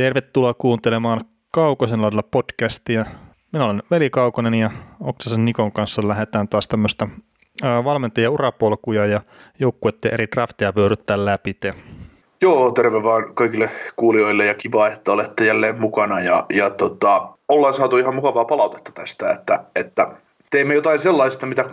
Tervetuloa 0.00 0.54
kuuntelemaan 0.54 1.20
Kaukosen 1.50 2.02
laidalla 2.02 2.22
podcastia. 2.22 3.04
Minä 3.52 3.64
olen 3.64 3.82
Veli 3.90 4.10
Kaukonen 4.10 4.54
ja 4.54 4.70
Oksasen 5.00 5.44
Nikon 5.44 5.72
kanssa 5.72 6.08
lähdetään 6.08 6.48
taas 6.48 6.68
tämmöistä 6.68 7.06
valmentajien 7.62 8.30
urapolkuja 8.30 9.06
ja 9.06 9.20
joukkueiden 9.58 10.14
eri 10.14 10.26
drafteja 10.34 10.72
vyöryttää 10.76 11.24
läpi. 11.24 11.56
Joo, 12.40 12.70
terve 12.70 13.02
vaan 13.02 13.34
kaikille 13.34 13.70
kuulijoille 13.96 14.46
ja 14.46 14.54
kiva, 14.54 14.88
että 14.88 15.12
olette 15.12 15.44
jälleen 15.44 15.80
mukana 15.80 16.20
ja, 16.20 16.46
ja 16.54 16.70
tota, 16.70 17.28
ollaan 17.48 17.74
saatu 17.74 17.96
ihan 17.96 18.14
mukavaa 18.14 18.44
palautetta 18.44 18.92
tästä, 18.92 19.30
että, 19.30 19.64
että 19.74 20.12
teemme 20.50 20.74
jotain 20.74 20.98
sellaista, 20.98 21.46
mitä 21.46 21.64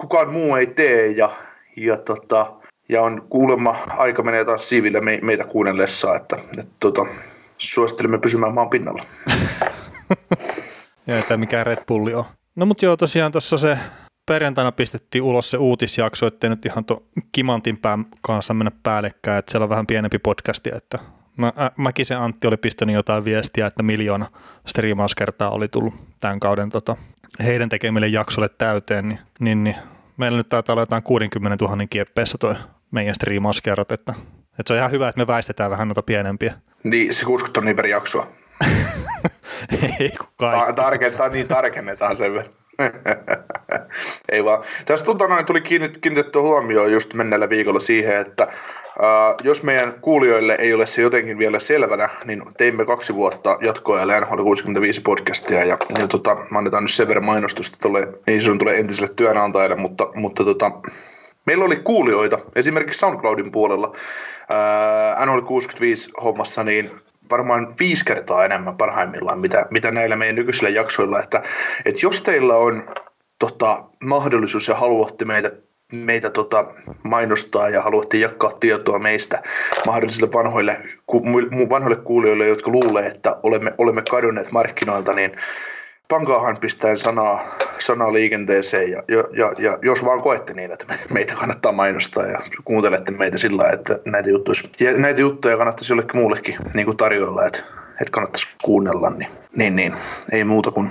kukaan 0.00 0.32
muu 0.32 0.56
ei 0.56 0.66
tee 0.66 1.06
ja, 1.06 1.30
ja, 1.76 1.96
tota, 1.96 2.52
ja 2.88 3.02
on 3.02 3.22
kuulemma 3.28 3.76
aika 3.88 4.22
menee 4.22 4.44
taas 4.44 4.68
siiville 4.68 5.00
me, 5.00 5.18
meitä 5.22 5.44
kuunnellessa, 5.44 6.16
että, 6.16 6.36
että 6.58 6.74
tota, 6.80 7.06
suosittelemme 7.58 8.18
pysymään 8.18 8.54
maan 8.54 8.70
pinnalla. 8.70 9.04
ja 11.06 11.18
että 11.18 11.36
mikä 11.36 11.64
Red 11.64 11.78
Bulli 11.88 12.14
on. 12.14 12.24
No 12.56 12.66
mutta 12.66 12.84
joo, 12.84 12.96
tosiaan 12.96 13.32
tuossa 13.32 13.58
se 13.58 13.78
perjantaina 14.26 14.72
pistettiin 14.72 15.22
ulos 15.22 15.50
se 15.50 15.56
uutisjakso, 15.56 16.26
ettei 16.26 16.50
nyt 16.50 16.66
ihan 16.66 16.84
tuon 16.84 17.02
Kimantin 17.32 17.76
pään 17.78 18.06
kanssa 18.20 18.54
mennä 18.54 18.70
päällekkäin, 18.82 19.38
että 19.38 19.50
siellä 19.50 19.64
on 19.64 19.70
vähän 19.70 19.86
pienempi 19.86 20.18
podcasti, 20.18 20.70
että 20.74 20.98
mä, 21.36 21.46
ä, 21.46 21.70
Mäkisen 21.76 22.18
Antti 22.18 22.46
oli 22.46 22.56
pistänyt 22.56 22.94
jotain 22.94 23.24
viestiä, 23.24 23.66
että 23.66 23.82
miljoona 23.82 24.26
striimauskertaa 24.66 25.50
oli 25.50 25.68
tullut 25.68 25.94
tämän 26.20 26.40
kauden 26.40 26.70
tota, 26.70 26.96
heidän 27.44 27.68
tekemille 27.68 28.08
jaksolle 28.08 28.48
täyteen, 28.48 29.08
niin, 29.08 29.18
niin, 29.40 29.64
niin 29.64 29.76
meillä 30.16 30.38
nyt 30.38 30.48
taitaa 30.48 30.72
olla 30.72 30.82
jotain 30.82 31.02
60 31.02 31.64
000 31.64 31.86
kieppeessä 31.90 32.38
toi 32.38 32.54
meidän 32.90 33.14
striimauskerrat, 33.14 33.92
että, 33.92 34.14
että 34.58 34.62
se 34.66 34.72
on 34.72 34.78
ihan 34.78 34.90
hyvä, 34.90 35.08
että 35.08 35.20
me 35.20 35.26
väistetään 35.26 35.70
vähän 35.70 35.88
noita 35.88 36.02
pienempiä. 36.02 36.54
Niin, 36.90 37.14
se 37.14 37.24
60 37.24 37.54
tonnia 37.54 37.74
per 37.74 37.86
jaksoa. 37.86 38.26
Ei. 40.00 40.10
Ta- 40.36 40.72
tarkentaa, 40.72 41.28
niin 41.28 41.48
tarkennetaan 41.48 42.16
sen 42.16 42.34
verran. 42.34 42.52
Ei 44.32 44.44
vaan. 44.44 44.64
Tästä 44.84 45.06
tota 45.06 45.28
noin, 45.28 45.46
tuli 45.46 45.60
kiinnitetty 45.60 46.38
huomioon 46.38 46.92
just 46.92 47.14
menneellä 47.14 47.48
viikolla 47.48 47.80
siihen, 47.80 48.16
että 48.16 48.48
Uh, 49.00 49.46
jos 49.46 49.62
meidän 49.62 49.94
kuulijoille 50.00 50.56
ei 50.60 50.74
ole 50.74 50.86
se 50.86 51.02
jotenkin 51.02 51.38
vielä 51.38 51.58
selvänä, 51.58 52.08
niin 52.24 52.42
teimme 52.56 52.84
kaksi 52.84 53.14
vuotta 53.14 53.58
jatkoajalle 53.60 54.20
NHL 54.20 54.42
65 54.42 55.00
podcastia 55.00 55.64
ja, 55.64 55.78
ja 55.98 56.08
tota, 56.08 56.36
mä 56.50 56.58
annetaan 56.58 56.84
nyt 56.84 56.92
sen 56.92 57.08
verran 57.08 57.24
mainostusta 57.24 57.78
tuolle, 57.82 58.02
ei 58.26 58.40
se 58.40 58.50
tulee 58.58 58.78
entiselle 58.78 59.10
työnantajalle, 59.16 59.76
mutta, 59.76 60.08
mutta 60.14 60.44
tota, 60.44 60.70
meillä 61.46 61.64
oli 61.64 61.76
kuulijoita 61.76 62.38
esimerkiksi 62.56 62.98
SoundCloudin 62.98 63.52
puolella. 63.52 63.86
Uh, 63.88 65.26
NHL 65.26 65.40
65 65.40 66.10
hommassa, 66.24 66.64
niin 66.64 66.90
varmaan 67.30 67.74
viisi 67.80 68.04
kertaa 68.04 68.44
enemmän 68.44 68.76
parhaimmillaan, 68.76 69.38
mitä, 69.38 69.66
mitä 69.70 69.90
näillä 69.90 70.16
meidän 70.16 70.36
nykyisillä 70.36 70.68
jaksoilla, 70.68 71.20
että, 71.20 71.42
että 71.84 72.00
jos 72.02 72.22
teillä 72.22 72.56
on 72.56 72.82
tota, 73.38 73.84
mahdollisuus 74.04 74.68
ja 74.68 74.74
haluatte 74.74 75.24
meitä 75.24 75.52
meitä 75.92 76.30
tota, 76.30 76.66
mainostaa 77.02 77.68
ja 77.68 77.82
haluatte 77.82 78.16
jakaa 78.16 78.52
tietoa 78.52 78.98
meistä 78.98 79.42
mahdollisille 79.86 80.32
vanhoille, 80.32 80.80
ku, 81.06 81.22
vanhoille 81.70 81.96
kuulijoille, 81.96 82.46
jotka 82.46 82.70
luulee, 82.70 83.06
että 83.06 83.36
olemme, 83.42 83.72
olemme 83.78 84.02
kadonneet 84.10 84.52
markkinoilta, 84.52 85.12
niin 85.12 85.36
pankaahan 86.08 86.56
pistäen 86.56 86.98
sanaa, 86.98 87.40
sanaa 87.78 88.12
liikenteeseen 88.12 88.90
ja, 88.90 89.02
ja, 89.08 89.24
ja, 89.32 89.52
ja, 89.58 89.78
jos 89.82 90.04
vaan 90.04 90.22
koette 90.22 90.54
niin, 90.54 90.72
että 90.72 90.94
meitä 91.10 91.34
kannattaa 91.34 91.72
mainostaa 91.72 92.24
ja 92.24 92.40
kuuntelette 92.64 93.12
meitä 93.12 93.38
sillä 93.38 93.70
että 93.70 93.98
näitä 94.04 94.30
juttuja, 94.30 94.54
ja 94.80 94.98
näitä 94.98 95.20
juttuja 95.20 95.56
kannattaisi 95.56 95.92
jollekin 95.92 96.20
muullekin 96.20 96.56
niin 96.74 96.86
kuin 96.86 96.96
tarjolla, 96.96 97.46
että, 97.46 97.62
että 97.90 98.10
kannattaisi 98.10 98.48
kuunnella, 98.62 99.10
niin, 99.10 99.30
niin, 99.56 99.76
niin 99.76 99.94
ei 100.32 100.44
muuta 100.44 100.70
kuin, 100.70 100.90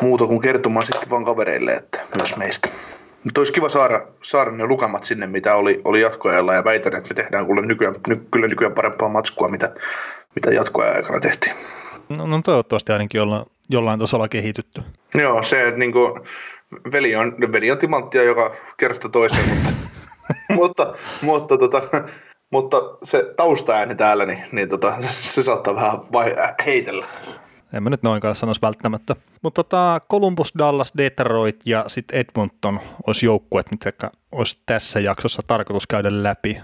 muuta 0.00 0.26
kuin 0.26 0.40
kertomaan 0.40 0.86
sitten 0.86 1.10
vaan 1.10 1.24
kavereille, 1.24 1.72
että 1.72 2.00
myös 2.16 2.36
meistä. 2.36 2.68
Mutta 3.24 3.40
olisi 3.40 3.52
kiva 3.52 3.68
saada, 3.68 4.06
saada 4.22 4.50
ne 4.50 4.66
lukemat 4.66 5.04
sinne, 5.04 5.26
mitä 5.26 5.54
oli, 5.54 5.80
oli 5.84 6.00
jatkoajalla, 6.00 6.54
ja 6.54 6.64
väitän, 6.64 6.96
että 6.96 7.08
me 7.08 7.14
tehdään 7.14 7.46
kyllä 7.46 7.62
nykyään, 7.62 7.94
ny, 8.08 8.26
kyllä 8.30 8.46
nykyään 8.48 8.74
parempaa 8.74 9.08
matskua, 9.08 9.48
mitä, 9.48 9.74
mitä 10.34 10.50
jatkoajan 10.50 10.96
aikana 10.96 11.20
tehtiin. 11.20 11.56
No, 12.16 12.26
no 12.26 12.40
toivottavasti 12.44 12.92
ainakin 12.92 13.18
jollain, 13.18 13.46
jollain 13.72 14.00
tasolla 14.00 14.28
kehitytty. 14.28 14.82
Joo, 15.14 15.42
se, 15.42 15.68
että 15.68 15.78
niin 15.78 15.92
kuin, 15.92 16.20
veli, 16.92 17.16
on, 17.16 17.34
veli 17.52 17.70
on 17.70 17.78
timanttia 17.78 18.22
joka 18.22 18.54
kerrasta 18.76 19.08
toiseen, 19.08 19.48
mutta, 19.48 19.72
mutta, 20.54 20.92
mutta, 21.22 21.58
tota, 21.58 21.82
mutta 22.50 22.76
se 23.02 23.32
taustaääni 23.36 23.94
täällä, 23.94 24.26
niin, 24.26 24.42
niin 24.52 24.68
tota, 24.68 24.94
se 25.06 25.42
saattaa 25.42 25.74
vähän 25.74 26.12
vai, 26.12 26.34
heitellä. 26.66 27.06
En 27.72 27.82
mä 27.82 27.90
nyt 27.90 28.02
noinkaan 28.02 28.34
sanoisi 28.34 28.62
välttämättä. 28.62 29.16
Mutta 29.42 29.64
tota, 29.64 30.00
Columbus, 30.10 30.52
Dallas, 30.58 30.92
Detroit 30.98 31.60
ja 31.66 31.84
sitten 31.86 32.20
Edmonton 32.20 32.80
olisi 33.06 33.26
joukkueet, 33.26 33.70
mitä 33.70 34.10
olisi 34.32 34.58
tässä 34.66 35.00
jaksossa 35.00 35.42
tarkoitus 35.46 35.86
käydä 35.86 36.22
läpi. 36.22 36.58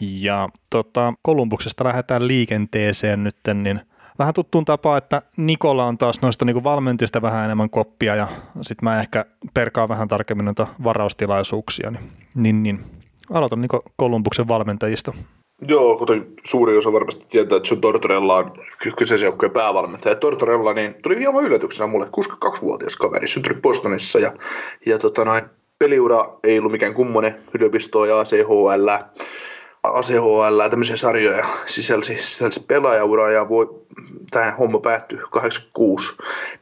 Ja 0.00 0.48
tota, 0.70 1.12
Kolumbuksesta 1.22 1.84
lähdetään 1.84 2.28
liikenteeseen 2.28 3.24
nyt, 3.24 3.36
niin 3.54 3.80
vähän 4.18 4.34
tuttuun 4.34 4.64
tapaan, 4.64 4.98
että 4.98 5.22
Nikola 5.36 5.84
on 5.84 5.98
taas 5.98 6.22
noista 6.22 6.44
niin 6.44 6.64
valmentista 6.64 7.22
vähän 7.22 7.44
enemmän 7.44 7.70
koppia 7.70 8.16
ja 8.16 8.28
sitten 8.62 8.88
mä 8.88 9.00
ehkä 9.00 9.24
perkaan 9.54 9.88
vähän 9.88 10.08
tarkemmin 10.08 10.44
noita 10.44 10.66
varaustilaisuuksia. 10.84 11.90
Niin, 11.90 12.02
niin, 12.34 12.62
niin. 12.62 12.84
Aloitan 13.30 13.60
niin 13.60 13.80
Kolumbuksen 13.96 14.48
valmentajista. 14.48 15.12
Joo, 15.68 15.96
kuten 15.96 16.26
suuri 16.44 16.76
osa 16.76 16.92
varmasti 16.92 17.24
tietää, 17.28 17.56
että 17.56 17.68
John 17.70 17.80
Tortorella 17.80 18.36
on 18.36 18.52
kyseisen 18.96 19.26
joukkojen 19.26 19.52
päävalmentaja. 19.52 20.14
Tortorella 20.14 20.72
niin 20.72 20.94
tuli 21.02 21.18
hieman 21.18 21.44
yllätyksenä 21.44 21.86
mulle, 21.86 22.06
62-vuotias 22.06 22.96
kaveri, 22.96 23.28
syntynyt 23.28 23.62
Bostonissa 23.62 24.18
ja, 24.18 24.32
ja 24.86 24.98
tota 24.98 25.24
noin, 25.24 25.42
peliura 25.78 26.38
ei 26.44 26.58
ollut 26.58 26.72
mikään 26.72 26.94
kummonen, 26.94 27.34
yliopistoa 27.54 28.06
ja 28.06 28.20
ACHL, 28.20 28.88
ACHL 29.94 30.68
tämmöisiä 30.70 30.96
sarjoja 30.96 31.46
sisälsi, 31.66 32.22
sisälsi 32.22 32.60
pelaajaura 32.68 33.30
ja 33.30 33.48
voi, 33.48 33.84
tämä 34.30 34.50
homma 34.58 34.78
päättyi 34.78 35.18
86 35.30 36.12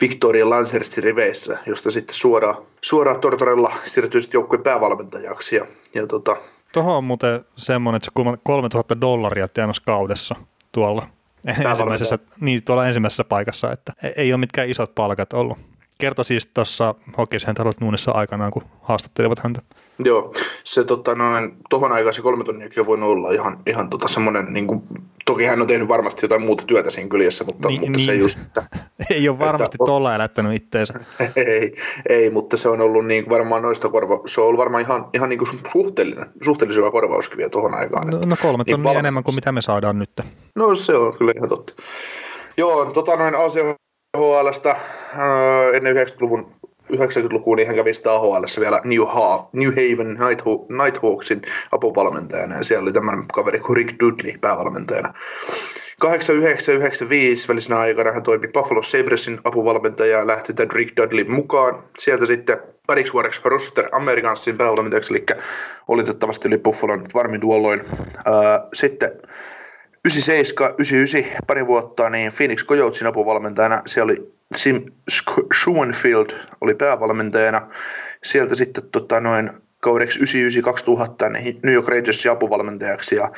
Victoria 0.01 0.51
Lancerstin 0.51 1.05
riveissä, 1.05 1.59
josta 1.67 1.91
sitten 1.91 2.15
suoraan, 2.15 2.57
suoraan 2.81 3.21
Tortorella 3.21 3.73
siirtyi 3.85 4.23
sitten 4.23 4.39
joukkueen 4.39 4.63
päävalmentajaksi 4.63 5.57
ja, 5.57 5.67
ja 5.95 6.07
tota, 6.07 6.37
Tuohon 6.73 6.97
on 6.97 7.05
muuten 7.05 7.45
semmoinen, 7.57 7.97
että 7.97 8.11
se 8.35 8.39
3000 8.43 9.01
dollaria 9.01 9.49
tienasi 9.49 9.83
kaudessa 9.87 10.35
tuolla 10.73 11.07
ensimmäisessä, 11.45 12.19
niin, 12.41 12.65
tuolla 12.65 12.87
ensimmäisessä 12.87 13.25
paikassa, 13.25 13.73
että 13.73 13.93
ei 14.17 14.33
ole 14.33 14.41
mitkään 14.41 14.69
isot 14.69 14.95
palkat 14.95 15.33
ollut. 15.33 15.59
Kertoi 15.99 16.25
siis 16.25 16.47
tuossa 16.47 16.95
Hockey 17.19 17.39
Center 17.39 17.67
aikanaan, 18.15 18.51
kun 18.51 18.63
haastattelivat 18.83 19.39
häntä. 19.39 19.63
Joo, 19.99 20.33
se 20.65 20.85
tota, 20.85 21.15
noin, 21.15 21.57
tohon 21.71 21.93
aikaan 21.93 22.15
se 22.15 22.23
kolme 22.23 22.45
tonniakin 22.45 22.81
on 22.81 22.87
voinut 22.87 23.09
olla 23.09 23.31
ihan, 23.31 23.59
ihan 23.67 23.91
tota, 23.91 24.09
semmoinen, 24.09 24.47
niin 24.51 24.67
kuin, 24.67 24.83
toki 25.25 25.45
hän 25.45 25.61
on 25.61 25.67
tehnyt 25.67 25.89
varmasti 25.89 26.25
jotain 26.25 26.43
muuta 26.43 26.65
työtä 26.67 26.91
siinä 26.91 27.09
kyljessä, 27.09 27.45
mutta, 27.45 27.69
niin, 27.69 27.81
mutta 27.81 27.97
niin. 27.97 28.07
se 28.07 28.15
just, 28.15 28.39
että, 28.39 28.63
Ei 29.15 29.29
ole 29.29 29.39
varmasti 29.39 29.75
että, 29.75 29.87
tuolla 29.87 30.15
elättänyt 30.15 30.55
itteensä. 30.55 30.95
ei, 31.37 31.75
ei, 32.09 32.31
mutta 32.31 32.57
se 32.57 32.69
on 32.69 32.81
ollut 32.81 33.07
niin, 33.07 33.29
varmaan 33.29 33.63
noista 33.63 33.89
korva, 33.89 34.21
se 34.27 34.41
on 34.41 34.47
ollut 34.47 34.59
varmaan 34.59 34.83
ihan, 34.83 35.07
ihan 35.15 35.29
niin 35.29 35.39
kuin 35.39 35.49
suhteellinen, 35.73 36.27
suhteellisen 36.45 36.81
hyvä 36.81 36.91
korvauskiviä 36.91 37.49
tuohon 37.49 37.75
aikaan. 37.75 38.09
No, 38.09 38.21
no 38.27 38.37
kolme 38.43 38.65
tonnia 38.65 38.91
niin 38.91 38.99
enemmän 38.99 39.25
kuin 39.25 39.35
mitä 39.35 39.53
me 39.53 39.63
saadaan 39.63 39.99
nyt. 39.99 40.11
No 40.55 40.75
se 40.75 40.95
on 40.95 41.19
kyllä 41.19 41.33
ihan 41.37 41.49
totta. 41.49 41.75
Joo, 42.57 42.85
tota 42.85 43.17
noin 43.17 43.35
ACHLstä 43.35 43.84
äh, 44.71 44.79
ennen 45.75 45.97
90-luvun 45.97 46.53
90-lukuun 46.93 47.57
niin 47.57 47.67
hän 47.67 47.77
kävi 47.77 47.91
AHL 48.11 48.45
vielä 48.61 48.81
New, 48.85 49.07
ha- 49.07 49.49
New 49.53 49.69
Haven 49.69 50.19
Nighthawksin 50.85 51.43
apuvalmentajana 51.73 52.57
ja 52.57 52.65
siellä 52.65 52.83
oli 52.83 52.93
tämmöinen 52.93 53.25
kaveri 53.33 53.59
kuin 53.59 53.77
Rick 53.77 54.01
Dudley 54.01 54.39
päävalmentajana. 54.41 55.15
8995 55.99 57.49
välisenä 57.49 57.79
aikana 57.79 58.13
hän 58.13 58.23
toimi 58.23 58.49
Buffalo 58.49 58.83
Sabresin 58.83 59.39
apuvalmentaja 59.45 60.19
ja 60.19 60.27
lähti 60.27 60.55
tämän 60.55 60.71
Rick 60.71 60.97
Dudley 60.97 61.25
mukaan. 61.25 61.83
Sieltä 61.99 62.27
sitten 62.27 62.59
pariksi 62.87 63.13
vuodeksi 63.13 63.41
roster 63.45 63.89
Americansin 63.93 64.59
päävalmentajaksi, 64.59 65.15
eli 65.15 65.27
olitettavasti 65.89 66.49
oli 66.49 66.59
Buffalon 66.59 67.05
varmin 67.15 67.41
tuolloin. 67.41 67.81
Sitten 68.75 69.11
97, 70.05 70.75
99, 70.79 71.47
pari 71.47 71.67
vuotta, 71.67 72.11
niin 72.11 72.33
Phoenix 72.37 72.65
Coyotesin 72.65 73.07
apuvalmentajana. 73.07 73.83
Siellä 73.87 74.11
oli 74.11 74.33
Sim 74.55 74.87
Schoenfield 75.55 76.31
oli 76.61 76.75
päävalmentajana. 76.75 77.69
Sieltä 78.25 78.55
sitten 78.55 78.85
tota, 78.93 79.21
noin 79.21 79.51
kaudeksi 79.81 80.19
99-2000 80.19 81.33
niin 81.33 81.61
New 81.63 81.75
York 81.75 81.89
Rangersin 81.89 82.31
apuvalmentajaksi 82.31 83.17
ja, 83.17 83.31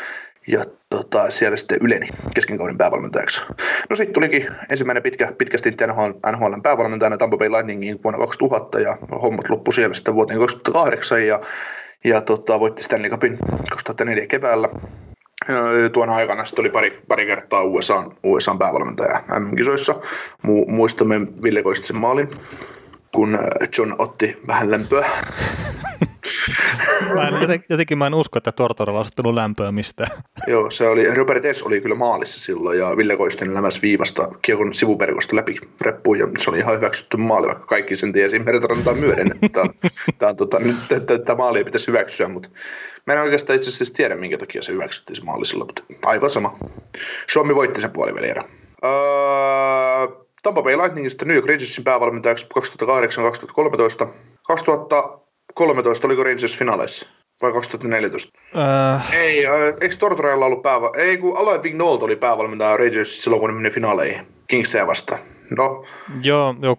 ja 0.47 0.65
tota, 0.91 1.31
siellä 1.31 1.57
sitten 1.57 1.79
yleni 1.81 2.09
keskenkauden 2.35 2.79
päävalmentajaksi. 2.79 3.43
No 3.91 3.97
sitten 3.97 4.15
tulikin 4.15 4.47
ensimmäinen 4.71 5.03
pitkä, 5.03 5.33
pitkä 5.39 5.59
stintti 5.59 5.87
NHL, 5.87 6.11
NHLn 6.33 6.63
päävalmentajana 6.63 7.19
Tampa 7.19 7.37
Bay 7.37 7.51
Lightningin 7.51 8.03
vuonna 8.05 8.19
2000 8.19 8.81
ja 8.81 8.97
hommat 9.23 9.49
loppu 9.49 9.73
siellä 9.73 9.95
sitten 9.95 10.15
vuoteen 10.15 10.39
2008 10.39 11.27
ja, 11.27 11.41
ja 12.05 12.21
tota, 12.21 12.61
voitti 12.61 12.83
Stanley 12.83 13.11
Cupin 13.11 13.39
2004 13.71 14.27
keväällä 14.27 14.69
tuona 15.93 16.15
aikana 16.15 16.45
sitten 16.45 16.63
oli 16.63 16.71
pari, 16.71 17.03
pari 17.09 17.27
kertaa 17.27 17.63
USA, 17.63 18.05
USA 18.23 18.57
päävalmentaja 18.59 19.23
MM-kisoissa. 19.39 19.95
Mu, 20.43 20.67
muistamme 20.69 21.21
Ville 21.43 21.63
Koistisen 21.63 21.97
maalin, 21.97 22.31
kun 23.15 23.39
John 23.79 23.95
otti 23.99 24.37
vähän 24.47 24.71
lämpöä. 24.71 25.09
mä 27.15 27.29
en, 27.29 27.63
jotenkin 27.69 27.99
mä 27.99 28.07
en 28.07 28.15
usko, 28.15 28.39
että 28.39 28.53
Tortorella 28.53 29.01
olisi 29.01 29.13
tullut 29.17 29.35
lämpöä 29.35 29.73
mistään. 29.73 30.11
Joo, 30.47 30.71
se 30.71 30.89
oli, 30.89 31.15
Robert 31.15 31.45
S. 31.53 31.63
oli 31.63 31.81
kyllä 31.81 31.95
maalissa 31.95 32.41
silloin 32.41 32.79
ja 32.79 32.97
Ville 32.97 33.17
Koistinen 33.17 33.55
lämäsi 33.55 33.83
viivasta 33.83 34.29
kiekon 34.43 34.75
sivuperikosta 34.75 35.37
läpi 35.37 35.57
reppuun 35.81 36.19
ja 36.19 36.27
se 36.39 36.51
oli 36.51 36.59
ihan 36.59 36.77
hyväksytty 36.77 37.17
maali, 37.17 37.47
vaikka 37.47 37.67
kaikki 37.67 37.97
sen 37.97 38.13
tiesi 38.13 38.39
Meritarantaa 38.39 38.95
myöden, 38.95 39.31
tämä, 39.53 39.71
tämä, 40.19 40.35
tota, 40.35 40.61
nyt, 40.61 40.77
maali 41.37 41.59
ei 41.59 41.65
pitäisi 41.65 41.89
hyväksyä, 41.89 42.29
mutta 42.29 42.49
mä 43.07 43.13
en 43.13 43.21
oikeastaan 43.21 43.57
itse 43.57 43.71
asiassa 43.71 43.95
tiedä, 43.95 44.17
minkä 44.17 44.39
takia 44.39 44.63
se 44.63 44.73
hyväksyttiin 44.73 45.17
se 45.17 45.25
maali 45.25 45.47
silloin, 45.47 45.69
mutta 45.69 45.83
aivan 46.07 46.31
sama. 46.31 46.59
Suomi 47.27 47.55
voitti 47.55 47.81
sen 47.81 47.91
puolivälierä. 47.91 48.43
Öö, 48.85 50.27
Tampa 50.43 50.63
Bay 50.63 50.77
Lightningista 50.77 51.25
New 51.25 51.35
York 51.35 51.47
Rangersin 51.47 51.85
päävalmentajaksi 51.85 52.47
2008-2013. 54.07 54.09
2013 55.57 56.07
oliko 56.07 56.23
Rangers 56.23 56.59
finaaleissa? 56.59 57.07
Vai 57.43 57.53
2014? 57.53 58.39
Äh. 58.57 59.15
Ei, 59.15 59.47
äh, 59.47 59.53
eikö 59.81 59.97
Tortorella 59.99 60.47
ollut 60.47 60.63
pääva... 60.63 60.93
Ei, 60.97 61.17
kun 61.17 61.39
Alain 61.39 61.63
Vignolt 61.63 62.03
oli 62.03 62.17
päävalmentaja 62.17 62.77
Rangers 62.77 63.25
silloin, 63.25 63.41
kun 63.41 63.51
ne 63.51 63.57
meni 63.57 63.71
finaaleihin. 63.71 64.27
Kingsia 64.49 64.87
vastaan. 64.87 65.21
No. 65.57 65.85
Joo, 66.23 66.55
joo 66.63 66.75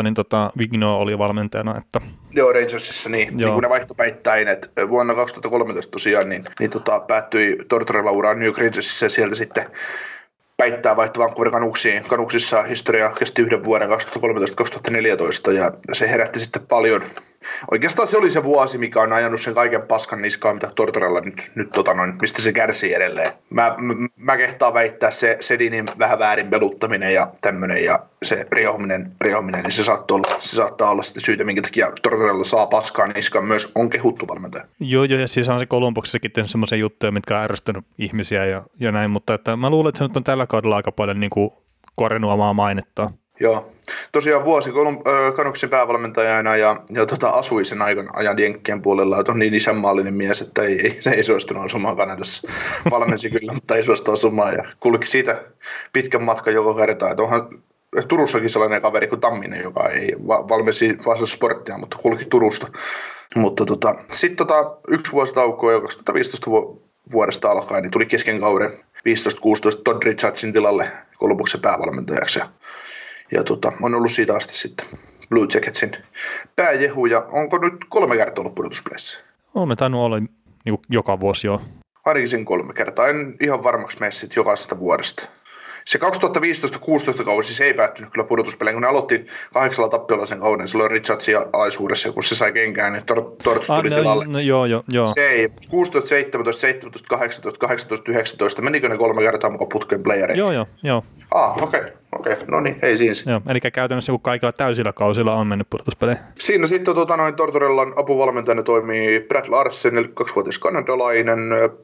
13-14, 0.00 0.02
niin 0.02 0.14
tota 0.14 0.50
Vigno 0.58 0.98
oli 0.98 1.18
valmentajana. 1.18 1.78
Että... 1.78 2.00
Joo, 2.30 2.52
Rangersissa 2.52 3.08
niin. 3.08 3.28
Joo. 3.28 3.36
niin 3.36 3.54
kun 3.54 3.62
ne 3.62 3.68
vaihtoi 3.68 3.94
päittäin, 3.96 4.48
että 4.48 4.88
vuonna 4.88 5.14
2013 5.14 5.90
tosiaan 5.90 6.28
niin, 6.28 6.44
niin 6.60 6.70
tota, 6.70 7.00
päättyi 7.00 7.56
Tortorella 7.68 8.10
uraan 8.10 8.38
New 8.38 8.46
York 8.46 8.58
Rangersissa 8.58 9.06
ja 9.06 9.10
sieltä 9.10 9.34
sitten 9.34 9.66
päittää 10.56 10.96
vaihtavan 10.96 11.28
Vancouverin 11.28 11.52
kanuksiin. 11.52 12.04
Kanuksissa 12.04 12.62
historia 12.62 13.10
kesti 13.10 13.42
yhden 13.42 13.64
vuoden 13.64 13.88
2013-2014 13.88 15.52
ja 15.52 15.72
se 15.92 16.10
herätti 16.10 16.40
sitten 16.40 16.66
paljon 16.66 17.02
Oikeastaan 17.70 18.08
se 18.08 18.18
oli 18.18 18.30
se 18.30 18.44
vuosi, 18.44 18.78
mikä 18.78 19.00
on 19.00 19.12
ajanut 19.12 19.40
sen 19.40 19.54
kaiken 19.54 19.82
paskan 19.82 20.22
niskaan, 20.22 20.56
mitä 20.56 20.70
Tortorella 20.76 21.20
nyt, 21.20 21.50
nyt 21.54 21.70
tota 21.72 21.94
noin, 21.94 22.14
mistä 22.20 22.42
se 22.42 22.52
kärsii 22.52 22.94
edelleen. 22.94 23.32
Mä, 23.50 23.74
mä, 23.78 23.94
mä 24.16 24.36
kehtaan 24.36 24.74
väittää 24.74 25.10
se 25.10 25.36
Sedinin 25.40 25.86
vähän 25.98 26.18
väärin 26.18 26.50
peluttaminen 26.50 27.14
ja 27.14 27.32
tämmöinen 27.40 27.84
ja 27.84 27.98
se 28.22 28.46
riohminen, 28.52 29.12
riohminen 29.20 29.62
niin 29.62 29.72
se 29.72 29.84
saattaa, 29.84 30.14
olla, 30.14 30.36
se 30.38 30.56
saattaa 30.56 30.90
olla 30.90 31.02
sitten 31.02 31.24
syytä, 31.24 31.44
minkä 31.44 31.62
takia 31.62 31.92
Tortorella 32.02 32.44
saa 32.44 32.66
paskaa 32.66 33.06
niskaan 33.06 33.44
myös 33.44 33.72
on 33.74 33.90
kehuttu 33.90 34.28
valmentaja. 34.28 34.64
Joo, 34.80 35.04
joo, 35.04 35.20
ja 35.20 35.28
siis 35.28 35.48
on 35.48 35.58
se 35.58 35.66
Kolumbuksessakin 35.66 36.32
tehnyt 36.32 36.50
semmoisia 36.50 36.78
juttuja, 36.78 37.12
mitkä 37.12 37.38
on 37.38 37.44
ärsyttänyt 37.44 37.84
ihmisiä 37.98 38.44
ja, 38.44 38.62
ja 38.80 38.92
näin, 38.92 39.10
mutta 39.10 39.34
että 39.34 39.56
mä 39.56 39.70
luulen, 39.70 39.88
että 39.88 39.98
se 39.98 40.04
nyt 40.04 40.16
on 40.16 40.24
tällä 40.24 40.46
kaudella 40.46 40.76
aika 40.76 40.92
paljon 40.92 41.20
niin 41.20 41.30
kuin 41.30 41.50
korjannut 41.94 42.30
omaa 42.30 42.54
mainettaan. 42.54 43.14
Joo, 43.40 43.72
tosiaan 44.12 44.44
vuosi 44.44 44.70
Kanuksin 45.36 45.70
päävalmentajana 45.70 46.56
ja, 46.56 46.76
ja 46.94 47.06
tota, 47.06 47.28
asui 47.28 47.64
sen 47.64 47.82
aikana 47.82 48.10
ajan 48.14 48.38
Jenkkien 48.38 48.82
puolella, 48.82 49.20
että 49.20 49.32
on 49.32 49.38
niin 49.38 49.54
isänmaallinen 49.54 50.14
mies, 50.14 50.40
että 50.40 50.62
ei, 50.62 50.80
ei, 50.80 51.00
ei 51.16 51.22
suostunut 51.22 51.64
asumaan 51.64 51.96
Kanadassa. 51.96 52.48
Valmensi 52.90 53.30
kyllä, 53.40 53.52
mutta 53.52 53.76
ei 53.76 53.82
suostu 53.82 54.12
asumaan 54.12 54.54
ja 54.54 54.64
kulki 54.80 55.06
siitä 55.06 55.42
pitkän 55.92 56.22
matkan 56.22 56.54
joko 56.54 56.74
kertaa, 56.74 57.10
että 57.10 57.22
onhan 57.22 57.48
Turussakin 58.08 58.50
sellainen 58.50 58.82
kaveri 58.82 59.06
kuin 59.06 59.20
Tamminen, 59.20 59.62
joka 59.62 59.88
ei 59.88 60.14
valmensi 60.26 60.96
Vasa 61.06 61.26
Sporttia, 61.26 61.78
mutta 61.78 61.96
kulki 62.02 62.24
Turusta. 62.24 62.66
Mutta 63.34 63.64
tota, 63.64 63.94
sitten 64.10 64.36
tota, 64.36 64.76
yksi 64.88 65.12
vuosi 65.12 65.34
taukoa 65.34 65.72
ja 65.72 65.80
2015 65.80 66.50
vuodesta 67.12 67.50
alkaen 67.50 67.82
niin 67.82 67.90
tuli 67.90 68.06
kesken 68.06 68.40
kauden 68.40 68.70
15-16 68.72 68.74
Todd 69.84 70.02
Richardsin 70.02 70.52
tilalle 70.52 70.90
Kolumbuksen 71.16 71.60
päävalmentajaksi. 71.60 72.40
Ja 73.32 73.44
tota, 73.44 73.72
on 73.82 73.94
ollut 73.94 74.12
siitä 74.12 74.36
asti 74.36 74.54
sitten 74.54 74.86
Blue 75.28 75.46
Jacketsin 75.54 75.96
pääjehu, 76.56 77.06
ja 77.06 77.26
onko 77.30 77.58
nyt 77.58 77.74
kolme 77.88 78.16
kertaa 78.16 78.42
ollut 78.42 78.54
pudotuspeleissä? 78.54 79.18
On 79.54 79.68
ne 79.68 79.76
tainnut 79.76 80.00
olla 80.00 80.18
niin 80.64 80.78
joka 80.88 81.20
vuosi 81.20 81.46
jo. 81.46 81.62
Ainakin 82.04 82.28
sen 82.28 82.44
kolme 82.44 82.72
kertaa, 82.72 83.08
en 83.08 83.36
ihan 83.40 83.62
varmaksi 83.62 84.00
mene 84.00 84.12
sitten 84.12 84.36
jokaisesta 84.36 84.78
vuodesta. 84.78 85.28
Se 85.84 85.98
2015-16 87.20 87.24
kausi 87.24 87.54
se 87.54 87.64
ei 87.64 87.74
päättynyt 87.74 88.10
kyllä 88.12 88.26
pudotuspeleihin, 88.26 88.76
kun 88.76 88.82
ne 88.82 88.88
aloitti 88.88 89.26
kahdeksalla 89.52 89.88
tappiolla 89.88 90.26
sen 90.26 90.40
kauden, 90.40 90.68
silloin 90.68 90.90
Richardsin 90.90 91.36
alaisuudessa, 91.52 92.12
kun 92.12 92.22
se 92.22 92.34
sai 92.34 92.52
kenkään, 92.52 92.92
niin 92.92 93.06
Torts 93.42 93.66
tuli 93.66 93.94
ah, 93.94 94.00
tilalle. 94.00 94.24
No, 94.24 94.38
joo, 94.38 94.66
joo, 94.66 94.84
joo. 94.88 95.06
Se 95.06 95.28
ei, 95.28 95.48
16, 95.68 96.08
17, 96.08 96.60
17, 96.60 97.08
18, 97.08 97.66
18, 97.66 98.10
19, 98.10 98.62
menikö 98.62 98.88
ne 98.88 98.98
kolme 98.98 99.22
kertaa 99.22 99.50
mukaan 99.50 99.68
putken 99.68 100.02
playereihin? 100.02 100.38
Joo, 100.38 100.52
joo, 100.52 100.66
joo. 100.82 101.04
Ah, 101.30 101.62
okei. 101.62 101.80
Okay. 101.80 101.92
Okei, 102.18 102.32
okay, 102.32 102.46
no 102.50 102.60
niin, 102.60 102.76
ei 102.82 102.96
siinä 102.96 103.14
Joo, 103.26 103.40
eli 103.48 103.60
käytännössä 103.60 104.12
kun 104.12 104.20
kaikilla 104.20 104.52
täysillä 104.52 104.92
kausilla 104.92 105.34
on 105.34 105.46
mennyt 105.46 105.70
pudotuspeleihin. 105.70 106.22
Siinä 106.38 106.66
sitten 106.66 106.94
tota, 106.94 107.16
noin 107.16 107.34
Tortorellan 107.34 107.92
apuvalmentajana 107.96 108.62
toimii 108.62 109.20
Brad 109.20 109.44
Larsen, 109.48 109.92
42-vuotias 109.92 110.58
kanadalainen, 110.58 111.38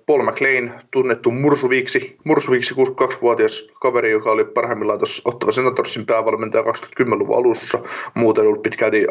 Paul 0.07 0.23
McLean, 0.23 0.75
tunnettu 0.91 1.31
Mursuviksi, 1.31 2.17
Mursuviksi 2.25 2.75
62-vuotias 2.75 3.69
kaveri, 3.81 4.11
joka 4.11 4.31
oli 4.31 4.45
parhaimmillaan 4.45 4.99
tuossa 4.99 5.23
Ottava 5.25 5.53
Senatorsin 5.53 6.07
päävalmentaja 6.07 6.65
2010-luvun 6.65 7.37
alussa, 7.37 7.79
muuten 8.15 8.45
ollut 8.45 8.63
pitkälti 8.63 9.07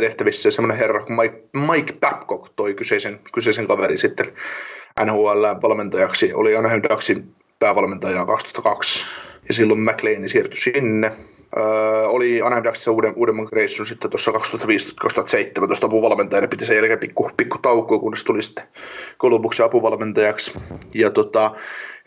tehtävissä, 0.00 0.46
ja 0.46 0.52
semmoinen 0.52 0.78
herra 0.78 1.00
kuin 1.00 1.16
Mike, 1.16 1.42
Mike 1.72 1.92
Babcock 2.00 2.52
toi 2.56 2.74
kyseisen, 2.74 3.20
kyseisen 3.32 3.66
kaverin 3.66 3.98
sitten 3.98 4.32
NHL-valmentajaksi, 5.04 6.30
oli 6.34 6.56
Anaheim 6.56 6.82
Ducksin 6.90 7.34
päävalmentaja 7.58 8.26
2002 8.26 9.27
ja 9.48 9.54
silloin 9.54 9.80
McLean 9.80 10.28
siirtyi 10.28 10.60
sinne. 10.60 11.12
Öö, 11.56 12.08
oli 12.08 12.42
Anaheim 12.42 12.64
uuden, 12.90 13.12
uudemman 13.16 13.48
reissun 13.52 13.86
sitten 13.86 14.10
tuossa 14.10 14.30
2015-2017 14.30 14.34
apuvalmentajana, 15.82 16.48
piti 16.48 16.66
sen 16.66 16.76
jälkeen 16.76 16.98
pikku, 16.98 17.30
pikku 17.36 17.58
taukoa, 17.58 17.98
kunnes 17.98 18.24
tuli 18.24 18.42
sitten 18.42 18.64
Columbuksen 19.18 19.66
apuvalmentajaksi. 19.66 20.52
Ja 20.94 21.10
tota, 21.10 21.50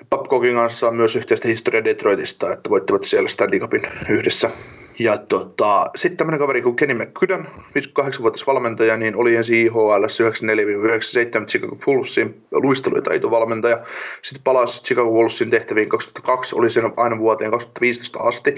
Babcockin 0.09 0.55
kanssa 0.55 0.88
on 0.88 0.95
myös 0.95 1.15
yhteistä 1.15 1.47
historiaa 1.47 1.83
Detroitista, 1.83 2.53
että 2.53 2.69
voittivat 2.69 3.03
siellä 3.03 3.29
Stanley 3.29 3.59
Cupin 3.59 3.81
yhdessä 4.09 4.51
ja 5.03 5.18
tota, 5.18 5.86
sitten 5.95 6.18
tämmöinen 6.18 6.39
kaveri 6.39 6.62
kuin 6.62 6.75
Kenny 6.75 7.03
McCudden, 7.06 7.48
58-vuotias 7.80 8.48
valmentaja, 8.48 8.98
niin 8.98 9.15
oli 9.15 9.36
ensin 9.36 9.57
IHL 9.57 10.06
94-97 11.42 11.45
Chicago 11.45 11.75
Bullsin 11.86 12.42
luistelu- 12.51 12.95
ja 12.95 13.01
taitovalmentaja. 13.01 13.77
Sitten 14.21 14.44
palasi 14.44 14.83
Chicago 14.83 15.09
Bullsin 15.09 15.50
tehtäviin 15.50 15.89
2002, 15.89 16.56
oli 16.56 16.69
sen 16.69 16.92
aina 16.98 17.18
vuoteen 17.18 17.51
2015 17.51 18.20
asti, 18.20 18.55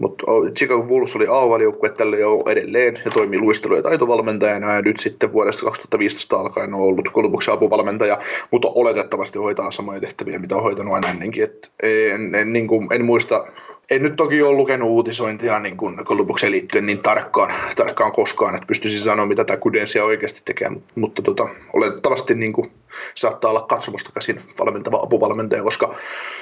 mutta 0.00 0.24
Chicago 0.58 0.82
Bulls 0.82 1.16
oli 1.16 1.26
A-valioukkue 1.28 1.88
tälle 1.88 2.18
jo 2.18 2.42
edelleen 2.46 2.98
ja 3.04 3.10
toimii 3.10 3.38
luistelu- 3.38 3.76
ja 3.76 3.82
taitovalmentajana 3.82 4.74
ja 4.74 4.82
nyt 4.82 4.98
sitten 4.98 5.32
vuodesta 5.32 5.64
2015 5.64 6.40
alkaen 6.40 6.74
on 6.74 6.80
ollut 6.80 7.08
Kolumbuksen 7.08 7.54
apuvalmentaja, 7.54 8.18
mutta 8.50 8.68
oletettavasti 8.74 9.38
hoitaa 9.38 9.70
samoja 9.70 10.00
tehtäviä, 10.00 10.38
mitä 10.38 10.56
on 10.56 10.62
hoitanut 10.62 10.94
aina 10.94 11.08
ennenkin. 11.08 11.44
Et 11.44 11.72
en, 11.82 12.34
en, 12.34 12.52
niin 12.52 12.68
kuin, 12.68 12.86
en 12.90 13.04
muista 13.04 13.44
en 13.92 14.02
nyt 14.02 14.16
toki 14.16 14.42
ole 14.42 14.56
lukenut 14.56 14.88
uutisointia 14.88 15.58
niin 15.58 15.76
kuin 15.76 16.04
Kolumbukseen 16.04 16.52
liittyen 16.52 16.86
niin 16.86 16.98
tarkkaan, 16.98 17.54
tarkkaan 17.76 18.12
koskaan, 18.12 18.54
että 18.54 18.66
pystyisin 18.66 19.00
sanoa, 19.00 19.26
mitä 19.26 19.44
tämä 19.44 19.56
Kudensia 19.56 20.04
oikeasti 20.04 20.42
tekee, 20.44 20.70
mutta 20.96 21.22
tota, 21.22 21.48
oletettavasti 21.72 22.34
niin 22.34 22.52
kuin, 22.52 22.72
saattaa 23.14 23.50
olla 23.50 23.60
katsomasta 23.60 24.10
käsin 24.14 24.40
valmentava 24.58 25.00
apuvalmentaja, 25.02 25.62
koska 25.62 25.94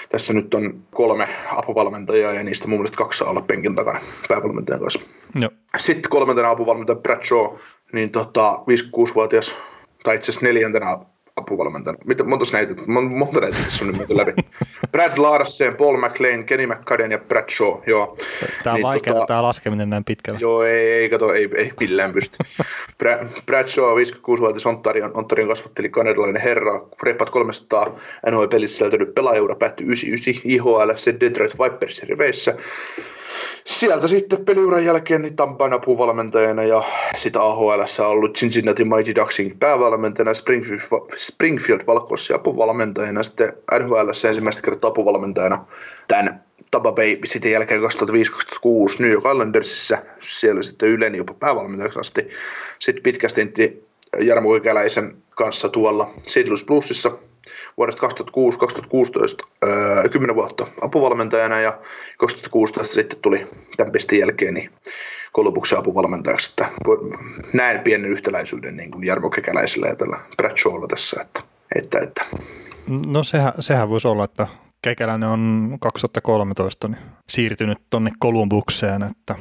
tässä 0.08 0.32
nyt 0.32 0.54
on 0.54 0.74
kolme 0.94 1.28
apuvalmentajaa 1.56 2.32
ja 2.32 2.42
niistä 2.42 2.68
mun 2.68 2.78
mielestä 2.78 2.96
kaksi 2.96 3.18
saa 3.18 3.30
olla 3.30 3.40
penkin 3.40 3.74
takana 3.74 4.00
päävalmentajan 4.28 4.80
kanssa. 4.80 5.00
Joo. 5.40 5.50
Sitten 5.76 6.10
kolmantena 6.10 6.50
apuvalmentaja 6.50 6.96
Brad 6.96 7.24
Shaw, 7.24 7.56
niin 7.92 8.10
tota, 8.10 8.52
56-vuotias, 8.52 9.56
tai 10.02 10.16
itse 10.16 10.30
asiassa 10.30 10.46
neljäntenä 10.46 10.98
apuvalmentajana. 11.40 11.98
Mitä, 12.06 12.24
monta 12.24 12.44
näitä, 12.52 12.74
monta 12.86 13.40
näitä 13.40 13.58
tässä 13.64 13.84
on 13.84 13.92
nyt 13.92 14.10
läpi. 14.10 14.32
Brad 14.92 15.18
Larsen, 15.18 15.76
Paul 15.76 15.96
McLean, 15.96 16.44
Kenny 16.44 16.66
McCadden 16.66 17.10
ja 17.10 17.18
Brad 17.18 17.50
Shaw. 17.50 17.74
Joo. 17.86 18.16
Tämä 18.62 18.72
on 18.72 18.74
niin, 18.74 18.82
vaikeaa 18.82 19.14
tota, 19.14 19.26
tämä 19.26 19.42
laskeminen 19.42 19.90
näin 19.90 20.04
pitkällä. 20.04 20.40
Joo, 20.40 20.62
ei, 20.62 20.92
ei, 20.92 21.08
kato, 21.08 21.34
ei, 21.34 21.48
ei 21.54 21.72
millään 21.80 22.12
pysty. 22.12 22.36
Brad, 22.98 23.26
Brad 23.46 23.66
Shaw, 23.66 23.98
56-vuotias 23.98 24.66
Ontarion, 24.66 25.10
Ontarion 25.14 25.48
kasvatteli 25.48 25.88
kanadalainen 25.88 26.42
herra. 26.42 26.80
Freppat 27.00 27.30
300 27.30 27.96
NHL-pelissä 28.30 28.72
sisältänyt 28.72 29.14
pelaajaura 29.14 29.54
päättyi 29.54 29.86
99 29.86 30.42
IHL 30.44 31.20
Detroit 31.20 31.58
Vipersin 31.58 32.08
riveissä 32.08 32.54
sieltä 33.64 34.06
sitten 34.06 34.44
peliuran 34.44 34.84
jälkeen 34.84 35.22
niin 35.22 35.36
Tampan 35.36 35.72
apuvalmentajana 35.72 36.64
ja 36.64 36.82
sitä 37.16 37.42
AHL 37.42 37.80
on 37.98 38.06
ollut 38.06 38.38
Cincinnati 38.38 38.84
Mighty 38.84 39.14
Ducksin 39.14 39.58
päävalmentajana, 39.58 40.34
Springfield, 40.34 40.80
Springfield 41.16 41.80
Valkoissa 41.86 42.34
apuvalmentajana, 42.34 43.22
sitten 43.22 43.52
NHL 43.78 44.08
ensimmäistä 44.28 44.62
kertaa 44.62 44.88
apuvalmentajana 44.88 45.64
tämän 46.08 46.44
Tampa 46.70 46.92
Bay 46.92 47.18
sitten 47.24 47.50
jälkeen 47.50 47.80
2005-2006 47.80 47.84
New 48.98 49.10
York 49.10 49.24
Islandersissa, 49.24 49.98
siellä 50.20 50.62
sitten 50.62 50.88
yleni 50.88 51.18
jopa 51.18 51.34
päävalmentajaksi 51.34 52.00
asti. 52.00 52.28
Sitten 52.78 53.02
pitkä 53.02 53.28
stintti 53.28 53.84
Jarmo 54.20 54.54
Ikäläisen 54.54 55.16
kanssa 55.30 55.68
tuolla 55.68 56.10
St. 56.26 56.48
Louis 56.48 56.64
Bluesissa 56.64 57.12
vuodesta 57.76 58.06
2006-2016 58.06 58.08
öö, 59.64 60.08
10 60.08 60.36
vuotta 60.36 60.66
apuvalmentajana 60.80 61.60
ja 61.60 61.78
2016 62.18 62.94
sitten 62.94 63.18
tuli 63.22 63.46
tämän 63.76 63.92
pistin 63.92 64.18
jälkeen 64.18 64.54
niin 64.54 64.70
Kolubuksen 65.32 65.78
apuvalmentajaksi, 65.78 66.50
että 66.50 66.68
näen 67.52 67.80
pienen 67.80 68.10
yhtäläisyyden 68.10 68.76
niin 68.76 68.90
kuin 68.90 69.04
Jarmo 69.04 69.30
Kekäläisellä 69.30 69.86
ja 69.86 69.96
tällä 69.96 70.18
Bradshawlla 70.36 70.86
tässä, 70.86 71.20
että, 71.20 71.42
että, 71.76 71.98
että. 71.98 72.24
No 73.06 73.22
sehän, 73.22 73.52
sehän 73.60 73.88
voisi 73.88 74.08
olla, 74.08 74.24
että 74.24 74.46
Kekäläinen 74.82 75.28
on 75.28 75.76
2013 75.80 76.88
niin 76.88 77.00
siirtynyt 77.28 77.78
tuonne 77.90 78.10
Kolumbukseen, 78.18 79.02
että 79.02 79.34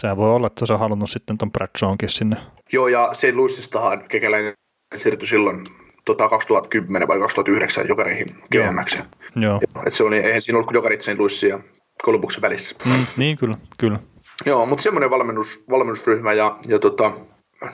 sehän 0.00 0.16
voi 0.16 0.30
olla, 0.30 0.46
että 0.46 0.66
se 0.66 0.72
on 0.72 0.78
halunnut 0.78 1.10
sitten 1.10 1.38
tuon 1.38 1.52
Bradshawnkin 1.52 2.08
sinne. 2.08 2.36
Joo, 2.72 2.88
ja 2.88 3.08
sen 3.12 3.36
Luissistahan 3.36 4.08
Kekäläinen 4.08 4.52
siirtyi 4.96 5.28
silloin 5.28 5.64
tota 6.08 6.28
2010 6.28 7.08
vai 7.08 7.18
2009 7.18 7.88
jokareihin 7.88 8.26
GMX. 8.52 8.98
Joo. 9.36 9.60
Et 9.86 9.94
se 9.94 10.02
oli, 10.02 10.16
eihän 10.16 10.42
siinä 10.42 10.58
ollut 10.58 10.74
Jokarit 10.74 11.02
sen 11.02 11.18
Luissi 11.18 11.48
ja 11.48 11.60
Kolumbuksen 12.02 12.42
välissä. 12.42 12.74
Mm, 12.84 13.06
niin, 13.16 13.38
kyllä, 13.38 13.56
kyllä. 13.78 13.98
Joo, 14.46 14.66
mutta 14.66 14.82
semmoinen 14.82 15.10
valmennus, 15.10 15.64
valmennusryhmä 15.70 16.32
ja, 16.32 16.56
ja 16.68 16.78
tota, 16.78 17.12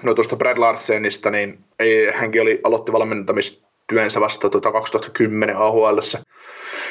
no 0.02 0.14
tuosta 0.14 0.36
Brad 0.36 0.58
Larsenista, 0.58 1.30
niin 1.30 1.58
ei, 1.78 2.12
hänkin 2.14 2.42
oli, 2.42 2.60
aloitti 2.64 2.92
valmentamistyönsä 2.92 4.20
vasta 4.20 4.50
tota 4.50 4.72
2010 4.72 5.56
AHL. 5.56 5.98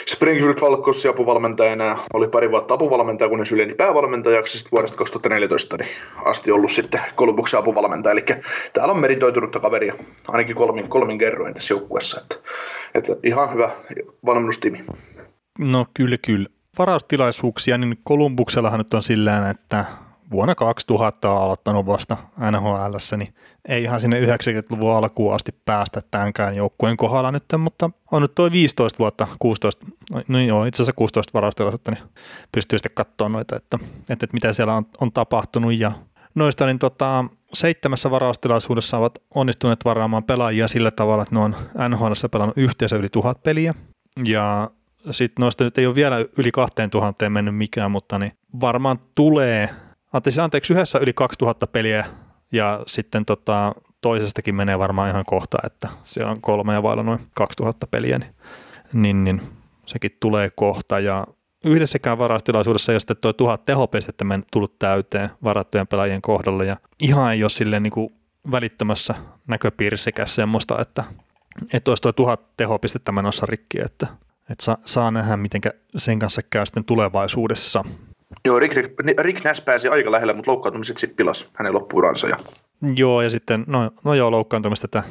Springfield 0.07 0.59
Falcons 0.59 1.05
apuvalmentajana 1.05 1.97
oli 2.13 2.27
pari 2.27 2.51
vuotta 2.51 2.73
apuvalmentaja, 2.73 3.29
kunnes 3.29 3.51
yleni 3.51 3.73
päävalmentajaksi 3.75 4.57
sitten 4.57 4.71
vuodesta 4.71 4.97
2014 4.97 5.77
niin 5.77 5.89
asti 6.25 6.51
ollut 6.51 6.71
sitten 6.71 7.01
Kolumbuksen 7.15 7.59
apuvalmentaja. 7.59 8.11
Eli 8.11 8.25
täällä 8.73 8.93
on 8.93 8.99
meritoitunutta 8.99 9.59
kaveria 9.59 9.93
ainakin 10.27 10.55
kolmin, 10.55 10.89
kolmin 10.89 11.17
kerroin 11.17 11.53
tässä 11.53 11.73
joukkueessa. 11.73 12.21
Että, 12.21 12.35
että 12.95 13.15
ihan 13.23 13.53
hyvä 13.53 13.69
valmennustiimi. 14.25 14.79
No 15.59 15.85
kyllä, 15.93 16.17
kyllä. 16.25 16.49
Varaustilaisuuksia, 16.77 17.77
niin 17.77 17.97
Kolumbuksellahan 18.03 18.79
nyt 18.79 18.93
on 18.93 19.01
sillä 19.01 19.49
että 19.49 19.85
vuonna 20.33 20.55
2000 20.55 21.31
on 21.31 21.41
aloittanut 21.41 21.85
vasta 21.85 22.17
NHL, 22.51 23.17
niin 23.17 23.33
ei 23.67 23.83
ihan 23.83 23.99
sinne 23.99 24.19
90-luvun 24.21 24.95
alkuun 24.95 25.35
asti 25.35 25.51
päästä 25.65 26.01
tämänkään 26.11 26.55
joukkueen 26.55 26.97
kohdalla 26.97 27.31
nyt, 27.31 27.43
mutta 27.57 27.89
on 28.11 28.21
nyt 28.21 28.35
toi 28.35 28.51
15 28.51 28.99
vuotta, 28.99 29.27
16, 29.39 29.85
no 30.27 30.39
joo, 30.39 30.65
itse 30.65 30.77
asiassa 30.77 30.93
16 30.93 31.33
varaustilaisuutta, 31.33 31.91
niin 31.91 32.03
pystyy 32.51 32.79
sitten 32.79 32.91
katsoa 32.95 33.29
noita, 33.29 33.55
että, 33.55 33.77
että, 34.01 34.13
että 34.13 34.33
mitä 34.33 34.53
siellä 34.53 34.75
on, 34.75 34.85
on 35.01 35.11
tapahtunut. 35.11 35.79
Ja 35.79 35.91
noista 36.35 36.65
niin 36.65 36.79
tota, 36.79 37.25
seitsemässä 37.53 38.11
varaustilaisuudessa 38.11 38.97
ovat 38.97 39.19
onnistuneet 39.35 39.85
varaamaan 39.85 40.23
pelaajia 40.23 40.67
sillä 40.67 40.91
tavalla, 40.91 41.23
että 41.23 41.35
ne 41.35 41.41
on 41.41 41.55
NHL 41.89 42.11
pelannut 42.31 42.57
yhteensä 42.57 42.95
yli 42.95 43.09
tuhat 43.09 43.43
peliä. 43.43 43.73
Ja 44.23 44.69
sitten 45.11 45.43
noista 45.43 45.63
nyt 45.63 45.77
ei 45.77 45.85
ole 45.85 45.95
vielä 45.95 46.25
yli 46.37 46.51
2000 46.51 47.29
mennyt 47.29 47.55
mikään, 47.55 47.91
mutta 47.91 48.19
niin 48.19 48.31
varmaan 48.61 48.99
tulee 49.15 49.69
Anteeksi, 50.13 50.41
anteeksi, 50.41 50.73
yhdessä 50.73 50.99
yli 50.99 51.13
2000 51.13 51.67
peliä 51.67 52.05
ja 52.51 52.83
sitten 52.87 53.25
tota, 53.25 53.75
toisestakin 54.01 54.55
menee 54.55 54.79
varmaan 54.79 55.09
ihan 55.09 55.25
kohta, 55.25 55.57
että 55.65 55.89
siellä 56.03 56.31
on 56.31 56.41
kolme 56.41 56.73
ja 56.73 56.83
vailla 56.83 57.03
noin 57.03 57.19
2000 57.35 57.87
peliä, 57.87 58.19
niin, 58.19 58.33
niin, 58.93 59.23
niin 59.23 59.41
sekin 59.85 60.17
tulee 60.19 60.49
kohta 60.55 60.99
ja 60.99 61.27
yhdessäkään 61.65 62.17
varastilaisuudessa 62.17 62.91
ei 62.91 62.93
ole 62.93 62.99
sitten 62.99 63.17
tuo 63.17 63.33
tuhat 63.33 63.65
tehopistettä 63.65 64.25
tullut 64.51 64.79
täyteen 64.79 65.29
varattujen 65.43 65.87
pelaajien 65.87 66.21
kohdalla 66.21 66.63
ja 66.63 66.77
ihan 66.99 67.33
ei 67.33 67.43
ole 67.43 67.49
silleen 67.49 67.83
niin 67.83 67.91
kuin 67.91 68.09
välittömässä 68.51 69.15
näköpiirissäkään 69.47 70.27
semmoista, 70.27 70.81
että, 70.81 71.03
että 71.73 71.91
olisi 71.91 72.01
tuo 72.01 72.11
tuhat 72.11 72.57
tehopistettä 72.57 73.11
menossa 73.11 73.45
rikki, 73.45 73.81
että, 73.81 74.07
että 74.49 74.65
saa, 74.65 74.77
saa 74.85 75.11
nähdä, 75.11 75.37
miten 75.37 75.61
sen 75.95 76.19
kanssa 76.19 76.41
käy 76.49 76.65
sitten 76.65 76.85
tulevaisuudessa. 76.85 77.83
Joo, 78.45 78.59
Rick, 78.59 78.75
Rick 79.19 79.43
Nash 79.43 79.65
pääsi 79.65 79.87
aika 79.87 80.11
lähelle, 80.11 80.33
mutta 80.33 80.51
loukkaantumiseksi 80.51 81.07
pilas 81.07 81.49
hänen 81.53 81.73
loppuuransa. 81.73 82.27
Ja... 82.27 82.37
Joo, 82.95 83.21
ja 83.21 83.29
sitten, 83.29 83.63
no, 83.67 83.91
no 84.03 84.13
joo, 84.13 84.31
loukkaantumista, 84.31 84.85
että 84.85 85.03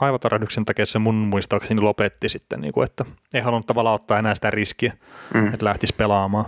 aivotärähdyksen 0.00 0.64
takia 0.64 0.86
se 0.86 0.98
mun 0.98 1.14
muistaakseni 1.14 1.80
lopetti 1.80 2.28
sitten, 2.28 2.60
niin 2.60 2.72
kuin, 2.72 2.84
että 2.84 3.04
ei 3.34 3.40
halunnut 3.40 3.66
tavallaan 3.66 3.94
ottaa 3.94 4.18
enää 4.18 4.34
sitä 4.34 4.50
riskiä, 4.50 4.92
mm. 5.34 5.54
että 5.54 5.64
lähtisi 5.64 5.94
pelaamaan. 5.96 6.44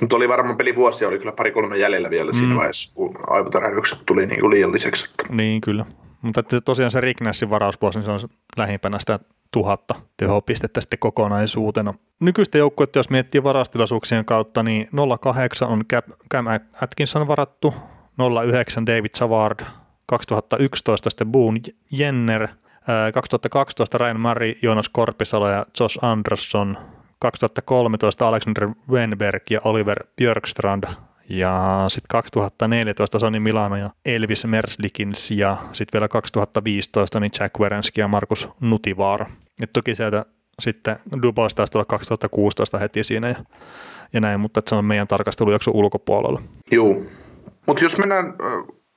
Mutta 0.00 0.16
oli 0.16 0.28
varmaan 0.28 0.56
pelivuosia, 0.56 1.08
oli 1.08 1.18
kyllä 1.18 1.32
pari-kolme 1.32 1.76
jäljellä 1.76 2.10
vielä 2.10 2.32
siinä 2.32 2.52
mm. 2.52 2.56
vaiheessa, 2.56 2.94
kun 2.94 3.16
aivotärähdykset 3.26 3.98
tuli 4.06 4.26
niin 4.26 4.40
kuin 4.40 4.50
liialliseksi. 4.50 5.14
Niin, 5.28 5.60
kyllä. 5.60 5.86
Mutta 6.22 6.42
tosiaan 6.64 6.90
se 6.90 7.00
Rick 7.00 7.20
Nashin 7.20 7.50
varausvuosi, 7.50 7.98
niin 7.98 8.04
se 8.04 8.10
on 8.10 8.20
lähimpänä 8.56 8.98
sitä 8.98 9.20
tuhatta 9.50 9.94
tehopistettä 10.16 10.80
sitten 10.80 10.98
kokonaisuutena. 10.98 11.94
Nykyistä 12.20 12.58
joukkuetta, 12.58 12.98
jos 12.98 13.10
miettii 13.10 13.42
varastilaisuuksien 13.42 14.24
kautta, 14.24 14.62
niin 14.62 14.88
08 15.20 15.68
on 15.68 15.84
Cam 16.30 16.46
Atkinson 16.82 17.28
varattu, 17.28 17.74
09 18.46 18.86
David 18.86 19.10
Savard, 19.16 19.60
2011 20.06 21.10
sitten 21.10 21.32
Boone 21.32 21.60
Jenner, 21.90 22.48
2012 23.14 23.98
Ryan 23.98 24.20
Murray, 24.20 24.54
Jonas 24.62 24.88
Korpisalo 24.88 25.48
ja 25.48 25.66
Josh 25.80 25.98
Anderson, 26.04 26.78
2013 27.18 28.28
Alexander 28.28 28.68
Wenberg 28.90 29.42
ja 29.50 29.60
Oliver 29.64 30.04
Björkstrand 30.16 30.84
ja 31.28 31.84
sitten 31.88 32.08
2014 32.08 33.18
Sony 33.18 33.40
Milano 33.40 33.76
ja 33.76 33.90
Elvis 34.04 34.44
Merslikins 34.44 35.30
ja 35.30 35.56
sitten 35.72 35.98
vielä 35.98 36.08
2015 36.08 37.20
niin 37.20 37.30
Jack 37.40 37.58
Werenski 37.58 38.00
ja 38.00 38.08
Markus 38.08 38.48
Nutivaara. 38.60 39.26
Et 39.62 39.72
toki 39.72 39.94
sieltä 39.94 40.24
sitten 40.62 40.96
Dubois 41.22 41.54
taisi 41.54 41.72
tulla 41.72 41.84
2016 41.84 42.78
heti 42.78 43.04
siinä 43.04 43.28
ja, 43.28 43.36
ja 44.12 44.20
näin, 44.20 44.40
mutta 44.40 44.62
se 44.66 44.74
on 44.74 44.84
meidän 44.84 45.08
tarkastelujakson 45.08 45.74
ulkopuolella. 45.74 46.42
Joo, 46.70 46.96
mutta 47.66 47.84
jos 47.84 47.98
mennään, 47.98 48.34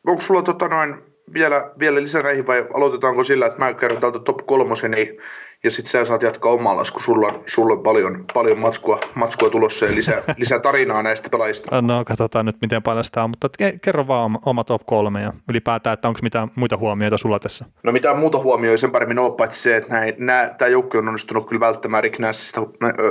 onko 0.08 0.22
sulla 0.22 0.42
tota 0.42 0.68
noin 0.68 0.96
vielä, 1.34 1.72
vielä 1.80 2.02
lisää 2.02 2.24
näihin 2.24 2.48
vai 2.48 2.68
aloitetaanko 2.74 3.24
sillä, 3.24 3.46
että 3.46 3.60
mä 3.60 3.74
kerron 3.74 4.02
täältä 4.02 4.20
top 4.20 4.38
kolmosen, 4.46 4.92
niin 4.92 5.18
ja 5.64 5.72
sitten 5.72 5.92
sä 5.92 6.06
saat 6.06 6.22
jatkaa 6.22 6.52
omalla, 6.52 6.84
kun 6.94 7.02
sulla, 7.02 7.44
sulla 7.46 7.74
on 7.74 7.84
paljon, 7.84 8.26
paljon 8.34 8.60
matskua, 8.60 9.00
matskua 9.16 9.50
tulossa 9.50 9.86
ja 9.86 9.96
lisää, 9.96 10.24
lisää 10.38 10.60
tarinaa 10.60 11.04
näistä 11.04 11.30
pelaajista. 11.30 11.82
No 11.82 12.06
katsotaan 12.06 12.46
nyt 12.46 12.56
miten 12.62 12.84
paljon 12.84 13.06
sitä 13.06 13.24
on, 13.24 13.30
mutta 13.30 13.50
kerro 13.82 14.08
vaan 14.08 14.40
oma 14.46 14.64
top 14.64 14.82
kolme 14.86 15.22
ja 15.22 15.34
ylipäätään, 15.50 15.94
että 15.94 16.08
onko 16.08 16.20
mitään 16.24 16.52
muita 16.56 16.78
huomioita 16.78 17.18
sulla 17.18 17.40
tässä? 17.40 17.66
No 17.84 17.92
mitään 17.92 18.18
muuta 18.18 18.40
huomioita 18.40 18.78
sen 18.78 18.92
paremmin 18.92 19.20
ole, 19.20 19.36
paitsi 19.36 19.62
se, 19.62 19.78
että 19.78 19.94
näin, 19.94 20.14
nää, 20.18 20.50
tämä 20.50 20.70
joukko 20.70 20.98
on 20.98 21.08
onnistunut 21.08 21.48
kyllä 21.48 21.60
välttämään 21.60 22.04
Rick, 22.04 22.20
Nashista, 22.20 22.62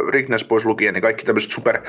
Rick 0.08 0.28
Nash 0.28 0.48
pois 0.48 0.64
lukien, 0.64 0.94
niin 0.94 1.02
kaikki 1.02 1.24
tämmöiset 1.24 1.50
super, 1.50 1.82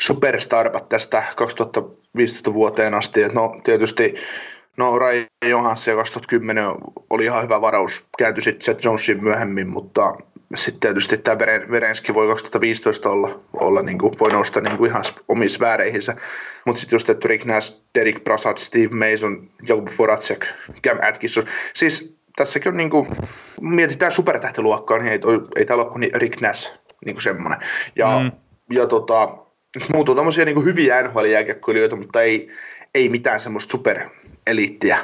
superstarpat 0.00 0.88
tästä 0.88 1.22
2015 1.36 2.54
vuoteen 2.54 2.94
asti, 2.94 3.22
että 3.22 3.40
no 3.40 3.56
tietysti 3.64 4.14
No 4.76 4.98
Rai 4.98 5.26
Johansson 5.48 5.96
2010 5.96 6.64
oli 7.10 7.24
ihan 7.24 7.42
hyvä 7.42 7.60
varaus, 7.60 8.06
kääntyi 8.18 8.42
sitten 8.42 8.64
Seth 8.64 8.84
Jonesin 8.84 9.24
myöhemmin, 9.24 9.70
mutta 9.70 10.12
sitten 10.54 10.80
tietysti 10.80 11.18
tämä 11.18 11.38
Verenski 11.70 12.14
voi 12.14 12.28
2015 12.28 13.10
olla, 13.10 13.40
olla 13.52 13.82
niin 13.82 13.98
kuin, 13.98 14.12
voi 14.20 14.32
nousta 14.32 14.60
niin 14.60 14.78
kuin 14.78 14.90
ihan 14.90 15.04
omissa 15.28 15.60
vääreihinsä. 15.60 16.16
Mutta 16.66 16.80
sitten 16.80 16.94
just, 16.94 17.10
että 17.10 17.28
Rick 17.28 17.44
Nash, 17.44 17.82
Derek 17.94 18.24
Brassard, 18.24 18.58
Steve 18.58 19.10
Mason, 19.10 19.50
Jakub 19.68 19.88
Voracek, 19.98 20.46
Cam 20.82 20.98
Atkinson. 21.08 21.44
Siis 21.74 22.16
tässäkin 22.36 22.72
on 22.72 22.76
niin 22.76 22.90
kuin, 22.90 23.08
mietitään 23.60 24.12
supertähtiluokkaa, 24.12 24.98
niin 24.98 25.12
ei, 25.12 25.20
ei 25.56 25.66
täällä 25.66 25.84
ole 25.84 25.92
kuin 25.92 26.10
Rick 26.14 26.40
Nash 26.40 26.78
niin 27.04 27.14
kuin 27.14 27.22
semmoinen. 27.22 27.58
Ja, 27.96 28.20
mm. 28.20 28.32
ja 28.70 28.86
tota, 28.86 29.38
muut 29.94 30.08
on 30.08 30.16
tämmöisiä 30.16 30.44
niin 30.44 30.64
hyviä 30.64 31.02
NHL-jääkiekkoilijoita, 31.02 31.96
mutta 31.96 32.22
ei, 32.22 32.48
ei 32.94 33.08
mitään 33.08 33.40
semmoista 33.40 33.72
super 33.72 34.08
eliittiä, 34.46 34.98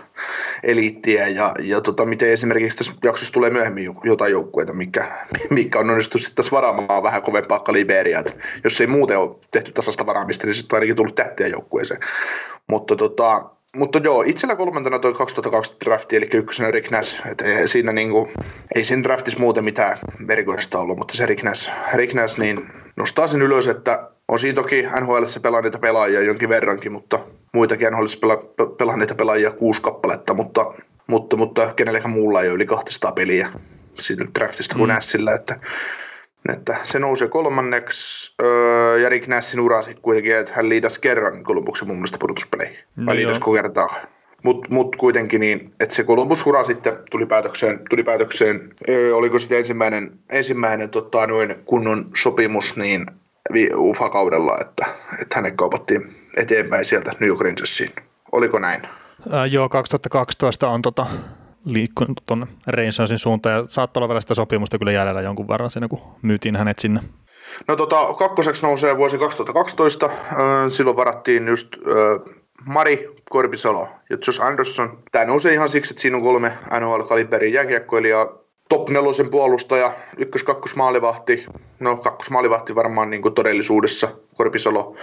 eliittiä. 0.62 1.28
Ja, 1.28 1.52
ja 1.62 1.80
tota, 1.80 2.04
miten 2.04 2.28
esimerkiksi 2.28 2.78
tässä 2.78 2.92
jaksossa 3.04 3.33
tulee 3.33 3.50
myöhemmin 3.50 3.95
jotain 4.04 4.33
joukkueita, 4.33 4.73
mikä, 4.73 5.12
mikä 5.50 5.78
on 5.78 5.90
onnistunut 5.90 6.23
sitten 6.23 6.37
taas 6.37 6.52
varaamaan 6.52 7.02
vähän 7.02 7.23
kovempaa 7.23 7.59
kaliberia, 7.59 8.25
jos 8.64 8.80
ei 8.80 8.87
muuten 8.87 9.18
ole 9.18 9.37
tehty 9.50 9.73
tasasta 9.73 10.07
varaamista, 10.07 10.47
niin 10.47 10.54
sitten 10.54 10.76
on 10.76 10.76
ainakin 10.76 10.97
tullut 10.97 11.14
tähtiä 11.14 11.47
joukkueeseen. 11.47 12.00
Mutta 12.66 12.97
tota, 12.97 13.50
mutta 13.76 14.00
joo, 14.04 14.23
itsellä 14.23 14.57
kolmantena 14.57 14.99
toi 14.99 15.14
2020 15.14 15.85
drafti, 15.85 16.16
eli 16.16 16.28
ykkösenä 16.35 16.71
Rick 16.71 16.90
Nash, 16.90 17.26
et 17.26 17.40
ei, 17.40 17.68
siinä 17.68 17.92
niinku, 17.92 18.28
ei 18.75 18.85
siinä 18.85 19.02
draftissa 19.02 19.40
muuten 19.40 19.64
mitään 19.64 19.99
erikoista 20.28 20.78
ollut, 20.78 20.99
mutta 20.99 21.16
se 21.16 21.26
Rick 21.26 21.42
Nash, 21.42 21.73
Rick 21.95 22.14
Nash 22.14 22.38
niin 22.38 22.68
nostaa 22.97 23.26
sen 23.26 23.42
ylös, 23.42 23.68
että 23.68 24.11
on 24.28 24.38
siinä 24.38 24.54
toki 24.54 24.82
NHL 25.00 25.25
pelanneita 25.42 25.78
pelaajia 25.78 26.20
jonkin 26.20 26.49
verrankin, 26.49 26.92
mutta 26.92 27.18
muitakin 27.52 27.88
NHL 27.92 28.04
pela, 28.20 28.37
pelanneita 28.78 29.14
pelaajia 29.14 29.50
kuusi 29.50 29.82
kappaletta, 29.82 30.35
mutta, 30.35 30.75
mutta, 31.06 31.37
mutta 31.37 31.73
kenelläkään 31.75 32.11
muulla 32.11 32.42
ei 32.42 32.49
ole 32.49 32.54
yli 32.54 32.66
200 32.66 33.12
peliä 33.12 33.49
siitä 33.99 34.25
draftista 34.38 34.75
kuin 34.75 34.90
mm. 34.90 34.94
Nashillä, 34.94 35.32
että, 35.32 35.61
että 36.52 36.76
se 36.85 36.99
nousee 36.99 37.28
kolmanneksi, 37.28 38.35
öö, 38.42 39.11
Nashin 39.26 39.61
ura 39.61 39.82
sitten 39.82 40.02
kuitenkin, 40.02 40.37
että 40.37 40.52
hän 40.54 40.68
liidas 40.68 40.99
kerran 40.99 41.42
Columbuksen 41.42 41.88
mun 41.88 41.97
mielestä 41.97 42.18
pudotuspeleihin. 42.20 42.78
Vai 42.97 43.04
no 43.04 43.14
liidasko 43.14 43.52
kertaa? 43.52 43.94
mutta 44.42 44.68
mut 44.70 44.97
kuitenkin 44.97 45.40
niin, 45.40 45.73
että 45.80 45.94
se 45.94 46.02
Columbus-hura 46.02 46.64
sitten 46.64 46.92
tuli 47.11 47.26
päätökseen, 47.26 47.80
tuli 47.90 48.02
päätökseen 48.02 48.75
öö, 48.88 49.14
oliko 49.14 49.38
sitten 49.38 49.58
ensimmäinen, 49.58 50.12
ensimmäinen 50.30 50.90
tota, 50.90 51.26
noin 51.26 51.54
kunnon 51.64 52.11
sopimus 52.16 52.76
niin 52.76 53.06
UFA-kaudella, 53.76 54.59
että, 54.61 54.87
että 55.23 55.37
hänet 55.37 55.54
kaupattiin 55.57 56.02
eteenpäin 56.37 56.85
sieltä 56.85 57.12
New 57.21 57.28
York 57.28 57.40
Rangersiin. 57.40 57.90
Oliko 58.33 58.59
näin? 58.59 58.83
Ää, 59.30 59.47
joo, 59.47 59.68
2012 59.68 60.68
on 60.68 60.83
tota, 60.83 61.07
liikkunut 61.64 62.23
tuonne 62.26 62.47
Rangersin 62.66 63.18
suuntaan 63.18 63.54
ja 63.54 63.66
saattaa 63.66 64.00
olla 64.00 64.09
vielä 64.09 64.21
sitä 64.21 64.35
sopimusta 64.35 64.78
kyllä 64.78 64.92
jäljellä 64.92 65.21
jonkun 65.21 65.49
verran 65.49 65.71
siinä, 65.71 65.88
kun 65.88 66.00
myytiin 66.23 66.57
hänet 66.57 66.78
sinne. 66.78 67.00
No 67.68 67.76
tota, 67.76 68.14
kakkoseksi 68.18 68.62
nousee 68.62 68.97
vuosi 68.97 69.18
2012. 69.18 70.11
Silloin 70.68 70.97
varattiin 70.97 71.49
just 71.49 71.68
äh, 71.75 72.35
Mari 72.66 73.09
Korpisalo 73.30 73.88
ja 74.11 74.16
Josh 74.26 74.42
Anderson. 74.42 75.02
Tämä 75.12 75.25
nousee 75.25 75.52
ihan 75.52 75.68
siksi, 75.68 75.92
että 75.92 76.02
siinä 76.02 76.16
on 76.16 76.23
kolme 76.23 76.52
NHL-kaliberin 76.80 77.52
jääkiekkoilijaa. 77.52 78.26
Top 78.68 78.88
nelosen 78.88 79.30
puolustaja, 79.30 79.92
ykkös 80.18 80.44
kakkos 80.44 80.76
maalivahti. 80.76 81.44
No 81.80 81.96
kakkos 81.96 82.30
maalivahti 82.30 82.75
varmaan 82.75 83.10
niin 83.10 83.22
kuin 83.22 83.34
todellisuudessa 83.34 84.08
Korpisalo. 84.37 84.96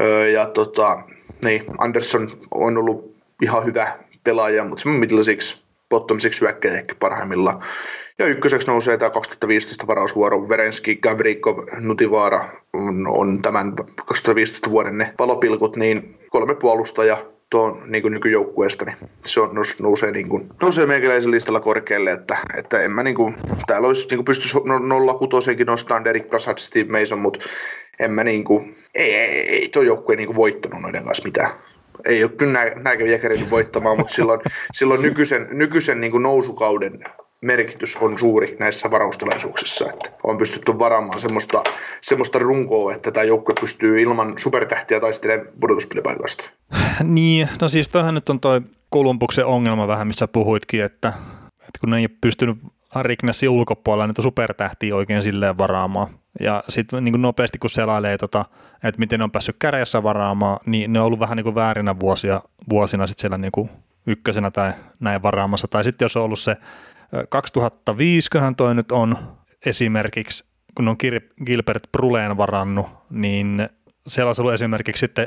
Öö, 0.00 0.28
ja 0.28 0.46
tota, 0.46 1.02
niin, 1.44 1.64
Anderson 1.78 2.30
on 2.50 2.78
ollut 2.78 3.14
ihan 3.42 3.64
hyvä 3.64 3.98
pelaaja, 4.24 4.64
mutta 4.64 4.82
semmoinen 4.82 5.00
middle 5.00 5.24
six, 5.24 5.56
bottom 5.90 6.18
six 6.18 6.40
hyökkäjä 6.40 6.74
ehkä 6.74 6.94
parhaimmillaan. 6.94 7.62
Ja 8.18 8.26
ykköseksi 8.26 8.66
nousee 8.66 8.96
tämä 8.96 9.10
2015 9.10 9.86
varausvuoro. 9.86 10.48
Verenski, 10.48 10.96
Gavrikov, 10.96 11.58
Nutivaara 11.78 12.48
on, 12.72 13.06
on 13.08 13.42
tämän 13.42 13.72
2015 14.06 14.70
vuoden 14.70 14.98
ne 14.98 15.14
palopilkut, 15.16 15.76
niin 15.76 16.18
kolme 16.30 16.54
puolustajaa 16.54 17.33
tuon 17.54 17.82
niin 17.86 18.12
nykyjoukkueesta, 18.12 18.84
niin 18.84 18.96
se 19.24 19.40
on, 19.40 19.54
nous, 19.54 19.78
nousee, 19.78 20.10
niin 20.10 20.28
kuin, 20.28 20.46
nousee 20.62 20.86
meikäläisen 20.86 21.30
listalla 21.30 21.60
korkealle, 21.60 22.12
että, 22.12 22.38
että 22.58 22.80
en 22.80 22.90
mä 22.90 23.02
niin 23.02 23.14
kuin, 23.16 23.34
täällä 23.66 23.88
olisi 23.88 24.08
niin 24.10 24.24
pystyisi 24.24 24.58
no, 24.64 24.78
nolla 24.78 25.14
kutosenkin 25.14 25.66
nostamaan 25.66 26.04
Derek 26.04 26.28
Brassard, 26.28 26.58
Steve 26.58 27.00
Mason, 27.00 27.18
mutta 27.18 27.38
en 27.98 28.10
mä 28.10 28.24
niin 28.24 28.44
kuin, 28.44 28.76
ei, 28.94 29.14
ei, 29.14 29.48
ei 29.48 29.68
tuo 29.68 29.82
joukkue 29.82 30.16
niin 30.16 30.26
kuin 30.26 30.36
voittanut 30.36 30.82
noiden 30.82 31.04
kanssa 31.04 31.24
mitään. 31.24 31.50
Ei 32.06 32.24
ole 32.24 32.30
kyllä 32.30 32.64
näköjä 32.74 33.20
voittamaan, 33.50 33.98
mutta 33.98 34.14
silloin, 34.14 34.40
silloin 34.72 35.02
nykyisen, 35.02 35.48
nykyisen 35.50 36.00
niin 36.00 36.22
nousukauden 36.22 37.04
merkitys 37.44 37.96
on 37.96 38.18
suuri 38.18 38.56
näissä 38.60 38.90
varaustilaisuuksissa, 38.90 39.84
että 39.90 40.10
on 40.22 40.38
pystytty 40.38 40.78
varaamaan 40.78 41.18
semmoista, 41.18 41.64
semmoista 42.00 42.38
runkoa, 42.38 42.92
että 42.94 43.10
tämä 43.10 43.24
joukkue 43.24 43.54
pystyy 43.60 44.00
ilman 44.00 44.34
supertähtiä 44.36 45.00
taistelemaan 45.00 45.48
pudotuspelipaikasta. 45.60 46.50
Niin, 47.02 47.48
no 47.60 47.68
siis 47.68 47.88
toihan 47.88 48.14
nyt 48.14 48.28
on 48.28 48.40
toi 48.40 48.60
Kolumbuksen 48.88 49.46
ongelma 49.46 49.88
vähän, 49.88 50.06
missä 50.06 50.28
puhuitkin, 50.28 50.84
että, 50.84 51.08
että 51.46 51.78
kun 51.80 51.90
ne 51.90 51.98
ei 51.98 52.08
pystynyt 52.08 52.56
Riknessin 53.02 53.48
ulkopuolella 53.48 54.06
niitä 54.06 54.22
supertähtiä 54.22 54.96
oikein 54.96 55.22
silleen 55.22 55.58
varaamaan. 55.58 56.08
Ja 56.40 56.64
sitten 56.68 57.04
niin 57.04 57.22
nopeasti 57.22 57.58
kun 57.58 57.70
selailee, 57.70 58.18
tota, 58.18 58.44
että 58.84 58.98
miten 58.98 59.18
ne 59.18 59.24
on 59.24 59.30
päässyt 59.30 59.56
kädessä 59.58 60.02
varaamaan, 60.02 60.58
niin 60.66 60.92
ne 60.92 61.00
on 61.00 61.06
ollut 61.06 61.20
vähän 61.20 61.36
niin 61.36 61.44
kuin 61.44 61.54
väärinä 61.54 62.00
vuosia, 62.00 62.40
vuosina 62.70 63.06
sitten 63.06 63.20
siellä 63.20 63.38
niin 63.38 63.52
kuin 63.52 63.70
ykkösenä 64.06 64.50
tai 64.50 64.72
näin 65.00 65.22
varaamassa. 65.22 65.68
Tai 65.68 65.84
sitten 65.84 66.04
jos 66.04 66.16
on 66.16 66.22
ollut 66.22 66.38
se 66.38 66.56
2005, 67.28 68.30
toi 68.56 68.74
nyt 68.74 68.92
on 68.92 69.18
esimerkiksi, 69.66 70.44
kun 70.74 70.88
on 70.88 70.96
Gilbert 71.46 71.92
Bruleen 71.92 72.36
varannut, 72.36 72.86
niin 73.10 73.68
siellä 74.06 74.28
olisi 74.28 74.42
ollut 74.42 74.54
esimerkiksi 74.54 75.00
sitten 75.00 75.26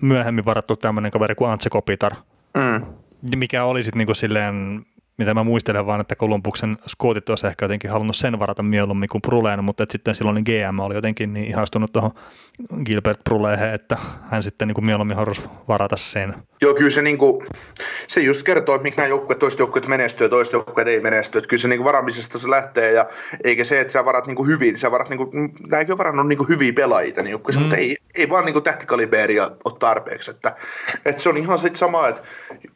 myöhemmin 0.00 0.44
varattu 0.44 0.76
tämmöinen 0.76 1.10
kaveri 1.10 1.34
kuin 1.34 1.50
Antse 1.50 1.70
Kopitar, 1.70 2.14
mm. 2.56 2.86
mikä 3.36 3.64
oli 3.64 3.82
sitten 3.82 3.98
niin 3.98 4.06
kuin 4.06 4.16
silleen 4.16 4.86
mitä 5.18 5.34
mä 5.34 5.44
muistelen 5.44 5.86
vaan, 5.86 6.00
että 6.00 6.16
Kolumbuksen 6.16 6.76
skootit 6.86 7.28
olisi 7.28 7.46
ehkä 7.46 7.64
jotenkin 7.64 7.90
halunnut 7.90 8.16
sen 8.16 8.38
varata 8.38 8.62
mieluummin 8.62 9.08
kuin 9.08 9.22
Bruleen, 9.22 9.64
mutta 9.64 9.82
että 9.82 9.92
sitten 9.92 10.14
silloin 10.14 10.44
GM 10.44 10.78
oli 10.78 10.94
jotenkin 10.94 11.32
niin 11.32 11.46
ihastunut 11.46 11.92
tuohon 11.92 12.10
Gilbert 12.84 13.24
Bruleehen, 13.24 13.74
että 13.74 13.96
hän 14.30 14.42
sitten 14.42 14.68
niin 14.68 14.74
kuin 14.74 14.84
mieluummin 14.84 15.16
halusi 15.16 15.42
varata 15.68 15.96
sen. 15.96 16.34
Joo, 16.60 16.74
kyllä 16.74 16.90
se, 16.90 17.02
niin 17.02 17.18
kuin, 17.18 17.46
se 18.06 18.20
just 18.20 18.42
kertoo, 18.42 18.74
että 18.74 18.88
nämä 18.96 19.06
joukkueet, 19.06 19.38
toiset 19.38 19.58
joukkueet 19.58 19.86
menestyy 19.86 20.24
ja 20.24 20.28
toiset 20.28 20.52
joukkueet 20.52 20.88
ei 20.88 21.00
menesty. 21.00 21.38
Että 21.38 21.48
kyllä 21.48 21.60
se 21.60 21.68
niin 21.68 21.78
kuin 21.78 21.84
varaamisesta 21.84 22.38
se 22.38 22.50
lähtee 22.50 22.92
ja 22.92 23.06
eikä 23.44 23.64
se, 23.64 23.80
että 23.80 23.92
sä 23.92 24.04
varat 24.04 24.26
niin 24.26 24.36
kuin 24.36 24.48
hyvin, 24.48 24.78
sä 24.78 24.90
varat, 24.90 25.08
niin 25.08 25.18
kuin, 25.18 25.54
nämäkin 25.68 25.92
on 25.92 25.98
varannut 25.98 26.28
niin 26.28 26.38
kuin 26.38 26.48
hyviä 26.48 26.72
pelaajia, 26.72 27.22
niin 27.22 27.36
mm. 27.36 27.60
mutta 27.60 27.76
ei, 27.76 27.96
ei 28.14 28.28
vaan 28.28 28.44
niin 28.44 28.52
kuin 28.52 28.62
tähtikaliberia 28.62 29.50
ole 29.64 29.74
tarpeeksi. 29.78 30.30
Että, 30.30 30.54
että 31.04 31.22
se 31.22 31.28
on 31.28 31.36
ihan 31.36 31.58
sit 31.58 31.76
sama, 31.76 32.08
että 32.08 32.22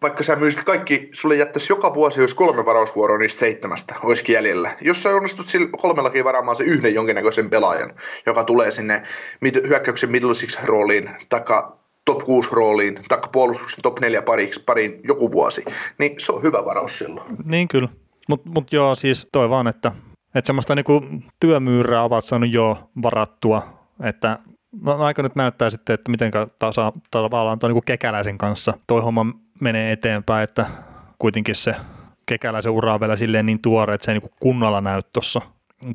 vaikka 0.02 0.22
sä 0.22 0.36
myisit 0.36 0.64
kaikki, 0.64 1.08
sulle 1.12 1.36
jättäisi 1.36 1.72
joka 1.72 1.94
vuosi, 1.94 2.20
jos 2.30 2.34
kolme 2.34 2.64
varausvuoroa 2.64 3.18
niistä 3.18 3.40
seitsemästä 3.40 3.94
olisikin 4.02 4.32
jäljellä. 4.32 4.76
Jos 4.80 5.02
sä 5.02 5.08
onnistut 5.08 5.48
sillä 5.48 5.68
kolmellakin 5.80 6.24
varaamaan 6.24 6.56
se 6.56 6.64
yhden 6.64 6.94
jonkinnäköisen 6.94 7.50
pelaajan, 7.50 7.94
joka 8.26 8.44
tulee 8.44 8.70
sinne 8.70 9.02
hyökkäyksen 9.68 10.10
middle 10.10 10.34
six 10.34 10.62
rooliin, 10.64 11.10
taikka 11.28 11.78
top 12.04 12.24
6 12.24 12.48
rooliin, 12.52 12.98
tai 13.08 13.18
puolustuksen 13.32 13.82
top 13.82 14.00
4 14.00 14.22
pariksi, 14.22 14.62
pariin 14.66 15.00
joku 15.04 15.32
vuosi, 15.32 15.64
niin 15.98 16.14
se 16.18 16.32
on 16.32 16.42
hyvä 16.42 16.64
varaus 16.64 16.98
silloin. 16.98 17.36
Niin 17.44 17.68
kyllä, 17.68 17.88
mutta 18.28 18.50
mut 18.50 18.72
joo, 18.72 18.94
siis 18.94 19.28
toi 19.32 19.50
vaan, 19.50 19.66
että, 19.66 19.92
että 20.34 20.46
semmoista 20.46 20.74
niinku 20.74 21.02
työmyyrää 21.40 22.02
ovat 22.02 22.24
saanut 22.24 22.52
jo 22.52 22.90
varattua, 23.02 23.62
että 24.02 24.38
no, 24.82 25.04
aika 25.04 25.22
nyt 25.22 25.36
näyttää 25.36 25.70
sitten, 25.70 25.94
että 25.94 26.10
miten 26.10 26.30
tasa, 26.58 26.92
tavallaan 27.10 27.58
tuo 27.58 27.68
niinku 27.68 27.82
kekäläisen 27.86 28.38
kanssa 28.38 28.74
toi 28.86 29.02
homma 29.02 29.26
menee 29.60 29.92
eteenpäin, 29.92 30.44
että 30.44 30.66
kuitenkin 31.18 31.54
se 31.54 31.74
kekäläisen 32.26 32.72
ura 32.72 32.94
on 32.94 33.00
vielä 33.00 33.16
silleen 33.16 33.46
niin 33.46 33.62
tuore, 33.62 33.94
että 33.94 34.04
se 34.04 34.10
ei 34.10 34.14
niinku 34.14 34.34
kunnolla 34.40 34.80
näy 34.80 35.02
tuossa 35.12 35.40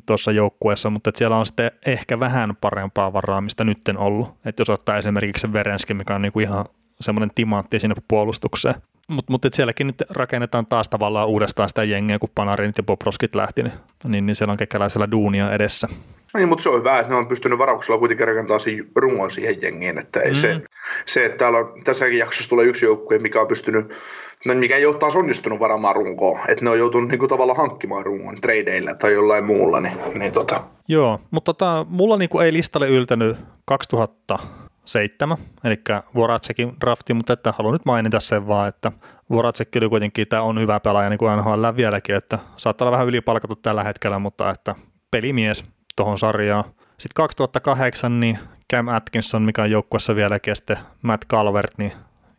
tuossa 0.06 0.32
joukkueessa, 0.32 0.90
mutta 0.90 1.10
että 1.10 1.18
siellä 1.18 1.36
on 1.36 1.46
sitten 1.46 1.70
ehkä 1.86 2.20
vähän 2.20 2.56
parempaa 2.60 3.12
varaamista 3.12 3.64
nytten 3.64 3.98
ollut. 3.98 4.34
Että 4.44 4.60
jos 4.60 4.70
ottaa 4.70 4.96
esimerkiksi 4.96 5.40
se 5.40 5.52
Verenski, 5.52 5.94
mikä 5.94 6.14
on 6.14 6.22
niinku 6.22 6.40
ihan 6.40 6.64
semmoinen 7.00 7.30
timantti 7.34 7.80
sinne 7.80 7.94
puolustukseen. 8.08 8.74
Mutta 9.08 9.32
mut, 9.32 9.42
sielläkin 9.52 9.86
nyt 9.86 10.02
rakennetaan 10.10 10.66
taas 10.66 10.88
tavallaan 10.88 11.28
uudestaan 11.28 11.68
sitä 11.68 11.84
jengiä, 11.84 12.18
kun 12.18 12.30
Panarinit 12.34 12.78
ja 12.78 12.82
Bobrovskit 12.82 13.34
lähti, 13.34 13.62
niin, 13.62 13.72
niin, 14.04 14.26
niin 14.26 14.36
siellä 14.36 14.52
on 14.52 14.58
kekäläisellä 14.58 15.10
duunia 15.10 15.52
edessä. 15.52 15.88
No 16.34 16.38
niin, 16.38 16.48
mutta 16.48 16.62
se 16.62 16.68
on 16.68 16.78
hyvä, 16.78 16.98
että 16.98 17.12
ne 17.12 17.18
on 17.18 17.28
pystynyt 17.28 17.58
varauksella 17.58 17.98
kuitenkin 17.98 18.28
rakentamaan 18.28 18.60
siihen 18.60 18.86
rungon 18.96 19.30
siihen 19.30 19.62
jengiin. 19.62 19.98
Että 19.98 20.20
ei 20.20 20.30
mm. 20.30 20.36
se, 20.36 20.60
se, 21.06 21.24
että 21.24 21.38
täällä 21.38 21.58
on, 21.58 21.72
tässäkin 21.84 22.18
jaksossa 22.18 22.48
tulee 22.48 22.66
yksi 22.66 22.84
joukkue, 22.84 23.18
mikä 23.18 23.40
on 23.40 23.48
pystynyt 23.48 23.94
mikä 24.44 24.76
ei 24.76 24.86
ole 24.86 24.98
taas 24.98 25.16
onnistunut 25.16 25.60
varaamaan 25.60 25.96
runkoa, 25.96 26.40
että 26.48 26.64
ne 26.64 26.70
on 26.70 26.78
joutunut 26.78 27.10
niinku 27.10 27.28
tavallaan 27.28 27.56
hankkimaan 27.56 28.06
rungon 28.06 28.40
tradeilla 28.40 28.94
tai 28.94 29.12
jollain 29.12 29.44
muulla. 29.44 29.80
Niin, 29.80 29.98
niin 30.14 30.32
tota. 30.32 30.62
Joo, 30.88 31.20
mutta 31.30 31.54
tota, 31.54 31.86
mulla 31.88 32.16
niinku 32.16 32.38
ei 32.38 32.52
listalle 32.52 32.88
yltänyt 32.88 33.36
2007, 33.64 35.36
eli 35.64 35.76
Voracekin 36.14 36.72
drafti, 36.80 37.14
mutta 37.14 37.32
että 37.32 37.54
haluan 37.58 37.72
nyt 37.72 37.84
mainita 37.84 38.20
sen 38.20 38.46
vaan, 38.46 38.68
että 38.68 38.92
Voracek 39.30 39.68
oli 39.76 39.88
kuitenkin, 39.88 40.28
tämä 40.28 40.42
on 40.42 40.60
hyvä 40.60 40.80
pelaaja 40.80 41.10
niin 41.10 41.18
kuin 41.18 41.36
NHL 41.36 41.64
vieläkin, 41.76 42.14
että 42.14 42.38
saattaa 42.56 42.84
olla 42.84 42.92
vähän 42.92 43.06
ylipalkattu 43.06 43.56
tällä 43.56 43.84
hetkellä, 43.84 44.18
mutta 44.18 44.50
että 44.50 44.74
pelimies 45.10 45.64
tuohon 45.96 46.18
sarjaan. 46.18 46.64
Sitten 46.98 47.14
2008 47.14 48.20
niin 48.20 48.38
Cam 48.72 48.88
Atkinson, 48.88 49.42
mikä 49.42 49.62
on 49.62 49.70
joukkuessa 49.70 50.16
vieläkin, 50.16 50.50
ja 50.50 50.54
sitten 50.54 50.78
Matt 51.02 51.24
Calvert, 51.30 51.78
niin 51.78 51.92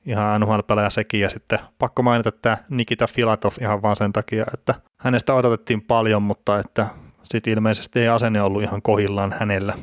ihan 0.07 0.41
NHL-pelaaja 0.41 0.89
sekin, 0.89 1.21
ja 1.21 1.29
sitten 1.29 1.59
pakko 1.79 2.03
mainita 2.03 2.31
tämä 2.31 2.57
Nikita 2.69 3.07
Filatov 3.07 3.51
ihan 3.61 3.81
vaan 3.81 3.95
sen 3.95 4.13
takia, 4.13 4.45
että 4.53 4.73
hänestä 4.97 5.33
odotettiin 5.33 5.81
paljon, 5.81 6.23
mutta 6.23 6.59
että 6.59 6.85
sitten 7.23 7.53
ilmeisesti 7.53 7.99
ei 7.99 8.07
asenne 8.07 8.41
ollut 8.41 8.63
ihan 8.63 8.81
kohillaan 8.81 9.35
hänellä, 9.39 9.73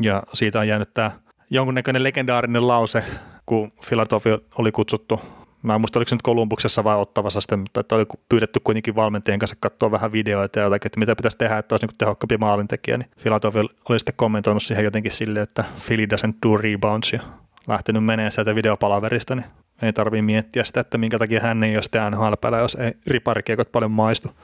ja 0.00 0.22
siitä 0.32 0.58
on 0.58 0.68
jäänyt 0.68 0.94
tämä 0.94 1.10
jonkunnäköinen 1.50 2.02
legendaarinen 2.02 2.68
lause, 2.68 3.04
kun 3.46 3.72
Filatov 3.82 4.22
oli 4.58 4.72
kutsuttu 4.72 5.20
Mä 5.62 5.74
en 5.74 5.80
muista, 5.80 5.98
oliko 5.98 6.08
se 6.08 6.14
nyt 6.14 6.22
Kolumbuksessa 6.22 6.84
vai 6.84 6.96
Ottavassa 6.96 7.40
sitten, 7.40 7.58
mutta 7.58 7.80
että 7.80 7.94
oli 7.94 8.06
pyydetty 8.28 8.60
kuitenkin 8.64 8.94
valmentajien 8.94 9.38
kanssa 9.38 9.56
katsoa 9.60 9.90
vähän 9.90 10.12
videoita 10.12 10.58
ja 10.58 10.64
jotakin, 10.64 10.88
että 10.88 11.00
mitä 11.00 11.16
pitäisi 11.16 11.38
tehdä, 11.38 11.58
että 11.58 11.74
olisi 11.74 11.86
niin 11.86 11.96
tehokkaampi 11.98 12.36
maalintekijä, 12.36 12.96
niin 12.96 13.10
Filatov 13.18 13.54
oli 13.88 13.98
sitten 13.98 14.14
kommentoinut 14.16 14.62
siihen 14.62 14.84
jotenkin 14.84 15.12
silleen, 15.12 15.42
että 15.42 15.64
Philly 15.86 16.04
doesn't 16.04 16.34
do 16.48 16.56
rebounds 16.56 17.12
ja 17.12 17.20
lähtenyt 17.68 18.04
menee 18.04 18.30
sieltä 18.30 18.54
videopalaverista, 18.54 19.34
niin 19.34 19.46
ei 19.82 19.92
tarvii 19.92 20.22
miettiä 20.22 20.64
sitä, 20.64 20.80
että 20.80 20.98
minkä 20.98 21.18
takia 21.18 21.40
hän 21.40 21.64
ei 21.64 21.76
ole 21.76 21.82
sitten 21.82 22.12
nhl 22.12 22.32
jos 22.60 22.74
ei 22.74 22.92
riparikiekot 23.06 23.72
paljon 23.72 23.90
maistu. 23.90 24.30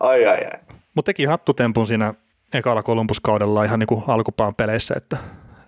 ai 0.00 0.26
ai 0.26 0.44
ai. 0.44 0.60
Mutta 0.94 1.08
teki 1.08 1.24
hattutempun 1.24 1.86
siinä 1.86 2.14
ekalla 2.54 2.82
Kolumbuskaudella 2.82 3.64
ihan 3.64 3.78
niin 3.78 3.86
kuin 3.86 4.04
alkupaan 4.06 4.54
peleissä, 4.54 4.94
että, 4.96 5.16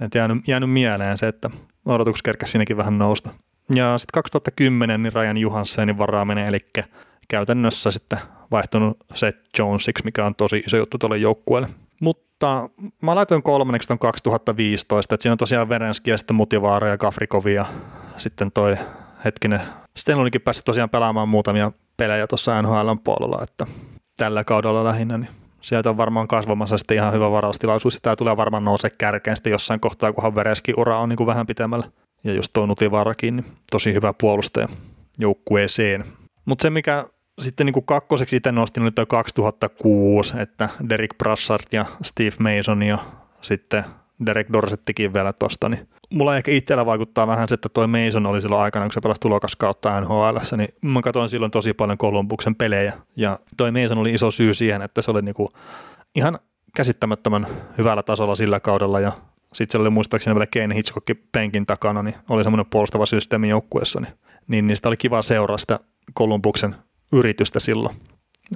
että 0.00 0.18
jäänyt, 0.18 0.48
jäänyt 0.48 0.70
mieleen 0.70 1.18
se, 1.18 1.28
että 1.28 1.50
odotukset 1.86 2.22
kerkäsi 2.22 2.50
siinäkin 2.50 2.76
vähän 2.76 2.98
nousta. 2.98 3.30
Ja 3.74 3.98
sitten 3.98 4.14
2010 4.14 5.02
niin 5.02 5.12
Ryan 5.12 5.36
Johanssenin 5.36 5.98
varaaminen, 5.98 6.46
eli 6.46 6.58
käytännössä 7.28 7.90
sitten 7.90 8.18
vaihtunut 8.50 8.96
Seth 9.14 9.38
Jonesiksi, 9.58 10.04
mikä 10.04 10.26
on 10.26 10.34
tosi 10.34 10.62
iso 10.66 10.76
juttu 10.76 10.98
tuolle 10.98 11.18
joukkueelle. 11.18 11.68
Mutta 12.42 12.68
mä 13.02 13.14
laitoin 13.14 13.42
kolmanneksi 13.42 13.88
ton 13.88 13.98
2015, 13.98 15.14
että 15.14 15.22
siinä 15.22 15.32
on 15.32 15.38
tosiaan 15.38 15.68
Verenski 15.68 16.10
ja 16.10 16.18
sitten 16.18 16.36
Mutivaara 16.36 16.88
ja 16.88 16.98
Kafrikovi 16.98 17.54
ja 17.54 17.66
sitten 18.16 18.52
toi 18.52 18.76
hetkinen. 19.24 19.60
Sitten 19.96 20.16
olikin 20.16 20.40
päässyt 20.40 20.64
tosiaan 20.64 20.90
pelaamaan 20.90 21.28
muutamia 21.28 21.72
pelejä 21.96 22.26
tuossa 22.26 22.62
NHL 22.62 22.92
puolella, 23.04 23.42
että 23.42 23.66
tällä 24.16 24.44
kaudella 24.44 24.84
lähinnä, 24.84 25.18
niin 25.18 25.28
sieltä 25.60 25.90
on 25.90 25.96
varmaan 25.96 26.28
kasvamassa 26.28 26.78
sitten 26.78 26.96
ihan 26.96 27.12
hyvä 27.12 27.30
varaustilaisuus, 27.30 27.98
tämä 28.02 28.16
tulee 28.16 28.36
varmaan 28.36 28.64
nousee 28.64 28.90
kärkeen 28.98 29.36
sitten 29.36 29.50
jossain 29.50 29.80
kohtaa, 29.80 30.12
kunhan 30.12 30.34
Vereski 30.34 30.74
ura 30.76 30.98
on 30.98 31.08
niin 31.08 31.16
kuin 31.16 31.26
vähän 31.26 31.46
pitemmällä. 31.46 31.84
Ja 32.24 32.32
just 32.32 32.52
tuo 32.52 32.66
Nutivaarakin, 32.66 33.36
niin 33.36 33.46
tosi 33.70 33.94
hyvä 33.94 34.12
puolustaja 34.20 34.68
joukkueeseen. 35.18 36.04
Mutta 36.44 36.62
se, 36.62 36.70
mikä 36.70 37.06
sitten 37.42 37.66
niin 37.66 37.74
kuin 37.74 37.86
kakkoseksi 37.86 38.36
itse 38.36 38.52
nostin, 38.52 38.82
oli 38.82 38.90
tuo 38.90 39.06
2006, 39.06 40.40
että 40.40 40.68
Derek 40.88 41.18
Brassard 41.18 41.64
ja 41.72 41.84
Steve 42.02 42.36
Mason 42.38 42.82
ja 42.82 42.98
sitten 43.40 43.84
Derek 44.26 44.52
Dorsettikin 44.52 45.14
vielä 45.14 45.32
tuosta, 45.32 45.68
niin 45.68 45.88
mulla 46.10 46.36
ehkä 46.36 46.50
itsellä 46.50 46.86
vaikuttaa 46.86 47.26
vähän 47.26 47.48
se, 47.48 47.54
että 47.54 47.68
toi 47.68 47.86
Mason 47.86 48.26
oli 48.26 48.40
silloin 48.40 48.62
aikana, 48.62 48.84
kun 48.84 48.92
se 48.92 49.00
pelasi 49.00 49.20
tulokaskautta 49.20 50.00
NHL, 50.00 50.56
niin 50.56 50.68
mä 50.80 51.02
katsoin 51.02 51.28
silloin 51.28 51.50
tosi 51.50 51.74
paljon 51.74 51.98
Columbuksen 51.98 52.54
pelejä, 52.54 52.92
ja 53.16 53.38
toi 53.56 53.70
Mason 53.72 53.98
oli 53.98 54.14
iso 54.14 54.30
syy 54.30 54.54
siihen, 54.54 54.82
että 54.82 55.02
se 55.02 55.10
oli 55.10 55.22
niinku 55.22 55.52
ihan 56.14 56.38
käsittämättömän 56.76 57.46
hyvällä 57.78 58.02
tasolla 58.02 58.34
sillä 58.34 58.60
kaudella, 58.60 59.00
ja 59.00 59.12
sitten 59.52 59.72
siellä 59.72 59.84
oli 59.84 59.90
muistaakseni 59.90 60.34
vielä 60.34 60.46
Kane 60.46 60.74
Hitchcock 60.74 61.10
penkin 61.32 61.66
takana, 61.66 62.02
niin 62.02 62.14
oli 62.30 62.42
semmoinen 62.42 62.66
puolustava 62.70 63.06
systeemi 63.06 63.48
joukkueessa, 63.48 64.00
niin, 64.00 64.12
niin 64.48 64.66
niistä 64.66 64.88
oli 64.88 64.96
kiva 64.96 65.22
seuraa 65.22 65.58
sitä 65.58 65.80
Columbuksen 66.18 66.74
yritystä 67.12 67.60
silloin 67.60 67.96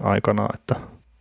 aikana, 0.00 0.48
että, 0.54 0.74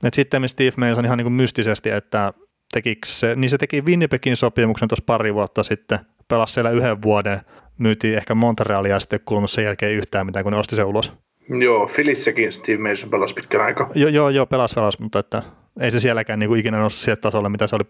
että 0.04 0.16
sitten 0.16 0.50
Steve 0.50 0.72
Mason 0.78 1.06
ihan 1.06 1.18
niin 1.18 1.26
kuin 1.26 1.34
mystisesti, 1.34 1.90
että 1.90 2.34
tekikö 2.74 3.08
se, 3.08 3.36
niin 3.36 3.50
se 3.50 3.58
teki 3.58 3.82
Winnipegin 3.82 4.38
sopimuksen 4.38 4.88
tuossa 4.88 5.04
pari 5.06 5.34
vuotta 5.34 5.64
sitten, 5.64 6.00
pelasi 6.28 6.54
siellä 6.54 6.72
yhden 6.72 7.02
vuoden, 7.02 7.42
myytiin 7.78 8.18
ehkä 8.18 8.36
Montrealia 8.36 8.96
ja 8.96 9.00
sitten 9.00 9.20
kuulunut 9.26 9.52
sen 9.52 9.64
jälkeen 9.64 9.96
yhtään 9.96 10.26
mitään, 10.26 10.44
kun 10.44 10.52
ne 10.52 10.60
osti 10.60 10.76
sen 10.76 10.86
ulos. 10.86 11.12
Joo, 11.50 11.88
Filissekin 11.88 12.52
Steve 12.52 12.90
Mason 12.90 13.10
pelasi 13.10 13.34
pitkän 13.34 13.62
aikaa. 13.62 13.90
Joo, 13.96 14.10
joo, 14.10 14.30
joo 14.30 14.46
pelasi, 14.46 14.76
pelasi, 14.76 15.02
mutta 15.02 15.20
että 15.20 15.44
ei 15.80 15.92
se 15.92 16.00
sielläkään 16.00 16.40
niin 16.40 16.48
kuin 16.48 16.60
ikinä 16.60 16.78
noussut 16.78 17.02
sille 17.02 17.16
tasolle, 17.16 17.50
mitä 17.50 17.68
se 17.68 17.76
oli 17.76 17.84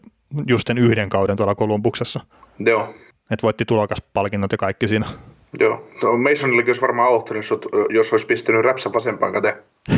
just 0.48 0.68
sen 0.68 0.78
yhden 0.78 1.10
kauden 1.10 1.38
tuolla 1.38 1.56
Kolumbuksessa. 1.56 2.20
Joo. 2.60 2.96
Että 3.32 3.44
voitti 3.44 3.66
tulokaspalkinnot 3.66 4.52
ja 4.52 4.58
kaikki 4.58 4.88
siinä. 4.88 5.06
Joo, 5.60 5.88
no 6.04 6.18
Masonille 6.18 6.64
olisi 6.68 6.82
varmaan 6.82 7.08
auttanut, 7.08 7.46
jos 7.90 8.12
olisi 8.12 8.26
pistänyt 8.26 8.66
räpsä 8.66 8.94
vasempaan 8.94 9.34
käteen. 9.34 9.56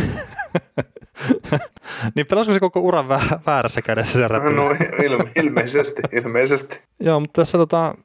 niin 2.16 2.28
pelasiko 2.28 2.54
se 2.54 2.60
koko 2.60 2.80
uran 2.80 3.06
vä- 3.06 3.40
väärässä 3.46 3.82
kädessä 3.82 4.20
se 4.20 4.28
räppi? 4.28 4.54
No 4.54 4.70
ilme- 5.04 5.32
ilmeisesti, 5.36 6.02
ilmeisesti. 6.12 6.80
Joo, 7.00 7.20
mutta 7.20 7.42
tässä 7.42 7.58
tota, 7.58 7.96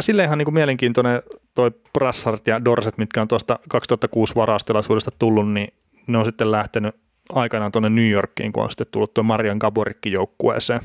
sille 0.00 0.24
ihan 0.24 0.38
niin 0.38 0.46
kuin 0.46 0.54
mielenkiintoinen 0.54 1.22
toi 1.54 1.70
Brassard 1.92 2.40
ja 2.46 2.64
Dorset, 2.64 2.98
mitkä 2.98 3.22
on 3.22 3.28
tuosta 3.28 3.58
2006 3.68 4.34
varastelaisuudesta 4.34 5.10
tullut, 5.18 5.52
niin 5.52 5.68
ne 6.06 6.18
on 6.18 6.24
sitten 6.24 6.50
lähtenyt 6.50 6.94
aikanaan 7.32 7.72
tuonne 7.72 7.90
New 7.90 8.10
Yorkiin, 8.10 8.52
kun 8.52 8.62
on 8.62 8.70
sitten 8.70 8.86
tullut 8.90 9.14
tuo 9.14 9.24
Marian 9.24 9.58
Gaborikki 9.60 10.12
joukkueeseen. 10.12 10.80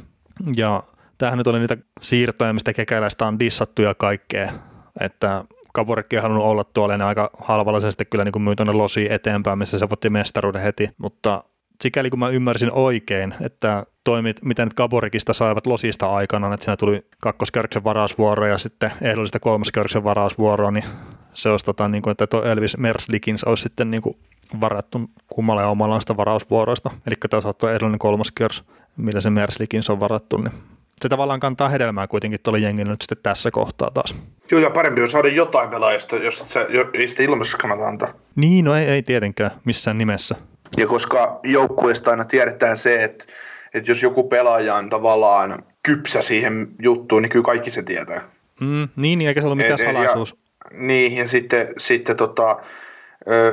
Ja 0.55 0.83
tämähän 1.19 1.37
nyt 1.37 1.47
oli 1.47 1.59
niitä 1.59 1.77
siirtoja, 2.01 2.53
mistä 2.53 2.73
kekäläistä 2.73 3.25
on 3.25 3.39
dissattu 3.39 3.81
ja 3.81 3.95
kaikkea, 3.95 4.51
että 4.99 5.43
Gaborikki 5.75 6.17
on 6.17 6.21
halunnut 6.21 6.45
olla 6.45 6.63
tuolla 6.63 6.93
ja 6.93 7.07
aika 7.07 7.29
halvalla 7.39 7.79
se 7.79 7.91
sitten 7.91 8.07
kyllä 8.07 8.23
niin 8.23 8.41
myy 8.41 8.55
tuonne 8.55 8.73
losiin 8.73 9.11
eteenpäin, 9.11 9.59
missä 9.59 9.79
se 9.79 9.89
voitti 9.89 10.09
mestaruuden 10.09 10.61
heti, 10.61 10.89
mutta 10.97 11.43
sikäli 11.81 12.09
kun 12.09 12.19
mä 12.19 12.29
ymmärsin 12.29 12.71
oikein, 12.71 13.33
että 13.41 13.83
toimit, 14.03 14.37
miten 14.45 14.69
Gaborikista 14.75 15.33
saivat 15.33 15.67
losista 15.67 16.15
aikana, 16.15 16.53
että 16.53 16.63
siinä 16.63 16.77
tuli 16.77 17.05
kakkoskierroksen 17.21 17.83
varausvuoro 17.83 18.47
ja 18.47 18.57
sitten 18.57 18.91
ehdollista 19.01 19.39
kolmoskierroksen 19.39 20.03
varausvuoroa, 20.03 20.71
niin 20.71 20.85
se 21.33 21.49
olisi 21.49 21.65
tota, 21.65 21.87
niin 21.87 22.01
kuin, 22.01 22.11
että 22.11 22.27
tuo 22.27 22.43
Elvis 22.43 22.77
Merslikins 22.77 23.43
olisi 23.43 23.63
sitten 23.63 23.91
niin 23.91 24.01
kuin 24.01 24.17
varattu 24.61 25.09
kummalle 25.27 25.65
omanlaista 25.65 26.17
varausvuoroista. 26.17 26.91
Eli 27.07 27.15
tässä 27.29 27.49
on 27.49 27.55
tuo 27.55 27.69
ehdollinen 27.69 27.99
kolmoskierros, 27.99 28.63
millä 28.97 29.21
se 29.21 29.29
Merslikins 29.29 29.89
on 29.89 29.99
varattu, 29.99 30.37
niin 30.37 30.53
se 31.01 31.09
tavallaan 31.09 31.39
kantaa 31.39 31.69
hedelmää 31.69 32.07
kuitenkin 32.07 32.39
tuolle 32.43 32.59
jengille 32.59 32.91
nyt 32.91 33.01
sitten 33.01 33.17
tässä 33.23 33.51
kohtaa 33.51 33.91
taas. 33.91 34.15
Joo, 34.51 34.61
ja 34.61 34.69
parempi 34.69 35.01
on 35.01 35.07
saada 35.07 35.27
jotain 35.27 35.69
pelaajista, 35.69 36.15
jos 36.15 36.43
se, 36.47 36.67
ei 36.93 37.07
sitä 37.07 37.23
ilmassa 37.23 37.57
kannata 37.57 37.87
antaa. 37.87 38.13
Niin, 38.35 38.65
no 38.65 38.75
ei, 38.75 38.85
ei 38.85 39.03
tietenkään 39.03 39.51
missään 39.65 39.97
nimessä. 39.97 40.35
Ja 40.77 40.87
koska 40.87 41.39
joukkueesta 41.43 42.11
aina 42.11 42.25
tiedetään 42.25 42.77
se, 42.77 43.03
että, 43.03 43.25
että 43.73 43.91
jos 43.91 44.03
joku 44.03 44.23
pelaaja 44.23 44.75
on 44.75 44.89
tavallaan 44.89 45.63
kypsä 45.83 46.21
siihen 46.21 46.67
juttuun, 46.81 47.21
niin 47.21 47.29
kyllä 47.29 47.45
kaikki 47.45 47.71
se 47.71 47.83
tietää. 47.83 48.21
Mm, 48.59 48.89
niin, 48.95 49.21
eikä 49.21 49.41
se 49.41 49.47
ole 49.47 49.55
mitään 49.55 49.79
salaisuus. 49.79 50.31
Ja, 50.31 50.77
niin, 50.77 51.15
ja 51.15 51.27
sitten, 51.27 51.67
sitten 51.77 52.17
tota, 52.17 52.59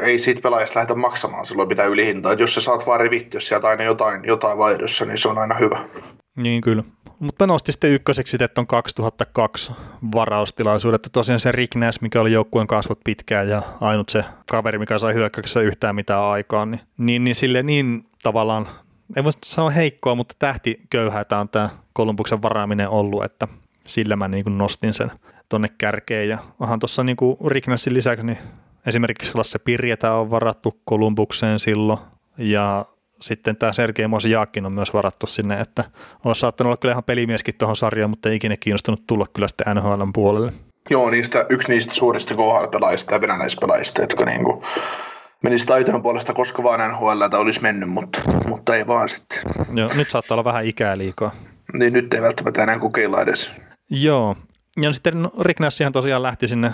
ei 0.03 0.19
siitä 0.19 0.41
pelaajasta 0.41 0.79
lähdetä 0.79 0.95
maksamaan 0.95 1.47
silloin 1.47 1.69
pitää 1.69 1.87
ylihintaa. 1.87 2.33
Että 2.33 2.43
jos 2.43 2.55
sä 2.55 2.61
saat 2.61 2.87
vaan 2.87 3.01
revittyä 3.01 3.41
sieltä 3.41 3.69
aina 3.69 3.85
jotain, 3.85 4.25
jotain 4.25 4.59
vaihdossa, 4.59 5.05
niin 5.05 5.19
se 5.19 5.29
on 5.29 5.39
aina 5.39 5.55
hyvä. 5.55 5.85
Niin 6.37 6.61
kyllä. 6.61 6.83
Mutta 7.19 7.47
mä 7.47 7.53
nostin 7.53 7.73
sitten 7.73 7.91
ykköseksi 7.91 8.37
että 8.41 8.61
on 8.61 8.67
2002 8.67 9.73
varaustilaisuudet. 10.15 10.99
Että 10.99 11.11
tosiaan 11.13 11.41
se 11.41 11.53
Rick 11.53 11.75
Nash, 11.75 12.03
mikä 12.03 12.21
oli 12.21 12.33
joukkueen 12.33 12.67
kasvot 12.67 13.01
pitkään 13.05 13.49
ja 13.49 13.63
ainut 13.81 14.09
se 14.09 14.25
kaveri, 14.51 14.79
mikä 14.79 14.99
sai 14.99 15.15
hyökkäyksessä 15.15 15.61
yhtään 15.61 15.95
mitään 15.95 16.23
aikaan, 16.23 16.71
niin, 16.71 16.81
niin, 16.99 17.25
niin 17.25 17.35
sille 17.35 17.63
niin 17.63 18.07
tavallaan, 18.23 18.69
ei 19.17 19.25
voi 19.25 19.33
sanoa 19.45 19.71
heikkoa, 19.71 20.15
mutta 20.15 20.35
tähti 20.39 20.81
köyhää 20.91 21.25
tämä 21.25 21.41
on 21.41 21.49
tämä 21.49 21.69
Kolumbuksen 21.93 22.43
varaaminen 22.43 22.89
ollut, 22.89 23.25
että 23.25 23.49
sillä 23.85 24.17
mä 24.17 24.29
niin 24.29 24.45
kuin 24.45 24.59
nostin 24.59 24.95
sen 24.95 25.13
tonne 25.49 25.69
kärkeen. 25.79 26.29
Ja 26.29 26.39
onhan 26.61 26.79
tuossa 26.79 27.05
niin 27.05 27.17
Rick 27.47 27.67
Nashin 27.67 27.95
lisäksi, 27.95 28.27
niin 28.27 28.39
esimerkiksi 28.87 29.33
Lasse 29.35 29.59
Pirjetä 29.59 30.13
on 30.13 30.31
varattu 30.31 30.81
Kolumbukseen 30.85 31.61
silloin, 31.61 31.99
ja 32.39 32.87
sitten 33.21 33.57
tämä 33.57 33.73
Sergei 33.73 34.09
Mosjaakin 34.09 34.67
on 34.67 34.73
myös 34.73 34.95
varattu 34.95 35.27
sinne, 35.27 35.61
että 35.61 35.85
olisi 36.25 36.41
saattanut 36.41 36.69
olla 36.69 36.77
kyllä 36.77 36.93
ihan 36.93 37.05
pelimieskin 37.05 37.55
tuohon 37.59 37.77
sarjaan, 37.77 38.11
mutta 38.11 38.29
ei 38.29 38.37
ikinä 38.37 38.57
kiinnostunut 38.57 39.07
tulla 39.07 39.27
kyllä 39.35 39.49
sitten 39.49 39.77
NHLn 39.77 40.13
puolelle. 40.15 40.53
Joo, 40.91 41.11
niistä, 41.11 41.47
yksi 41.49 41.69
niistä 41.69 41.95
suurista 41.95 42.35
KHL-pelaajista 42.35 43.15
ja 43.15 43.21
venäläispelaajista, 43.21 44.01
jotka 44.01 44.25
niinku 44.25 44.63
menisi 45.43 45.67
taitojen 45.67 46.03
puolesta 46.03 46.33
koska 46.33 46.63
vaan 46.63 46.91
NHL 46.91 47.23
olisi 47.39 47.63
mennyt, 47.63 47.89
mutta, 47.89 48.21
mutta 48.49 48.77
ei 48.77 48.87
vaan 48.87 49.09
sitten. 49.09 49.39
Joo, 49.75 49.89
nyt 49.95 50.11
saattaa 50.11 50.35
olla 50.35 50.45
vähän 50.45 50.65
ikää 50.65 50.99
liikaa. 50.99 51.31
Niin 51.79 51.93
nyt 51.93 52.15
ei 52.15 52.23
välttämättä 52.23 52.63
enää 52.63 52.79
kokeilla 52.79 53.23
edes. 53.23 53.53
Joo, 53.91 54.37
ja 54.81 54.93
sitten 54.93 55.23
no, 55.23 55.31
Rick 55.41 55.61
Nashihan 55.61 55.93
tosiaan 55.93 56.23
lähti 56.23 56.49
sinne 56.49 56.73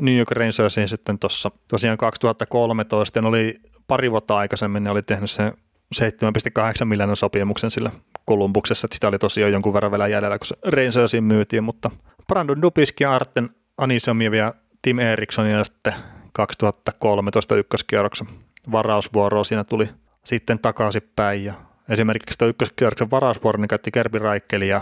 New 0.00 0.16
York 0.16 0.30
Rangersiin 0.30 0.88
sitten 0.88 1.18
tuossa 1.18 1.50
tosiaan 1.68 1.98
2013, 1.98 3.18
ja 3.18 3.28
oli 3.28 3.54
pari 3.88 4.10
vuotta 4.10 4.36
aikaisemmin, 4.36 4.84
ne 4.84 4.90
oli 4.90 5.02
tehnyt 5.02 5.30
sen 5.30 5.52
7,8 5.94 6.84
miljoonan 6.84 7.16
sopimuksen 7.16 7.70
sillä 7.70 7.90
Kolumbuksessa, 8.24 8.86
että 8.86 8.94
sitä 8.94 9.08
oli 9.08 9.18
tosiaan 9.18 9.52
jonkun 9.52 9.74
verran 9.74 9.92
vielä 9.92 10.08
jäljellä, 10.08 10.38
kun 10.38 10.46
se 10.46 10.56
Rangersiin 10.64 11.24
myytiin, 11.24 11.64
mutta 11.64 11.90
Brandon 12.28 12.62
Dubiski 12.62 13.04
ja 13.04 13.14
Arten 13.14 13.50
Anisomiev 13.78 14.32
ja 14.32 14.54
Tim 14.82 14.98
Eriksson 14.98 15.50
ja 15.50 15.64
sitten 15.64 15.94
2013 16.32 17.56
ykköskierroksen 17.56 18.26
varausvuoroa. 18.72 19.44
Siinä 19.44 19.64
tuli 19.64 19.88
sitten 20.24 20.58
takaisinpäin 20.58 21.44
ja 21.44 21.54
esimerkiksi 21.88 22.38
tämä 22.38 22.48
ykköskierroksen 22.48 23.10
varausvuoro 23.10 23.60
niin 23.60 23.68
käytti 23.68 23.90
Kerbi 23.90 24.18
Raikkelia, 24.18 24.80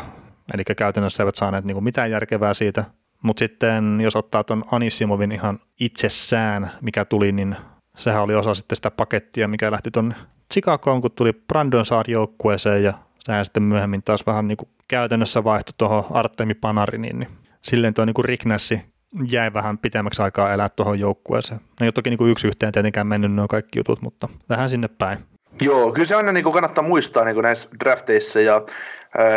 eli 0.54 0.64
käytännössä 0.76 1.22
eivät 1.22 1.34
saaneet 1.34 1.64
niin 1.64 1.84
mitään 1.84 2.10
järkevää 2.10 2.54
siitä, 2.54 2.84
mutta 3.22 3.38
sitten 3.38 4.00
jos 4.00 4.16
ottaa 4.16 4.44
tuon 4.44 4.64
Anisimovin 4.70 5.32
ihan 5.32 5.60
itsessään, 5.80 6.70
mikä 6.80 7.04
tuli, 7.04 7.32
niin 7.32 7.56
sehän 7.96 8.22
oli 8.22 8.34
osa 8.34 8.54
sitten 8.54 8.76
sitä 8.76 8.90
pakettia, 8.90 9.48
mikä 9.48 9.70
lähti 9.70 9.90
tuonne 9.90 10.14
Chicagoon, 10.52 11.00
kun 11.00 11.10
tuli 11.12 11.32
Brandon 11.32 11.86
Saar 11.86 12.10
joukkueeseen 12.10 12.84
ja 12.84 12.92
sehän 13.18 13.44
sitten 13.44 13.62
myöhemmin 13.62 14.02
taas 14.02 14.26
vähän 14.26 14.48
niin 14.48 14.56
kuin 14.56 14.68
käytännössä 14.88 15.44
vaihtui 15.44 15.74
tuohon 15.78 16.04
Artemi 16.10 16.54
Panariniin, 16.54 17.18
niin 17.18 17.28
silleen 17.62 17.94
tuo 17.94 18.04
niin 18.04 18.24
Rick 18.24 18.44
Nassi 18.44 18.82
jäi 19.30 19.52
vähän 19.52 19.78
pitemmäksi 19.78 20.22
aikaa 20.22 20.52
elää 20.52 20.68
tuohon 20.68 21.00
joukkueeseen. 21.00 21.60
Ne 21.60 21.84
ei 21.84 21.86
ole 21.86 21.92
toki 21.92 22.10
niin 22.10 22.18
kuin 22.18 22.30
yksi 22.30 22.46
yhteen 22.46 22.72
tietenkään 22.72 23.06
mennyt 23.06 23.32
nuo 23.32 23.48
kaikki 23.48 23.78
jutut, 23.78 24.02
mutta 24.02 24.28
vähän 24.48 24.68
sinne 24.70 24.88
päin. 24.88 25.18
Joo, 25.60 25.92
kyllä 25.92 26.04
se 26.04 26.14
aina 26.14 26.32
niin 26.32 26.44
kuin 26.44 26.52
kannattaa 26.52 26.84
muistaa 26.84 27.24
niin 27.24 27.34
kuin 27.34 27.42
näissä 27.42 27.68
drafteissa 27.84 28.40
ja 28.40 28.62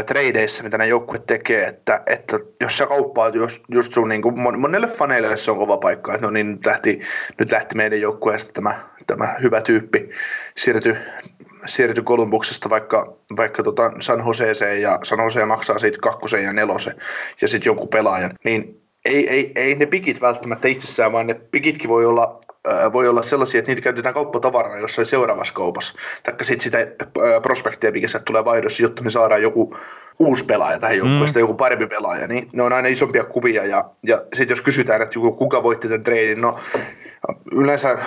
tradeissa, 0.06 0.64
mitä 0.64 0.78
nämä 0.78 0.88
joukkueet 0.88 1.26
tekee, 1.26 1.68
että, 1.68 2.04
että 2.06 2.40
jos 2.62 2.78
sä 2.78 2.86
kauppaat 2.86 3.36
just, 3.36 3.64
just 3.72 3.94
sun, 3.94 4.10
niin 4.10 4.22
kuin, 4.22 4.40
monelle 4.40 4.88
faneille 4.88 5.38
se 5.38 5.52
on 5.52 5.58
kova 5.58 5.78
paikka, 5.78 6.14
että 6.14 6.28
no 6.28 6.32
niin, 6.32 6.52
nyt 6.52 6.66
lähti, 6.66 7.00
nyt 7.40 7.52
lähti 7.52 7.76
meidän 7.76 8.02
joukkueesta 8.02 8.54
tämä, 8.54 8.80
tämä 9.08 9.36
hyvä 9.42 9.62
tyyppi, 9.62 10.10
siirtyi 10.58 10.96
siirty 11.66 12.02
Kolumbuksesta 12.02 12.70
vaikka, 12.70 13.18
vaikka 13.38 13.64
tota 13.64 13.92
San 14.00 14.24
Joseeseen 14.28 14.82
ja 14.82 15.00
San 15.04 15.20
Jose 15.20 15.46
maksaa 15.46 15.80
siitä 15.80 15.98
kakkosen 16.02 16.44
ja 16.44 16.54
nelosen 16.54 16.96
ja 17.42 17.48
sitten 17.48 17.70
jonkun 17.70 17.90
pelaajan, 17.90 18.34
niin 18.44 18.82
ei, 19.06 19.30
ei, 19.30 19.52
ei 19.56 19.76
ne 19.76 19.86
pikit 19.86 20.22
välttämättä 20.22 20.68
itsessään, 20.68 21.12
vaan 21.12 21.28
ne 21.28 21.34
pikitkin 21.34 21.90
voi 21.90 22.06
olla 22.06 22.40
voi 22.94 23.08
olla 23.08 23.24
sellaisia, 23.24 23.60
että 23.60 23.72
niitä 23.72 23.82
käytetään 23.82 24.14
kauppatavarana 24.14 24.78
jossain 24.78 25.06
seuraavassa 25.06 25.54
kaupassa. 25.54 25.94
Taikka 26.24 26.44
sitten 26.44 26.64
sitä 26.64 26.88
prospektia, 27.42 27.92
mikä 27.92 28.08
sieltä 28.08 28.26
tulee 28.26 28.46
vaihdossa, 28.46 28.84
jotta 28.84 29.04
me 29.04 29.10
saadaan 29.10 29.42
joku 29.42 29.78
uusi 30.20 30.46
pelaaja 30.46 30.80
tähän 30.80 30.98
joukkueesta, 30.98 31.40
mm. 31.40 31.42
joku 31.42 31.54
parempi 31.54 31.88
pelaaja, 31.88 32.28
niin 32.28 32.50
ne 32.54 32.64
on 32.64 32.74
aina 32.74 32.88
isompia 32.88 33.24
kuvia. 33.24 33.66
Ja, 33.66 33.90
ja 34.04 34.24
sitten 34.34 34.54
jos 34.54 34.62
kysytään, 34.62 35.02
että 35.02 35.20
joku, 35.20 35.32
kuka 35.32 35.64
voitti 35.64 35.88
tämän 35.88 36.04
treidin, 36.04 36.42
no 36.42 36.60
yleensä 37.52 37.98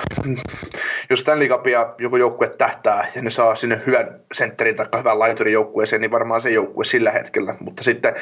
jos 1.10 1.20
Stanley 1.20 1.48
Cupia 1.48 1.94
joku 1.98 2.16
joukkue 2.16 2.48
tähtää 2.48 3.06
ja 3.14 3.22
ne 3.22 3.30
saa 3.30 3.54
sinne 3.54 3.82
hyvän 3.86 4.20
sentterin 4.32 4.76
tai 4.76 4.86
hyvän 4.98 5.18
laiturin 5.18 5.52
joukkueeseen, 5.52 6.00
niin 6.00 6.10
varmaan 6.10 6.40
se 6.40 6.50
joukkue 6.50 6.84
sillä 6.84 7.10
hetkellä. 7.10 7.54
Mutta 7.60 7.82
sitten 7.82 8.14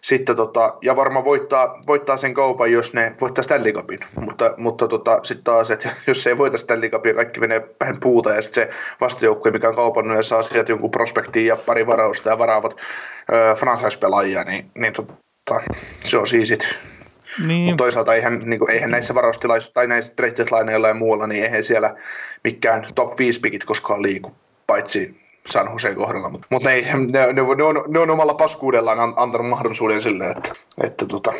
sitten 0.00 0.36
tota, 0.36 0.74
ja 0.82 0.96
varmaan 0.96 1.24
voittaa, 1.24 1.80
voittaa 1.86 2.16
sen 2.16 2.34
kaupan, 2.34 2.72
jos 2.72 2.92
ne 2.92 3.14
voittaa 3.20 3.42
Stanley 3.42 3.72
Cupin. 3.72 4.00
Mutta, 4.20 4.54
mutta 4.56 4.88
tota, 4.88 5.20
sitten 5.22 5.44
taas, 5.44 5.70
että 5.70 5.90
jos 6.06 6.22
se 6.22 6.30
ei 6.30 6.38
voita 6.38 6.58
Stanley 6.58 6.88
Cupia, 6.88 7.14
kaikki 7.14 7.40
menee 7.40 7.68
vähän 7.80 8.00
puuta 8.00 8.30
ja 8.30 8.42
sitten 8.42 8.64
se 8.64 8.76
vastajoukkue, 9.00 9.52
mikä 9.52 9.68
on 9.68 9.76
kaupannut 9.76 10.16
ja 10.16 10.22
saa 10.22 10.42
sieltä 10.42 10.72
jonkun 10.72 10.90
prospektiin 10.90 11.46
ja 11.46 11.56
pari 11.56 11.86
varausta 11.86 12.28
ja 12.28 12.38
varaavat 12.38 12.76
öö, 13.32 13.54
franchise-pelaajia, 13.54 14.44
niin, 14.44 14.70
niin 14.74 14.92
tota, 14.92 15.12
se 16.04 16.16
on 16.16 16.26
siisit. 16.26 16.76
Niin. 17.46 17.64
Mutta 17.64 17.84
toisaalta 17.84 18.14
eihän, 18.14 18.42
niin 18.44 18.58
kuin, 18.58 18.70
eihän 18.70 18.90
näissä 18.90 19.14
varaustilaisuissa 19.14 19.74
tai 19.74 19.86
näissä 19.86 20.12
trade 20.16 20.88
ja 20.88 20.94
muualla, 20.94 21.26
niin 21.26 21.44
eihän 21.44 21.64
siellä 21.64 21.94
mikään 22.44 22.86
top 22.94 23.18
5 23.18 23.40
pikit 23.40 23.64
koskaan 23.64 24.02
liiku, 24.02 24.34
paitsi 24.66 25.20
San 25.50 25.72
Joseen 25.72 25.96
kohdalla, 25.96 26.30
mutta, 26.30 26.46
mutta 26.50 26.70
ei, 26.70 26.82
ne, 26.82 27.32
ne, 27.32 27.42
on, 27.42 27.84
ne 27.88 27.98
on 27.98 28.10
omalla 28.10 28.34
paskuudellaan 28.34 28.98
antanut 29.16 29.48
mahdollisuuden 29.48 30.00
sille, 30.00 30.30
että, 30.30 30.52
että 30.82 31.06
tota. 31.06 31.32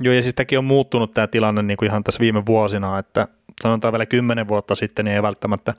Joo, 0.00 0.14
ja 0.14 0.22
siis 0.22 0.34
on 0.58 0.64
muuttunut 0.64 1.14
tämä 1.14 1.26
tilanne 1.26 1.62
niin 1.62 1.76
kuin 1.76 1.88
ihan 1.88 2.04
tässä 2.04 2.20
viime 2.20 2.46
vuosina, 2.46 2.98
että 2.98 3.28
sanotaan 3.62 3.92
vielä 3.92 4.06
kymmenen 4.06 4.48
vuotta 4.48 4.74
sitten, 4.74 5.04
niin 5.04 5.14
ei 5.14 5.22
välttämättä 5.22 5.74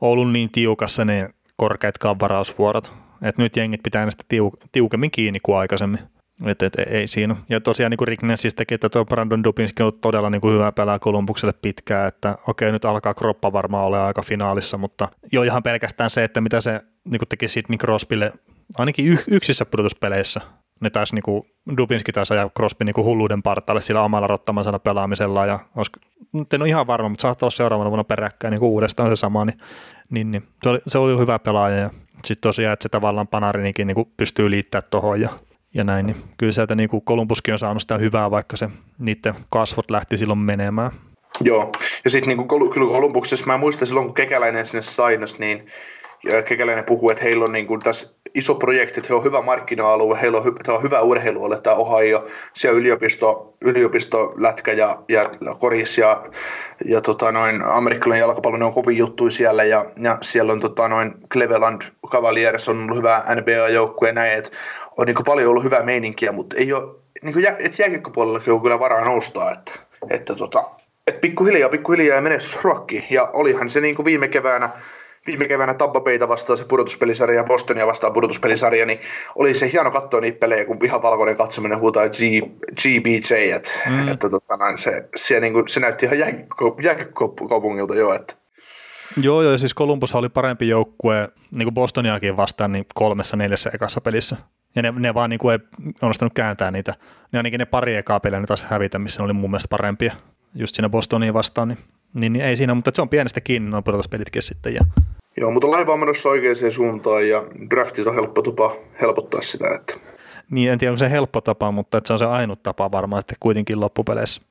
ollut 0.00 0.32
niin 0.32 0.50
tiukassa 0.50 1.04
ne 1.04 1.30
korkeatkaan 1.56 2.20
varausvuorot. 2.20 2.92
että 3.22 3.42
nyt 3.42 3.56
jengit 3.56 3.82
pitää 3.82 4.02
näistä 4.02 4.24
tiuk- 4.34 4.66
tiukemmin 4.72 5.10
kiinni 5.10 5.40
kuin 5.40 5.56
aikaisemmin. 5.58 6.00
Et, 6.46 6.62
et, 6.62 6.74
ei 6.86 7.06
siinä. 7.06 7.36
Ja 7.48 7.60
tosiaan 7.60 7.90
niin 7.90 7.98
kuin 7.98 8.08
Rick 8.08 8.22
teki, 8.56 8.74
että 8.74 8.88
tuo 8.88 9.04
Brandon 9.04 9.44
Dubinski 9.44 9.82
on 9.82 9.92
todella 10.00 10.30
niin 10.30 10.40
kuin 10.40 10.54
hyvä 10.54 10.72
pelaa 10.72 10.98
Kolumbukselle 10.98 11.54
pitkään, 11.62 12.08
että 12.08 12.38
okei, 12.46 12.72
nyt 12.72 12.84
alkaa 12.84 13.14
kroppa 13.14 13.52
varmaan 13.52 13.84
olla 13.84 14.06
aika 14.06 14.22
finaalissa, 14.22 14.78
mutta 14.78 15.08
jo 15.32 15.42
ihan 15.42 15.62
pelkästään 15.62 16.10
se, 16.10 16.24
että 16.24 16.40
mitä 16.40 16.60
se 16.60 16.80
niin 17.04 17.18
kuin 17.18 17.28
teki 17.28 17.48
Sidney 17.48 17.78
Crosbylle 17.78 18.32
ainakin 18.78 19.06
y- 19.06 19.24
yksissä 19.30 19.64
pudotuspeleissä, 19.64 20.40
ne 20.80 20.90
taisi 20.90 21.14
niin 21.14 21.22
kuin, 21.22 21.42
Dubinski 21.76 22.12
taisi 22.12 22.34
ajaa 22.34 22.50
Crosby 22.56 22.84
niin 22.84 22.94
kuin 22.94 23.04
hulluuden 23.04 23.42
partaalle 23.42 23.80
sillä 23.80 24.02
omalla 24.02 24.26
rottamaisella 24.26 24.78
pelaamisella 24.78 25.46
ja 25.46 25.58
olisiko, 25.76 26.00
nyt 26.32 26.52
en 26.52 26.62
ole 26.62 26.68
ihan 26.68 26.86
varma, 26.86 27.08
mutta 27.08 27.22
saattaa 27.22 27.46
olla 27.46 27.56
seuraavana 27.56 27.90
vuonna 27.90 28.04
peräkkäin 28.04 28.50
niin 28.50 28.60
kuin 28.60 28.70
uudestaan 28.70 29.10
se 29.10 29.16
sama, 29.16 29.44
niin, 29.44 29.58
niin, 30.10 30.30
niin 30.30 30.42
se, 30.62 30.68
oli, 30.68 30.80
se 30.86 30.98
oli 30.98 31.18
hyvä 31.18 31.38
pelaaja 31.38 31.76
ja 31.76 31.90
sitten 32.24 32.48
tosiaan, 32.48 32.72
että 32.72 32.82
se 32.82 32.88
tavallaan 32.88 33.28
Panarinikin 33.28 33.86
niin 33.86 33.94
kuin 33.94 34.12
pystyy 34.16 34.50
liittämään 34.50 34.90
tuohon 34.90 35.20
ja 35.20 35.28
ja 35.74 35.84
näin, 35.84 36.06
niin 36.06 36.16
kyllä 36.36 36.52
sieltä 36.52 36.74
niin 36.74 36.88
kuin 36.88 37.04
Kolumbuskin 37.04 37.54
on 37.54 37.58
saanut 37.58 37.82
sitä 37.82 37.98
hyvää, 37.98 38.30
vaikka 38.30 38.56
se 38.56 38.68
niiden 38.98 39.34
kasvot 39.50 39.90
lähti 39.90 40.16
silloin 40.16 40.38
menemään. 40.38 40.90
Joo, 41.40 41.72
ja 42.04 42.10
sitten 42.10 42.28
niin 42.28 42.48
kuin 42.48 42.70
kyllä 42.70 42.86
Kolumbuksessa 42.86 43.46
mä 43.46 43.56
muistan 43.58 43.86
silloin, 43.86 44.06
kun 44.06 44.14
Kekäläinen 44.14 44.66
sinne 44.66 44.82
sainas, 44.82 45.38
niin 45.38 45.66
Kekäläinen 46.44 46.84
puhuu, 46.84 47.10
että 47.10 47.24
heillä 47.24 47.44
on 47.44 47.52
niin 47.52 47.66
kuin 47.66 47.80
tässä 47.80 48.16
iso 48.34 48.54
projekti, 48.54 49.00
että 49.00 49.08
he 49.08 49.14
on 49.14 49.24
hyvä 49.24 49.42
markkina-alue, 49.42 50.20
heillä 50.20 50.38
on, 50.38 50.44
hy- 50.44 50.72
on 50.72 50.82
hyvä 50.82 51.00
urheilualue, 51.00 51.60
tämä 51.60 51.76
Ohio, 51.76 52.24
siellä 52.54 52.78
yliopisto, 52.78 53.54
yliopistolätkä 53.60 54.72
ja, 54.72 55.02
ja 55.08 55.30
koris 55.58 55.98
ja, 55.98 56.22
ja 56.84 57.00
tota, 57.00 57.32
noin, 57.32 57.62
amerikkalainen 57.64 58.20
jalkapallo, 58.20 58.56
ne 58.56 58.64
on 58.64 58.72
kovin 58.72 58.96
juttuja 58.96 59.30
siellä 59.30 59.64
ja, 59.64 59.84
ja 60.02 60.18
siellä 60.20 60.52
on 60.52 60.60
tota, 60.60 60.88
noin 60.88 61.14
Cleveland 61.32 61.82
Cavaliers 62.06 62.68
on 62.68 62.82
ollut 62.82 62.96
hyvä 62.96 63.24
NBA-joukkue 63.34 64.08
ja 64.08 64.12
näin, 64.12 64.32
että 64.32 64.50
on 64.96 65.06
niin 65.06 65.16
paljon 65.26 65.50
ollut 65.50 65.64
hyvää 65.64 65.82
meininkiä, 65.82 66.32
mutta 66.32 66.56
ei 66.56 66.72
ole, 66.72 66.94
niin 67.22 67.32
kuin 67.32 67.42
jä, 67.42 67.56
jääkiekkopuolellakin 67.78 68.52
on 68.52 68.62
kyllä 68.62 68.78
varaa 68.78 69.04
nostaa, 69.04 69.52
että, 69.52 69.72
että, 70.10 70.34
tota, 70.34 70.64
että 71.06 71.20
pikkuhiljaa, 71.20 71.68
pikkuhiljaa 71.68 72.16
ja 72.16 72.22
menestys 72.22 72.64
ruokkii. 72.64 73.06
Ja 73.10 73.30
olihan 73.32 73.70
se 73.70 73.80
niin 73.80 73.94
kuin 73.94 74.04
viime 74.04 74.28
keväänä, 74.28 74.70
viime 75.26 75.48
keväänä 75.48 75.74
Tampa 75.74 76.00
Bayta 76.00 76.28
vastaan 76.28 76.56
se 76.56 76.64
pudotuspelisarja 76.64 77.36
ja 77.36 77.44
Bostonia 77.44 77.86
vastaan 77.86 78.12
pudotuspelisarja, 78.12 78.86
niin 78.86 79.00
oli 79.34 79.54
se 79.54 79.72
hieno 79.72 79.90
katsoa 79.90 80.20
niitä 80.20 80.38
pelejä, 80.38 80.64
kun 80.64 80.78
ihan 80.82 81.02
valkoinen 81.02 81.36
katsominen 81.36 81.80
huutaa 81.80 82.08
G, 82.08 82.18
GBJ, 82.82 83.52
että, 83.56 83.70
mm. 83.90 84.08
että 84.08 84.28
tota, 84.30 84.54
se, 84.76 85.08
se, 85.16 85.40
niin 85.40 85.52
kuin, 85.52 85.68
se 85.68 85.80
näytti 85.80 86.06
ihan 86.06 86.18
jääkiekkokaupungilta 86.82 87.94
jo, 87.94 88.14
että 88.14 88.34
Joo, 89.22 89.42
joo, 89.42 89.58
siis 89.58 89.74
Columbus 89.74 90.14
oli 90.14 90.28
parempi 90.28 90.68
joukkue 90.68 91.28
niin 91.50 91.66
kuin 91.66 91.74
Bostoniakin 91.74 92.36
vastaan 92.36 92.72
niin 92.72 92.86
kolmessa 92.94 93.36
neljässä 93.36 93.70
ekassa 93.74 94.00
pelissä. 94.00 94.36
Ja 94.74 94.82
ne, 94.82 94.92
ne 94.96 95.14
vaan 95.14 95.30
niin 95.30 95.38
kuin 95.38 95.52
ei 95.52 95.58
onnistunut 96.02 96.32
kääntää 96.34 96.70
niitä. 96.70 96.94
Ne 97.32 97.38
ainakin 97.38 97.58
ne 97.58 97.64
pari 97.64 97.96
ekaa 97.96 98.20
peliä 98.20 98.40
ne 98.40 98.46
taas 98.46 98.62
hävitä, 98.62 98.98
missä 98.98 99.20
ne 99.20 99.24
oli 99.24 99.32
mun 99.32 99.50
mielestä 99.50 99.68
parempia 99.68 100.12
just 100.54 100.74
siinä 100.74 100.88
Bostonia 100.88 101.34
vastaan. 101.34 101.68
Niin, 101.68 101.78
niin, 102.14 102.32
niin 102.32 102.44
ei 102.44 102.56
siinä, 102.56 102.74
mutta 102.74 102.90
se 102.94 103.02
on 103.02 103.08
pienestä 103.08 103.40
kiinni 103.40 103.70
nuo 103.70 103.82
pudotuspelitkin 103.82 104.42
sitten. 104.42 104.74
Ja... 104.74 104.80
Joo, 105.36 105.50
mutta 105.50 105.70
laiva 105.70 105.92
on 105.92 106.00
menossa 106.00 106.28
oikeaan 106.28 106.56
suuntaan 106.70 107.28
ja 107.28 107.44
draftit 107.70 108.06
on 108.06 108.14
helppo 108.14 108.42
tapa 108.42 108.76
helpottaa 109.00 109.42
sitä. 109.42 109.74
Että... 109.74 109.94
Niin, 110.50 110.70
en 110.70 110.78
tiedä 110.78 110.92
onko 110.92 110.98
se 110.98 111.10
helppo 111.10 111.40
tapa, 111.40 111.70
mutta 111.70 111.98
että 111.98 112.06
se 112.06 112.12
on 112.12 112.18
se 112.18 112.24
ainut 112.24 112.62
tapa 112.62 112.90
varmaan 112.90 113.22
sitten 113.22 113.36
kuitenkin 113.40 113.80
loppupeleissä. 113.80 114.42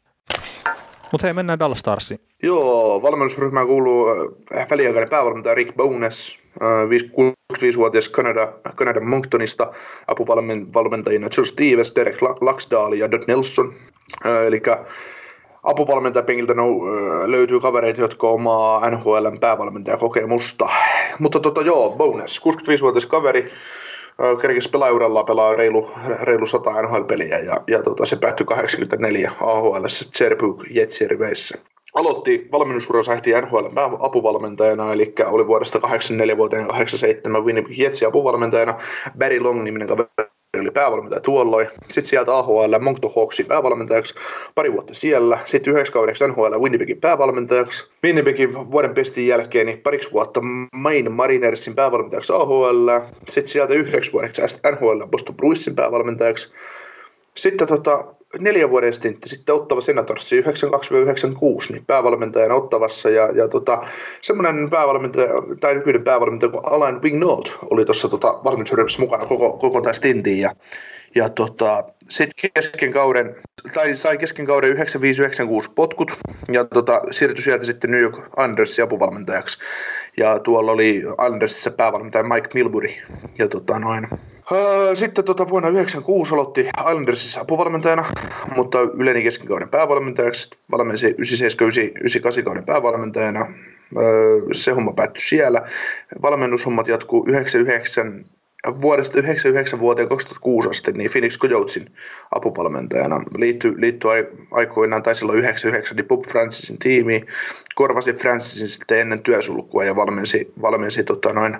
Mutta 1.11 1.27
hei, 1.27 1.33
mennään 1.33 1.59
Dallas 1.59 1.79
Starsiin. 1.79 2.19
Joo, 2.43 3.01
valmennusryhmään 3.01 3.67
kuuluu 3.67 4.09
äh, 4.55 4.67
väliaikainen 4.69 5.09
päävalmentaja 5.09 5.55
Rick 5.55 5.75
Bones, 5.75 6.39
65-vuotias 6.59 8.07
äh, 8.07 8.11
Kanada, 8.11 8.53
Kanadan 8.75 9.05
Monctonista, 9.05 9.71
apuvalmentajina 10.07 11.27
Joe 11.37 11.45
Stevens, 11.45 11.95
Derek 11.95 12.21
Laxdal 12.21 12.93
ja 12.93 13.11
Dot 13.11 13.27
Nelson. 13.27 13.73
Äh, 14.25 14.45
eli 14.45 14.61
apuvalmentajapenkiltä 15.63 16.53
no, 16.53 16.67
löytyy 17.25 17.59
kavereita, 17.59 18.01
jotka 18.01 18.27
omaa 18.27 18.89
NHLn 18.89 19.39
päävalmentajakokemusta. 19.39 20.69
Mutta 21.19 21.39
tota, 21.39 21.61
joo, 21.61 21.89
Bones, 21.89 22.41
65-vuotias 22.41 23.05
kaveri, 23.05 23.45
kerkesi 24.41 24.69
pelaajuudella 24.69 25.23
pelaa 25.23 25.55
reilu, 25.55 25.91
reilu 26.21 26.45
100 26.45 26.81
NHL-peliä 26.81 27.39
ja, 27.39 27.57
ja 27.67 27.83
tota, 27.83 28.05
se 28.05 28.15
päättyi 28.15 28.45
84 28.45 29.31
AHL 29.41 29.85
Cherbourg 30.17 30.61
Jetsin 30.69 31.09
riveissä. 31.09 31.57
Aloitti 31.95 32.47
valmennusuransa 32.51 33.15
heti 33.15 33.31
NHL 33.41 33.65
apuvalmentajana, 33.99 34.93
eli 34.93 35.13
oli 35.25 35.47
vuodesta 35.47 35.79
84 35.79 36.37
vuoteen 36.37 36.67
87 36.67 37.45
Winnipeg 37.45 37.79
Jetsin 37.79 38.07
apuvalmentajana. 38.07 38.73
Barry 39.17 39.39
Long-niminen 39.39 39.87
kaveri 39.87 40.30
oli 40.59 40.71
päävalmentaja 40.71 41.21
tuolloin. 41.21 41.67
Sitten 41.81 42.05
sieltä 42.05 42.37
AHL 42.37 42.79
Moncton 42.79 43.11
Hawksin 43.15 43.45
päävalmentajaksi 43.45 44.15
pari 44.55 44.73
vuotta 44.73 44.93
siellä. 44.93 45.39
Sitten 45.45 45.73
yhdeksi 45.73 45.91
kaudeksi 45.91 46.27
NHL 46.27 46.59
Winnipegin 46.59 47.01
päävalmentajaksi. 47.01 47.91
Winnipegin 48.03 48.71
vuoden 48.71 48.93
pestin 48.93 49.27
jälkeen 49.27 49.65
niin 49.65 49.81
pariksi 49.81 50.11
vuotta 50.11 50.41
Maine 50.75 51.09
Marinersin 51.09 51.75
päävalmentajaksi 51.75 52.33
AHL. 52.33 52.89
Sitten 53.29 53.51
sieltä 53.51 53.73
yhdeksi 53.73 54.13
vuodeksi 54.13 54.41
NHL 54.71 55.05
Boston 55.11 55.35
Bruinsin 55.35 55.75
päävalmentajaksi. 55.75 56.53
Sitten 57.35 57.67
tota, 57.67 58.05
neljän 58.39 58.69
vuoden 58.69 58.93
stintti 58.93 59.29
sitten 59.29 59.55
Ottava 59.55 59.81
Senatorsi 59.81 60.41
92-96 60.41 60.45
niin 61.69 61.85
päävalmentajana 61.85 62.55
Ottavassa. 62.55 63.09
Ja, 63.09 63.29
ja 63.35 63.47
tota, 63.47 63.81
semmoinen 64.21 64.69
päävalmentaja, 64.69 65.29
tai 65.59 65.73
nykyinen 65.73 66.03
päävalmentaja 66.03 66.49
kuin 66.49 66.65
Alain 66.65 67.01
Vignaud 67.01 67.45
oli 67.71 67.85
tuossa 67.85 68.09
tota, 68.09 68.39
valmennusryhmässä 68.43 69.01
mukana 69.01 69.25
koko, 69.25 69.53
koko 69.53 69.81
tämä 69.81 69.93
stintin 69.93 70.39
ja, 70.39 70.55
ja 71.15 71.29
tota, 71.29 71.83
sitten 72.09 72.51
kesken 72.53 72.93
kauden, 72.93 73.35
tai 73.73 73.95
sai 73.95 74.17
kesken 74.17 74.45
kauden 74.45 74.77
95-96 74.77 74.79
potkut 75.75 76.11
ja 76.51 76.65
tota, 76.65 77.01
siirtyi 77.11 77.43
sieltä 77.43 77.65
sitten 77.65 77.91
New 77.91 78.01
York 78.01 78.19
Andersin 78.37 78.83
apuvalmentajaksi. 78.83 79.59
Ja 80.17 80.39
tuolla 80.39 80.71
oli 80.71 81.03
Andersissa 81.17 81.71
päävalmentaja 81.71 82.23
Mike 82.23 82.49
Milbury 82.53 82.89
ja 83.39 83.47
tota, 83.47 83.79
noin, 83.79 84.07
sitten 84.93 85.23
tota, 85.23 85.49
vuonna 85.49 85.69
1996 85.69 86.33
aloitti 86.33 86.69
Islandersissa 86.89 87.41
apuvalmentajana, 87.41 88.05
mutta 88.55 88.79
yleinen 88.79 89.23
keskikauden 89.23 89.69
päävalmentajaksi, 89.69 90.49
valmensi 90.71 91.09
97-98 92.39 92.43
kauden 92.43 92.65
päävalmentajana. 92.65 93.53
Öö, 93.97 94.41
se 94.53 94.71
homma 94.71 94.93
päättyi 94.93 95.23
siellä. 95.23 95.61
Valmennushommat 96.21 96.87
jatkuu 96.87 97.25
99 97.27 98.25
vuodesta 98.81 99.19
99 99.19 99.79
vuoteen 99.79 100.09
2006 100.09 100.69
asti 100.69 100.91
niin 100.91 101.11
Phoenix 101.11 101.37
Coyotesin 101.37 101.91
apuvalmentajana. 102.31 103.21
Liittyi, 103.37 103.73
liittyi 103.77 104.11
aikoinaan, 104.51 105.03
tai 105.03 105.15
silloin 105.15 105.39
99, 105.39 105.95
niin 105.95 106.07
Bob 106.07 106.25
Francisin 106.25 106.77
tiimiin. 106.77 107.27
Korvasi 107.75 108.13
Francisin 108.13 108.69
sitten 108.69 108.99
ennen 108.99 109.19
työsulkua 109.19 109.83
ja 109.83 109.95
valmensi, 109.95 110.53
valmensi 110.61 111.03
tota 111.03 111.33
noin, 111.33 111.57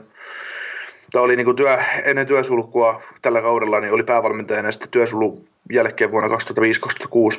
Tämä 1.12 1.24
oli 1.24 1.36
niin 1.36 1.56
työ, 1.56 1.78
ennen 2.04 2.28
työsulkua 2.28 3.02
tällä 3.22 3.42
kaudella, 3.42 3.80
niin 3.80 3.94
oli 3.94 4.04
päävalmentajana 4.04 4.68
ja 4.68 4.72
sitten 4.72 4.90
työsulun 4.90 5.46
jälkeen 5.72 6.12
vuonna 6.12 6.38
2005-2006, 6.38 6.38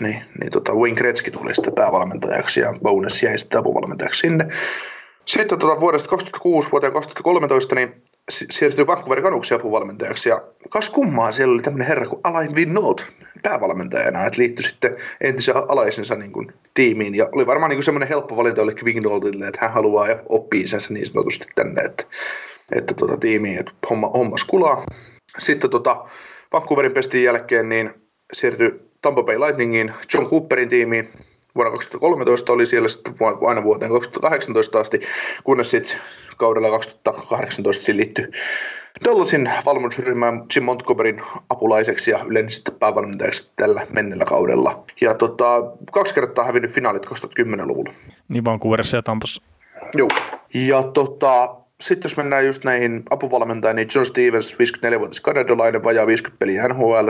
niin, 0.00 0.22
niin 0.40 0.52
tota 0.52 0.74
Wayne 0.74 0.96
Gretzky 0.96 1.30
tuli 1.30 1.54
sitten 1.54 1.74
päävalmentajaksi 1.74 2.60
ja 2.60 2.74
Bones 2.82 3.22
jäi 3.22 3.38
sitten 3.38 3.60
apuvalmentajaksi 3.60 4.20
sinne. 4.20 4.46
Sitten 5.24 5.58
tota, 5.58 5.80
vuodesta 5.80 6.08
2006 6.08 6.68
vuoteen 6.72 6.92
2013 6.92 7.74
niin 7.74 8.02
siirtyi 8.30 8.86
Vancouverin 8.86 9.24
Canucksin 9.24 9.56
apuvalmentajaksi 9.56 10.28
ja 10.28 10.42
kas 10.68 10.90
kummaa 10.90 11.32
siellä 11.32 11.54
oli 11.54 11.62
tämmöinen 11.62 11.88
herra 11.88 12.06
kuin 12.06 12.20
Alain 12.24 12.54
Vinnot 12.54 13.06
päävalmentajana, 13.42 14.24
että 14.26 14.38
liittyi 14.40 14.62
sitten 14.62 14.96
entisen 15.20 15.54
alaisensa 15.68 16.14
niin 16.14 16.32
kuin, 16.32 16.52
tiimiin 16.74 17.14
ja 17.14 17.28
oli 17.32 17.46
varmaan 17.46 17.68
niin 17.68 17.76
kuin 17.76 17.84
semmoinen 17.84 18.08
helppo 18.08 18.36
valinta 18.36 18.60
jollekin 18.60 18.84
Vignoltille, 18.84 19.46
että 19.46 19.58
hän 19.60 19.72
haluaa 19.72 20.06
oppia 20.28 20.68
sen 20.68 20.80
niin 20.90 21.06
sanotusti 21.06 21.46
tänne, 21.54 21.82
että, 21.82 22.04
että 22.72 22.94
tota, 22.94 23.16
tiimiin, 23.16 23.58
että 23.58 23.72
homma, 23.90 24.08
homma 24.08 24.36
skulaa. 24.36 24.84
Sitten 25.38 25.70
tota, 25.70 26.04
Vancouverin 26.52 26.92
pestin 26.92 27.24
jälkeen 27.24 27.68
niin 27.68 27.90
siirtyi 28.32 28.80
Tampa 29.02 29.22
Bay 29.22 29.40
Lightningiin, 29.40 29.92
John 30.14 30.26
Cooperin 30.26 30.68
tiimiin, 30.68 31.08
vuonna 31.54 31.70
2013 31.70 32.52
oli 32.52 32.66
siellä 32.66 32.88
sitten 32.88 33.14
aina 33.46 33.62
vuoteen 33.62 33.92
2018 33.92 34.80
asti, 34.80 35.00
kunnes 35.44 35.70
sitten 35.70 35.96
kaudella 36.36 36.70
2018 36.70 37.84
siinä 37.84 37.96
liittyi 37.96 38.28
Dallasin 39.04 39.50
valmennusryhmään 39.64 40.42
Jim 40.54 40.64
Montgomeryn 40.64 41.22
apulaiseksi 41.50 42.10
ja 42.10 42.20
yleensä 42.26 42.54
sitten 42.54 42.74
päävalmentajaksi 42.74 43.52
tällä 43.56 43.86
mennellä 43.92 44.24
kaudella. 44.24 44.84
Ja 45.00 45.14
tota, 45.14 45.62
kaksi 45.92 46.14
kertaa 46.14 46.44
hävinnyt 46.44 46.70
finaalit 46.70 47.06
2010-luvulla. 47.06 47.92
Niin 48.28 48.44
Vancouverissa 48.44 48.96
ja 48.96 49.02
Tampassa. 49.02 49.42
Joo. 49.94 50.08
Ja 50.54 50.82
tota, 50.82 51.56
sitten 51.82 52.08
jos 52.08 52.16
mennään 52.16 52.46
just 52.46 52.64
näihin 52.64 53.02
apuvalmentajiin, 53.10 53.76
niin 53.76 53.88
John 53.94 54.06
Stevens, 54.06 54.54
54-vuotias 54.54 55.20
kanadalainen, 55.20 55.84
vajaa 55.84 56.06
50 56.06 56.38
peliä 56.38 56.68
nhl 56.68 57.08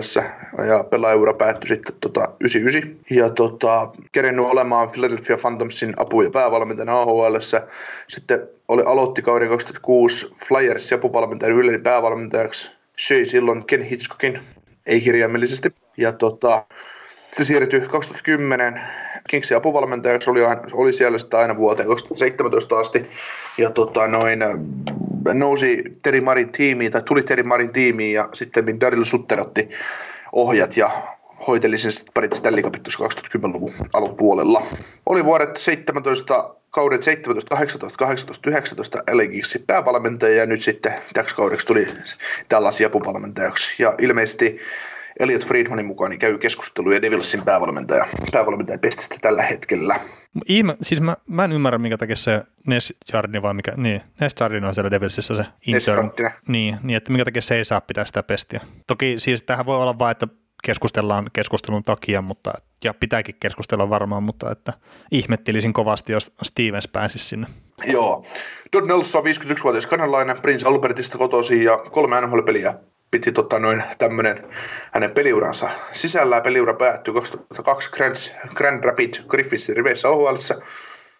ja 0.68 0.84
pelaajaura 0.84 1.34
päättyi 1.34 1.68
sitten 1.68 1.94
tota 2.00 2.28
99. 2.40 2.96
Ja 3.10 3.30
tota, 3.30 3.88
kerennyt 4.12 4.46
olemaan 4.46 4.90
Philadelphia 4.90 5.36
Phantomsin 5.36 5.94
apu- 6.00 6.22
ja 6.22 6.30
päävalmentajana 6.30 7.00
AHL. 7.00 7.36
Sitten 8.08 8.48
oli 8.68 8.82
aloitti 8.86 9.22
kauden 9.22 9.48
2006 9.48 10.34
Flyers 10.48 10.92
apuvalmentajan 10.92 11.56
yleinen 11.56 11.82
päävalmentajaksi. 11.82 12.72
Söi 12.96 13.24
silloin 13.24 13.66
Ken 13.66 13.82
Hitchcockin, 13.82 14.38
ei 14.86 15.00
kirjaimellisesti. 15.00 15.70
Ja 15.96 16.12
tota, 16.12 16.64
sitten 17.28 17.46
siirtyi 17.46 17.80
2010 17.80 18.80
Kingsin 19.28 19.56
apuvalmentajaksi, 19.56 20.30
oli, 20.30 20.40
oli 20.72 20.92
siellä 20.92 21.18
sitä 21.18 21.38
aina 21.38 21.56
vuoteen 21.56 21.88
2017 21.88 22.78
asti. 22.78 23.10
Ja 23.58 23.70
tota, 23.70 24.08
noin, 24.08 24.40
nousi 25.32 25.82
Terry 26.02 26.20
Marin 26.20 26.52
tiimiin, 26.52 26.92
tai 26.92 27.02
tuli 27.02 27.22
Terry 27.22 27.42
Marin 27.42 27.72
tiimiin, 27.72 28.14
ja 28.14 28.28
sitten 28.32 28.80
Daryl 28.80 29.04
Sutter 29.04 29.40
otti 29.40 29.68
ohjat 30.32 30.76
ja 30.76 30.90
hoiteli 31.46 31.78
sen 31.78 31.92
sitten 31.92 32.12
parit 32.14 32.32
Stanley 32.32 32.62
Cupit 32.62 32.88
2010-luvun 32.88 33.72
alkupuolella. 33.92 34.66
Oli 35.06 35.24
vuodet 35.24 35.56
17, 35.56 36.54
kaudet 36.70 37.02
17, 37.02 37.56
18, 37.56 37.98
18, 37.98 38.50
19 38.50 38.98
LA 38.98 39.22
päävalmentaja 39.66 40.36
ja 40.36 40.46
nyt 40.46 40.62
sitten 40.62 40.94
täksi 41.12 41.34
kaudeksi 41.34 41.66
tuli 41.66 41.88
tällaisia 42.48 42.86
apuvalmentajaksi. 42.86 43.82
Ja 43.82 43.94
ilmeisesti 44.00 44.58
Elliot 45.20 45.46
Friedmanin 45.46 45.86
mukaan 45.86 46.10
niin 46.10 46.18
käy 46.18 46.38
keskusteluja 46.38 47.02
Devilsin 47.02 47.42
päävalmentaja, 47.42 48.06
päävalmentaja 48.32 48.78
pestistä 48.78 49.16
tällä 49.20 49.42
hetkellä. 49.42 50.00
Ihme, 50.48 50.76
siis 50.82 51.00
mä, 51.00 51.16
mä 51.26 51.44
en 51.44 51.52
ymmärrä, 51.52 51.78
minkä 51.78 51.98
takia 51.98 52.16
se 52.16 52.42
Ness 52.66 52.94
Jardin 53.12 53.42
vai 53.42 53.54
mikä, 53.54 53.72
niin, 53.76 54.00
Ness 54.20 54.34
Jardin 54.40 54.64
on 54.64 54.74
siellä 54.74 54.90
Devilsissä 54.90 55.34
se 55.34 55.44
intern. 55.66 56.10
Niin, 56.48 56.76
niin, 56.82 56.96
että 56.96 57.12
minkä 57.12 57.24
takia 57.24 57.42
se 57.42 57.56
ei 57.56 57.64
saa 57.64 57.80
pitää 57.80 58.04
sitä 58.04 58.22
pestiä. 58.22 58.60
Toki 58.86 59.14
siis 59.18 59.42
tähän 59.42 59.66
voi 59.66 59.76
olla 59.76 59.98
vain, 59.98 60.12
että 60.12 60.28
keskustellaan 60.62 61.30
keskustelun 61.32 61.82
takia, 61.82 62.22
mutta, 62.22 62.52
ja 62.84 62.94
pitääkin 62.94 63.34
keskustella 63.40 63.90
varmaan, 63.90 64.22
mutta 64.22 64.50
että 64.50 64.72
ihmettelisin 65.10 65.72
kovasti, 65.72 66.12
jos 66.12 66.32
Stevens 66.42 66.88
pääsisi 66.88 67.28
sinne. 67.28 67.46
Joo. 67.84 68.24
Todd 68.70 68.86
Nelson 68.86 69.18
on 69.18 69.26
51-vuotias 69.26 69.86
kanalainen, 69.86 70.40
Prince 70.42 70.68
Albertista 70.68 71.18
kotoisin 71.18 71.64
ja 71.64 71.78
kolme 71.78 72.20
NHL-peliä 72.20 72.74
piti 73.12 73.32
tota 73.32 73.58
noin 73.58 73.82
tämmönen 73.98 74.48
hänen 74.92 75.10
peliuransa 75.10 75.70
sisällä. 75.92 76.40
Peliura 76.40 76.74
päättyi 76.74 77.14
2002 77.14 77.90
Grand, 77.90 78.16
Grand 78.54 78.84
Rapid 78.84 79.14
Griffithsin 79.28 79.76
riveissä 79.76 80.08
OHL. 80.08 80.36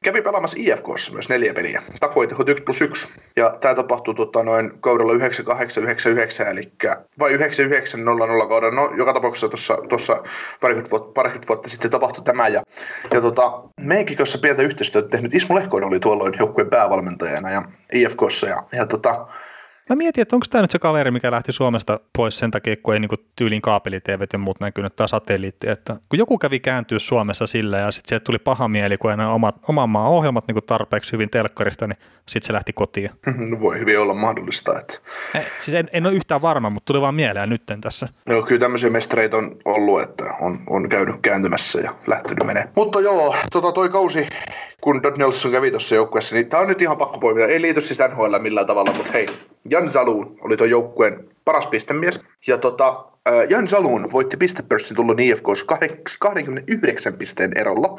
Kävi 0.03 0.23
pelaamassa 0.23 0.57
IFKssa 0.61 1.13
myös 1.13 1.29
neljä 1.29 1.55
peliä. 1.55 1.83
Tapoitehot 2.01 2.49
1 2.49 2.65
plus 2.65 2.81
1. 2.81 3.09
Ja 3.37 3.55
tämä 3.61 3.75
tapahtui 3.75 4.15
tota, 4.15 4.43
noin 4.43 4.73
kaudella 4.81 5.13
9899, 5.13 6.47
eli 6.47 6.73
vai 7.19 7.33
9900 7.33 8.49
kaudella. 8.49 8.75
No, 8.75 8.93
joka 8.97 9.13
tapauksessa 9.13 9.49
tuossa, 9.49 9.79
tuossa 9.89 10.23
parikymmentä, 10.61 10.91
vuotta, 10.91 11.13
parikymmentä 11.15 11.49
vuotta 11.49 11.69
sitten 11.69 11.91
tapahtui 11.91 12.25
tämä. 12.25 12.49
Ja, 12.49 12.63
ja 13.11 13.21
tota, 13.21 13.63
Meikikössä 13.81 14.39
pientä 14.39 14.63
yhteistyötä 14.63 15.09
tehnyt 15.09 15.35
Ismo 15.35 15.55
Lehkoinen 15.55 15.89
oli 15.89 16.01
tuolloin 16.01 16.35
joukkueen 16.39 16.71
päävalmentajana 16.71 17.51
ja 17.51 17.63
IFKssa. 17.93 18.47
Ja, 18.47 18.63
ja 18.73 18.87
tota, 18.87 19.27
Mä 19.93 19.97
mietin, 19.97 20.23
että 20.23 20.37
onko 20.37 20.47
tämä 20.51 20.63
nyt 20.63 20.71
se 20.71 20.79
kaveri, 20.79 21.11
mikä 21.11 21.31
lähti 21.31 21.53
Suomesta 21.53 22.01
pois 22.17 22.39
sen 22.39 22.51
takia, 22.51 22.77
kun 22.83 22.95
ei 22.95 23.01
niinku 23.01 23.17
tyyliin 23.37 23.63
kaapelitevet 23.63 24.33
ja 24.33 24.39
muut 24.39 24.61
näkynyt 24.61 24.97
tai 24.97 25.09
satelliitti. 25.09 25.69
Että 25.71 25.97
kun 26.09 26.19
joku 26.19 26.39
kävi 26.39 26.61
kääntyä 26.61 26.99
Suomessa 26.99 27.47
sillä 27.47 27.79
ja 27.79 27.93
sitten 27.93 28.09
sieltä 28.09 28.25
tuli 28.25 28.39
paha 28.39 28.69
mieli, 28.69 28.99
kun 28.99 29.11
ei 29.11 29.27
omat, 29.27 29.57
oman 29.69 29.91
maan 29.91 30.11
ohjelmat 30.11 30.47
niinku 30.47 30.61
tarpeeksi 30.61 31.13
hyvin 31.13 31.31
telkkarista, 31.31 31.87
niin 31.87 31.97
sitten 32.29 32.47
se 32.47 32.53
lähti 32.53 32.73
kotiin. 32.73 33.11
No 33.51 33.61
voi 33.61 33.79
hyvin 33.79 33.99
olla 33.99 34.15
mahdollista. 34.15 34.79
Että... 34.79 34.99
Eh, 35.35 35.53
siis 35.59 35.75
en, 35.75 35.89
en 35.93 36.07
ole 36.07 36.15
yhtään 36.15 36.43
varma, 36.43 36.71
mutta 36.71 36.87
tuli 36.87 37.01
vaan 37.01 37.15
mieleen 37.15 37.49
nytten 37.49 37.81
tässä. 37.81 38.09
No 38.27 38.43
kyllä 38.43 38.61
tämmöisiä 38.61 38.91
mestareita 38.91 39.37
on 39.37 39.57
ollut, 39.65 40.03
että 40.03 40.25
on, 40.41 40.59
on 40.67 40.89
käynyt 40.89 41.17
kääntymässä 41.23 41.81
ja 41.81 41.95
lähtenyt 42.07 42.47
menee. 42.47 42.65
Mutta 42.77 43.01
joo, 43.01 43.35
tota 43.53 43.73
toi 43.73 43.89
kausi 43.89 44.27
kun 44.81 45.03
Dodd 45.03 45.17
Nelson 45.19 45.53
kävi 45.53 45.71
tuossa 45.71 45.95
joukkueessa, 45.95 46.35
niin 46.35 46.49
tämä 46.49 46.61
on 46.61 46.69
nyt 46.69 46.83
ihan 46.83 46.97
pakko 46.97 47.19
poimia. 47.19 47.47
Ei 47.47 47.63
liity 47.63 47.81
siis 47.81 47.99
NHL 47.99 48.39
millään 48.39 48.67
tavalla, 48.67 48.93
mutta 48.93 49.13
hei, 49.13 49.27
Jan 49.71 49.91
Zaluun 49.91 50.37
oli 50.41 50.57
tuon 50.57 50.71
joukkueen 50.71 51.29
paras 51.45 51.67
pistemies. 51.67 52.21
Ja 52.47 52.59
tota, 52.59 53.05
Jan 53.49 53.69
Zaluun 53.69 54.13
voitti 54.13 54.37
pistepörssin 54.37 54.97
tullut 54.97 55.21
IFKs 55.21 55.65
29 56.19 57.13
pisteen 57.15 57.51
erolla. 57.57 57.97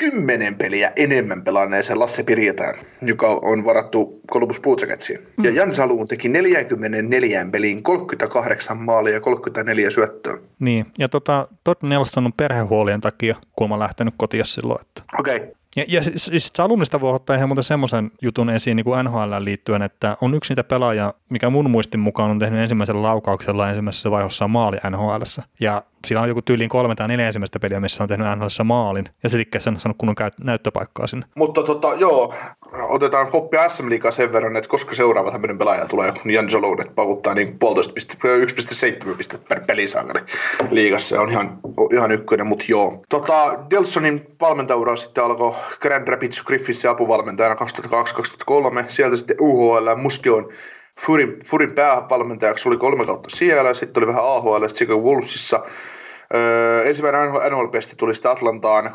Kymmenen 0.00 0.54
peliä 0.54 0.92
enemmän 0.96 1.42
pelanneeseen 1.42 1.98
Lasse 1.98 2.22
Pirjetään, 2.22 2.74
joka 3.02 3.26
on 3.42 3.64
varattu 3.64 4.20
Columbus 4.32 4.60
Blue 4.60 4.76
Jacketsiin. 4.80 5.18
Mm. 5.36 5.44
Ja 5.44 5.50
Jan 5.50 5.74
Saluun 5.74 6.08
teki 6.08 6.28
44 6.28 7.46
peliin 7.52 7.82
38 7.82 8.76
maalia 8.76 9.14
ja 9.14 9.20
34 9.20 9.90
syöttöä. 9.90 10.34
Niin, 10.58 10.86
ja 10.98 11.08
tota, 11.08 11.48
Todd 11.64 11.82
Nelson 11.82 12.26
on 12.26 12.32
perhehuolien 12.32 13.00
takia 13.00 13.36
kuulemma 13.56 13.78
lähtenyt 13.78 14.14
kotia 14.16 14.44
silloin. 14.44 14.80
Että... 14.80 15.02
Okei. 15.20 15.36
Okay. 15.36 15.48
Ja, 15.78 15.84
ja 15.88 16.02
siis 16.16 16.50
Salunista 16.56 17.00
voi 17.00 17.14
ottaa 17.14 17.36
ihan 17.36 17.48
muuten 17.48 17.64
semmoisen 17.64 18.10
jutun 18.22 18.50
esiin 18.50 18.76
niin 18.76 18.84
kuin 18.84 19.04
NHL 19.04 19.34
liittyen, 19.38 19.82
että 19.82 20.16
on 20.20 20.34
yksi 20.34 20.50
niitä 20.50 20.64
pelaajia, 20.64 21.14
mikä 21.28 21.50
mun 21.50 21.70
muistin 21.70 22.00
mukaan 22.00 22.30
on 22.30 22.38
tehnyt 22.38 22.60
ensimmäisellä 22.60 23.02
laukauksella 23.02 23.68
ensimmäisessä 23.68 24.10
vaiheessa 24.10 24.48
maali 24.48 24.76
NHL. 24.90 25.22
Ja 25.60 25.82
sillä 26.06 26.22
on 26.22 26.28
joku 26.28 26.42
tyyliin 26.42 26.70
kolme 26.70 26.94
tai 26.94 27.08
neljä 27.08 27.26
ensimmäistä 27.26 27.58
peliä, 27.58 27.80
missä 27.80 28.02
on 28.04 28.08
tehnyt 28.08 28.26
NHL 28.36 28.64
maalin, 28.64 29.04
ja 29.22 29.28
se 29.28 29.36
tikkä 29.36 29.58
sen 29.58 29.80
saanut 29.80 29.98
kunnon 29.98 30.16
näyttöpaikkaa 30.40 31.06
sinne. 31.06 31.26
Mutta 31.34 31.62
tota, 31.62 31.94
joo, 31.94 32.34
otetaan 32.72 33.30
koppia 33.30 33.68
SM 33.68 33.88
Liigaa 33.88 34.10
sen 34.10 34.32
verran, 34.32 34.56
että 34.56 34.70
koska 34.70 34.94
seuraava 34.94 35.30
tämmöinen 35.32 35.58
pelaaja 35.58 35.86
tulee, 35.86 36.12
kun 36.22 36.30
Jan 36.30 36.48
Jolone 36.52 36.84
paukuttaa 36.94 37.34
niin 37.34 37.58
puolitoista 37.58 37.92
pistettä, 37.92 38.28
1,7 39.08 39.16
pistettä 39.16 39.48
per 39.48 39.64
pelisaakari 39.66 40.20
liigassa, 40.70 41.08
se 41.08 41.18
on 41.18 41.30
ihan, 41.30 41.58
ihan 41.92 42.10
ykkönen, 42.10 42.46
mutta 42.46 42.64
joo. 42.68 43.02
Tota, 43.08 43.58
Delsonin 43.70 44.26
valmentaura 44.40 44.96
sitten 44.96 45.24
alkoi 45.24 45.54
Grand 45.80 46.08
Rapids 46.08 46.42
Griffithsin 46.42 46.90
apuvalmentajana 46.90 47.54
2002-2003, 47.54 48.84
sieltä 48.88 49.16
sitten 49.16 49.36
UHL 49.40 49.94
Muskeon 49.96 50.48
Furin, 50.98 51.38
Furin 51.46 51.74
päävalmentajaksi 51.74 52.68
oli 52.68 52.76
kolme 52.76 53.06
kautta 53.06 53.30
siellä, 53.30 53.74
sitten 53.74 54.00
oli 54.00 54.06
vähän 54.06 54.24
AHL, 54.24 54.64
Chicago 54.66 55.00
Wolvesissa, 55.00 55.64
Öö, 56.34 56.84
ensimmäinen 56.84 57.30
NHL-pesti 57.30 57.96
tuli 57.96 58.14
sitten 58.14 58.30
Atlantaan 58.30 58.84
2008-2010, 58.86 58.90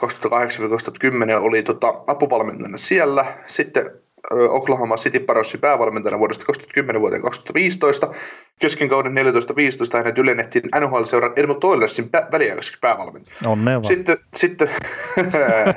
oli 1.41 1.63
tota, 1.63 1.93
apuvalmentajana 2.07 2.77
siellä. 2.77 3.25
Sitten 3.45 3.85
Oklahoma 4.31 4.95
City 4.95 5.19
Parossi 5.19 5.57
päävalmentajana 5.57 6.19
vuodesta 6.19 6.45
2010 6.45 7.01
vuoteen 7.01 7.21
2015. 7.21 8.11
Kesken 8.59 8.89
kauden 8.89 9.13
14-15 9.13 9.97
hänet 9.97 10.17
ylennettiin 10.17 10.63
NHL-seuran 10.79 11.33
Edmund 11.35 11.63
Oilersin 11.63 12.05
pä- 12.05 12.31
väliaikaiseksi 12.31 12.79
päävalmentajaksi. 12.79 13.47
Onnea 13.47 13.75
vaan. 13.75 13.85
Sitten, 13.85 14.17
sitten 14.33 14.69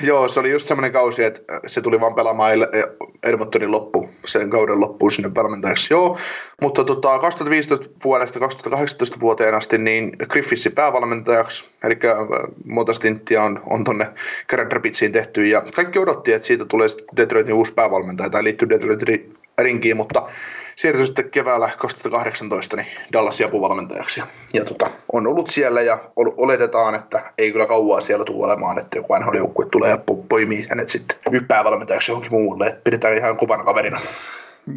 joo, 0.00 0.28
se 0.28 0.40
oli 0.40 0.50
just 0.50 0.68
semmoinen 0.68 0.92
kausi, 0.92 1.24
että 1.24 1.42
se 1.66 1.80
tuli 1.80 2.00
vaan 2.00 2.14
pelaamaan 2.14 2.52
Edmontonin 3.22 3.70
loppu, 3.70 4.08
sen 4.24 4.50
kauden 4.50 4.80
loppuun 4.80 5.12
sinne 5.12 5.34
valmentajaksi. 5.34 5.94
Joo, 5.94 6.18
mutta 6.62 6.84
tota, 6.84 7.18
2015 7.18 7.90
vuodesta 8.04 8.38
2018 8.38 9.20
vuoteen 9.20 9.54
asti 9.54 9.78
niin 9.78 10.12
Griffitsin 10.28 10.72
päävalmentajaksi, 10.72 11.64
eli 11.84 11.98
monta 12.64 12.94
stinttiä 12.94 13.42
on, 13.42 13.62
on 13.66 13.84
tonne 13.84 14.06
Grand 14.48 14.72
Rapidsiin 14.72 15.12
tehty, 15.12 15.46
ja 15.46 15.62
kaikki 15.76 15.98
odotti, 15.98 16.32
että 16.32 16.46
siitä 16.46 16.64
tulee 16.64 16.88
Detroitin 17.16 17.54
uusi 17.54 17.72
päävalmentaja, 17.72 18.30
tai 18.30 18.44
liittyy 18.44 18.68
Detroitin 18.68 19.36
rinkiin, 19.58 19.96
mutta 19.96 20.28
siirtyi 20.76 21.06
sitten 21.06 21.30
keväällä 21.30 21.70
2018 21.78 22.76
niin 22.76 22.86
Dallasin 23.12 23.46
apuvalmentajaksi. 23.46 24.22
Ja 24.54 24.64
tota, 24.64 24.90
on 25.12 25.26
ollut 25.26 25.50
siellä 25.50 25.82
ja 25.82 25.98
oletetaan, 26.16 26.94
että 26.94 27.32
ei 27.38 27.52
kyllä 27.52 27.66
kauaa 27.66 28.00
siellä 28.00 28.24
tule 28.24 28.44
olemaan, 28.44 28.78
että 28.78 28.98
joku 28.98 29.14
NHL-joukkue 29.14 29.66
tulee 29.70 29.90
ja 29.90 29.98
poimii 30.28 30.66
hänet 30.68 30.88
sitten 30.88 31.18
päävalmentajaksi 31.48 32.10
johonkin 32.10 32.32
muulle. 32.32 32.66
Että 32.66 32.80
pidetään 32.84 33.16
ihan 33.16 33.36
kovana 33.36 33.64
kaverina. 33.64 34.00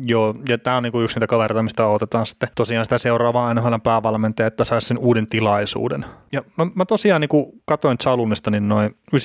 Joo, 0.05 0.35
ja 0.49 0.57
tämä 0.57 0.77
on 0.77 0.83
niinku 0.83 1.01
yksi 1.01 1.15
niitä 1.15 1.27
kavereita, 1.27 1.63
mistä 1.63 1.87
odotetaan 1.87 2.27
sitten 2.27 2.49
tosiaan 2.55 2.85
sitä 2.85 2.97
seuraavaa 2.97 3.53
NHL 3.53 3.75
päävalmentaja, 3.83 4.47
että 4.47 4.63
saisi 4.63 4.87
sen 4.87 4.97
uuden 4.97 5.27
tilaisuuden. 5.27 6.05
Ja 6.31 6.43
mä, 6.57 6.67
mä 6.75 6.85
tosiaan 6.85 7.21
niinku 7.21 7.61
katoin 7.65 7.97
Chalunista, 7.97 8.51
niin 8.51 8.67
noin 8.67 8.95
95-96 9.15 9.17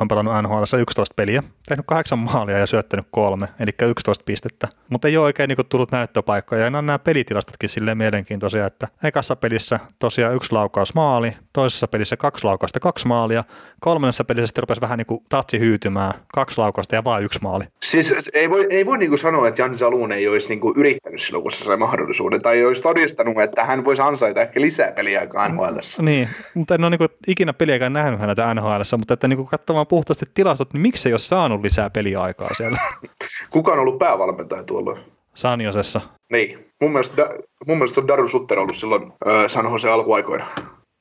on 0.00 0.08
pelannut 0.08 0.34
NHL 0.42 0.62
11 0.78 1.14
peliä, 1.16 1.42
tehnyt 1.68 1.86
kahdeksan 1.86 2.18
maalia 2.18 2.58
ja 2.58 2.66
syöttänyt 2.66 3.06
kolme, 3.10 3.48
eli 3.60 3.70
11 3.82 4.24
pistettä. 4.24 4.68
Mutta 4.88 5.08
ei 5.08 5.16
ole 5.16 5.24
oikein 5.24 5.48
niinku 5.48 5.64
tullut 5.64 5.92
näyttöpaikkoja, 5.92 6.64
ja 6.64 6.70
nämä 6.70 6.98
pelitilastot,kin 6.98 7.68
silleen 7.68 7.98
mielenkiintoisia, 7.98 8.66
että 8.66 8.88
ekassa 9.02 9.36
pelissä 9.36 9.80
tosiaan 9.98 10.34
yksi 10.34 10.52
laukaus 10.52 10.94
maali, 10.94 11.36
toisessa 11.58 11.88
pelissä 11.88 12.16
kaksi 12.16 12.44
laukausta, 12.44 12.80
kaksi 12.80 13.06
maalia, 13.06 13.44
kolmannessa 13.80 14.24
pelissä 14.24 14.46
sitten 14.46 14.62
rupesi 14.62 14.80
vähän 14.80 14.98
niinku 14.98 15.22
tatsi 15.28 15.58
hyytymään, 15.58 16.14
kaksi 16.34 16.58
laukausta 16.58 16.94
ja 16.94 17.04
vain 17.04 17.24
yksi 17.24 17.38
maali. 17.42 17.64
Siis 17.82 18.30
ei 18.34 18.50
voi, 18.50 18.66
ei 18.70 18.86
voi 18.86 18.98
niinku 18.98 19.16
sanoa, 19.16 19.48
että 19.48 19.62
Jan 19.62 19.78
Salun 19.78 20.12
ei 20.12 20.28
olisi 20.28 20.48
niinku 20.48 20.74
yrittänyt 20.76 21.20
silloin, 21.20 21.42
kun 21.42 21.52
se 21.52 21.64
sai 21.64 21.76
mahdollisuuden, 21.76 22.42
tai 22.42 22.56
ei 22.56 22.66
olisi 22.66 22.82
todistanut, 22.82 23.38
että 23.38 23.64
hän 23.64 23.84
voisi 23.84 24.02
ansaita 24.02 24.40
ehkä 24.40 24.60
lisää 24.60 24.92
peliaikaa 24.92 25.48
NHL. 25.48 25.78
Niin, 26.02 26.28
mutta 26.54 26.74
en 26.74 26.84
ole 26.84 26.90
niinku 26.90 27.06
ikinä 27.26 27.52
peliaikaa 27.52 27.90
nähnyt 27.90 28.20
häneltä 28.20 28.54
NHL, 28.54 28.96
mutta 28.98 29.14
että 29.14 29.28
niinku 29.28 29.44
katsomaan 29.44 29.86
puhtaasti 29.86 30.26
tilastot, 30.34 30.72
niin 30.72 30.80
miksi 30.80 31.08
ei 31.08 31.12
ole 31.12 31.18
saanut 31.18 31.62
lisää 31.62 31.90
peliaikaa 31.90 32.54
siellä? 32.56 32.78
Kuka 33.50 33.72
on 33.72 33.78
ollut 33.78 33.98
päävalmentaja 33.98 34.62
tuolla? 34.62 34.98
Sanjosessa. 35.34 36.00
Niin. 36.32 36.58
Mun 36.80 36.90
mielestä, 36.90 37.28
mun 37.66 37.78
mielestä 37.78 38.00
on 38.00 38.08
Daru 38.08 38.28
Sutter 38.28 38.58
ollut 38.58 38.76
silloin 38.76 39.02
äh, 39.02 39.44
San 39.46 39.72
Jose 39.72 39.90
alkuaikoina. 39.90 40.46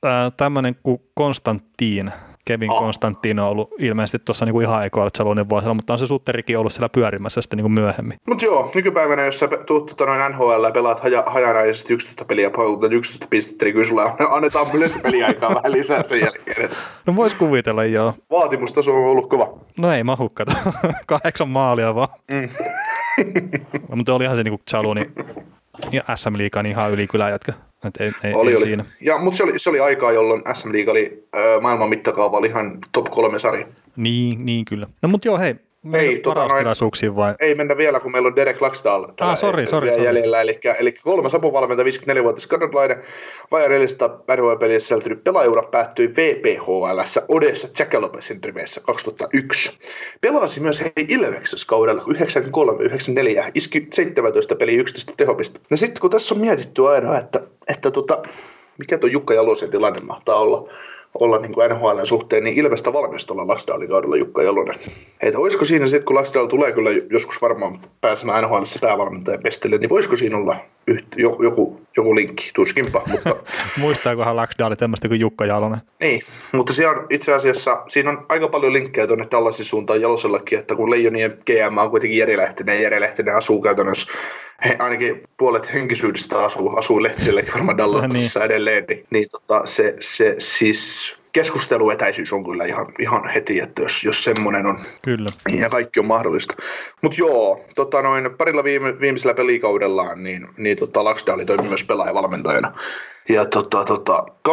Äh, 0.05 0.31
tämmöinen 0.37 0.75
kuin 0.83 0.99
Konstantin. 1.13 2.11
Kevin 2.47 2.71
oh. 2.71 2.79
Konstantino 2.79 3.43
on 3.45 3.51
ollut 3.51 3.69
ilmeisesti 3.79 4.19
tuossa 4.19 4.45
niinku 4.45 4.61
ihan 4.61 4.79
aikoilla 4.79 5.09
Salonen 5.17 5.49
vuosilla, 5.49 5.73
mutta 5.73 5.93
on 5.93 5.99
se 5.99 6.07
Sutterikin 6.07 6.57
ollut 6.57 6.73
siellä 6.73 6.89
pyörimässä 6.89 7.41
sitten 7.41 7.57
niinku 7.57 7.69
myöhemmin. 7.69 8.17
Mutta 8.27 8.45
joo, 8.45 8.71
nykypäivänä, 8.75 9.25
jos 9.25 9.39
sä 9.39 9.47
tuut 9.65 9.85
tota 9.85 10.05
noin 10.05 10.31
NHL 10.31 10.63
ja 10.63 10.71
pelaat 10.71 10.99
haja, 10.99 11.23
hajanaisesti 11.25 11.93
11 11.93 12.25
peliä 12.25 12.45
ja 12.45 12.87
11 12.91 13.27
pistettä, 13.29 13.65
niin 13.65 13.73
kyllä 13.73 13.85
sulle 13.85 14.03
annetaan 14.29 14.67
yleensä 14.73 14.99
peliaikaa 14.99 15.55
vähän 15.55 15.71
lisää 15.71 16.03
sen 16.03 16.19
jälkeen. 16.19 16.69
No 17.05 17.15
vois 17.15 17.33
kuvitella, 17.33 17.85
joo. 17.85 18.13
Vaatimustaso 18.31 18.91
on 18.91 19.11
ollut 19.11 19.29
kova. 19.29 19.59
No 19.77 19.91
ei 19.91 20.03
mahu, 20.03 20.29
kato. 20.29 20.51
Kahdeksan 21.07 21.49
maalia 21.49 21.95
vaan. 21.95 22.09
Mm. 22.31 22.49
no, 23.89 23.95
mutta 23.95 24.13
olihan 24.13 24.35
se 24.35 24.43
niinku 24.43 24.61
Chaluni 24.69 25.01
ja 25.91 26.03
SM 26.15 26.37
Liigan 26.37 26.65
ihan 26.65 26.91
ylikylä 26.91 27.29
et 27.84 27.93
ei, 27.99 28.11
ei, 28.23 28.34
oli, 28.34 28.51
ei 28.51 28.57
oli. 28.57 28.63
Siinä. 28.63 28.86
Ja, 29.01 29.17
mutta 29.17 29.38
se 29.38 29.43
oli, 29.43 29.59
se 29.59 29.69
oli 29.69 29.80
aikaa, 29.80 30.11
jolloin 30.11 30.41
SM 30.53 30.71
Liiga 30.71 30.91
oli 30.91 31.28
äh, 31.38 31.61
maailman 31.61 31.89
mittakaava 31.89 32.38
oli 32.38 32.47
ihan 32.47 32.78
top 32.91 33.05
kolme 33.11 33.39
sarja. 33.39 33.67
Niin, 33.95 34.45
niin 34.45 34.65
kyllä. 34.65 34.88
No 35.01 35.09
mutta 35.09 35.28
joo, 35.28 35.38
hei, 35.38 35.55
ei, 35.93 36.19
tota 36.19 36.47
noin, 36.47 37.15
vai? 37.15 37.36
ei 37.39 37.55
mennä 37.55 37.78
vielä, 37.78 37.99
kun 37.99 38.11
meillä 38.11 38.28
on 38.28 38.36
Derek 38.36 38.61
Laxdal 38.61 39.07
ah, 39.19 39.38
sorry, 39.38 39.67
sorry, 39.67 39.89
sorry. 39.89 40.03
jäljellä. 40.03 40.41
Eli, 40.41 40.59
eli 40.80 40.91
kolmas 40.91 41.36
apuvalmentaja, 41.36 41.91
54-vuotias 41.91 42.47
kanadalainen, 42.47 43.03
400 43.69 44.09
NHL-peliä 44.09 44.80
sisältynyt 44.80 45.23
pelaajuura 45.23 45.63
päättyi 45.63 46.09
VPHL 46.09 46.99
Odessa 47.28 47.67
Jackalopesin 47.80 48.43
riveissä 48.43 48.82
2001. 48.82 49.78
Pelasi 50.21 50.59
myös 50.59 50.82
hei 50.82 50.91
Ilveksessä 51.07 51.67
kaudella 51.67 52.01
93-94, 52.01 53.51
iski 53.53 53.88
17 53.93 54.55
peliä 54.55 54.80
11 54.80 55.13
tehopista. 55.17 55.59
Ja 55.71 55.78
sitten 55.78 56.01
kun 56.01 56.09
tässä 56.09 56.36
on 56.36 56.41
mietitty 56.41 56.88
aina, 56.88 57.17
että, 57.17 57.41
että 57.67 57.91
tota, 57.91 58.21
mikä 58.78 58.97
tuo 58.97 59.09
Jukka 59.09 59.34
Jalosen 59.34 59.71
tilanne 59.71 60.05
mahtaa 60.05 60.39
olla, 60.39 60.69
olla 61.20 61.38
niin 61.38 61.53
kuin 61.53 61.65
suhteen, 62.05 62.43
niin 62.43 62.57
Ilvestä 62.57 62.93
olla 63.34 63.47
Laksdaalin 63.47 63.89
kaudella 63.89 64.15
Jukka 64.15 64.43
Jalonen. 64.43 64.76
Että 65.22 65.39
olisiko 65.39 65.65
siinä 65.65 65.88
sitten, 65.88 66.05
kun 66.05 66.15
Laksdaal 66.15 66.47
tulee 66.47 66.72
kyllä 66.72 66.89
joskus 67.09 67.41
varmaan 67.41 67.76
pääsemään 68.01 68.43
NHL 68.43 68.63
päävalmentajan 68.82 69.43
pestille, 69.43 69.78
niin 69.78 69.89
voisiko 69.89 70.15
siinä 70.15 70.38
olla 70.38 70.55
yht, 70.88 71.07
joku, 71.17 71.81
joku 71.97 72.15
linkki, 72.15 72.51
tuskinpa. 72.53 73.03
Mutta... 73.07 73.35
Muistaakohan 73.77 74.35
Laksdaali 74.35 74.75
tämmöistä 74.75 75.07
kuin 75.07 75.19
Jukka 75.19 75.45
Jalonen? 75.45 75.79
Niin, 75.99 76.21
mutta 76.53 76.73
siellä 76.73 76.99
on 76.99 77.07
itse 77.09 77.33
asiassa, 77.33 77.83
siinä 77.88 78.09
on 78.09 78.25
aika 78.29 78.47
paljon 78.47 78.73
linkkejä 78.73 79.07
tuonne 79.07 79.27
Dallasin 79.31 79.65
suuntaan 79.65 80.01
Jalosellakin, 80.01 80.59
että 80.59 80.75
kun 80.75 80.89
Leijonien 80.89 81.38
GM 81.45 81.77
on 81.77 81.89
kuitenkin 81.89 82.19
Jere 82.19 82.38
Lehtinen, 82.38 82.81
Jere 82.81 82.99
Lehtinen 83.01 83.35
asuu 83.35 83.61
käytännössä 83.61 84.11
he, 84.65 84.75
ainakin 84.79 85.21
puolet 85.38 85.73
henkisyydestä 85.73 86.43
asuu, 86.43 86.77
asuu 86.77 87.03
Lehtiselle 87.03 87.45
varmaan 87.53 87.77
Dallasissa 87.83 88.39
niin. 88.39 88.45
edelleen, 88.45 88.85
niin, 88.89 89.05
niin 89.09 89.29
tota, 89.31 89.61
se, 89.65 89.95
se 89.99 90.35
siis 90.38 91.15
keskusteluetäisyys 91.38 92.33
on 92.33 92.43
kyllä 92.43 92.65
ihan, 92.65 92.85
ihan 92.99 93.29
heti, 93.29 93.59
että 93.59 93.81
jos, 93.81 94.03
jos 94.03 94.23
semmoinen 94.23 94.65
on, 94.65 94.79
kyllä. 95.01 95.29
Ja 95.59 95.69
kaikki 95.69 95.99
on 95.99 96.05
mahdollista. 96.05 96.53
Mutta 97.01 97.17
joo, 97.19 97.65
tota 97.75 98.01
noin, 98.01 98.29
parilla 98.38 98.63
viime, 98.63 98.99
viimeisellä 98.99 99.33
pelikaudellaan, 99.33 100.23
niin, 100.23 100.47
niin 100.57 100.77
tota, 100.77 101.03
Laksdali 101.03 101.45
toimi 101.45 101.67
myös 101.67 101.83
pelaajavalmentajana. 101.83 102.71
Ja 103.30 103.45
tota, 103.45 103.84
tota, 103.84 104.25
2001-2003 104.49 104.51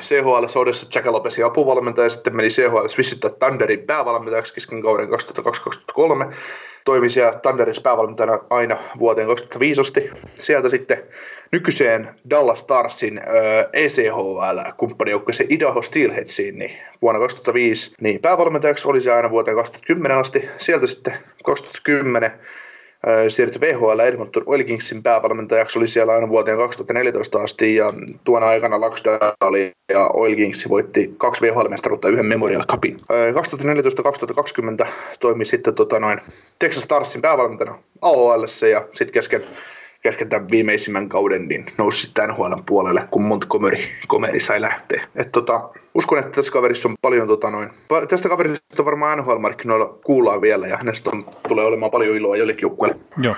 CHL 0.00 0.46
Soudessa 0.46 0.86
Jack 0.94 1.06
Lopesi 1.06 1.42
apuvalmentaja, 1.42 2.08
sitten 2.08 2.36
meni 2.36 2.48
CHL 2.48 2.86
visittää 2.98 3.30
Thunderin 3.30 3.82
päävalmentajaksi 3.82 4.54
kesken 4.54 4.82
kauden 4.82 5.08
2002-2003 5.08 6.34
toimi 6.84 7.10
siellä 7.10 7.38
Thunderissa 7.38 7.82
päävalmentajana 7.82 8.38
aina 8.50 8.78
vuoteen 8.98 9.26
2005 9.26 9.80
asti. 9.80 10.10
Sieltä 10.34 10.68
sitten 10.68 11.02
nykyiseen 11.52 12.08
Dallas 12.30 12.58
Starsin 12.58 13.18
äh, 13.18 13.24
ECHL-kumppanijoukkueeseen 13.72 15.52
Idaho 15.52 15.82
Steelheadsiin 15.82 16.58
niin 16.58 16.76
vuonna 17.02 17.20
2005 17.20 17.94
niin 18.00 18.20
päävalmentajaksi 18.20 18.88
oli 18.88 19.00
se 19.00 19.12
aina 19.12 19.30
vuoteen 19.30 19.56
2010 19.56 20.18
asti. 20.18 20.48
Sieltä 20.58 20.86
sitten 20.86 21.14
2010 21.44 22.30
siirtyi 23.28 23.60
VHL 23.60 24.00
Edmonton 24.00 24.42
Oil 24.46 24.64
Kingsin 24.64 25.02
päävalmentajaksi, 25.02 25.78
oli 25.78 25.86
siellä 25.86 26.12
aina 26.12 26.28
vuoteen 26.28 26.58
2014 26.58 27.38
asti 27.38 27.74
ja 27.74 27.92
tuona 28.24 28.46
aikana 28.46 28.80
Laxdale 28.80 29.72
ja 29.92 30.10
Oil 30.14 30.36
Kings 30.36 30.68
voitti 30.68 31.14
kaksi 31.18 31.40
VHL-mestaruutta 31.40 32.08
yhden 32.08 32.26
Memorial 32.26 32.64
Cupin. 32.72 32.96
2014-2020 34.84 34.88
toimi 35.20 35.44
sitten 35.44 35.74
tota 35.74 36.00
noin 36.00 36.20
Texas 36.58 36.82
Starsin 36.82 37.22
päävalmentajana 37.22 37.78
AOL 38.02 38.46
ja 38.70 38.88
sitten 38.92 39.14
kesken 39.14 39.44
kesken 40.04 40.28
tämän 40.28 40.50
viimeisimmän 40.50 41.08
kauden 41.08 41.48
niin 41.48 41.66
nousi 41.78 42.02
sitten 42.02 42.28
NHL 42.28 42.52
puolelle, 42.66 43.08
kun 43.10 43.22
Montgomery 43.22 43.78
komeri 44.06 44.40
sai 44.40 44.60
lähteä. 44.60 45.06
Et 45.16 45.32
tota, 45.32 45.70
uskon, 45.94 46.18
että 46.18 46.30
tässä 46.30 46.52
kaverissa 46.52 46.88
on 46.88 46.94
paljon, 47.02 47.28
tota 47.28 47.50
noin, 47.50 47.70
tästä 48.08 48.28
kaverista 48.28 48.84
varmaan 48.84 49.18
NHL-markkinoilla 49.18 49.98
kuullaan 50.04 50.40
vielä 50.40 50.66
ja 50.66 50.76
hänestä 50.76 51.10
on, 51.10 51.24
tulee 51.48 51.64
olemaan 51.64 51.90
paljon 51.90 52.16
iloa 52.16 52.36
jollekin 52.36 52.62
joukkueelle. 52.62 53.00
Joo. 53.16 53.36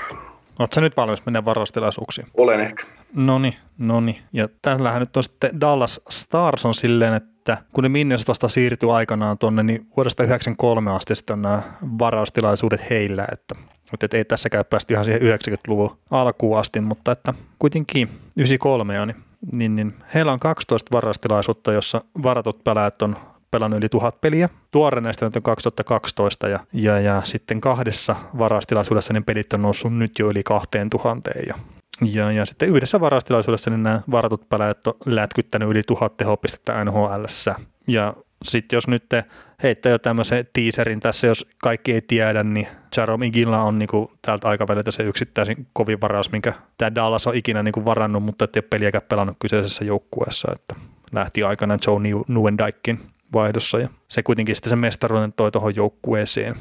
Oletko 0.59 0.81
nyt 0.81 0.97
valmis 0.97 1.27
mennä 1.27 1.45
varastilaisuuksiin? 1.45 2.27
Olen 2.37 2.61
ehkä. 2.61 2.83
Noni, 3.15 3.57
noni. 3.79 4.21
Ja 4.33 4.49
tällähän 4.63 5.01
nyt 5.01 5.17
on 5.17 5.23
sitten 5.23 5.61
Dallas 5.61 6.01
Stars 6.11 6.65
on 6.65 6.75
silleen, 6.75 7.15
että 7.15 7.59
kun 7.73 7.83
ne 7.83 7.89
Minnesotasta 7.89 8.49
siirtyi 8.49 8.91
aikanaan 8.91 9.39
tuonne, 9.39 9.63
niin 9.63 9.87
vuodesta 9.97 10.23
1993 10.23 10.91
asti 10.91 11.15
sitten 11.15 11.35
on 11.35 11.43
nämä 11.43 11.63
varaustilaisuudet 11.99 12.91
heillä, 12.91 13.29
että 13.33 13.55
mutta 13.91 14.17
ei 14.17 14.25
tässäkään 14.25 14.65
päästy 14.71 14.95
ihan 14.95 15.05
siihen 15.05 15.23
90-luvun 15.23 15.97
alkuun 16.11 16.59
asti, 16.59 16.81
mutta 16.81 17.13
että 17.13 17.35
kuitenkin 17.59 18.09
93 18.37 19.01
on, 19.01 19.09
niin, 19.09 19.17
niin, 19.53 19.77
niin 19.77 19.95
heillä 20.15 20.33
on 20.33 20.41
12 20.41 20.89
varastilaisuutta, 20.93 21.73
jossa 21.73 22.01
varatut 22.23 22.65
pelaajat 22.65 23.03
on 23.03 23.17
pelannut 23.51 23.79
yli 23.79 23.89
tuhat 23.89 24.21
peliä. 24.21 24.49
Tuore 24.71 25.01
näistä 25.01 25.27
on 25.27 25.43
2012 25.43 26.49
ja, 26.49 26.61
ja, 26.73 27.01
ja 27.01 27.23
sitten 27.25 27.61
kahdessa 27.61 28.17
varastilaisuudessa 28.39 29.13
niin 29.13 29.25
pelit 29.25 29.53
on 29.53 29.63
noussut 29.63 29.95
nyt 29.95 30.19
jo 30.19 30.31
yli 30.31 30.43
2000 30.43 31.31
ja 31.47 31.55
ja, 32.13 32.33
ja 32.33 32.45
sitten 32.45 32.69
yhdessä 32.69 33.01
varastilaisuudessa 33.01 33.71
niin 33.71 33.83
nämä 33.83 34.01
varatut 34.11 34.49
pelaajat 34.49 34.87
on 34.87 34.95
lätkyttänyt 35.07 35.69
yli 35.69 35.83
tuhat 35.83 36.17
tehopistettä 36.17 36.85
NHL. 36.85 37.25
Ja 37.87 38.15
sitten 38.45 38.77
jos 38.77 38.89
nyt 38.89 39.05
heittää 39.63 39.93
jo 39.93 39.99
tämmöisen 39.99 40.47
teaserin 40.53 41.01
tässä, 41.01 41.27
jos 41.27 41.47
kaikki 41.63 41.93
ei 41.93 42.03
tiedä, 42.03 42.43
niin 42.43 42.69
Jerome 42.97 43.27
Igilla 43.27 43.63
on 43.63 43.79
niinku 43.79 44.13
täältä 44.23 44.49
aikaväliltä 44.49 44.91
se 44.91 45.03
yksittäisin 45.03 45.67
kovin 45.73 46.01
varaus, 46.01 46.33
minkä 46.33 46.53
tämä 46.79 46.95
Dallas 46.95 47.27
on 47.27 47.35
ikinä 47.35 47.63
niinku 47.63 47.85
varannut, 47.85 48.23
mutta 48.23 48.45
ei 48.45 48.51
ole 48.59 48.65
peliäkään 48.71 49.05
pelannut 49.09 49.37
kyseisessä 49.39 49.85
joukkueessa, 49.85 50.53
että 50.53 50.75
lähti 51.13 51.43
aikana 51.43 51.79
Joe 51.87 51.99
Newendikein 52.29 53.01
vaihdossa 53.33 53.79
ja 53.79 53.89
se 54.09 54.23
kuitenkin 54.23 54.57
sitten 54.57 54.71
se 54.71 54.77
mestaruuden 54.77 55.33
toi 55.33 55.53
tuohon 55.53 55.77
joukkueeseen, 55.77 56.55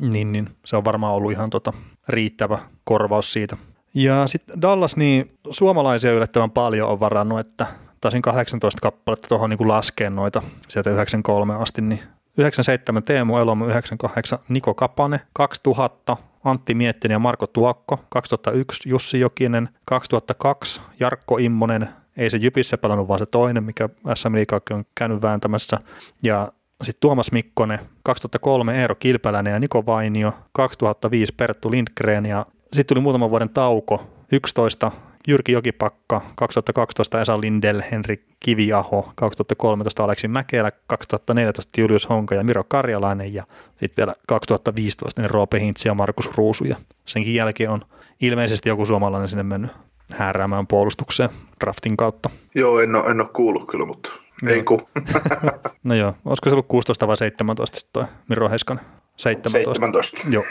niin, 0.00 0.32
niin 0.32 0.48
se 0.64 0.76
on 0.76 0.84
varmaan 0.84 1.14
ollut 1.14 1.32
ihan 1.32 1.50
tota 1.50 1.72
riittävä 2.08 2.58
korvaus 2.84 3.32
siitä. 3.32 3.56
Ja 3.94 4.26
sitten 4.26 4.62
Dallas, 4.62 4.96
niin 4.96 5.38
suomalaisia 5.50 6.12
yllättävän 6.12 6.50
paljon 6.50 6.88
on 6.88 7.00
varannut, 7.00 7.40
että 7.40 7.66
taisin 8.00 8.22
18 8.22 8.78
kappaletta 8.82 9.28
tuohon 9.28 9.50
niin 9.50 9.68
laskeen 9.68 10.16
noita 10.16 10.42
sieltä 10.68 10.90
93 10.90 11.54
asti, 11.54 11.82
niin 11.82 12.00
97 12.38 13.02
Teemu 13.02 13.36
Elomo, 13.36 13.66
98 13.66 14.38
Niko 14.48 14.74
Kapane, 14.74 15.20
2000 15.32 16.16
Antti 16.44 16.74
Miettinen 16.74 17.14
ja 17.14 17.18
Marko 17.18 17.46
Tuokko, 17.46 18.04
2001 18.08 18.88
Jussi 18.88 19.20
Jokinen, 19.20 19.68
2002 19.84 20.80
Jarkko 21.00 21.38
Immonen, 21.38 21.88
ei 22.16 22.30
se 22.30 22.36
Jypissä 22.36 22.78
pelannut, 22.78 23.08
vaan 23.08 23.18
se 23.18 23.26
toinen, 23.26 23.64
mikä 23.64 23.88
SM 24.14 24.34
Liigaakin 24.34 24.76
on 24.76 24.84
käynyt 24.94 25.22
vääntämässä, 25.22 25.78
ja 26.22 26.52
sitten 26.82 27.00
Tuomas 27.00 27.32
Mikkonen, 27.32 27.78
2003 28.02 28.80
Eero 28.80 28.94
Kilpäläinen 28.94 29.52
ja 29.52 29.58
Niko 29.58 29.86
Vainio, 29.86 30.32
2005 30.52 31.34
Perttu 31.36 31.70
Lindgren 31.70 32.26
ja 32.26 32.46
sitten 32.72 32.86
tuli 32.86 33.00
muutaman 33.00 33.30
vuoden 33.30 33.50
tauko, 33.50 34.06
11 34.32 34.90
Jyrki 35.28 35.52
Jokipakka, 35.52 36.20
2012 36.34 37.20
Esa 37.20 37.40
Lindell, 37.40 37.80
Henri 37.90 38.24
Kiviaho, 38.40 39.12
2013 39.14 40.04
Aleksi 40.04 40.28
Mäkelä, 40.28 40.70
2014 40.86 41.80
Julius 41.80 42.08
Honka 42.08 42.34
ja 42.34 42.44
Miro 42.44 42.64
Karjalainen 42.68 43.34
ja 43.34 43.44
sitten 43.76 43.96
vielä 43.96 44.14
2015 44.28 45.22
niin 45.22 45.30
Roope 45.30 45.60
Hintsi 45.60 45.88
ja 45.88 45.94
Markus 45.94 46.30
Ruusu 46.36 46.64
ja 46.64 46.76
senkin 47.06 47.34
jälkeen 47.34 47.70
on 47.70 47.80
ilmeisesti 48.20 48.68
joku 48.68 48.86
suomalainen 48.86 49.28
sinne 49.28 49.42
mennyt 49.42 49.70
hääräämään 50.12 50.66
puolustukseen 50.66 51.30
draftin 51.60 51.96
kautta. 51.96 52.30
Joo, 52.54 52.80
en 52.80 52.96
ole, 52.96 53.10
en 53.10 53.20
ole 53.20 53.28
kuullut 53.32 53.70
kyllä, 53.70 53.86
mutta 53.86 54.10
Joo. 54.42 54.54
ei 54.54 54.62
ku. 54.62 54.88
no 55.84 55.94
joo, 55.94 56.14
olisiko 56.24 56.50
se 56.50 56.54
ollut 56.54 56.68
16 56.68 57.06
vai 57.06 57.16
17 57.16 57.76
sitten 57.76 57.92
toi 57.92 58.04
Miro 58.28 58.48
Heskanen? 58.48 58.84
17. 59.16 59.74
17. 59.74 60.18
Joo. 60.30 60.44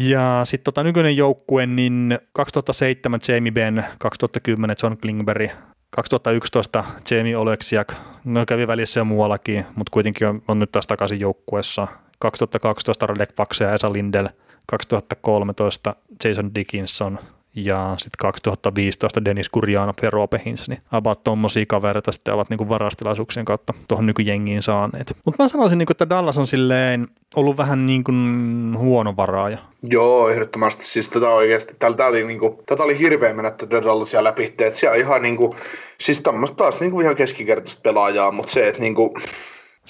Ja 0.00 0.40
sitten 0.44 0.64
tota, 0.64 0.82
nykyinen 0.82 1.16
joukkue, 1.16 1.66
niin 1.66 2.18
2007 2.32 3.20
Jamie 3.28 3.52
Benn, 3.52 3.82
2010 3.98 4.76
John 4.82 4.96
Klingberg, 4.96 5.50
2011 5.90 6.84
Jamie 7.10 7.36
Oleksiak, 7.36 7.94
no 8.24 8.46
kävi 8.46 8.66
välissä 8.66 9.00
jo 9.00 9.04
muuallakin, 9.04 9.66
mutta 9.74 9.90
kuitenkin 9.90 10.28
on, 10.28 10.42
on 10.48 10.58
nyt 10.58 10.72
taas 10.72 10.86
takaisin 10.86 11.20
joukkueessa. 11.20 11.86
2012 12.18 13.06
Radek 13.06 13.38
Vaxe 13.38 13.64
ja 13.64 13.74
Esa 13.74 13.92
Lindell, 13.92 14.28
2013 14.66 15.96
Jason 16.24 16.54
Dickinson, 16.54 17.18
ja 17.54 17.94
sitten 17.98 18.18
2015 18.18 19.24
Dennis 19.24 19.48
Kurjanov 19.48 19.94
ja 20.02 20.10
Roope 20.10 20.42
Hintz, 20.46 20.68
niin 20.68 20.82
about 20.92 21.24
tommosia 21.24 21.66
kavereita 21.66 22.12
sitten 22.12 22.34
ovat 22.34 22.50
niinku 22.50 22.68
varastilaisuuksien 22.68 23.44
kautta 23.44 23.74
tuohon 23.88 24.06
nykyjengiin 24.06 24.62
saaneet. 24.62 25.16
Mutta 25.24 25.42
mä 25.42 25.48
sanoisin, 25.48 25.78
niinku, 25.78 25.92
että 25.92 26.08
Dallas 26.08 26.38
on 26.38 26.46
silleen 26.46 27.08
ollut 27.34 27.56
vähän 27.56 27.86
niin 27.86 28.04
kuin 28.04 28.74
huono 28.78 29.16
varaaja. 29.16 29.58
Joo, 29.82 30.28
ehdottomasti. 30.28 30.84
Siis 30.84 31.08
tätä 31.08 31.28
oikeasti, 31.28 31.74
tätä 31.78 32.06
oli, 32.06 32.24
niinku, 32.24 32.62
tätä 32.66 32.82
oli 32.82 32.98
hirveä 32.98 33.34
mennä 33.34 33.50
tätä 33.50 33.82
Dallasia 33.82 34.24
läpi, 34.24 34.44
että 34.44 34.78
siellä 34.78 34.96
ihan 34.96 35.22
niinku, 35.22 35.56
siis 36.00 36.22
taas 36.56 36.80
niinku 36.80 37.00
ihan 37.00 37.16
keskikertaista 37.16 37.80
pelaajaa, 37.82 38.32
mutta 38.32 38.52
se, 38.52 38.68
että 38.68 38.80
niinku, 38.80 39.14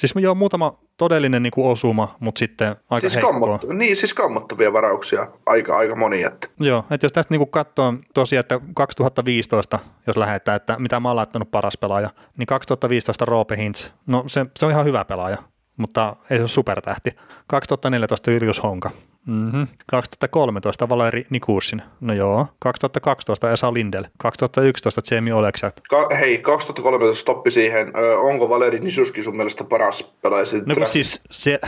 Siis 0.01 0.15
joo, 0.17 0.35
muutama 0.35 0.79
todellinen 0.97 1.43
niin 1.43 1.51
kuin 1.51 1.67
osuma, 1.67 2.17
mutta 2.21 2.39
sitten 2.39 2.77
aika 2.91 3.09
siis 3.09 3.25
kammot, 3.25 3.65
Niin, 3.65 3.97
siis 3.97 4.15
kammottavia 4.15 4.73
varauksia, 4.73 5.27
aika, 5.47 5.77
aika 5.77 5.97
moni. 5.97 6.23
Että. 6.23 6.49
Joo, 6.61 6.85
että 6.91 7.05
jos 7.05 7.13
tästä 7.13 7.35
niin 7.35 7.39
kuin 7.39 7.51
katsoo 7.51 7.95
tosiaan, 8.15 8.41
että 8.41 8.61
2015, 8.75 9.79
jos 10.07 10.17
lähdetään, 10.17 10.57
että 10.57 10.77
mitä 10.79 11.01
mä 11.01 11.09
oon 11.09 11.17
laittanut 11.17 11.51
paras 11.51 11.77
pelaaja, 11.77 12.11
niin 12.37 12.47
2015 12.47 13.25
Roope 13.25 13.57
Hintz, 13.57 13.91
no 14.07 14.25
se, 14.27 14.47
se 14.57 14.67
on 14.67 14.73
ihan 14.73 14.85
hyvä 14.85 15.05
pelaaja, 15.05 15.37
mutta 15.77 16.17
ei 16.31 16.37
se 16.39 16.43
ole 16.43 16.49
supertähti. 16.49 17.11
2014 17.47 18.31
Yrjus 18.31 18.63
Honka, 18.63 18.91
Mm-hmm. 19.27 19.67
2013 19.87 20.89
Valeri 20.89 21.27
Nikusin, 21.31 21.83
no 22.01 22.15
joo. 22.15 22.47
2012 22.59 23.53
Esa 23.53 23.75
Lindel, 23.75 24.05
2011 24.19 25.15
Jamie 25.15 25.35
Oleksat. 25.35 25.81
Ka- 25.91 26.09
hei, 26.21 26.39
2013 26.39 27.21
stoppi 27.21 27.51
siihen. 27.51 27.93
Ö, 27.97 28.19
onko 28.19 28.49
Valeri 28.49 28.81
Nisuski 28.81 29.23
sun 29.23 29.37
mielestä 29.37 29.65
paras 29.65 30.03
pelaaja? 30.23 30.45
No 30.67 30.75
kun 30.75 30.87
siis 30.87 31.23
se, 31.31 31.61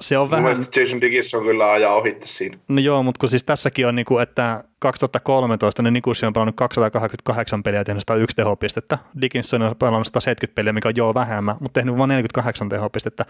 se 0.00 0.18
on 0.18 0.30
vähän... 0.30 0.44
Mielestäni 0.44 0.84
Jason 0.84 1.00
Dickinson 1.00 1.42
kyllä 1.42 1.72
ajaa 1.72 1.94
ohitte 1.94 2.26
siinä. 2.26 2.58
No 2.68 2.80
joo, 2.80 3.02
mutta 3.02 3.18
kun 3.18 3.28
siis 3.28 3.44
tässäkin 3.44 3.86
on, 3.86 3.94
niinku, 3.94 4.18
että 4.18 4.64
2013 4.78 5.82
niin 5.82 5.92
Nikusi 5.92 6.26
on 6.26 6.32
pelannut 6.32 6.56
288 6.56 7.62
peliä 7.62 7.80
ja 7.80 7.84
tehnyt 7.84 8.02
101 8.08 8.36
tehopistettä. 8.36 8.98
Dickinson 9.20 9.62
on 9.62 9.76
pelannut 9.76 10.06
170 10.06 10.54
peliä, 10.54 10.72
mikä 10.72 10.88
on 10.88 10.96
joo 10.96 11.14
vähemmän, 11.14 11.56
mutta 11.60 11.80
tehnyt 11.80 11.98
vain 11.98 12.08
48 12.08 12.68
tehopistettä. 12.68 13.26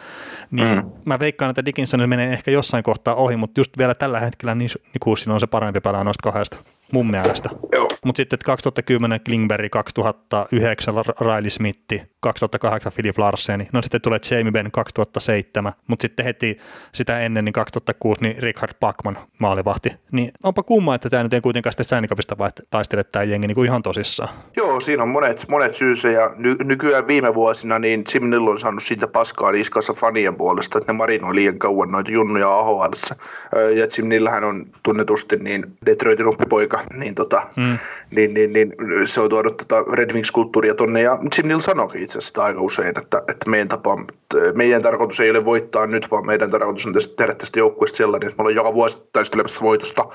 Niin 0.51 0.79
mm. 0.79 0.91
mä 1.05 1.19
veikkaan, 1.19 1.51
että 1.51 1.65
Dickinson 1.65 2.09
menee 2.09 2.33
ehkä 2.33 2.51
jossain 2.51 2.85
kohtaa 2.85 3.15
ohi, 3.15 3.37
mutta 3.37 3.61
just 3.61 3.79
vielä 3.79 3.95
tällä 3.95 4.21
hetkellä 4.21 4.55
Nikusin 4.55 5.33
on 5.33 5.41
se 5.41 5.47
parempi 5.47 5.81
pelaaja 5.81 6.05
noista 6.05 6.23
kahdesta 6.23 6.57
mun 6.93 7.11
mielestä. 7.11 7.51
Mutta 8.05 8.17
sitten 8.17 8.39
2010 8.45 9.21
Klingberg, 9.21 9.71
2009 9.71 10.95
Riley 11.21 11.51
Smith, 11.51 11.79
2008 12.21 12.93
Philip 12.93 13.19
Larseni, 13.19 13.69
no 13.73 13.83
sitten 13.83 14.01
tulee 14.01 14.19
Jamie 14.31 14.53
Benn 14.53 14.71
2007, 14.71 15.73
mutta 15.87 16.03
sitten 16.03 16.25
heti 16.25 16.59
sitä 16.93 17.21
ennen, 17.21 17.45
niin 17.45 17.53
2006, 17.53 18.21
niin 18.21 18.43
Richard 18.43 18.73
Packman 18.81 19.19
maalivahti. 19.39 19.93
Niin 20.13 20.31
onpa 20.45 20.63
kumma, 20.63 20.95
että 20.95 21.11
tämä 21.11 21.23
nyt 21.23 21.35
ei 21.35 21.41
kuitenkaan 21.41 21.73
sitten 21.73 21.87
säänikapista 21.87 22.37
taistele 22.71 23.05
tämä 23.05 23.23
jengi 23.23 23.47
niin 23.47 23.55
kuin 23.55 23.67
ihan 23.67 23.83
tosissaan. 23.83 24.29
Joo, 24.57 24.81
siinä 24.81 25.03
on 25.03 25.09
monet, 25.09 25.47
monet 25.49 25.75
syysä 25.75 26.11
ja 26.11 26.31
ny- 26.37 26.57
nykyään 26.65 27.07
viime 27.07 27.35
vuosina 27.35 27.79
niin 27.79 28.05
Jim 28.15 28.31
Nill 28.31 28.47
on 28.47 28.61
saanut 28.61 28.83
siitä 28.83 29.09
paskaa 29.09 29.53
niskassa 29.53 29.93
fanien 29.93 30.37
puolesta, 30.37 30.79
että 30.79 30.93
ne 30.93 30.97
marinoi 30.97 31.35
liian 31.35 31.59
kauan 31.59 31.91
noita 31.91 32.11
junnuja 32.11 32.59
AHL. 32.59 32.93
Ja 33.77 33.87
Jim 33.97 34.09
Nillhän 34.09 34.45
on 34.45 34.67
tunnetusti 34.83 35.37
niin 35.37 35.65
Detroitin 35.87 36.27
uppipoika, 36.27 36.80
niin, 36.97 37.15
tota, 37.15 37.47
mm. 37.57 37.79
niin, 38.11 38.35
niin, 38.35 38.53
niin, 38.53 38.73
se 39.05 39.21
on 39.21 39.31
tuonut 39.31 39.57
tota 39.57 39.85
Red 39.93 40.13
Wings-kulttuuria 40.13 40.75
tonne 40.75 41.03
ja 41.03 41.19
Jim 41.37 41.49
Nill 41.49 41.61
sanoikin 41.61 42.03
itse 42.03 42.19
asiassa 42.19 42.45
aika 42.45 42.61
usein, 42.61 42.99
että, 42.99 43.23
että 43.29 43.51
meidän, 43.51 43.69
tapa, 43.69 44.05
meidän 44.55 44.83
tarkoitus 44.83 45.21
ei 45.21 45.31
ole 45.31 45.45
voittaa 45.45 45.87
nyt, 45.87 46.11
vaan 46.11 46.27
meidän 46.27 46.51
tarkoitus 46.51 46.87
on 46.87 46.93
tehdä 47.17 47.35
tästä 47.35 47.59
joukkueesta 47.59 47.97
sellainen, 47.97 48.29
että 48.29 48.37
me 48.37 48.43
ollaan 48.43 48.57
joka 48.57 48.75
vuosi 48.75 49.03
taistelemassa 49.13 49.63
voitosta 49.63 50.07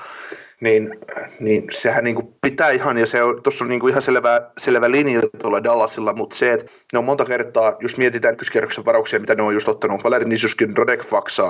niin, 0.60 0.98
niin 1.40 1.64
sehän 1.70 2.04
niin 2.04 2.14
kuin 2.14 2.34
pitää 2.40 2.70
ihan, 2.70 2.98
ja 2.98 3.06
se 3.06 3.22
on, 3.22 3.42
tuossa 3.42 3.64
on 3.64 3.68
niin 3.68 3.80
kuin 3.80 3.90
ihan 3.90 4.02
selvä, 4.02 4.40
selvä 4.58 4.90
linja 4.90 5.20
tuolla 5.42 5.64
Dallasilla, 5.64 6.12
mutta 6.12 6.36
se, 6.36 6.52
että 6.52 6.72
ne 6.92 6.98
on 6.98 7.04
monta 7.04 7.24
kertaa, 7.24 7.76
jos 7.80 7.96
mietitään 7.96 8.34
ykköskierroksen 8.34 8.84
varauksia, 8.84 9.20
mitä 9.20 9.34
ne 9.34 9.42
on 9.42 9.54
just 9.54 9.68
ottanut, 9.68 10.04
Valeri 10.04 10.24
Nisuskin, 10.24 10.76
Rodek 10.76 11.06
Faksa, 11.06 11.48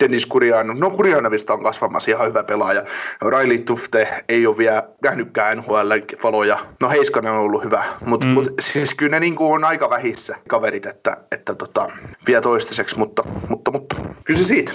Dennis 0.00 0.26
Kurian, 0.26 0.80
no 0.80 0.90
Kurianovista 0.90 1.52
on 1.52 1.62
kasvamassa 1.62 2.10
ihan 2.10 2.28
hyvä 2.28 2.44
pelaaja, 2.44 2.82
Riley 3.28 3.58
Tufte 3.58 4.08
ei 4.28 4.46
ole 4.46 4.58
vielä 4.58 4.88
nähnytkään 5.02 5.58
NHL-valoja, 5.58 6.58
no 6.80 6.90
Heiskanen 6.90 7.32
on 7.32 7.38
ollut 7.38 7.64
hyvä, 7.64 7.84
mutta 8.06 8.26
mm. 8.26 8.32
mut, 8.32 8.48
siis 8.60 8.94
kyllä 8.94 9.10
ne 9.10 9.20
niin 9.20 9.36
kuin 9.36 9.52
on 9.52 9.64
aika 9.64 9.90
vähissä 9.90 10.36
kaverit, 10.48 10.86
että, 10.86 11.16
että 11.32 11.54
tota, 11.54 11.90
vielä 12.26 12.40
toistaiseksi, 12.40 12.98
mutta, 12.98 13.24
mutta, 13.48 13.70
mutta 13.70 13.96
kyllä 14.24 14.40
se 14.40 14.46
siitä. 14.46 14.72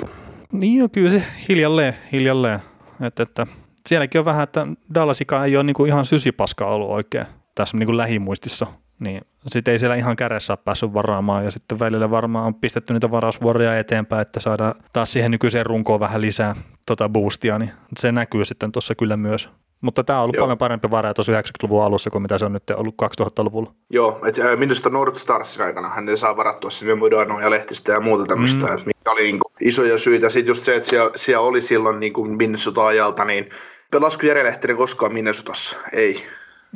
Niin, 0.52 0.82
no 0.82 0.90
kyllä 0.90 1.10
se 1.10 1.24
hiljalleen, 1.50 1.96
hiljalleen 2.12 2.60
että, 3.02 3.24
että 3.24 3.48
sielläkin 3.88 4.20
on 4.20 4.26
vähän, 4.26 4.44
että 4.44 4.68
Dallasikaan 4.94 5.46
ei 5.46 5.58
ole 5.58 5.64
niin 5.64 5.74
kuin 5.74 5.88
ihan 5.88 6.06
sysipaska 6.06 6.68
ollut 6.68 6.90
oikein 6.90 7.26
tässä 7.56 7.78
niin 7.78 7.88
kuin 7.88 7.98
lähimuistissa, 7.98 8.68
niin 9.00 9.22
sitten 9.48 9.72
ei 9.72 9.80
siellä 9.80 9.96
ihan 9.96 10.16
kädessä 10.16 10.54
ole 10.54 10.60
päässyt 10.66 10.94
varaamaan 10.94 11.44
ja 11.44 11.52
sitten 11.52 11.80
välillä 11.80 12.10
varmaan 12.10 12.46
on 12.46 12.56
pistetty 12.56 12.94
niitä 12.94 13.12
varausvuoroja 13.12 13.80
eteenpäin, 13.80 14.22
että 14.22 14.40
saadaan 14.40 14.76
taas 14.94 15.14
siihen 15.14 15.32
nykyiseen 15.32 15.66
runkoon 15.66 16.00
vähän 16.00 16.22
lisää 16.22 16.56
tota 16.86 17.10
boostia, 17.10 17.60
niin 17.60 17.72
se 17.98 18.12
näkyy 18.12 18.46
sitten 18.46 18.72
tuossa 18.72 18.96
kyllä 18.96 19.18
myös. 19.18 19.50
Mutta 19.86 20.04
tämä 20.04 20.20
on 20.20 20.24
ollut 20.24 20.36
Joo. 20.36 20.44
paljon 20.44 20.58
parempi 20.58 20.92
vara 20.92 21.14
tuossa 21.14 21.32
90-luvun 21.32 21.84
alussa 21.84 22.10
kuin 22.10 22.22
mitä 22.22 22.38
se 22.38 22.46
on 22.46 22.54
nyt 22.54 22.70
ollut 22.70 22.96
2000-luvulla. 23.22 23.74
Joo, 23.90 24.20
että 24.28 24.56
minusta 24.56 24.90
North 24.90 25.18
Starsin 25.18 25.62
aikana 25.62 25.90
hän 25.90 26.10
ei 26.10 26.18
saa 26.18 26.38
varattua 26.38 26.70
sinne 26.70 26.96
Modano 26.96 27.40
ja 27.40 27.50
Lehtistä 27.50 27.92
ja 27.92 28.00
muuta 28.00 28.26
tämmöistä, 28.26 28.66
mm. 28.66 28.74
että 28.74 28.86
mikä 28.86 29.12
oli 29.12 29.22
niin 29.22 29.40
kuin 29.40 29.54
isoja 29.62 29.98
syitä. 29.98 30.30
Sitten 30.30 30.50
just 30.50 30.64
se, 30.64 30.76
että 30.76 30.90
siellä, 30.90 31.12
siellä 31.16 31.48
oli 31.48 31.62
silloin 31.62 32.00
niin 32.00 32.14
kuin 32.14 32.38
Minnesota-ajalta, 32.38 33.26
niin 33.26 33.50
pelasko 33.92 34.26
Jere 34.26 34.44
Lehtinen 34.44 34.78
koskaan 34.78 35.14
Minnesotassa? 35.14 35.78
Ei. 35.94 36.26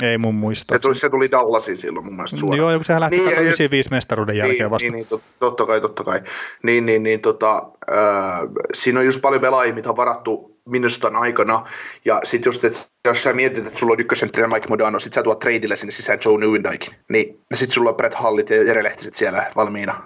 Ei 0.02 0.18
mun 0.18 0.36
muista. 0.36 0.76
Se 0.76 0.80
tuli, 0.80 0.96
se 0.96 1.10
tuli 1.10 1.32
Dallasin 1.32 1.78
silloin 1.78 2.06
mun 2.06 2.16
mielestä 2.16 2.38
suoraan. 2.38 2.58
Joo, 2.58 2.72
kun 2.72 2.86
sehän 2.86 3.02
lähti 3.02 3.20
niin, 3.20 3.32
95 3.32 3.90
mestaruuden 3.90 4.34
niin, 4.34 4.40
jälkeen 4.48 4.70
vasta. 4.70 4.86
Niin, 4.86 4.94
niin 4.94 5.08
tot, 5.08 5.22
totta 5.40 5.66
kai, 5.66 5.82
totta 5.82 6.04
kai. 6.04 6.22
Niin, 6.64 6.86
niin, 6.86 7.04
niin 7.04 7.22
tota, 7.22 7.64
äh, 7.92 8.40
siinä 8.74 9.00
on 9.00 9.06
just 9.06 9.22
paljon 9.22 9.42
pelaajia, 9.42 9.74
mitä 9.74 9.90
on 9.90 9.98
varattu 9.98 10.49
Minnesotan 10.70 11.16
aikana. 11.16 11.64
Ja 12.06 12.22
sitten 12.24 12.50
just, 12.50 12.64
että 12.64 12.80
jos 13.06 13.24
sä 13.24 13.34
mietit, 13.34 13.68
että 13.68 13.80
sulla 13.80 13.94
on 13.94 14.00
ykkösentterinen 14.00 14.54
Mike 14.54 14.68
Modano, 14.70 15.00
sit 15.00 15.14
sä 15.14 15.24
tuot 15.24 15.40
tradeille 15.40 15.76
sinne 15.76 15.92
sisään 15.92 16.20
Joe 16.26 16.38
Newendike, 16.38 16.88
niin 17.10 17.40
sitten 17.54 17.74
sulla 17.74 17.90
on 17.90 17.96
Brett 17.96 18.16
Hallit 18.16 18.50
ja 18.50 18.64
Jere 18.64 18.96
siellä 18.98 19.52
valmiina 19.56 20.02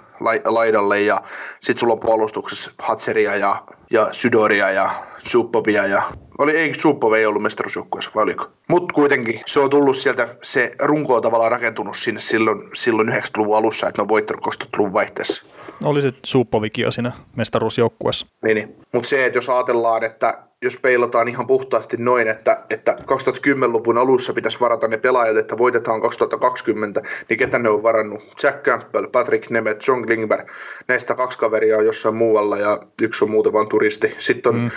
laidalle, 0.45 1.01
ja 1.01 1.21
sitten 1.61 1.79
sulla 1.79 1.93
on 1.93 1.99
puolustuksessa 1.99 2.71
Hatseria 2.79 3.35
ja, 3.35 3.63
ja 3.91 4.07
Sydoria 4.11 4.71
ja 4.71 5.03
Suppovia 5.27 5.87
ja 5.87 6.01
Oli, 6.37 6.57
ei 6.57 6.73
Supov 6.79 7.13
ei 7.13 7.25
ollut 7.25 7.43
mestaruusjoukkueessa, 7.43 8.11
vai 8.15 8.23
oliko? 8.23 8.51
Mutta 8.67 8.93
kuitenkin 8.93 9.41
se 9.45 9.59
on 9.59 9.69
tullut 9.69 9.97
sieltä, 9.97 10.27
se 10.41 10.71
runko 10.81 11.15
on 11.15 11.21
tavallaan 11.21 11.51
rakentunut 11.51 11.97
sinne 11.97 12.21
silloin, 12.21 12.69
silloin 12.73 13.09
90-luvun 13.09 13.57
alussa, 13.57 13.87
että 13.87 14.01
ne 14.01 14.03
on 14.03 14.09
voittanut 14.09 14.47
2000-luvun 14.47 14.93
vaihteessa. 14.93 15.45
Oli 15.83 16.01
se 16.01 16.11
Suppovikin 16.23 16.83
jo 16.83 16.91
siinä 16.91 17.11
mestaruusjoukkueessa. 17.35 18.27
Niin, 18.41 18.55
niin. 18.55 18.75
mutta 18.93 19.09
se, 19.09 19.25
että 19.25 19.37
jos 19.37 19.49
ajatellaan, 19.49 20.03
että 20.03 20.37
jos 20.63 20.77
peilataan 20.77 21.27
ihan 21.27 21.47
puhtaasti 21.47 21.97
noin, 21.97 22.27
että, 22.27 22.63
että 22.69 22.95
2010-luvun 23.01 23.97
alussa 23.97 24.33
pitäisi 24.33 24.59
varata 24.59 24.87
ne 24.87 24.97
pelaajat, 24.97 25.37
että 25.37 25.57
voitetaan 25.57 26.01
2020, 26.01 27.01
niin 27.29 27.37
ketä 27.37 27.59
ne 27.59 27.69
on 27.69 27.83
varannut? 27.83 28.43
Jack 28.43 28.63
Campbell, 28.63 29.07
Patrick 29.07 29.49
Nemeth, 29.49 29.89
John 29.89 30.05
Klingberg, 30.05 30.47
näistä 30.87 31.15
kaksi 31.15 31.37
kaveria 31.37 31.77
on 31.77 31.85
jossain 31.85 32.15
muualla 32.15 32.57
ja 32.57 32.79
yksi 33.01 33.25
on 33.25 33.31
muuten 33.31 33.53
vain 33.53 33.69
turisti. 33.69 34.15
Sitten 34.17 34.55
on 34.55 34.61
mm. 34.61 34.71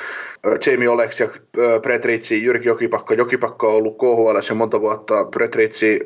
Jamie 0.67 0.89
Olex 0.89 1.21
ja 1.21 1.29
Brett 1.83 2.05
Ritchie, 2.05 2.39
Jyrki 2.39 2.69
Jokipakka. 2.69 3.15
Jokipakka 3.15 3.67
on 3.67 3.75
ollut 3.75 3.99
KHL 3.99 4.39
jo 4.49 4.55
monta 4.55 4.81
vuotta, 4.81 5.25
Brett 5.25 5.55
Ritchie 5.55 5.99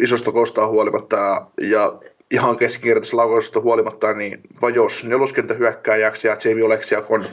isosta 0.00 0.32
kostaa 0.32 0.66
huolimatta 0.66 1.46
ja 1.60 1.98
ihan 2.30 2.56
keskinkertaisesta 2.56 3.16
laukaisusta 3.16 3.60
huolimatta, 3.60 4.12
niin 4.12 4.40
vajos 4.62 5.04
neloskentä 5.04 5.54
hyökkääjäksi 5.54 6.28
ja 6.28 6.36
Jamie 6.44 6.64
Oleksiak 6.64 7.10
on 7.10 7.26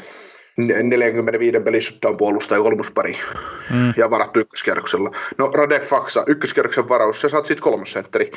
45 0.57 1.59
pelissuttaan 1.59 2.17
puolustaja 2.17 2.61
kolmospari 2.61 3.17
mm. 3.73 3.93
ja 3.97 4.09
varattu 4.09 4.39
ykköskierroksella. 4.39 5.11
No 5.37 5.51
Radek 5.53 5.83
Faksa, 5.83 6.23
ykköskierroksen 6.27 6.89
varaus, 6.89 7.21
sä 7.21 7.29
saat 7.29 7.45
sitten 7.45 7.63
kolmosentteri. 7.63 8.31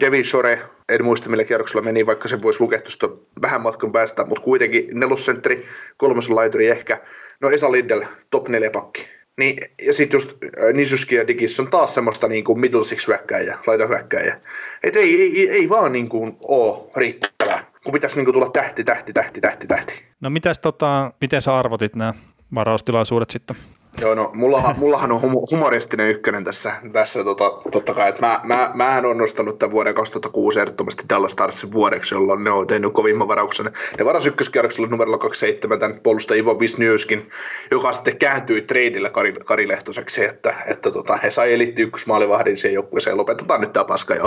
Devin 0.00 0.24
Shore, 0.24 0.62
en 0.88 1.04
muista 1.04 1.30
millä 1.30 1.44
kierroksella 1.44 1.82
meni, 1.82 2.06
vaikka 2.06 2.28
se 2.28 2.42
voisi 2.42 2.60
lukea 2.60 2.80
tuosta 2.80 3.08
vähän 3.42 3.60
matkan 3.60 3.92
päästä, 3.92 4.24
mutta 4.24 4.44
kuitenkin 4.44 4.88
nelosentteri, 4.92 5.66
kolmosen 5.96 6.36
laituri 6.36 6.68
ehkä. 6.68 7.00
No 7.40 7.50
Esa 7.50 7.72
Lindell, 7.72 8.04
top 8.30 8.48
neljä 8.48 8.70
pakki. 8.70 9.06
Niin, 9.38 9.58
ja 9.86 9.92
sitten 9.92 10.16
just 10.16 10.30
äh, 10.30 10.72
Nisuski 10.72 11.14
ja 11.14 11.28
Digis 11.28 11.60
on 11.60 11.70
taas 11.70 11.94
semmoista 11.94 12.28
niin 12.28 12.44
kuin 12.44 12.60
middle 12.60 12.84
six 12.84 13.08
hyökkääjä, 13.08 13.58
hyökkääjä. 13.88 14.40
Et 14.82 14.96
ei, 14.96 15.22
ei, 15.22 15.50
ei, 15.50 15.68
vaan 15.68 15.92
niin 15.92 16.08
kuin 16.08 16.36
ole 16.42 16.90
riittävää, 16.96 17.70
kun 17.84 17.92
pitäisi 17.92 18.16
niin 18.16 18.24
kuin 18.24 18.32
tulla 18.32 18.50
tähti, 18.50 18.84
tähti, 18.84 19.12
tähti, 19.12 19.40
tähti, 19.40 19.66
tähti. 19.66 20.02
No 20.20 20.30
mitäs 20.30 20.58
tota, 20.58 21.12
miten 21.20 21.42
sä 21.42 21.58
arvotit 21.58 21.96
nämä 21.96 22.14
varaustilaisuudet 22.54 23.30
sitten? 23.30 23.56
Joo, 24.00 24.14
no 24.14 24.30
mullahan, 24.34 24.78
mullahan 24.78 25.12
on 25.12 25.20
humoristinen 25.22 26.08
ykkönen 26.08 26.44
tässä, 26.44 26.72
tässä 26.92 27.24
tota, 27.24 27.50
totta 27.72 27.94
kai, 27.94 28.08
että 28.08 28.26
mä, 28.26 28.40
mä, 28.44 28.70
mähän 28.74 29.06
on 29.06 29.18
nostanut 29.18 29.58
tämän 29.58 29.70
vuoden 29.70 29.94
2006 29.94 30.60
ehdottomasti 30.60 31.04
Dallas 31.08 31.32
Starsin 31.32 31.72
vuodeksi, 31.72 32.14
jolloin 32.14 32.44
ne 32.44 32.50
on 32.50 32.66
tehnyt 32.66 32.92
kovimman 32.92 33.28
varauksen. 33.28 33.70
Ne 33.98 34.04
varas 34.04 34.26
ykköskierroksella 34.26 34.88
numerolla 34.88 35.18
27 35.18 35.78
tämän 35.78 36.00
puolustaja 36.02 36.38
Ivo 36.38 36.54
Wisniewskin, 36.54 37.28
joka 37.70 37.92
sitten 37.92 38.18
kääntyi 38.18 38.62
treidillä 38.62 39.10
Kari, 39.10 39.32
Kari 39.32 39.68
Lehtoseksi, 39.68 40.24
että, 40.24 40.54
että 40.66 40.90
tota, 40.90 41.16
he 41.16 41.30
sai 41.30 41.54
elitti 41.54 41.82
ykkösmaalivahdin 41.82 42.56
siihen 42.56 42.74
joukkueeseen, 42.74 43.16
lopetetaan 43.16 43.60
nyt 43.60 43.72
tämä 43.72 43.84
paska 43.84 44.14
ja 44.14 44.24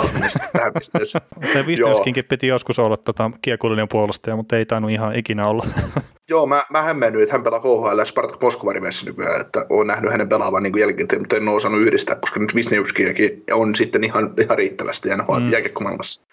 tähän 0.52 0.72
pisteeseen. 0.72 1.24
Se 1.52 1.62
Wisniewskinkin 1.66 2.24
piti 2.28 2.46
joskus 2.46 2.78
olla 2.78 2.96
tota, 2.96 3.30
kiekollinen 3.42 3.88
puolustaja, 3.88 4.36
mutta 4.36 4.56
ei 4.56 4.66
tainnut 4.66 4.90
ihan 4.90 5.16
ikinä 5.16 5.46
olla. 5.46 5.66
Joo, 6.28 6.46
mä, 6.46 6.64
mä 6.70 6.82
hämmennyt, 6.82 7.22
että 7.22 7.34
hän 7.34 7.42
pelaa 7.42 7.60
KHL 7.60 7.98
ja 7.98 8.04
Spartak 8.04 8.40
Moskova 8.40 8.72
nykyään, 9.04 9.40
että 9.40 9.66
olen 9.70 9.86
nähnyt 9.86 10.10
hänen 10.10 10.28
pelaavan 10.28 10.62
niin 10.62 10.78
jälkeen, 10.78 11.08
mutta 11.18 11.36
en 11.36 11.48
ole 11.48 11.56
osannut 11.56 11.80
yhdistää, 11.80 12.16
koska 12.16 12.40
nyt 12.40 12.54
Wisniewskiakin 12.54 13.44
on 13.52 13.74
sitten 13.74 14.04
ihan, 14.04 14.34
ihan 14.38 14.58
riittävästi 14.58 15.08
NHL 15.08 15.40
mm. 15.40 15.48
jääkiekkomaailmassa. 15.48 16.32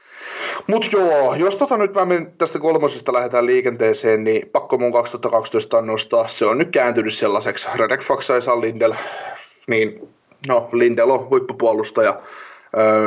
Mutta 0.67 0.87
joo, 0.91 1.35
jos 1.35 1.55
tota 1.55 1.77
nyt 1.77 1.93
mä 1.93 2.07
tästä 2.37 2.59
kolmosesta 2.59 3.13
lähdetään 3.13 3.45
liikenteeseen, 3.45 4.23
niin 4.23 4.49
pakko 4.49 4.77
mun 4.77 4.91
2012 4.91 5.81
nostaa. 5.81 6.27
Se 6.27 6.45
on 6.45 6.57
nyt 6.57 6.69
kääntynyt 6.71 7.13
sellaiseksi. 7.13 7.67
Radek 7.75 8.03
Faksa 8.03 8.33
ja 8.33 8.61
Lindel, 8.61 8.93
niin 9.67 10.09
no 10.47 10.69
Lindel 10.71 11.09
on 11.09 11.29
huippupuolustaja. 11.29 12.19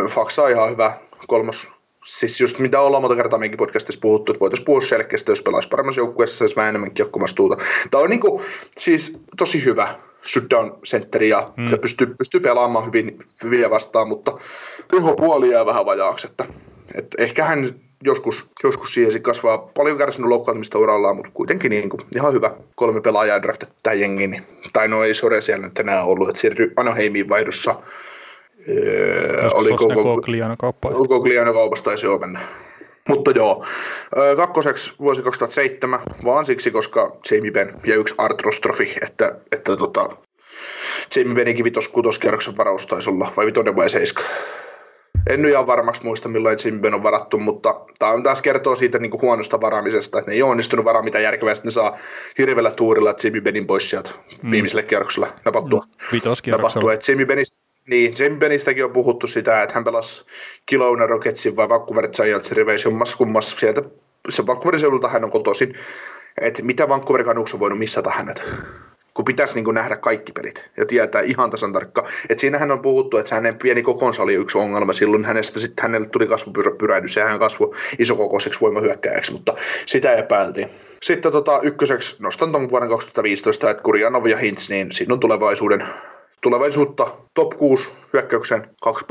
Faksa 0.08 0.42
on 0.42 0.50
ihan 0.50 0.70
hyvä 0.70 0.92
kolmos 1.26 1.68
siis 2.04 2.40
just 2.40 2.58
mitä 2.58 2.80
ollaan 2.80 3.02
monta 3.02 3.16
kertaa 3.16 3.38
meidänkin 3.38 3.58
podcastissa 3.58 4.00
puhuttu, 4.00 4.32
että 4.32 4.40
voitaisiin 4.40 4.64
puhua 4.64 4.80
selkeästi, 4.80 5.30
jos 5.30 5.42
pelaisi 5.42 5.68
paremmassa 5.68 6.00
joukkueessa, 6.00 6.38
saisi 6.38 6.56
vähän 6.56 6.68
enemmän 6.68 6.94
kiekkovastuuta. 6.94 7.56
Tämä 7.90 8.04
on 8.04 8.10
niin 8.10 8.20
kuin, 8.20 8.42
siis 8.78 9.18
tosi 9.36 9.64
hyvä 9.64 9.94
shutdown 10.26 10.78
sentteri 10.84 11.28
ja 11.28 11.52
mm. 11.56 11.78
pystyy, 11.80 12.06
pystyy 12.06 12.40
pelaamaan 12.40 12.86
hyvin, 12.86 13.18
hyvin 13.44 13.70
vastaan, 13.70 14.08
mutta 14.08 14.38
puoli 15.16 15.50
jää 15.50 15.66
vähän 15.66 15.86
vajaaksi, 15.86 16.26
että, 16.26 16.44
että 16.94 17.22
ehkä 17.22 17.44
hän 17.44 17.74
joskus, 18.04 18.50
joskus 18.64 18.94
siihen 18.94 19.22
kasvaa 19.22 19.58
paljon 19.58 19.98
kärsinyt 19.98 20.28
loukkaantumista 20.28 20.78
urallaan, 20.78 21.16
mutta 21.16 21.30
kuitenkin 21.34 21.70
niin 21.70 21.88
kuin, 21.88 22.00
ihan 22.16 22.32
hyvä 22.32 22.50
kolme 22.76 23.00
pelaajaa 23.00 23.42
draftettu 23.42 23.76
tähän 23.82 24.00
jengiin. 24.00 24.30
Niin, 24.30 24.42
tai 24.72 24.88
no 24.88 25.04
ei 25.04 25.14
Sore 25.14 25.40
siellä 25.40 25.66
nyt 25.66 25.78
enää 25.78 26.04
ollut, 26.04 26.28
että 26.28 26.40
siirtyi 26.40 26.72
Anaheimiin 26.76 27.28
vaihdossa 27.28 27.74
Öö, 28.68 29.48
oli 29.54 29.70
koko 29.70 30.02
Gogliano-kauppa. 30.02 30.88
Gogliano-kaupasta 30.88 31.84
taisi 31.84 32.06
joo 32.06 32.18
mennä. 32.18 32.40
Mutta 33.08 33.30
joo, 33.30 33.64
kakkoseksi 34.36 34.92
vuosi 35.00 35.22
2007, 35.22 36.00
vaan 36.24 36.46
siksi, 36.46 36.70
koska 36.70 37.16
Jamie 37.30 37.50
Benn 37.50 37.74
ja 37.86 37.94
yksi 37.94 38.14
Artrostrofi, 38.18 38.94
että, 39.02 39.36
että 39.52 39.76
tota, 39.76 40.08
Jamie 41.16 41.34
Benninkin 41.34 41.64
vitos 41.64 41.88
kutoskierroksen 41.88 42.56
varaus 42.56 42.86
taisi 42.86 43.10
olla, 43.10 43.32
vai 43.36 43.46
vitonen 43.46 43.76
vai 43.76 43.90
seiska. 43.90 44.22
En 45.30 45.42
nyt 45.42 45.50
ihan 45.50 45.66
varmaksi 45.66 46.04
muista, 46.04 46.28
milloin 46.28 46.58
Jamie 46.64 46.80
Benn 46.80 46.94
on 46.94 47.02
varattu, 47.02 47.38
mutta 47.38 47.80
tämä 47.98 48.22
taas 48.22 48.42
kertoo 48.42 48.76
siitä 48.76 48.98
niin 48.98 49.10
kuin 49.10 49.22
huonosta 49.22 49.60
varaamisesta, 49.60 50.18
että 50.18 50.30
ne 50.30 50.34
ei 50.34 50.42
ole 50.42 50.50
onnistunut 50.50 50.84
varaa 50.84 51.02
mitä 51.02 51.20
järkevästi, 51.20 51.68
ne 51.68 51.70
saa 51.70 51.98
hirveällä 52.38 52.70
tuurilla 52.70 53.14
Jamie 53.24 53.40
Bennin 53.40 53.66
pois 53.66 53.90
sieltä 53.90 54.10
mm. 54.42 54.50
viimeiselle 54.50 54.82
kierroksella 54.82 55.28
napattua. 55.44 55.84
Vitoskierroksella. 56.12 56.68
Napattua, 56.68 56.92
että 56.92 57.12
Jamie 57.12 57.26
Bennistä 57.26 57.61
niin, 57.88 58.14
Jamie 58.18 58.38
Bennistäkin 58.38 58.84
on 58.84 58.92
puhuttu 58.92 59.26
sitä, 59.26 59.62
että 59.62 59.74
hän 59.74 59.84
pelasi 59.84 60.24
Kelowna 60.66 61.06
Rocketsin 61.06 61.56
vai 61.56 61.68
Vancouver 61.68 62.08
Giantsin 62.08 62.56
riveissä 62.56 62.88
jommassa 62.88 63.16
kummassa 63.16 63.58
sieltä. 63.58 63.82
Se 64.28 64.46
Vancouverin 64.46 64.80
seudulta 64.80 65.08
hän 65.08 65.24
on 65.24 65.30
kotoisin. 65.30 65.74
Että 66.40 66.62
mitä 66.62 66.88
Vancouver 66.88 67.24
Canucks 67.24 67.54
on 67.54 67.60
voinut 67.60 67.78
missata 67.78 68.10
hänet 68.10 68.42
kun 69.14 69.24
pitäisi 69.24 69.54
niin 69.54 69.64
kuin 69.64 69.74
nähdä 69.74 69.96
kaikki 69.96 70.32
pelit 70.32 70.70
ja 70.76 70.86
tietää 70.86 71.20
ihan 71.20 71.50
tasan 71.50 71.72
tarkka. 71.72 72.06
Et 72.28 72.38
siinähän 72.38 72.70
on 72.70 72.82
puhuttu, 72.82 73.16
että 73.16 73.34
hänen 73.34 73.58
pieni 73.58 73.82
kokonsa 73.82 74.22
oli 74.22 74.34
yksi 74.34 74.58
ongelma. 74.58 74.92
Silloin 74.92 75.24
hänestä 75.24 75.60
sitten 75.60 75.82
hänelle 75.82 76.08
tuli 76.08 76.26
kasvupyrähdys 76.26 77.16
ja 77.16 77.24
hän 77.24 77.38
kasvoi 77.38 77.72
isokokoiseksi 77.98 78.60
voimahyökkääjäksi, 78.60 79.32
mutta 79.32 79.54
sitä 79.86 80.14
epäiltiin. 80.14 80.68
Sitten 81.02 81.32
tota, 81.32 81.60
ykköseksi 81.62 82.16
nostan 82.18 82.52
tuon 82.52 82.70
vuoden 82.70 82.88
2015, 82.88 83.70
että 83.70 83.82
Kurjanov 83.82 84.26
ja 84.26 84.36
Hintz, 84.36 84.70
niin 84.70 84.92
siinä 84.92 85.14
on 85.14 85.20
tulevaisuuden 85.20 85.84
tulevaisuutta 86.42 87.12
top 87.34 87.50
6 87.58 87.92
hyökkäyksen 88.12 88.70
kaksi 88.80 89.04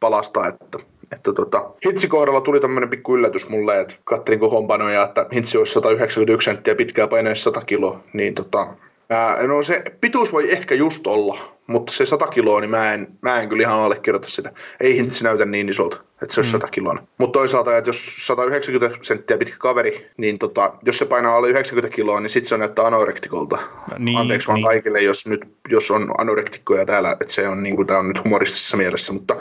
palasta, 0.00 0.46
että 0.46 0.78
että 1.12 1.32
tota, 1.32 1.70
Hitsi 1.86 2.08
kohdalla 2.08 2.40
tuli 2.40 2.60
tämmöinen 2.60 2.90
pikku 2.90 3.16
yllätys 3.16 3.48
mulle, 3.48 3.80
että 3.80 3.94
kattelin 4.04 4.40
kokoonpanoja, 4.40 5.02
että 5.02 5.26
Hitsi 5.34 5.58
olisi 5.58 5.72
191 5.72 6.44
senttiä 6.44 6.74
pitkää 6.74 7.08
paineen 7.08 7.36
100 7.36 7.60
kiloa, 7.60 8.00
niin 8.12 8.34
tota, 8.34 8.66
ää, 9.10 9.46
no 9.46 9.62
se 9.62 9.82
pituus 10.00 10.32
voi 10.32 10.52
ehkä 10.52 10.74
just 10.74 11.06
olla, 11.06 11.38
mutta 11.66 11.92
se 11.92 12.06
100 12.06 12.26
kiloa, 12.26 12.60
niin 12.60 12.70
mä 12.70 12.94
en, 12.94 13.06
mä 13.22 13.40
en 13.40 13.48
kyllä 13.48 13.62
ihan 13.62 13.78
allekirjoita 13.78 14.28
sitä. 14.28 14.52
Ei 14.80 14.96
Hitsi 14.96 15.24
näytä 15.24 15.44
niin 15.44 15.68
isolta 15.68 16.05
että 16.22 16.34
se 16.34 16.40
olisi 16.40 16.52
mm. 16.52 16.60
100 16.60 16.68
kiloa. 16.68 16.96
Mutta 17.18 17.38
toisaalta, 17.38 17.76
että 17.76 17.88
jos 17.88 18.26
190 18.26 18.98
senttiä 19.02 19.38
pitkä 19.38 19.56
kaveri, 19.58 20.10
niin 20.16 20.38
tota, 20.38 20.72
jos 20.82 20.98
se 20.98 21.04
painaa 21.04 21.36
alle 21.36 21.48
90 21.48 21.96
kiloa, 21.96 22.20
niin 22.20 22.30
sitten 22.30 22.48
se 22.48 22.56
näyttää 22.56 22.86
anorektikolta. 22.86 23.58
Niin, 23.98 24.18
Anteeksi 24.18 24.48
vaan 24.48 24.56
niin. 24.56 24.66
kaikille, 24.66 25.00
jos, 25.00 25.26
nyt, 25.26 25.40
jos 25.68 25.90
on 25.90 26.10
anorektikkoja 26.18 26.86
täällä, 26.86 27.12
että 27.12 27.32
se 27.32 27.48
on, 27.48 27.62
niin 27.62 27.76
kuin, 27.76 27.86
tämä 27.86 28.00
on 28.00 28.08
nyt 28.08 28.24
humoristisessa 28.24 28.76
mielessä, 28.76 29.12
mutta 29.12 29.36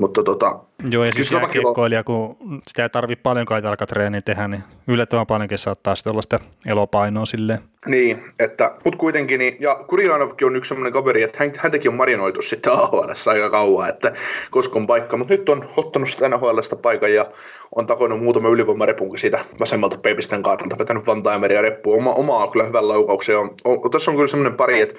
mutta 0.00 0.22
tota, 0.22 0.58
Joo, 0.90 1.04
ja 1.04 1.12
siis 1.12 1.32
jääkiekkoilija, 1.32 2.04
kun 2.04 2.36
sitä 2.66 2.82
ei 2.82 2.88
tarvitse 2.88 3.22
paljon 3.22 3.46
jalkatreeniä 3.62 4.20
tehdä, 4.20 4.48
niin 4.48 4.64
yllättävän 4.88 5.26
paljonkin 5.26 5.58
saattaa 5.58 5.96
sitten 5.96 6.10
olla 6.10 6.22
sitä 6.22 6.38
elopainoa 6.66 7.24
silleen. 7.24 7.58
Niin, 7.86 8.22
että, 8.38 8.74
mutta 8.84 8.98
kuitenkin, 8.98 9.38
niin, 9.38 9.56
ja 9.60 9.74
Kurjanovkin 9.74 10.46
on 10.46 10.56
yksi 10.56 10.68
sellainen 10.68 10.92
kaveri, 10.92 11.22
että 11.22 11.38
hän, 11.40 11.52
häntäkin 11.58 11.90
on 11.90 11.96
marinoitu 11.96 12.42
sitten 12.42 12.72
AHL 12.72 13.10
aika 13.26 13.50
kauan, 13.50 13.88
että 13.88 14.12
koska 14.50 14.78
on 14.78 14.86
paikka, 14.86 15.16
mutta 15.16 15.34
nyt 15.34 15.48
on 15.48 15.68
ottanut 15.76 16.10
sitä 16.10 16.28
NHLstä 16.28 16.76
paikan 16.76 17.14
ja 17.14 17.26
on 17.76 17.86
takonut 17.86 18.20
muutama 18.20 18.48
ylivoimarepunkin 18.48 19.18
siitä 19.18 19.44
vasemmalta 19.60 19.98
peipisten 19.98 20.42
kaadalta, 20.42 20.78
vetänyt 20.78 21.06
Vantaimeria 21.06 21.62
reppuun. 21.62 21.98
Oma, 21.98 22.12
omaa 22.12 22.50
kyllä 22.50 22.64
hyvän 22.64 22.88
laukauksen. 22.88 23.38
On, 23.38 23.50
on, 23.64 23.90
tässä 23.90 24.10
on 24.10 24.16
kyllä 24.16 24.28
semmoinen 24.28 24.56
pari, 24.56 24.80
että 24.80 24.94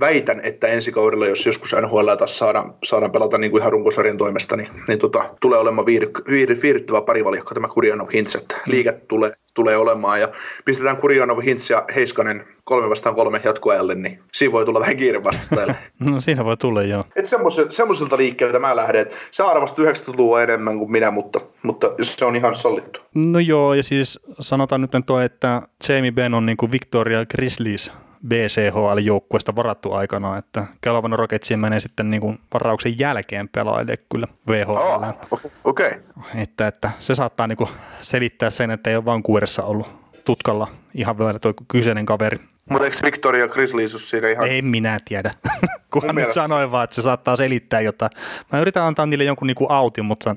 väitän, 0.00 0.40
että 0.42 0.66
ensi 0.66 0.92
kaudella, 0.92 1.26
jos 1.26 1.46
joskus 1.46 1.74
NHL 1.80 2.14
taas 2.18 2.38
saadaan, 2.38 2.74
saadaan 2.84 3.12
pelata 3.12 3.38
niin 3.38 3.50
kuin 3.50 3.60
ihan 3.60 3.72
runkosarjan 3.72 4.18
toimesta, 4.18 4.56
niin, 4.56 4.68
niin 4.88 4.98
tota, 4.98 5.34
tulee 5.40 5.58
olemaan 5.58 5.86
viihdy, 5.86 6.10
viihdy, 6.30 6.58
viihdyttävä 6.62 7.02
parivalikko 7.02 7.54
tämä 7.54 7.68
Kurjanov 7.68 8.08
Hintz, 8.12 8.34
että 8.34 8.54
mm. 8.54 8.72
liike 8.72 8.92
tulee, 8.92 9.32
tulee 9.54 9.76
olemaan 9.76 10.20
ja 10.20 10.28
pistetään 10.64 10.96
Kurjanov 10.96 11.38
Hintz 11.40 11.70
ja 11.70 11.84
Heiskanen 11.94 12.44
kolme 12.64 12.90
vastaan 12.90 13.14
kolme 13.14 13.40
jatkoajalle, 13.44 13.94
niin 13.94 14.18
siinä 14.32 14.52
voi 14.52 14.64
tulla 14.64 14.80
vähän 14.80 14.96
kiire 14.96 15.24
vastapäille. 15.24 15.76
no 16.00 16.20
siinä 16.20 16.44
voi 16.44 16.56
tulla, 16.56 16.82
joo. 16.82 17.04
Et 17.16 17.26
semmoiselta 17.70 18.16
liikkeeltä 18.16 18.58
mä 18.58 18.76
lähden, 18.76 19.02
että 19.02 19.14
se 19.30 19.42
arvosti 19.42 19.82
90-luvua 19.82 20.42
enemmän 20.42 20.78
kuin 20.78 20.92
minä, 20.92 21.10
mutta, 21.10 21.40
mutta 21.62 21.90
se 22.02 22.24
on 22.24 22.36
ihan 22.36 22.54
sallittu. 22.54 23.00
No 23.14 23.38
joo, 23.38 23.74
ja 23.74 23.82
siis 23.82 24.20
sanotaan 24.40 24.80
nyt 24.80 24.90
toi, 25.06 25.24
että 25.24 25.62
Jamie 25.88 26.12
Benn 26.12 26.34
on 26.34 26.46
niin 26.46 26.56
kuin 26.56 26.72
Victoria 26.72 27.26
Grizzlies 27.26 27.92
BCHL-joukkueesta 28.28 29.56
varattu 29.56 29.92
aikana, 29.92 30.38
että 30.38 30.64
Kelvin 30.80 31.18
Rocketsin 31.18 31.58
menee 31.58 31.80
sitten 31.80 32.10
niin 32.10 32.20
kuin 32.20 32.38
varauksen 32.54 32.98
jälkeen 32.98 33.48
pelaajille 33.48 33.96
kyllä 34.12 34.26
VHL. 34.48 34.76
Oh, 35.30 35.40
Okei. 35.64 35.86
Okay. 35.86 36.42
Että, 36.42 36.66
että 36.66 36.90
se 36.98 37.14
saattaa 37.14 37.46
niin 37.46 37.56
kuin 37.56 37.70
selittää 38.02 38.50
sen, 38.50 38.70
että 38.70 38.90
ei 38.90 38.96
ole 38.96 39.04
Vancouverissa 39.04 39.62
ollut 39.64 39.88
tutkalla 40.24 40.68
ihan 40.94 41.18
vielä 41.18 41.38
tuo 41.38 41.54
kyseinen 41.68 42.06
kaveri. 42.06 42.38
Mutta 42.70 42.84
eikö 42.84 42.96
Victoria 43.04 43.48
Grizzlies 43.48 44.10
siinä 44.10 44.28
ihan... 44.28 44.48
En 44.48 44.64
minä 44.64 44.98
tiedä, 45.04 45.30
kunhan 45.92 46.14
nyt 46.14 46.32
sanoin 46.32 46.70
vaan, 46.70 46.84
että 46.84 46.96
se 46.96 47.02
saattaa 47.02 47.36
selittää 47.36 47.80
jotain. 47.80 48.10
Mä 48.52 48.60
yritän 48.60 48.82
antaa 48.82 49.06
niille 49.06 49.24
jonkun 49.24 49.46
niinku 49.46 49.66
autin, 49.68 50.04
mutta... 50.04 50.36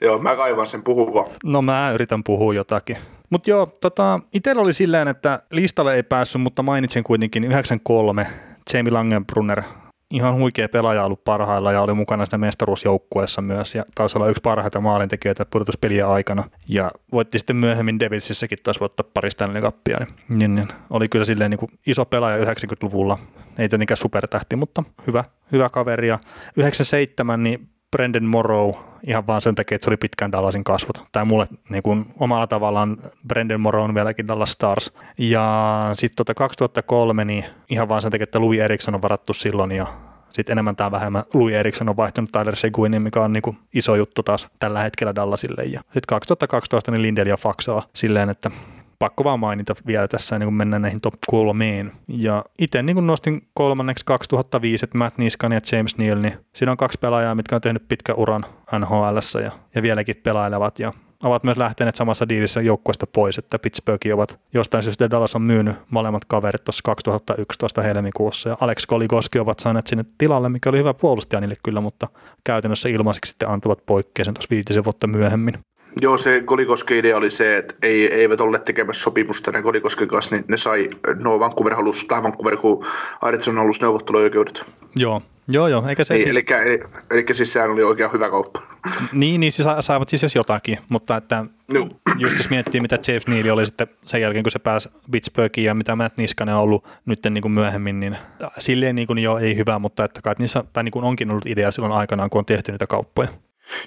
Joo, 0.00 0.18
mä 0.18 0.36
kaivan 0.36 0.68
sen 0.68 0.82
puhua. 0.82 1.28
No 1.44 1.62
mä 1.62 1.90
yritän 1.94 2.24
puhua 2.24 2.54
jotakin. 2.54 2.96
Mutta 3.30 3.50
joo, 3.50 3.66
tota, 3.66 4.20
itsellä 4.34 4.62
oli 4.62 4.72
silleen, 4.72 5.08
että 5.08 5.38
listalle 5.50 5.94
ei 5.94 6.02
päässyt, 6.02 6.42
mutta 6.42 6.62
mainitsin 6.62 7.04
kuitenkin 7.04 7.44
93 7.44 8.26
Jamie 8.74 8.92
Langenbrunner. 8.92 9.62
Ihan 10.10 10.34
huikea 10.34 10.68
pelaaja 10.68 11.04
ollut 11.04 11.24
parhailla 11.24 11.72
ja 11.72 11.80
oli 11.80 11.94
mukana 11.94 12.26
siinä 12.26 12.38
mestaruusjoukkueessa 12.38 13.42
myös 13.42 13.74
ja 13.74 13.84
taisi 13.94 14.18
olla 14.18 14.28
yksi 14.28 14.40
parhaita 14.42 14.80
maalintekijöitä 14.80 15.44
pudotuspelien 15.44 16.06
aikana. 16.06 16.44
Ja 16.68 16.90
voitti 17.12 17.38
sitten 17.38 17.56
myöhemmin 17.56 18.00
Devilsissäkin 18.00 18.58
taas 18.62 18.80
voittaa 18.80 19.10
pari 19.14 19.30
Stanley 19.30 19.62
Cupia, 19.62 19.98
niin, 19.98 20.38
niin, 20.38 20.54
niin, 20.54 20.68
oli 20.90 21.08
kyllä 21.08 21.24
silleen 21.24 21.50
niin 21.50 21.58
kuin 21.58 21.70
iso 21.86 22.04
pelaaja 22.04 22.44
90-luvulla, 22.44 23.18
ei 23.58 23.68
tietenkään 23.68 23.98
supertähti, 23.98 24.56
mutta 24.56 24.82
hyvä, 25.06 25.24
hyvä 25.52 25.68
kaveri. 25.68 26.08
Ja 26.08 26.18
97 26.56 27.42
niin 27.42 27.68
Brendan 27.96 28.24
Morrow 28.24 28.74
ihan 29.06 29.26
vaan 29.26 29.40
sen 29.40 29.54
takia, 29.54 29.74
että 29.74 29.84
se 29.84 29.90
oli 29.90 29.96
pitkään 29.96 30.32
Dallasin 30.32 30.64
kasvot. 30.64 31.04
Tai 31.12 31.24
mulle 31.24 31.46
niin 31.68 31.82
kuin 31.82 32.06
omalla 32.18 32.46
tavallaan 32.46 32.96
Brendan 33.28 33.60
Morrow 33.60 33.84
on 33.84 33.94
vieläkin 33.94 34.28
Dallas 34.28 34.52
Stars. 34.52 34.92
Ja 35.18 35.90
sitten 35.92 36.16
tota 36.16 36.34
2003 36.34 37.24
niin 37.24 37.44
ihan 37.68 37.88
vaan 37.88 38.02
sen 38.02 38.10
takia, 38.10 38.24
että 38.24 38.40
Louis 38.40 38.60
Eriksson 38.60 38.94
on 38.94 39.02
varattu 39.02 39.34
silloin 39.34 39.72
ja 39.72 39.86
sitten 40.30 40.54
enemmän 40.54 40.76
tai 40.76 40.90
vähemmän 40.90 41.24
Louis 41.34 41.54
Eriksson 41.54 41.88
on 41.88 41.96
vaihtunut 41.96 42.32
Tyler 42.32 42.56
Seguinin, 42.56 43.02
mikä 43.02 43.20
on 43.20 43.32
niinku 43.32 43.56
iso 43.74 43.94
juttu 43.94 44.22
taas 44.22 44.48
tällä 44.58 44.82
hetkellä 44.82 45.14
Dallasille. 45.14 45.62
Ja 45.62 45.80
sitten 45.80 46.02
2012 46.06 46.90
niin 46.90 47.02
Lindell 47.02 47.28
ja 47.28 47.36
Faxaa 47.36 47.82
silleen, 47.94 48.30
että 48.30 48.50
pakko 48.98 49.24
vaan 49.24 49.40
mainita 49.40 49.74
vielä 49.86 50.08
tässä, 50.08 50.38
niin 50.38 50.46
kun 50.46 50.54
mennään 50.54 50.82
näihin 50.82 51.00
top 51.00 51.14
kolmeen. 51.26 51.92
Ja 52.08 52.44
itse 52.58 52.82
niin 52.82 53.06
nostin 53.06 53.48
kolmanneksi 53.54 54.04
2005, 54.04 54.84
että 54.84 54.98
Matt 54.98 55.18
Niskan 55.18 55.52
ja 55.52 55.60
James 55.72 55.98
Neal, 55.98 56.18
niin 56.18 56.34
siinä 56.54 56.72
on 56.72 56.76
kaksi 56.76 56.98
pelaajaa, 56.98 57.34
mitkä 57.34 57.54
on 57.54 57.60
tehnyt 57.60 57.88
pitkä 57.88 58.14
uran 58.14 58.44
NHL 58.78 59.40
ja, 59.44 59.50
ja 59.74 59.82
vieläkin 59.82 60.16
pelailevat. 60.16 60.78
Ja 60.78 60.92
ovat 61.24 61.44
myös 61.44 61.56
lähteneet 61.56 61.94
samassa 61.94 62.28
diilissä 62.28 62.60
joukkueesta 62.60 63.06
pois, 63.06 63.38
että 63.38 63.58
Pittsburghin 63.58 64.14
ovat 64.14 64.40
jostain 64.54 64.82
syystä 64.82 65.10
Dallas 65.10 65.34
on 65.34 65.42
myynyt 65.42 65.76
molemmat 65.90 66.24
kaverit 66.24 66.64
tuossa 66.64 66.82
2011 66.84 67.82
helmikuussa 67.82 68.48
ja 68.48 68.56
Alex 68.60 68.86
Koligoski 68.86 69.38
ovat 69.38 69.58
saaneet 69.58 69.86
sinne 69.86 70.04
tilalle, 70.18 70.48
mikä 70.48 70.68
oli 70.68 70.78
hyvä 70.78 70.94
puolustaja 70.94 71.40
niille 71.40 71.56
kyllä, 71.62 71.80
mutta 71.80 72.08
käytännössä 72.44 72.88
ilmaiseksi 72.88 73.28
sitten 73.28 73.48
antavat 73.48 73.86
poikkeisen 73.86 74.34
tuossa 74.34 74.50
viitisen 74.50 74.84
vuotta 74.84 75.06
myöhemmin. 75.06 75.54
Joo, 76.02 76.18
se 76.18 76.42
Kolikoski 76.44 76.98
idea 76.98 77.16
oli 77.16 77.30
se, 77.30 77.56
että 77.56 77.74
ei, 77.82 78.14
eivät 78.14 78.40
olleet 78.40 78.64
tekemässä 78.64 79.02
sopimusta 79.02 79.52
ne 79.52 79.62
Kolikosken 79.62 80.08
kanssa, 80.08 80.36
niin 80.36 80.44
ne 80.48 80.56
sai, 80.56 80.90
no 81.14 81.40
Vancouver 81.40 81.74
halusi, 81.74 82.06
tai 82.06 82.22
Vancouver, 82.22 82.56
kun 82.56 82.84
Arizona 83.22 83.60
halusi 83.60 83.80
neuvotteluoikeudet. 83.80 84.64
Joo, 84.96 85.22
Joo, 85.48 85.68
joo, 85.68 85.88
eikä 85.88 86.04
se 86.04 86.14
niin, 86.14 86.26
siis... 86.26 86.36
eli, 86.36 86.44
eli, 86.66 86.80
eli, 87.10 87.24
siis 87.32 87.52
sehän 87.52 87.70
oli 87.70 87.82
oikein 87.82 88.12
hyvä 88.12 88.30
kauppa. 88.30 88.62
Niin, 89.12 89.40
niin 89.40 89.52
siis 89.52 89.68
saivat 89.80 90.08
siis 90.08 90.34
jotakin, 90.34 90.78
mutta 90.88 91.16
että 91.16 91.44
no. 91.72 91.88
just 92.18 92.36
jos 92.36 92.50
miettii, 92.50 92.80
mitä 92.80 92.98
Jeff 93.08 93.26
Neal 93.28 93.48
oli 93.48 93.66
sitten 93.66 93.86
sen 94.04 94.20
jälkeen, 94.20 94.42
kun 94.42 94.50
se 94.50 94.58
pääsi 94.58 94.88
Pittsburghiin 95.10 95.64
ja 95.64 95.74
mitä 95.74 95.96
Matt 95.96 96.18
Niskanen 96.18 96.54
on 96.54 96.60
ollut 96.60 96.88
nyt 97.06 97.18
niin 97.30 97.42
kuin 97.42 97.52
myöhemmin, 97.52 98.00
niin 98.00 98.16
silleen 98.58 98.96
niin 98.96 99.06
kuin 99.06 99.18
jo 99.18 99.38
ei 99.38 99.56
hyvä, 99.56 99.78
mutta 99.78 100.04
että 100.04 100.22
kai 100.22 100.34
niissä, 100.38 100.64
tai 100.72 100.84
niin 100.84 100.92
kuin 100.92 101.04
onkin 101.04 101.30
ollut 101.30 101.46
idea 101.46 101.70
silloin 101.70 101.94
aikanaan, 101.94 102.30
kun 102.30 102.38
on 102.38 102.46
tehty 102.46 102.72
niitä 102.72 102.86
kauppoja. 102.86 103.28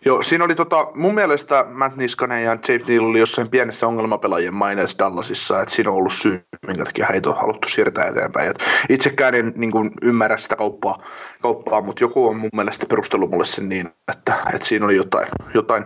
Joo, 0.05 0.23
siinä 0.23 0.43
oli 0.43 0.55
tota, 0.55 0.87
mun 0.95 1.13
mielestä 1.13 1.65
Matt 1.69 1.95
Niskanen 1.95 2.43
ja 2.43 2.51
James 2.51 2.87
Neal 2.87 3.03
oli 3.03 3.19
jossain 3.19 3.49
pienessä 3.49 3.87
ongelmapelaajien 3.87 4.55
maineessa 4.55 4.97
Dallasissa, 4.97 5.61
että 5.61 5.75
siinä 5.75 5.91
on 5.91 5.97
ollut 5.97 6.13
syy, 6.13 6.45
minkä 6.67 6.85
takia 6.85 7.07
heitä 7.09 7.29
on 7.29 7.37
haluttu 7.37 7.69
siirtää 7.69 8.05
eteenpäin. 8.05 8.49
Et 8.49 8.63
itsekään 8.89 9.35
en 9.35 9.53
niin 9.55 9.71
kuin, 9.71 9.91
ymmärrä 10.01 10.37
sitä 10.37 10.55
kauppaa, 10.55 11.03
kauppaa, 11.41 11.81
mutta 11.81 12.03
joku 12.03 12.27
on 12.27 12.37
mun 12.37 12.49
mielestä 12.55 12.85
perustellut 12.85 13.31
mulle 13.31 13.45
sen 13.45 13.69
niin, 13.69 13.89
että, 14.11 14.35
että 14.53 14.67
siinä 14.67 14.85
oli 14.85 14.95
jotain, 14.95 15.27
jotain, 15.53 15.85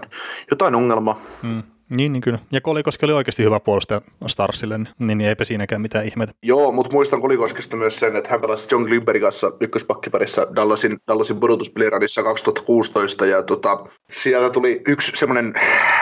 jotain 0.52 0.76
ongelmaa. 0.76 1.20
Hmm. 1.42 1.64
Niin, 1.90 2.14
niin 2.14 2.22
kyllä. 2.22 2.40
Ja 2.52 2.62
Kolikoski 2.62 3.06
oli 3.06 3.14
oikeasti 3.14 3.44
hyvä 3.44 3.60
puolustaja 3.60 4.02
Starsille, 4.28 4.78
niin, 4.78 5.18
niin 5.18 5.22
eipä 5.22 5.44
siinäkään 5.44 5.82
mitään 5.82 6.06
ihmeitä. 6.06 6.34
Joo, 6.44 6.72
mutta 6.72 6.92
muistan 6.92 7.22
Kolikoskesta 7.22 7.78
myös 7.78 8.00
sen, 8.00 8.16
että 8.16 8.30
hän 8.32 8.42
pelasi 8.42 8.68
John 8.72 8.84
Glimberin 8.84 9.22
kanssa 9.22 9.52
ykköspakkiparissa 9.60 10.48
Dallasin, 10.56 10.98
Dallasin 11.08 11.40
pudotuspeliradissa 11.40 12.24
2016, 12.24 13.26
ja 13.26 13.44
tota, 13.44 13.86
sieltä 14.10 14.50
tuli 14.50 14.82
yksi 14.88 15.12
semmoinen 15.16 15.54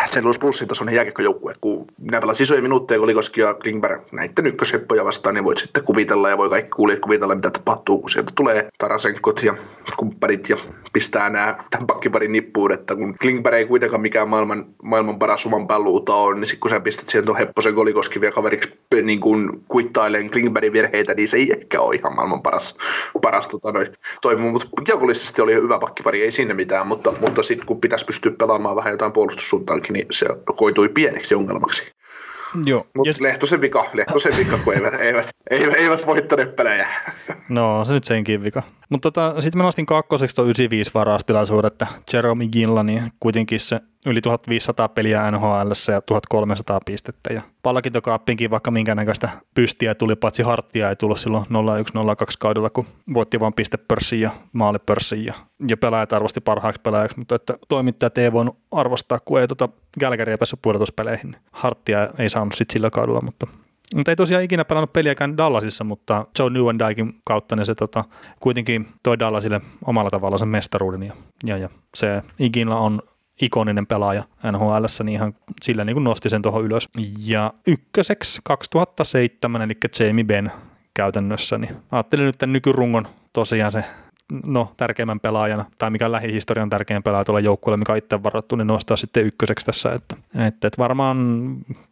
sen 0.05 0.23
Louis 0.23 0.39
Bluesin 0.39 0.67
tasoinen 0.67 0.95
jääkiekkojoukkue, 0.95 1.53
kun 1.61 1.85
nämä 2.11 2.21
pelasi 2.21 2.43
isoja 2.43 2.61
minuutteja 2.61 2.99
Kolikoski 2.99 3.41
ja 3.41 3.53
Klingberg 3.53 4.01
näiden 4.11 4.45
ykkösheppoja 4.45 5.05
vastaan, 5.05 5.35
niin 5.35 5.45
voit 5.45 5.57
sitten 5.57 5.83
kuvitella 5.83 6.29
ja 6.29 6.37
voi 6.37 6.49
kaikki 6.49 6.69
kuulijat 6.69 6.99
kuvitella, 6.99 7.35
mitä 7.35 7.49
tapahtuu, 7.49 7.99
kun 7.99 8.09
sieltä 8.09 8.31
tulee 8.35 8.69
Tarasenkot 8.77 9.43
ja 9.43 9.55
kumpparit 9.97 10.49
ja 10.49 10.57
pistää 10.93 11.29
nämä 11.29 11.55
tämän 11.71 11.87
pakkiparin 11.87 12.31
nippuun, 12.31 12.71
että 12.71 12.95
kun 12.95 13.15
Klingberg 13.21 13.55
ei 13.55 13.65
kuitenkaan 13.65 14.01
mikään 14.01 14.29
maailman, 14.29 14.65
maailman 14.83 15.19
paras 15.19 15.45
oman 15.45 15.67
paluuta 15.81 16.15
on, 16.15 16.35
niin 16.35 16.47
sitten 16.47 16.59
kun 16.59 16.69
sä 16.69 16.79
pistät 16.79 17.09
siihen 17.09 17.25
tuon 17.25 17.37
Hepposen 17.37 17.75
Kolikoski 17.75 18.21
vielä 18.21 18.33
kaveriksi 18.33 18.79
niin 19.03 19.19
kuin 19.19 19.63
kuittailen 19.67 20.31
Klingbergin 20.31 20.73
virheitä, 20.73 21.13
niin 21.13 21.27
se 21.27 21.37
ei 21.37 21.51
ehkä 21.51 21.81
ole 21.81 21.95
ihan 21.95 22.15
maailman 22.15 22.41
paras, 22.41 22.77
paras 23.21 23.47
tota, 23.47 23.71
noin, 23.71 23.87
toimia, 24.21 24.51
mutta 24.51 24.67
kiekollisesti 24.85 25.41
oli 25.41 25.53
hyvä 25.53 25.79
pakkipari, 25.79 26.23
ei 26.23 26.31
sinne 26.31 26.53
mitään, 26.53 26.87
mutta, 26.87 27.13
mutta 27.21 27.43
sitten 27.43 27.67
kun 27.67 27.81
pitäisi 27.81 28.05
pystyä 28.05 28.31
pelaamaan 28.31 28.75
vähän 28.75 28.91
jotain 28.91 29.11
puolustussuuntaankin, 29.11 29.93
niin 29.93 30.05
se 30.11 30.25
koitui 30.55 30.89
pieneksi 30.89 31.35
ongelmaksi. 31.35 31.83
Joo. 32.65 32.87
Mutta 32.97 33.23
Lehtosen 33.23 33.61
vika, 33.61 33.85
Lehtosen 33.93 34.37
vika, 34.37 34.57
kun 34.63 34.73
eivät, 34.73 34.93
eivät, 34.93 35.29
eivät, 35.49 35.75
eivät 35.75 36.05
voittaneet 36.07 36.55
pelejä. 36.55 36.87
No, 37.49 37.85
se 37.85 37.93
nyt 37.93 38.03
senkin 38.03 38.43
vika. 38.43 38.63
Mutta 38.89 39.11
tota, 39.11 39.41
sitten 39.41 39.57
mä 39.57 39.63
nostin 39.63 39.85
kakkoseksi 39.85 40.35
tuon 40.35 40.45
95 40.45 40.91
varaustilaisuuden, 40.93 41.71
että 41.71 41.87
Jerome 42.13 42.47
Ginla, 42.47 42.83
niin 42.83 43.11
kuitenkin 43.19 43.59
se 43.59 43.79
yli 44.05 44.21
1500 44.21 44.89
peliä 44.89 45.31
NHL 45.31 45.71
ja 45.91 46.01
1300 46.01 46.79
pistettä. 46.85 47.33
Ja 47.33 47.41
palkintokaappiinkin 47.63 48.51
vaikka 48.51 48.71
minkä 48.71 48.95
näköistä 48.95 49.29
pystiä 49.55 49.95
tuli, 49.95 50.15
paitsi 50.15 50.43
harttia 50.43 50.89
ei 50.89 50.95
tullut 50.95 51.19
silloin 51.19 51.45
0102 51.93 52.39
kaudella, 52.39 52.69
kun 52.69 52.85
voitti 53.13 53.39
vain 53.39 53.53
pistepörssin 53.53 54.21
ja 54.21 54.31
maalipörssin 54.53 55.25
ja, 55.25 55.33
ja 55.67 55.77
pelaajat 55.77 56.13
arvosti 56.13 56.41
parhaaksi 56.41 56.81
pelaajaksi, 56.81 57.17
mutta 57.17 57.35
että 57.35 57.53
toimittajat 57.69 58.17
ei 58.17 58.31
voinut 58.31 58.57
arvostaa, 58.71 59.19
kun 59.25 59.41
ei 59.41 59.47
tuota 59.47 59.69
Gallagheria 59.99 60.37
päässyt 60.37 60.59
pudotuspeleihin. 60.61 61.35
Harttia 61.51 62.09
ei 62.17 62.29
saanut 62.29 62.53
sitten 62.53 62.73
sillä 62.73 62.89
kaudella, 62.89 63.21
mutta 63.21 63.47
mutta 63.95 64.11
ei 64.11 64.15
tosiaan 64.15 64.43
ikinä 64.43 64.65
pelannut 64.65 64.93
peliäkään 64.93 65.37
Dallasissa, 65.37 65.83
mutta 65.83 66.25
Joe 66.39 66.49
Newendijkin 66.49 67.13
kautta 67.23 67.55
niin 67.55 67.65
se 67.65 67.75
tota, 67.75 68.03
kuitenkin 68.39 68.87
toi 69.03 69.19
Dallasille 69.19 69.61
omalla 69.85 70.09
tavalla 70.09 70.37
sen 70.37 70.47
mestaruuden 70.47 71.03
ja, 71.03 71.13
ja, 71.43 71.57
ja 71.57 71.69
se 71.95 72.21
ikinä 72.39 72.75
on 72.77 73.01
ikoninen 73.41 73.87
pelaaja 73.87 74.23
NHL, 74.51 74.85
niin 75.03 75.13
ihan 75.13 75.35
sillä 75.61 75.85
niin 75.85 75.95
kuin 75.95 76.03
nosti 76.03 76.29
sen 76.29 76.41
tuohon 76.41 76.65
ylös. 76.65 76.87
Ja 77.19 77.53
ykköseksi 77.67 78.41
2007, 78.43 79.61
eli 79.61 79.77
Jamie 79.99 80.23
Benn 80.23 80.51
käytännössä, 80.93 81.57
niin 81.57 81.75
ajattelin 81.91 82.25
nyt 82.25 82.37
tämän 82.37 82.53
nykyrungon 82.53 83.07
tosiaan 83.33 83.71
se 83.71 83.83
no, 84.45 84.73
tärkeimmän 84.77 85.19
pelaajana, 85.19 85.65
tai 85.77 85.89
mikä 85.89 86.11
lähihistorian 86.11 86.69
tärkein 86.69 87.03
pelaaja 87.03 87.25
tuolla 87.25 87.39
joukkueella, 87.39 87.77
mikä 87.77 87.91
on 87.91 87.97
itse 87.97 88.23
varattu, 88.23 88.55
niin 88.55 88.67
nostaa 88.67 88.97
sitten 88.97 89.25
ykköseksi 89.25 89.65
tässä. 89.65 89.91
Että, 89.91 90.15
että, 90.47 90.67
että 90.67 90.77
varmaan 90.77 91.17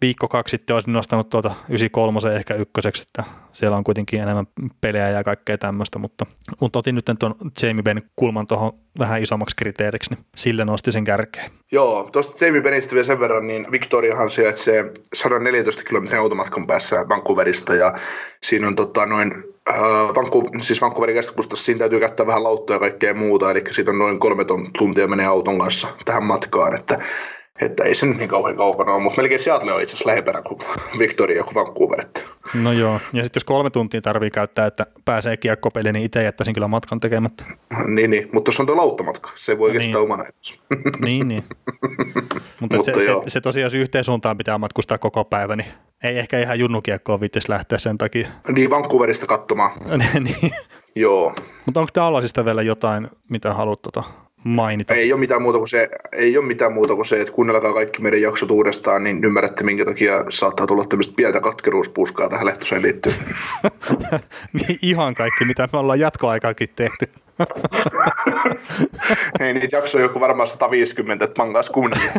viikko 0.02 0.28
kaksi 0.28 0.52
sitten 0.52 0.74
olisin 0.74 0.94
nostanut 0.94 1.30
tuota 1.30 1.52
93 1.70 2.20
ehkä 2.36 2.54
ykköseksi, 2.54 3.04
että 3.08 3.24
siellä 3.52 3.78
on 3.78 3.84
kuitenkin 3.84 4.22
enemmän 4.22 4.48
pelejä 4.82 5.10
ja 5.10 5.24
kaikkea 5.24 5.58
tämmöistä, 5.58 6.00
mutta, 6.00 6.26
mutta 6.60 6.80
otin 6.80 6.96
nyt 6.96 7.06
tuon 7.20 7.36
Jamie 7.64 7.84
Ben 7.84 8.02
kulman 8.16 8.48
tuohon 8.48 8.74
vähän 9.00 9.22
isommaksi 9.24 9.56
kriteeriksi, 9.56 10.14
niin 10.14 10.26
sille 10.36 10.66
nosti 10.66 10.92
sen 10.92 11.04
kärkeen. 11.04 11.52
Joo, 11.72 12.10
tuosta 12.12 12.46
Jamie 12.46 12.62
Benistä 12.62 12.94
vielä 12.94 13.04
sen 13.04 13.20
verran, 13.20 13.48
niin 13.48 13.68
Victoriahan 13.72 14.32
sijaitsee 14.32 14.92
114 15.14 15.84
kilometrin 15.84 16.20
automatkan 16.20 16.68
päässä 16.68 17.06
Vancouverista 17.10 17.76
ja 17.76 17.94
siinä 18.44 18.68
on 18.68 18.76
tota, 18.76 19.06
noin 19.06 19.44
Vancouver, 20.16 20.52
siis 20.62 20.82
Vancouverin 20.82 21.16
keskustassa 21.16 21.66
siinä 21.66 21.80
täytyy 21.80 22.00
käyttää 22.00 22.28
vähän 22.28 22.44
lauttoja 22.44 22.76
ja 22.76 22.80
kaikkea 22.80 23.14
muuta, 23.14 23.52
eli 23.52 23.64
siitä 23.72 23.92
on 23.92 24.00
noin 24.00 24.20
kolme 24.20 24.46
tuntia 24.78 25.08
menee 25.08 25.26
auton 25.26 25.60
kanssa 25.60 25.88
tähän 26.06 26.24
matkaan, 26.24 26.76
että, 26.76 27.00
että 27.62 27.84
ei 27.84 27.96
se 27.96 28.06
nyt 28.06 28.18
niin 28.18 28.30
kauhean 28.30 28.58
kaukana 28.58 28.94
ole, 28.94 29.04
mutta 29.04 29.22
melkein 29.22 29.40
Seattle 29.40 29.74
on 29.74 29.82
itse 29.82 29.94
asiassa 29.94 30.10
lähempänä 30.10 30.42
kuin 30.42 30.60
Victoria 31.00 31.44
kuin 31.44 31.56
Vancouver. 31.56 32.02
Että. 32.02 32.22
No 32.54 32.72
joo, 32.72 32.94
ja 32.94 33.24
sitten 33.24 33.40
jos 33.40 33.44
kolme 33.44 33.70
tuntia 33.70 34.02
tarvii 34.02 34.32
käyttää, 34.32 34.66
että 34.66 34.86
pääsee 35.06 35.38
kiekkopeliin, 35.38 35.94
niin 35.94 36.06
itse 36.06 36.24
jättäisin 36.24 36.54
kyllä 36.54 36.68
matkan 36.68 37.00
tekemättä. 37.00 37.46
niin, 37.88 38.12
niin, 38.12 38.30
mutta 38.34 38.46
tuossa 38.46 38.64
on 38.64 38.68
tuo 38.68 38.78
lauttamatka, 38.78 39.32
se 39.36 39.58
voi 39.58 39.70
no 39.70 39.74
kestää 39.74 39.94
niin. 39.94 40.04
omana 40.04 40.24
Niin, 41.00 41.28
niin. 41.28 41.44
mutta, 42.62 42.76
mutta 42.76 42.84
se, 42.84 42.94
se, 42.94 43.14
se, 43.28 43.42
tosiaan, 43.42 43.66
jos 43.66 43.74
yhteen 43.74 44.04
suuntaan 44.04 44.38
pitää 44.38 44.58
matkustaa 44.58 44.98
koko 44.98 45.26
päivä, 45.26 45.56
niin 45.56 45.68
Ei 46.04 46.20
ehkä 46.20 46.40
ihan 46.40 46.60
junnukiekkoa 46.60 47.20
viittis 47.20 47.50
lähteä 47.50 47.78
sen 47.78 47.98
takia. 47.98 48.28
Niin, 48.52 48.70
Vancouverista 48.70 49.26
katsomaan. 49.26 49.72
niin. 50.20 50.52
Joo. 50.96 51.36
Mutta 51.66 51.80
onko 51.80 51.92
Dallasista 51.96 52.46
vielä 52.46 52.62
jotain, 52.62 53.08
mitä 53.30 53.54
haluat 53.54 53.82
tota 53.82 54.04
mainita? 54.44 54.94
Ei 54.94 55.14
ole 55.14 55.20
mitään 55.20 55.42
muuta 55.42 55.58
kuin 55.58 55.68
se, 55.68 55.90
ei 56.12 56.38
ole 56.38 56.46
mitään 56.46 56.74
muuta 56.74 56.96
kuin 56.96 57.06
se 57.06 57.22
että 57.22 57.34
kuunnelkaa 57.34 57.74
kaikki 57.74 58.02
meidän 58.02 58.22
jaksot 58.22 58.52
uudestaan, 58.52 59.04
niin 59.04 59.24
ymmärrätte, 59.24 59.64
minkä 59.64 59.86
takia 59.86 60.26
saattaa 60.30 60.68
tulla 60.68 60.86
tämmöistä 60.86 61.14
pientä 61.16 61.42
katkeruuspuskaa 61.42 62.30
tähän 62.30 62.46
lehtoseen 62.46 62.82
liittyen. 62.82 63.16
niin 64.54 64.80
ihan 64.82 65.16
kaikki, 65.16 65.46
mitä 65.46 65.70
me 65.74 65.80
ollaan 65.80 66.00
jatkoaikaakin 66.00 66.70
tehty. 66.76 67.10
Ei 69.40 69.54
niitä 69.60 69.78
jaksoja 69.78 70.04
joku 70.04 70.20
varmaan 70.20 70.48
150, 70.48 71.26
että 71.26 71.42
mangas 71.42 71.70
kunnia. 71.70 72.12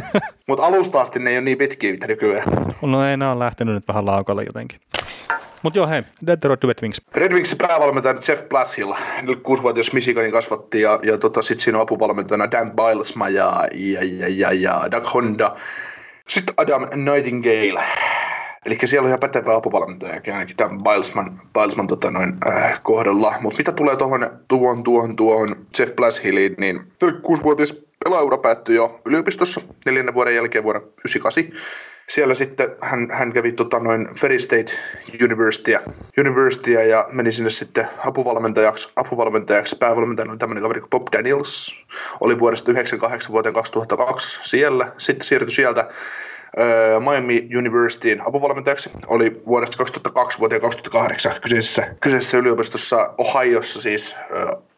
Mutta 0.46 0.66
alusta 0.66 1.00
asti 1.00 1.18
ne 1.18 1.30
ei 1.30 1.36
ole 1.36 1.44
niin 1.44 1.58
pitkiä 1.58 1.92
mitä 1.92 2.06
nykyään. 2.06 2.44
No 2.82 3.08
ei, 3.08 3.16
ne 3.16 3.26
on 3.26 3.38
lähtenyt 3.38 3.74
nyt 3.74 3.88
vähän 3.88 4.06
laukalle 4.06 4.44
jotenkin. 4.44 4.80
Mutta 5.62 5.78
joo, 5.78 5.86
hei, 5.88 6.02
Detroit 6.26 6.64
Red 6.64 6.78
Wings. 6.82 7.00
Red 7.14 7.32
Wingsin 7.32 7.58
päävalmentaja 7.58 8.14
Jeff 8.28 8.48
Blashill, 8.48 8.92
kuusivuotias 9.42 9.92
Michiganin 9.92 10.32
kasvatti 10.32 10.80
ja, 10.80 10.98
ja 11.02 11.18
tota, 11.18 11.42
sitten 11.42 11.64
siinä 11.64 11.78
on 11.78 11.82
apuvalmentajana 11.82 12.50
Dan 12.50 12.72
Bilesma 12.72 13.28
ja, 13.28 13.64
ja, 13.74 14.00
ja, 14.02 14.26
ja, 14.28 14.52
ja 14.52 14.90
Doug 14.90 15.14
Honda. 15.14 15.56
Sitten 16.28 16.54
Adam 16.56 16.82
Nightingale. 16.82 17.84
Eli 18.66 18.78
siellä 18.84 19.06
on 19.06 19.08
ihan 19.08 19.20
pätevä 19.20 19.56
apuvalmentaja, 19.56 20.20
ainakin 20.26 20.58
Dan 20.58 20.82
Bilesman, 20.82 21.40
Bilesman 21.54 21.86
tota 21.86 22.10
noin, 22.10 22.32
äh, 22.48 22.80
kohdalla. 22.82 23.34
Mutta 23.40 23.58
mitä 23.58 23.72
tulee 23.72 23.96
tuohon 23.96 24.40
tuohon, 24.48 24.82
tuohon, 24.82 25.16
tuohon 25.16 25.66
Jeff 25.78 25.96
Blashilliin, 25.96 26.54
niin 26.58 26.92
kuusivuotias 27.22 27.74
pelaaura 28.04 28.38
päättyi 28.38 28.76
jo 28.76 29.00
yliopistossa 29.04 29.60
neljännen 29.86 30.14
vuoden 30.14 30.34
jälkeen 30.34 30.64
vuonna 30.64 30.80
1998 30.80 31.90
siellä 32.10 32.34
sitten 32.34 32.68
hän, 32.82 33.08
hän 33.10 33.32
kävi 33.32 33.52
tota, 33.52 33.78
noin 33.78 34.14
Ferry 34.14 34.38
State 34.38 34.72
Universitya, 35.24 35.80
Universitya 36.18 36.84
ja 36.84 37.06
meni 37.12 37.32
sinne 37.32 37.50
sitten 37.50 37.88
apuvalmentajaksi, 38.06 38.88
apuvalmentajaksi. 38.96 39.76
päävalmentajana 39.76 40.32
oli 40.32 40.38
tämmöinen 40.38 40.62
kaveri 40.62 40.80
kuin 40.80 40.90
Bob 40.90 41.06
Daniels, 41.12 41.84
oli 42.20 42.38
vuodesta 42.38 42.64
1998 42.64 43.32
vuoteen 43.32 43.54
2002 43.54 44.40
siellä. 44.42 44.92
Sitten 44.98 45.26
siirtyi 45.26 45.54
sieltä 45.54 45.88
Miami 47.00 47.48
Universityin 47.58 48.22
apuvalmentajaksi. 48.28 48.90
Oli 49.06 49.42
vuodesta 49.46 49.76
2002 49.76 50.38
vuoteen 50.38 50.60
2008 50.60 51.32
kyseisessä, 51.42 51.94
kyseisessä 52.00 52.38
yliopistossa 52.38 53.14
Ohiossa 53.18 53.80
siis 53.80 54.16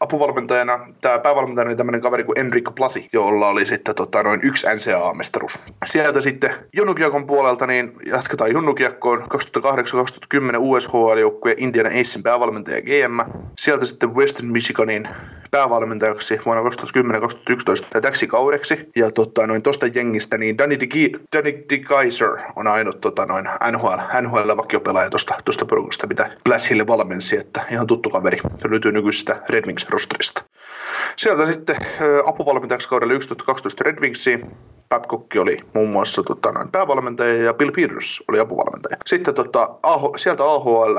apuvalmentajana. 0.00 0.86
Tämä 1.00 1.18
päävalmentajana 1.18 1.70
oli 1.70 1.76
tämmöinen 1.76 2.00
kaveri 2.00 2.24
kuin 2.24 2.38
Enrico 2.38 2.72
Plasi, 2.72 3.08
jolla 3.12 3.48
oli 3.48 3.66
sitten 3.66 3.94
tota, 3.94 4.22
noin 4.22 4.40
yksi 4.42 4.66
NCAA-mestaruus. 4.66 5.58
Sieltä 5.84 6.20
sitten 6.20 6.50
Junnukiekon 6.76 7.26
puolelta 7.26 7.66
niin 7.66 7.92
jatketaan 8.06 8.52
Junnukiekkoon 8.52 9.22
2008-2010 9.22 9.24
USHL-joukkue 10.58 11.54
Indiana 11.56 11.88
Acein 11.88 12.22
päävalmentaja 12.22 12.82
GM. 12.82 13.20
Sieltä 13.58 13.84
sitten 13.84 14.14
Western 14.14 14.48
Michiganin 14.48 15.08
päävalmentajaksi 15.50 16.40
vuonna 16.46 16.70
2010-2011 17.96 18.00
täksi 18.00 18.26
kaudeksi. 18.26 18.88
Ja 18.96 19.10
tota, 19.10 19.46
noin 19.46 19.62
tosta 19.62 19.86
jengistä, 19.86 20.38
niin 20.38 20.58
Danny, 20.58 20.80
Di, 20.80 21.12
Danny 21.36 21.61
Di 21.70 21.78
Kaiser 21.78 22.38
on 22.56 22.66
ainut 22.66 23.00
tota, 23.00 23.26
noin 23.26 23.48
NHL, 23.72 24.20
NHL 24.20 24.56
vakiopelaaja 24.56 25.10
tuosta, 25.10 25.34
tuosta 25.44 25.66
porukasta, 25.66 26.06
mitä 26.06 26.30
Blashille 26.44 26.86
valmensi, 26.86 27.36
että 27.36 27.60
ihan 27.70 27.86
tuttu 27.86 28.10
kaveri. 28.10 28.38
Löytyy 28.70 28.92
nykyisestä 28.92 29.42
Red 29.48 29.66
Wings 29.66 29.86
rosterista. 29.88 30.44
Sieltä 31.16 31.46
sitten 31.46 31.76
apuvalmentajaksi 32.26 32.88
kaudella 32.88 33.14
11-12 33.14 33.16
Red 33.80 34.00
Wingsiin. 34.00 34.50
Babcock 34.88 35.36
oli 35.38 35.58
muun 35.74 35.90
muassa 35.90 36.22
tota, 36.22 36.52
noin 36.52 36.70
päävalmentaja 36.70 37.42
ja 37.42 37.54
Bill 37.54 37.70
Peters 37.70 38.22
oli 38.28 38.38
apuvalmentaja. 38.38 38.96
Sitten 39.06 39.34
tota, 39.34 39.74
AH, 39.82 40.02
sieltä 40.16 40.44
AHL 40.44 40.98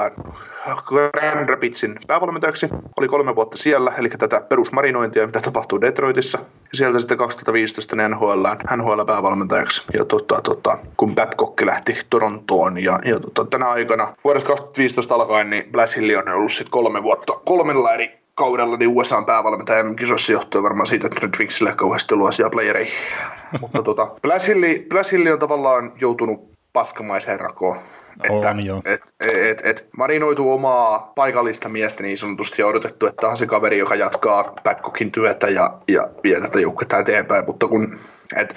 Grand 0.86 1.50
Rapidsin 1.50 2.00
päävalmentajaksi. 2.08 2.70
Oli 3.00 3.08
kolme 3.08 3.36
vuotta 3.36 3.58
siellä, 3.58 3.94
eli 3.98 4.10
tätä 4.10 4.42
perusmarinointia, 4.42 5.26
mitä 5.26 5.42
tapahtuu 5.42 5.82
Detroitissa. 5.82 6.40
Ja 6.40 6.78
sieltä 6.78 7.00
sitten 7.00 7.18
2015 7.18 7.96
NHL, 8.08 8.46
NHL 8.76 9.04
päävalmentajaksi. 9.08 9.84
Ja 9.94 10.06
tota, 10.06 10.42
tota, 10.42 10.78
kun 10.98 11.16
Babcock 11.16 11.62
lähti 11.62 11.98
Torontoon 12.10 12.84
ja, 12.84 13.00
ja 13.06 13.20
tota, 13.20 13.46
tänä 13.46 13.70
aikana 13.70 14.16
vuodesta 14.24 14.48
2015 14.48 15.16
alkaen, 15.16 15.50
niin 15.50 15.72
Blas 15.72 15.96
Hill 15.96 16.18
on 16.18 16.30
ollut 16.30 16.52
sitten 16.52 16.72
kolme 16.72 17.04
vuotta 17.04 17.34
kolmella 17.46 17.94
eri 17.94 18.24
kaudella 18.36 18.78
niin 18.78 18.90
USA 18.90 19.22
päävalmentaja 19.22 19.94
kisossa 19.96 20.32
johtuen 20.32 20.64
varmaan 20.64 20.88
siitä, 20.88 21.08
että 21.08 21.20
Red 21.24 21.40
Wingsillä 21.40 21.76
kauheasti 21.76 22.14
ollut 22.14 22.28
asiaa 22.28 22.50
playereihin. 22.50 22.94
Mutta 23.62 23.84
tota, 23.84 24.08
Blas 24.22 24.48
Hilli, 24.48 24.86
Blas 24.90 25.12
Hilli 25.12 25.32
on 25.32 25.40
tavallaan 25.40 25.94
joutunut 26.02 26.54
paskamaiseen 26.74 27.40
rakoon. 27.40 27.78
Että, 28.24 28.50
on, 28.50 28.66
joo. 28.66 28.82
Et, 28.86 29.02
et, 29.20 29.62
et, 29.64 29.88
marinoitu 29.98 30.52
omaa 30.52 31.12
paikallista 31.16 31.70
miestä 31.70 32.04
niin 32.04 32.18
sanotusti 32.18 32.62
ja 32.62 32.68
odotettu, 32.68 33.08
että 33.08 33.28
on 33.28 33.38
se 33.38 33.46
kaveri, 33.46 33.78
joka 33.78 33.96
jatkaa 33.96 34.54
Babcockin 34.64 35.12
työtä 35.12 35.50
ja, 35.50 35.80
ja 35.88 36.08
vie 36.24 36.42
tätä 36.42 36.60
joukkuetta 36.60 37.00
eteenpäin, 37.00 37.46
mutta 37.46 37.68
kun 37.68 38.00
et, 38.36 38.56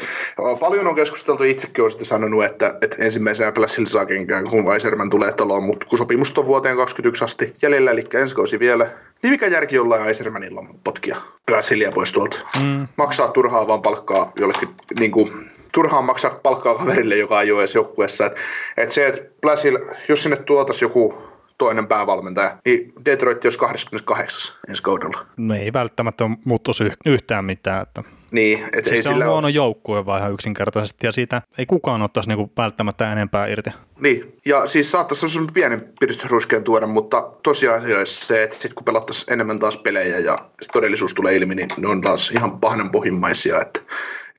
paljon 0.60 0.86
on 0.86 0.94
keskusteltu, 0.94 1.42
itsekin 1.42 1.82
olen 1.82 1.90
sitten 1.90 2.06
sanonut, 2.06 2.44
että, 2.44 2.74
että 2.80 2.96
ensimmäisenä 2.98 3.52
Plässillä 3.52 3.88
saa 3.88 4.06
kenkään, 4.06 4.44
kun 4.44 4.64
Weiserman 4.64 5.10
tulee 5.10 5.32
taloon, 5.32 5.64
mutta 5.64 5.86
kun 5.86 5.98
sopimus 5.98 6.38
on 6.38 6.46
vuoteen 6.46 6.76
2021 6.76 7.24
asti 7.24 7.54
jäljellä, 7.62 7.90
eli 7.90 8.04
ensi 8.14 8.34
kausi 8.34 8.58
vielä, 8.58 8.90
niin 9.22 9.30
mikä 9.30 9.46
järki 9.46 9.76
jollain 9.76 10.02
Weisermanilla 10.02 10.60
on 10.60 10.80
potkia 10.84 11.16
Plässilia 11.46 11.92
pois 11.92 12.12
tuolta? 12.12 12.38
Mm. 12.62 12.88
Maksaa 12.96 13.28
turhaa 13.28 13.68
vaan 13.68 13.82
palkkaa 13.82 14.32
jollekin 14.36 14.68
niin 14.98 15.10
kuin, 15.10 15.48
turhaan 15.76 16.04
maksaa 16.04 16.40
palkkaa 16.42 16.74
kaverille, 16.74 17.16
joka 17.16 17.42
ei 17.42 17.52
ole 17.52 17.60
edes 17.60 17.74
joukkueessa. 17.74 18.26
Et, 18.26 18.36
et 18.76 18.90
se, 18.90 19.06
että 19.06 19.20
Blassil, 19.40 19.78
jos 20.08 20.22
sinne 20.22 20.36
tuotaisiin 20.36 20.86
joku 20.86 21.18
toinen 21.58 21.86
päävalmentaja, 21.86 22.58
niin 22.64 22.92
Detroit 23.04 23.44
olisi 23.44 23.58
28 23.58 24.56
ensi 24.68 24.82
kaudella. 24.82 25.26
No 25.36 25.54
ei 25.54 25.72
välttämättä 25.72 26.24
muuttuisi 26.44 26.84
yhtään 27.06 27.44
mitään. 27.44 27.82
Että 27.82 28.02
niin, 28.30 28.64
et 28.72 28.86
siis 28.86 28.96
ei 28.96 29.02
se 29.02 29.08
on 29.08 29.14
sillä 29.14 29.24
huono 29.24 29.46
ole- 29.46 29.54
joukkue 29.54 30.06
vaan 30.06 30.20
ihan 30.20 30.32
yksinkertaisesti 30.32 31.06
ja 31.06 31.12
siitä 31.12 31.42
ei 31.58 31.66
kukaan 31.66 32.02
ottaisi 32.02 32.28
niinku 32.28 32.52
välttämättä 32.56 33.12
enempää 33.12 33.46
irti. 33.46 33.70
Niin, 34.00 34.36
ja 34.44 34.66
siis 34.66 34.92
saattaisi 34.92 35.20
semmoisen 35.20 35.54
pienen 35.54 35.92
piristysruiskeen 36.00 36.64
tuoda, 36.64 36.86
mutta 36.86 37.30
tosiasiassa 37.42 38.26
se, 38.26 38.42
että 38.42 38.56
sit 38.56 38.74
kun 38.74 38.84
pelattaisiin 38.84 39.32
enemmän 39.32 39.58
taas 39.58 39.76
pelejä 39.76 40.18
ja 40.18 40.38
todellisuus 40.72 41.14
tulee 41.14 41.36
ilmi, 41.36 41.54
niin 41.54 41.68
ne 41.78 41.88
on 41.88 42.00
taas 42.00 42.30
ihan 42.30 42.60
pahnen 42.60 42.90
pohjimmaisia, 42.90 43.60
että 43.60 43.80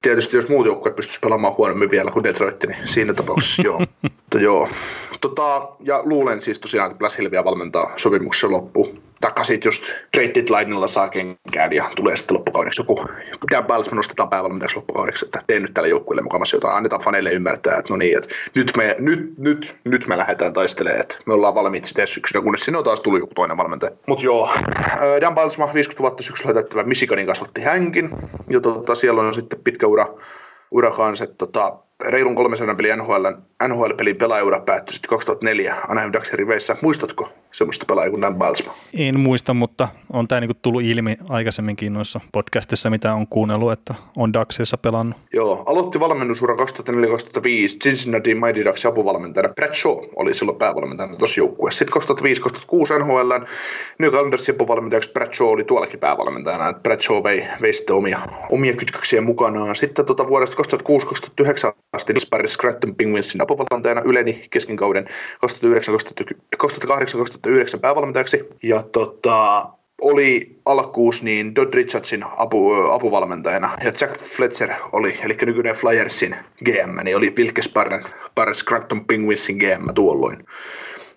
Tietysti 0.02 0.36
jos 0.36 0.50
muut 0.50 0.66
joukkueet 0.66 0.96
pystyisivät 0.96 1.22
pelaamaan 1.22 1.54
huonommin 1.58 1.92
vielä 1.92 2.12
kuin 2.12 2.24
Detroit, 2.24 2.64
niin 2.68 2.88
siinä 2.88 3.14
tapauksessa 3.14 3.62
joo. 3.62 3.80
Mutta 4.02 4.40
joo. 4.40 4.70
Tota, 5.22 5.70
ja 5.84 6.02
luulen 6.04 6.42
siis 6.42 6.60
tosiaan, 6.60 6.92
että 6.92 6.98
Blas 6.98 7.18
Hill 7.18 7.32
vielä 7.32 7.44
valmentaa 7.46 7.94
sopimuksen 7.98 8.52
loppuun. 8.52 9.00
Taikka 9.22 9.44
sitten 9.44 9.68
just 9.68 9.84
trade 10.12 10.32
deadlineilla 10.36 10.88
saa 10.88 11.10
kenkään 11.10 11.74
ja 11.74 11.90
tulee 11.96 12.16
sitten 12.16 12.36
loppukaudeksi 12.36 12.82
joku, 12.82 13.06
Dan 13.52 13.66
Balsman 13.66 13.96
nostetaan 13.96 14.30
päävalmentajaksi 14.30 14.76
loppukaudeksi, 14.76 15.26
että 15.26 15.42
teen 15.48 15.62
nyt 15.62 15.74
tälle 15.74 15.90
joukkueelle 15.90 16.22
mukavasti 16.22 16.56
jotain, 16.56 16.76
annetaan 16.76 17.02
faneille 17.02 17.32
ymmärtää, 17.32 17.78
että 17.78 17.94
no 17.94 17.98
niin, 17.98 18.18
että 18.18 18.36
nyt 18.56 18.72
me, 18.78 18.96
nyt, 19.00 19.38
nyt, 19.38 19.78
nyt 19.84 20.08
me 20.08 20.18
lähdetään 20.18 20.54
taistelemaan, 20.54 21.02
että 21.02 21.18
me 21.26 21.34
ollaan 21.34 21.56
valmiit 21.56 21.86
sitten 21.86 22.08
syksynä, 22.08 22.42
kunnes 22.42 22.66
sinne 22.66 22.78
on 22.78 22.84
taas 22.84 23.02
tullut 23.02 23.20
joku 23.20 23.34
toinen 23.34 23.58
valmentaja. 23.58 23.92
Mutta 24.08 24.26
joo, 24.26 24.50
ää, 24.76 25.22
Dan 25.22 25.36
Balsma 25.36 25.74
50 25.74 26.02
vuotta 26.02 26.24
syksyllä 26.24 26.54
täyttävä 26.54 26.84
Michiganin 26.84 27.28
kasvatti 27.28 27.62
hänkin, 27.62 28.10
ja 28.50 28.60
tota, 28.60 28.96
siellä 28.96 29.22
on 29.22 29.34
sitten 29.34 29.60
pitkä 29.64 29.88
ura, 29.88 30.06
ura 30.72 30.92
kanssa, 30.92 31.24
että 31.24 31.36
tota, 31.38 31.78
reilun 32.10 32.36
300 32.36 32.76
pelin 32.76 32.98
NHL, 32.98 33.26
NHL-pelin 33.68 34.18
pelaajaura 34.18 34.60
päättyi 34.60 34.94
sitten 34.94 35.10
2004 35.10 35.76
Anaheim 35.88 36.14
Ducksin 36.14 36.40
riveissä. 36.40 36.76
Muistatko 36.82 37.30
semmoista 37.52 37.86
pelaajaa 37.86 38.10
kuin 38.10 38.22
Dan 38.22 38.36
Balsma. 38.36 38.76
En 38.94 39.20
muista, 39.20 39.54
mutta 39.54 39.88
on 40.14 40.28
tämä 40.28 40.42
niinku 40.42 40.60
tullut 40.62 40.82
ilmi 40.82 41.18
aikaisemminkin 41.30 41.94
noissa 41.94 42.20
podcastissa, 42.32 42.90
mitä 42.90 43.14
on 43.14 43.28
kuunnellut, 43.28 43.72
että 43.72 43.96
on 44.18 44.34
Daxissa 44.34 44.78
pelannut. 44.78 45.18
Joo, 45.34 45.64
aloitti 45.66 46.00
valmennusuran 46.00 46.60
2004-2005 46.60 46.62
Cincinnati 47.84 48.36
Mighty 48.36 48.66
Ducks 48.66 48.86
apuvalmentajana. 48.86 49.54
Brad 49.54 49.74
Shaw 49.74 49.98
oli 50.16 50.34
silloin 50.34 50.58
päävalmentajana 50.58 51.16
tuossa 51.16 51.40
joukkueessa. 51.40 51.80
Sitten 51.80 52.02
2005-2006 52.02 53.06
NHL 53.06 53.32
New 54.00 54.12
Calendarsin 54.12 54.56
apuvalmentajaksi 54.56 55.12
Brad 55.12 55.34
Shaw 55.34 55.50
oli 55.50 55.64
tuollakin 55.64 56.00
päävalmentajana. 56.00 56.74
Brad 56.74 57.00
Shaw 57.00 57.24
vei, 57.24 57.46
vei 57.62 57.74
sitten 57.74 57.96
omia, 57.96 58.20
omia 58.50 58.74
kytkäksiä 58.74 59.22
mukanaan. 59.22 59.76
Sitten 59.76 60.06
tota 60.06 60.28
vuodesta 60.28 60.64
2006-2009 61.44 61.74
asti 61.94 62.16
Disparis 62.16 62.54
Scranton 62.54 62.96
Penguinsin 62.96 63.42
apuvalmentajana 63.42 64.02
yleni 64.06 64.42
kesken 64.50 64.76
kauden 64.76 65.08
2009-2008 66.58 67.37
2009 67.38 67.80
päävalmentajaksi. 67.80 68.50
Ja 68.64 68.84
tota, 68.84 69.70
oli 70.02 70.60
alkuus 70.66 71.24
niin 71.24 71.56
Dodd 71.56 71.74
Richardsin 71.74 72.26
apu, 72.38 72.74
apuvalmentajana 72.74 73.70
ja 73.84 73.92
Jack 74.02 74.18
Fletcher 74.18 74.70
oli, 74.92 75.20
eli 75.24 75.38
nykyinen 75.46 75.76
Flyersin 75.76 76.36
GM, 76.66 77.04
niin 77.04 77.18
oli 77.18 77.34
Wilkes-Barre 77.40 78.54
Scranton 78.54 79.06
Penguinsin 79.06 79.58
GM 79.58 79.94
tuolloin. 79.96 80.46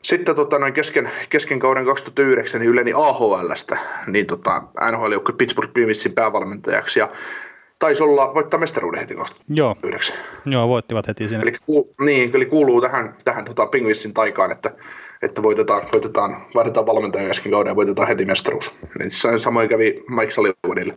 Sitten 0.02 0.36
tota, 0.36 0.58
noin 0.58 0.72
kesken, 0.72 1.10
kesken 1.28 1.58
kauden 1.58 1.84
2009 1.84 2.60
niin 2.60 2.70
yleni 2.70 2.92
AHLstä 2.96 3.78
niin 4.06 4.26
tota, 4.26 4.62
NHL 4.90 5.12
joukkue 5.12 5.34
Pittsburgh 5.38 5.72
Penguinsin 5.72 6.12
päävalmentajaksi 6.12 6.98
ja 6.98 7.08
taisi 7.78 8.02
olla 8.02 8.34
voittaa 8.34 8.60
mestaruuden 8.60 9.00
heti 9.00 9.14
2009. 9.14 10.16
Joo, 10.16 10.26
Joo 10.46 10.68
voittivat 10.68 11.06
heti 11.06 11.28
siinä. 11.28 11.42
Eli, 11.42 11.52
kuul, 11.66 11.84
niin, 12.00 12.30
eli 12.34 12.46
kuuluu 12.46 12.80
tähän, 12.80 13.14
tähän 13.24 13.44
tota, 13.44 13.66
Penguinsin 13.66 14.14
taikaan, 14.14 14.52
että 14.52 14.70
että 15.22 15.42
voitetaan, 15.42 15.82
voitetaan, 15.92 16.36
vaihdetaan 16.54 16.86
valmentaja 16.86 17.30
äsken 17.30 17.52
kauden 17.52 17.70
ja 17.70 17.76
voitetaan 17.76 18.08
heti 18.08 18.24
mestaruus. 18.24 18.72
Samoin 19.36 19.68
kävi 19.68 20.04
Mike 20.08 20.30
Sullivanille. 20.30 20.96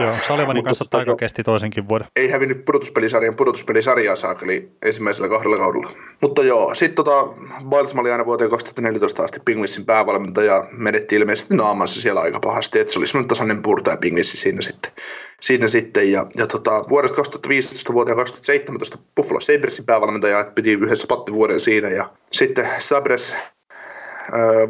Joo, 0.00 0.16
Salivanin 0.26 0.64
kanssa 0.64 0.84
taika 0.90 1.10
jo, 1.10 1.16
kesti 1.16 1.42
toisenkin 1.42 1.88
vuoden. 1.88 2.06
Ei 2.16 2.30
hävinnyt 2.30 2.64
pudotuspelisarjan 2.64 3.36
pudotuspelisarjaa 3.36 4.16
saakeli 4.16 4.68
ensimmäisellä 4.82 5.28
kahdella 5.28 5.58
kaudella. 5.58 5.92
Mutta 6.22 6.42
joo, 6.44 6.74
sitten 6.74 6.94
tota, 6.94 7.26
Biles 7.70 7.94
oli 7.94 8.12
aina 8.12 8.26
vuoteen 8.26 8.50
2014 8.50 9.24
asti 9.24 9.40
Pingvissin 9.44 9.84
päävalmentaja 9.84 10.64
menetti 10.72 11.16
ilmeisesti 11.16 11.56
naamansa 11.56 12.00
siellä 12.00 12.20
aika 12.20 12.40
pahasti, 12.40 12.78
että 12.78 12.92
se 12.92 12.98
oli 12.98 13.06
semmoinen 13.06 13.28
tasainen 13.28 13.62
purtaja 13.62 13.96
Pingvissi 13.96 14.36
siinä 14.36 14.60
sitten. 14.60 14.92
Siinä 15.40 15.68
sitten 15.68 16.12
ja, 16.12 16.26
ja 16.36 16.46
tota, 16.46 16.82
vuodesta 16.88 17.16
2015 17.16 17.92
vuoteen 17.92 18.16
2017 18.16 18.98
Buffalo 19.16 19.40
Sabresin 19.40 19.86
päävalmentaja, 19.86 20.40
että 20.40 20.52
piti 20.52 20.72
yhdessä 20.72 21.06
pattivuoden 21.06 21.60
siinä 21.60 21.88
ja 21.88 22.10
sitten 22.32 22.68
Sabres 22.78 23.36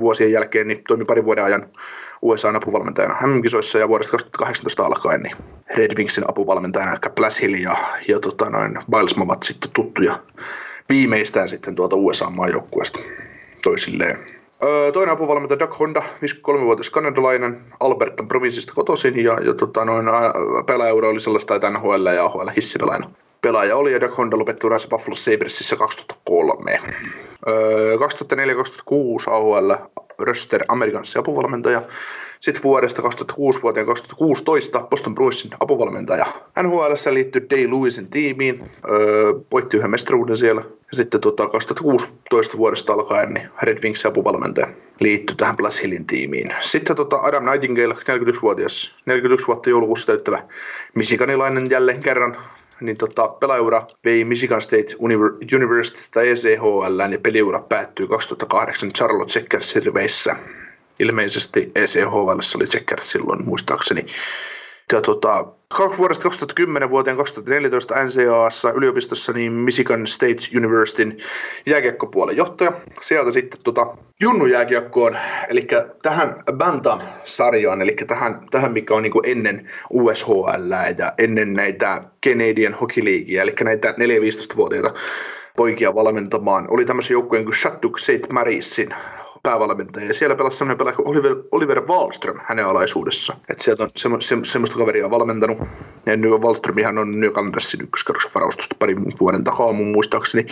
vuosien 0.00 0.32
jälkeen 0.32 0.68
niin 0.68 0.82
toimi 0.88 1.04
parin 1.04 1.24
vuoden 1.24 1.44
ajan 1.44 1.68
USA-apuvalmentajana 2.24 3.26
MM-kisoissa 3.26 3.78
ja 3.78 3.88
vuodesta 3.88 4.10
2018 4.10 4.86
alkaen 4.86 5.22
niin 5.22 5.36
Red 5.76 5.96
Wingsin 5.96 6.24
apuvalmentajana, 6.28 6.96
Blas 7.14 7.40
Hill 7.40 7.54
ja, 7.54 7.76
ja 8.08 8.20
tota, 8.20 8.50
noin 8.50 8.78
Biles 8.90 9.14
ovat 9.20 9.42
sitten 9.42 9.70
tuttuja 9.70 10.18
viimeistään 10.88 11.48
sitten 11.48 11.74
tuolta 11.74 11.96
USA-maajoukkueesta 11.96 12.98
toisilleen. 13.62 14.18
Öö, 14.62 14.92
toinen 14.92 15.12
apuvalmentaja 15.12 15.58
Doug 15.58 15.78
Honda, 15.78 16.02
53-vuotias 16.02 16.90
kanadalainen, 16.90 17.60
Albertan 17.80 18.28
provinssista 18.28 18.72
kotoisin 18.74 19.24
ja, 19.24 19.38
ja 19.40 19.54
tota, 19.54 19.84
noin, 19.84 20.06
pelaajaura 20.66 21.08
oli 21.08 21.20
sellaista, 21.20 21.54
että 21.54 21.70
NHL 21.70 22.06
ja 22.06 22.24
AHL 22.24 22.48
hissipelaajana 22.56 23.10
pelaaja 23.40 23.76
oli 23.76 23.92
ja 23.92 24.00
Doug 24.00 24.18
Honda 24.18 24.38
lopetti 24.38 24.66
uransa 24.66 24.88
Buffalo 24.88 25.16
Sabersissä 25.16 25.76
2003. 25.76 26.80
Öö, 27.48 27.96
2004-2006 27.96 28.00
AHL 29.30 29.72
Röster 30.18 30.64
Amerikansin 30.68 31.20
apuvalmentaja. 31.20 31.82
Sitten 32.40 32.62
vuodesta 32.62 33.02
2006 33.02 33.62
vuoteen 33.62 33.86
2016 33.86 34.86
Boston 34.90 35.14
Bruinsin 35.14 35.50
apuvalmentaja. 35.60 36.26
NHL 36.62 36.92
liittyi 37.10 37.46
Day 37.50 37.70
Lewisin 37.70 38.06
tiimiin, 38.10 38.62
öö, 38.90 39.32
voitti 39.52 39.76
yhden 39.76 39.90
mestaruuden 39.90 40.36
siellä. 40.36 40.60
Ja 40.60 40.96
sitten 40.96 41.20
tota, 41.20 41.48
2016 41.48 42.56
vuodesta 42.56 42.92
alkaen 42.92 43.34
niin 43.34 43.48
Red 43.62 43.82
Wingsin 43.82 44.08
apuvalmentaja 44.08 44.68
liittyi 45.00 45.36
tähän 45.36 45.56
Blas 45.56 45.82
Hillin 45.82 46.06
tiimiin. 46.06 46.54
Sitten 46.60 46.96
tota 46.96 47.16
Adam 47.16 47.44
Nightingale, 47.44 47.94
41-vuotias, 47.94 48.94
41 49.06 49.46
vuotta 49.46 49.70
joulukuussa 49.70 50.06
täyttävä 50.06 50.42
Michiganilainen 50.94 51.70
jälleen 51.70 52.02
kerran 52.02 52.36
niin 52.84 52.96
tota, 52.96 53.28
pelaajaura 53.28 53.86
vei 54.04 54.24
Michigan 54.24 54.62
State 54.62 54.96
University 55.54 55.98
tai 56.10 56.28
ECHL 56.28 57.12
ja 57.12 57.18
peliura 57.18 57.60
päättyi 57.60 58.06
2008 58.06 58.92
Charlotte 58.92 59.32
Checkersin 59.32 59.82
riveissä. 59.82 60.36
Ilmeisesti 60.98 61.72
ECHL 61.74 62.28
oli 62.56 62.66
Checkers 62.66 63.10
silloin 63.10 63.44
muistaakseni. 63.44 64.06
Ja 64.92 65.00
tota, 65.00 65.46
vuodesta 65.98 66.22
2010 66.22 66.90
vuoteen 66.90 67.16
2014 67.16 67.94
NCAassa 68.04 68.70
yliopistossa 68.70 69.32
niin 69.32 69.52
Michigan 69.52 70.06
State 70.06 70.56
Universityn 70.56 71.16
jääkiekkopuolen 71.66 72.36
johtaja. 72.36 72.72
Sieltä 73.00 73.30
sitten 73.30 73.60
tota, 73.64 73.96
Junnu 74.20 74.46
jääkiekkoon, 74.46 75.18
eli 75.48 75.66
tähän 76.02 76.34
Bantam-sarjaan, 76.52 77.82
eli 77.82 77.96
tähän, 78.06 78.40
tähän 78.50 78.72
mikä 78.72 78.94
on 78.94 79.02
niin 79.02 79.12
ennen 79.26 79.70
USHL 79.90 80.72
ja 80.98 81.12
ennen 81.18 81.54
näitä 81.54 82.02
Canadian 82.26 82.74
Hockey 82.74 83.04
Leaguea, 83.04 83.42
eli 83.42 83.54
näitä 83.64 83.90
4-15-vuotiaita 83.90 84.94
poikia 85.56 85.94
valmentamaan. 85.94 86.66
Oli 86.70 86.84
tämmöisen 86.84 87.14
joukkueen 87.14 87.44
kuin 87.44 87.54
Shattuck 87.54 87.98
St. 87.98 88.32
Marysin 88.32 88.94
päävalmentaja. 89.44 90.06
Ja 90.06 90.14
siellä 90.14 90.36
pelasi 90.36 90.56
sellainen 90.56 90.78
pelaaja 90.78 90.96
kuin 90.96 91.08
Oliver, 91.08 91.36
Oliver 91.52 91.80
Wallström 91.80 92.36
hänen 92.44 92.66
alaisuudessa. 92.66 93.36
Että 93.48 93.64
sieltä 93.64 93.82
on 93.82 93.90
semmo, 93.96 94.20
se, 94.20 94.36
semmoista 94.42 94.78
kaveria 94.78 95.10
valmentanut. 95.10 95.58
Ja 96.06 96.16
New 96.16 96.30
Wallströmihän 96.30 96.98
on 96.98 97.20
New 97.20 97.30
Andersin 97.34 97.80
ykköskerroksen 97.82 98.30
varaustusta 98.34 98.76
parin 98.78 99.04
vuoden 99.20 99.44
takaa 99.44 99.72
mun 99.72 99.92
muistaakseni. 99.92 100.46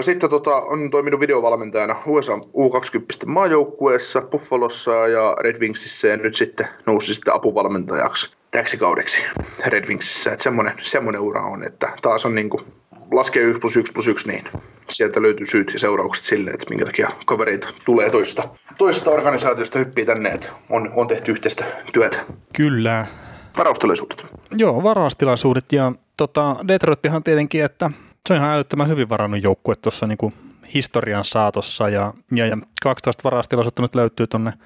Sitten 0.00 0.30
tota, 0.30 0.56
on 0.56 0.90
toiminut 0.90 1.20
videovalmentajana 1.20 1.96
USA 2.06 2.36
U20 2.36 3.26
maajoukkueessa, 3.26 4.22
Buffalossa 4.22 5.08
ja 5.08 5.36
Red 5.40 5.60
Wingsissä 5.60 6.08
ja 6.08 6.16
nyt 6.16 6.34
sitten 6.34 6.68
nousi 6.86 7.14
sitten 7.14 7.34
apuvalmentajaksi 7.34 8.34
täksi 8.50 8.76
kaudeksi 8.76 9.24
Red 9.66 9.88
Wingsissä. 9.88 10.32
Että 10.32 10.42
semmoinen, 10.42 10.72
semmoinen 10.82 11.20
ura 11.20 11.42
on, 11.42 11.64
että 11.64 11.92
taas 12.02 12.24
on 12.24 12.34
niinku 12.34 12.60
laskee 13.12 13.42
1 13.42 13.60
plus 13.60 13.76
1 13.76 13.92
plus 13.92 14.06
1, 14.06 14.28
niin 14.28 14.44
sieltä 14.88 15.22
löytyy 15.22 15.46
syyt 15.46 15.72
ja 15.72 15.78
seuraukset 15.78 16.24
sille, 16.24 16.50
että 16.50 16.66
minkä 16.68 16.84
takia 16.84 17.10
kavereita 17.26 17.68
tulee 17.84 18.10
toista, 18.10 18.42
toista 18.78 19.10
organisaatiosta 19.10 19.78
hyppii 19.78 20.06
tänne, 20.06 20.28
että 20.28 20.48
on, 20.70 20.90
on 20.96 21.08
tehty 21.08 21.30
yhteistä 21.30 21.64
työtä. 21.92 22.24
Kyllä. 22.56 23.06
Varaustilaisuudet. 23.58 24.26
Joo, 24.50 24.82
varaustilaisuudet 24.82 25.72
ja 25.72 25.92
tota, 26.16 26.56
Detroittihan 26.68 27.22
tietenkin, 27.22 27.64
että 27.64 27.90
se 28.28 28.32
on 28.32 28.38
ihan 28.38 28.50
älyttömän 28.50 28.88
hyvin 28.88 29.08
varannut 29.08 29.42
joukkue 29.42 29.76
tuossa 29.76 30.06
niinku 30.06 30.32
historian 30.74 31.24
saatossa 31.24 31.88
ja, 31.88 32.14
ja, 32.32 32.46
ja 32.46 32.58
12 32.82 33.24
varaustilaisuutta 33.24 33.82
nyt 33.82 33.94
löytyy 33.94 34.26
tuonne 34.26 34.52
1990-2015 34.52 34.56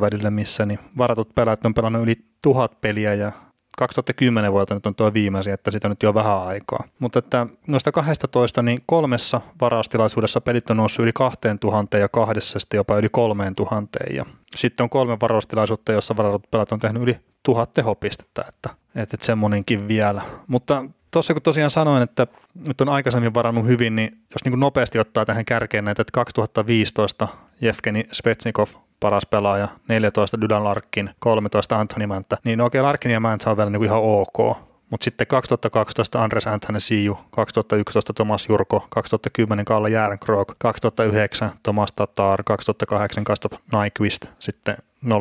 välille, 0.00 0.30
missä 0.30 0.66
niin 0.66 0.78
varatut 0.98 1.34
pelaajat 1.34 1.66
on 1.66 1.74
pelannut 1.74 2.02
yli 2.02 2.14
tuhat 2.42 2.80
peliä 2.80 3.14
ja 3.14 3.32
2010 3.78 4.52
vuodelta 4.52 4.74
nyt 4.74 4.86
on 4.86 4.94
tuo 4.94 5.14
viimeisin, 5.14 5.54
että 5.54 5.70
siitä 5.70 5.88
on 5.88 5.90
nyt 5.90 6.02
jo 6.02 6.14
vähän 6.14 6.42
aikaa. 6.42 6.84
Mutta 6.98 7.18
että 7.18 7.46
noista 7.66 7.92
12, 7.92 8.62
niin 8.62 8.82
kolmessa 8.86 9.40
varaustilaisuudessa 9.60 10.40
pelit 10.40 10.70
on 10.70 10.76
noussut 10.76 11.02
yli 11.02 11.12
2000 11.12 11.98
ja 11.98 12.08
kahdessa 12.08 12.58
sitten 12.58 12.78
jopa 12.78 12.96
yli 12.96 13.08
3000. 13.08 13.98
Ja 14.10 14.26
sitten 14.56 14.84
on 14.84 14.90
kolme 14.90 15.16
varaustilaisuutta, 15.22 15.92
jossa 15.92 16.16
varatut 16.16 16.50
pelat 16.50 16.72
on 16.72 16.80
tehnyt 16.80 17.02
yli 17.02 17.16
tuhat 17.42 17.72
tehopistettä, 17.72 18.44
että, 18.48 18.70
että, 18.94 19.16
semmoinenkin 19.20 19.88
vielä. 19.88 20.22
Mutta 20.46 20.84
tuossa 21.10 21.32
kun 21.32 21.42
tosiaan 21.42 21.70
sanoin, 21.70 22.02
että 22.02 22.26
nyt 22.68 22.80
on 22.80 22.88
aikaisemmin 22.88 23.34
varannut 23.34 23.66
hyvin, 23.66 23.96
niin 23.96 24.08
jos 24.12 24.44
niin 24.44 24.60
nopeasti 24.60 24.98
ottaa 24.98 25.24
tähän 25.24 25.44
kärkeen 25.44 25.84
näitä, 25.84 26.02
että 26.02 26.12
2015 26.12 27.28
Jevgeni 27.60 28.04
Spetsnikov 28.12 28.68
paras 29.00 29.26
pelaaja, 29.26 29.68
14 29.88 30.40
Dylan 30.40 30.64
Larkin, 30.64 31.10
13 31.18 31.80
Anthony 31.80 32.06
Mäntä, 32.06 32.38
niin 32.44 32.60
okei 32.60 32.80
okay, 32.80 32.86
Larkin 32.86 33.10
ja 33.10 33.20
Mäntä 33.20 33.50
on 33.50 33.56
vielä 33.56 33.70
niin 33.70 33.80
kuin 33.80 33.86
ihan 33.86 34.02
ok, 34.02 34.56
mutta 34.90 35.04
sitten 35.04 35.26
2012 35.26 36.22
Andres 36.22 36.46
Anthony 36.46 36.80
Siiju, 36.80 37.18
2011 37.30 38.12
Thomas 38.12 38.48
Jurko, 38.48 38.86
2010 38.90 39.64
Kalle 39.64 39.90
Järnkrok, 39.90 40.54
2009 40.58 41.50
Thomas 41.62 41.92
Tatar, 41.92 42.42
2008 42.44 43.24
Kastop 43.24 43.52
Nyquist, 43.72 44.26
sitten 44.38 44.76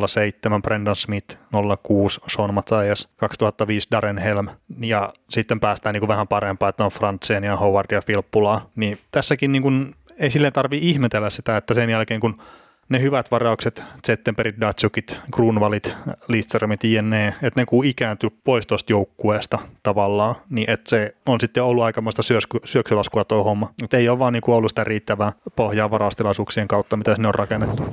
07 0.07 0.61
Brendan 0.61 0.95
Smith, 0.95 1.37
06 1.83 2.21
Sean 2.27 2.53
Matthias, 2.53 3.09
2005 3.17 3.87
Darren 3.91 4.17
Helm. 4.17 4.47
Ja 4.79 5.13
sitten 5.29 5.59
päästään 5.59 5.93
niin 5.93 6.01
kuin 6.01 6.07
vähän 6.07 6.27
parempaa, 6.27 6.69
että 6.69 6.85
on 6.85 6.91
Frantzen 6.91 7.43
ja 7.43 7.55
Howard 7.55 7.91
ja 7.91 8.01
Filppula. 8.01 8.61
Niin 8.75 8.99
tässäkin 9.11 9.51
niin 9.51 9.61
kuin, 9.61 9.95
ei 10.17 10.29
silleen 10.29 10.53
tarvi 10.53 10.79
ihmetellä 10.81 11.29
sitä, 11.29 11.57
että 11.57 11.73
sen 11.73 11.89
jälkeen 11.89 12.19
kun 12.19 12.41
ne 12.89 13.01
hyvät 13.01 13.31
varaukset, 13.31 13.83
Zettenbergit, 14.07 14.61
Datsukit, 14.61 15.19
Grunvalit, 15.31 15.95
Lidströmit, 16.27 16.83
jne, 16.83 17.27
että 17.27 17.61
ne 17.61 17.65
kun 17.65 17.85
ikääntyy 17.85 18.29
pois 18.43 18.67
tuosta 18.67 18.91
joukkueesta 18.91 19.59
tavallaan, 19.83 20.35
niin 20.49 20.69
että 20.69 20.89
se 20.89 21.15
on 21.25 21.39
sitten 21.39 21.63
ollut 21.63 21.83
aikamoista 21.83 22.23
syöksy, 22.23 22.47
syöksylaskua 22.65 23.25
tuo 23.25 23.43
homma. 23.43 23.69
Et 23.83 23.93
ei 23.93 24.09
ole 24.09 24.19
vaan 24.19 24.33
niin 24.33 24.43
ollut 24.47 24.71
sitä 24.71 24.83
riittävää 24.83 25.33
pohjaa 25.55 25.91
varaustilaisuuksien 25.91 26.67
kautta, 26.67 26.97
mitä 26.97 27.15
sinne 27.15 27.27
on 27.27 27.35
rakennettu. 27.35 27.83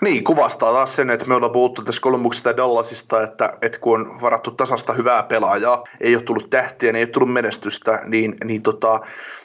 Niin, 0.00 0.24
kuvastaa 0.24 0.72
taas 0.72 0.96
sen, 0.96 1.10
että 1.10 1.26
me 1.26 1.34
ollaan 1.34 1.52
puhuttu 1.52 1.82
tässä 1.82 2.00
Kolumbuksesta 2.00 2.48
ja 2.48 2.56
Dallasista, 2.56 3.22
että, 3.22 3.58
että 3.62 3.78
kun 3.78 4.00
on 4.00 4.20
varattu 4.20 4.50
tasasta 4.50 4.92
hyvää 4.92 5.22
pelaajaa, 5.22 5.84
ei 6.00 6.14
ole 6.14 6.22
tullut 6.22 6.50
tähtiä, 6.50 6.92
ei 6.94 7.02
ole 7.02 7.06
tullut 7.06 7.32
menestystä, 7.32 8.00
niin, 8.06 8.36
niin 8.44 8.62
tota, 8.62 9.00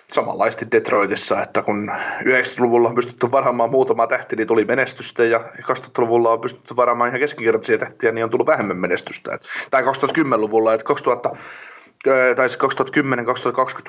samanlaisesti 0.08 0.66
Detroitissa, 0.72 1.42
että 1.42 1.62
kun 1.62 1.92
90-luvulla 2.22 2.90
on 2.90 2.96
pystytty 2.96 3.32
varaamaan 3.32 3.70
muutama 3.70 4.08
tähti, 4.08 4.36
niin 4.36 4.48
tuli 4.48 4.66
menestystä, 4.66 5.24
ja 5.24 5.40
2000-luvulla 5.62 6.32
on 6.32 6.42
pystytty 6.42 6.76
varaamaan 6.76 7.08
ihan 7.08 7.20
keskinkertaisia 7.20 7.78
tähtiä, 7.78 8.12
niin 8.12 8.24
on 8.24 8.30
tullut 8.30 8.48
vähemmän 8.48 8.78
menestystä. 8.78 9.40
Tai 9.72 9.84
2010-luvulla, 9.84 10.74
että 10.74 10.84
2000 10.84 11.30
tai 12.36 12.48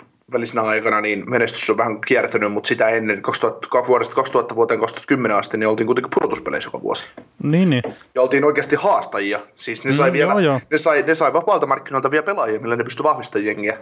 2010-2020 0.01 0.05
välisenä 0.33 0.63
aikana 0.63 1.01
niin 1.01 1.31
menestys 1.31 1.71
on 1.71 1.77
vähän 1.77 2.01
kiertänyt, 2.01 2.53
mutta 2.53 2.69
sitä 2.69 2.89
ennen 2.89 3.23
2000, 3.23 3.69
vuodesta 3.87 4.15
2000 4.15 4.57
vuoteen 4.57 4.81
2010 4.81 5.37
asti 5.37 5.57
niin 5.57 5.69
oltiin 5.69 5.87
kuitenkin 5.87 6.11
pudotuspeleissä 6.15 6.69
joka 6.69 6.83
vuosi. 6.83 7.09
Niin, 7.43 7.71
niin. 7.71 7.83
Ja 8.15 8.23
oltiin 8.23 8.45
oikeasti 8.45 8.77
haastajia. 8.77 9.41
Siis 9.55 9.85
ne 9.85 9.93
sai, 9.93 10.11
mm, 10.11 10.13
vielä, 10.13 10.33
joo, 10.33 10.39
joo. 10.39 10.61
Ne 10.71 10.79
sai, 10.79 11.03
ne 11.03 11.15
sai 11.15 11.33
vapaalta 11.33 11.67
markkinoilta 11.67 12.11
vielä 12.11 12.23
pelaajia, 12.23 12.61
millä 12.61 12.77
ne 12.77 12.85
pystyi 12.85 13.05
vahvistamaan 13.05 13.47
jengiä. 13.47 13.79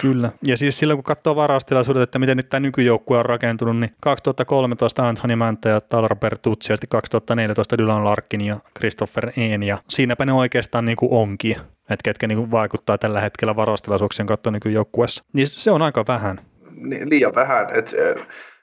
Kyllä. 0.00 0.30
Ja 0.42 0.56
siis 0.56 0.78
silloin 0.78 0.96
kun 0.96 1.04
katsoo 1.04 1.36
varastilaisuudet, 1.36 2.02
että 2.02 2.18
miten 2.18 2.36
nyt 2.36 2.48
tämä 2.48 2.60
nykyjoukkue 2.60 3.18
on 3.18 3.26
rakentunut, 3.26 3.76
niin 3.78 3.90
2013 4.00 5.08
Anthony 5.08 5.36
Manta 5.36 5.68
ja 5.68 5.80
Talar 5.80 6.16
Bertuzzi 6.16 6.72
ja 6.72 6.76
2014 6.88 7.78
Dylan 7.78 8.04
Larkin 8.04 8.40
ja 8.40 8.56
Christopher 8.78 9.32
Een 9.36 9.62
ja 9.62 9.78
siinäpä 9.88 10.26
ne 10.26 10.32
oikeastaan 10.32 10.84
niin 10.84 10.96
kuin 10.96 11.12
onkin 11.12 11.56
että 11.90 12.04
ketkä 12.04 12.26
niin 12.26 12.50
vaikuttaa 12.50 12.98
tällä 12.98 13.20
hetkellä 13.20 13.56
varastilaisuuksien 13.56 14.26
kautta 14.26 14.50
nykyjoukkuessa. 14.50 15.24
Niin 15.32 15.46
se 15.46 15.70
on 15.70 15.82
aika 15.82 16.04
vähän. 16.08 16.40
Liian 17.04 17.34
vähän. 17.34 17.66
Et, 17.74 17.94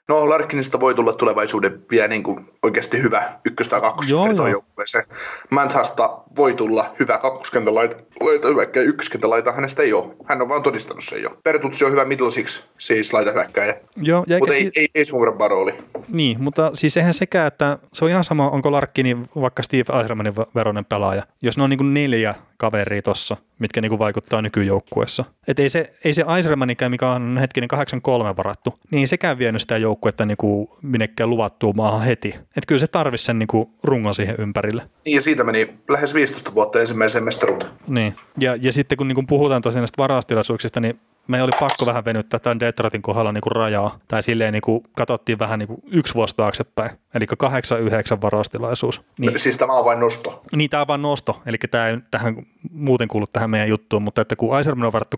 No 0.08 0.28
Larkinista 0.28 0.80
voi 0.80 0.94
tulla 0.94 1.12
tulevaisuuden 1.12 1.82
vielä 1.90 2.08
niin 2.08 2.22
kuin 2.22 2.46
oikeasti 2.62 3.02
hyvä 3.02 3.32
ykkös- 3.44 3.68
tai 3.68 3.80
kakkoskentän 3.80 4.50
joukkueeseen. 4.50 5.04
Manthasta 5.50 6.18
voi 6.36 6.54
tulla 6.54 6.94
hyvä 7.00 7.18
kakkoskentän 7.18 7.74
laita, 7.74 7.96
hyväkkäjä, 8.48 8.86
ykköskentän 8.86 9.30
laita 9.30 9.52
hänestä 9.52 9.82
ei 9.82 9.92
ole. 9.92 10.16
Hän 10.24 10.42
on 10.42 10.48
vaan 10.48 10.62
todistanut 10.62 11.04
sen 11.04 11.22
jo. 11.22 11.38
Pertutsi 11.44 11.84
on 11.84 11.90
hyvä 11.92 12.04
middle 12.04 12.30
six, 12.30 12.62
siis 12.78 13.12
laita 13.12 13.30
hyväkkäjä. 13.30 13.74
Joo, 13.96 14.24
mutta 14.38 14.54
ei, 14.54 14.62
si- 14.64 14.70
ei, 14.76 14.88
ei 14.94 15.04
suurempaa 15.04 15.48
rooli. 15.48 15.74
Niin, 16.08 16.42
mutta 16.42 16.70
siis 16.74 16.96
eihän 16.96 17.14
sekä, 17.14 17.46
että 17.46 17.78
se 17.92 18.04
on 18.04 18.10
ihan 18.10 18.24
sama, 18.24 18.50
onko 18.50 18.72
Larkkini 18.72 19.16
vaikka 19.40 19.62
Steve 19.62 19.98
Eisermanin 19.98 20.34
veronen 20.54 20.84
pelaaja. 20.84 21.22
Jos 21.42 21.56
ne 21.56 21.62
on 21.62 21.70
niin 21.70 21.78
kuin 21.78 21.94
neljä 21.94 22.34
kaveria 22.56 23.02
tossa, 23.02 23.36
mitkä 23.58 23.80
niinku 23.80 23.98
vaikuttaa 23.98 24.42
nykyjoukkuessa. 24.42 25.24
Et 25.48 25.58
ei 25.58 25.70
se, 25.70 25.94
ei 26.04 26.14
se 26.14 26.24
Eisermanikään, 26.36 26.90
mikä 26.90 27.08
on 27.08 27.38
hetkinen 27.40 27.68
8-3 27.72 27.76
varattu, 28.36 28.78
niin 28.90 29.00
ei 29.00 29.06
sekään 29.06 29.38
vienyt 29.38 29.60
sitä 29.60 29.76
joukkuetta 29.76 30.26
niinku 30.26 30.76
minnekään 30.82 31.30
luvattuun 31.30 31.76
maahan 31.76 32.06
heti. 32.06 32.34
Et 32.56 32.66
kyllä 32.66 32.78
se 32.78 32.86
tarvisi 32.86 33.24
sen 33.24 33.38
niinku 33.38 33.74
rungon 33.82 34.14
siihen 34.14 34.36
ympärille. 34.38 34.82
Niin 35.04 35.14
ja 35.14 35.22
siitä 35.22 35.44
meni 35.44 35.74
lähes 35.88 36.14
15 36.14 36.54
vuotta 36.54 36.80
ensimmäiseen 36.80 37.24
mestaruuteen. 37.24 37.72
Niin, 37.88 38.14
ja, 38.38 38.56
ja 38.62 38.72
sitten 38.72 38.98
kun 38.98 39.08
niinku 39.08 39.24
puhutaan 39.28 39.62
tosiaan 39.62 39.82
näistä 39.82 40.02
varastilaisuuksista, 40.02 40.80
niin 40.80 41.00
me 41.28 41.42
oli 41.42 41.52
pakko 41.60 41.86
vähän 41.86 42.04
venyttää 42.04 42.40
tämän 42.40 42.60
Detroitin 42.60 43.02
kohdalla 43.02 43.32
niin 43.32 43.42
kuin 43.42 43.56
rajaa, 43.56 43.98
tai 44.08 44.22
silleen 44.22 44.52
niin 44.52 44.62
kuin 44.62 44.82
katsottiin 44.96 45.38
vähän 45.38 45.58
niin 45.58 45.66
kuin 45.66 45.80
yksi 45.90 46.14
vuosi 46.14 46.36
taaksepäin, 46.36 46.90
eli 47.14 47.26
8-9 48.16 48.22
varastilaisuus. 48.22 49.02
Niin, 49.18 49.38
siis 49.38 49.58
tämä 49.58 49.72
on 49.72 49.84
vain 49.84 50.00
nosto? 50.00 50.42
Niin, 50.52 50.70
tämä 50.70 50.80
on 50.80 50.86
vain 50.86 51.02
nosto, 51.02 51.42
eli 51.46 51.56
tämä 51.70 51.88
ei 51.88 51.98
tähän 52.10 52.36
muuten 52.70 53.08
kuulu 53.08 53.26
tähän 53.26 53.50
meidän 53.50 53.68
juttuun, 53.68 54.02
mutta 54.02 54.20
että 54.22 54.36
kun 54.36 54.56
Aiserman 54.56 54.86
on 54.86 54.92
varattu 54.92 55.16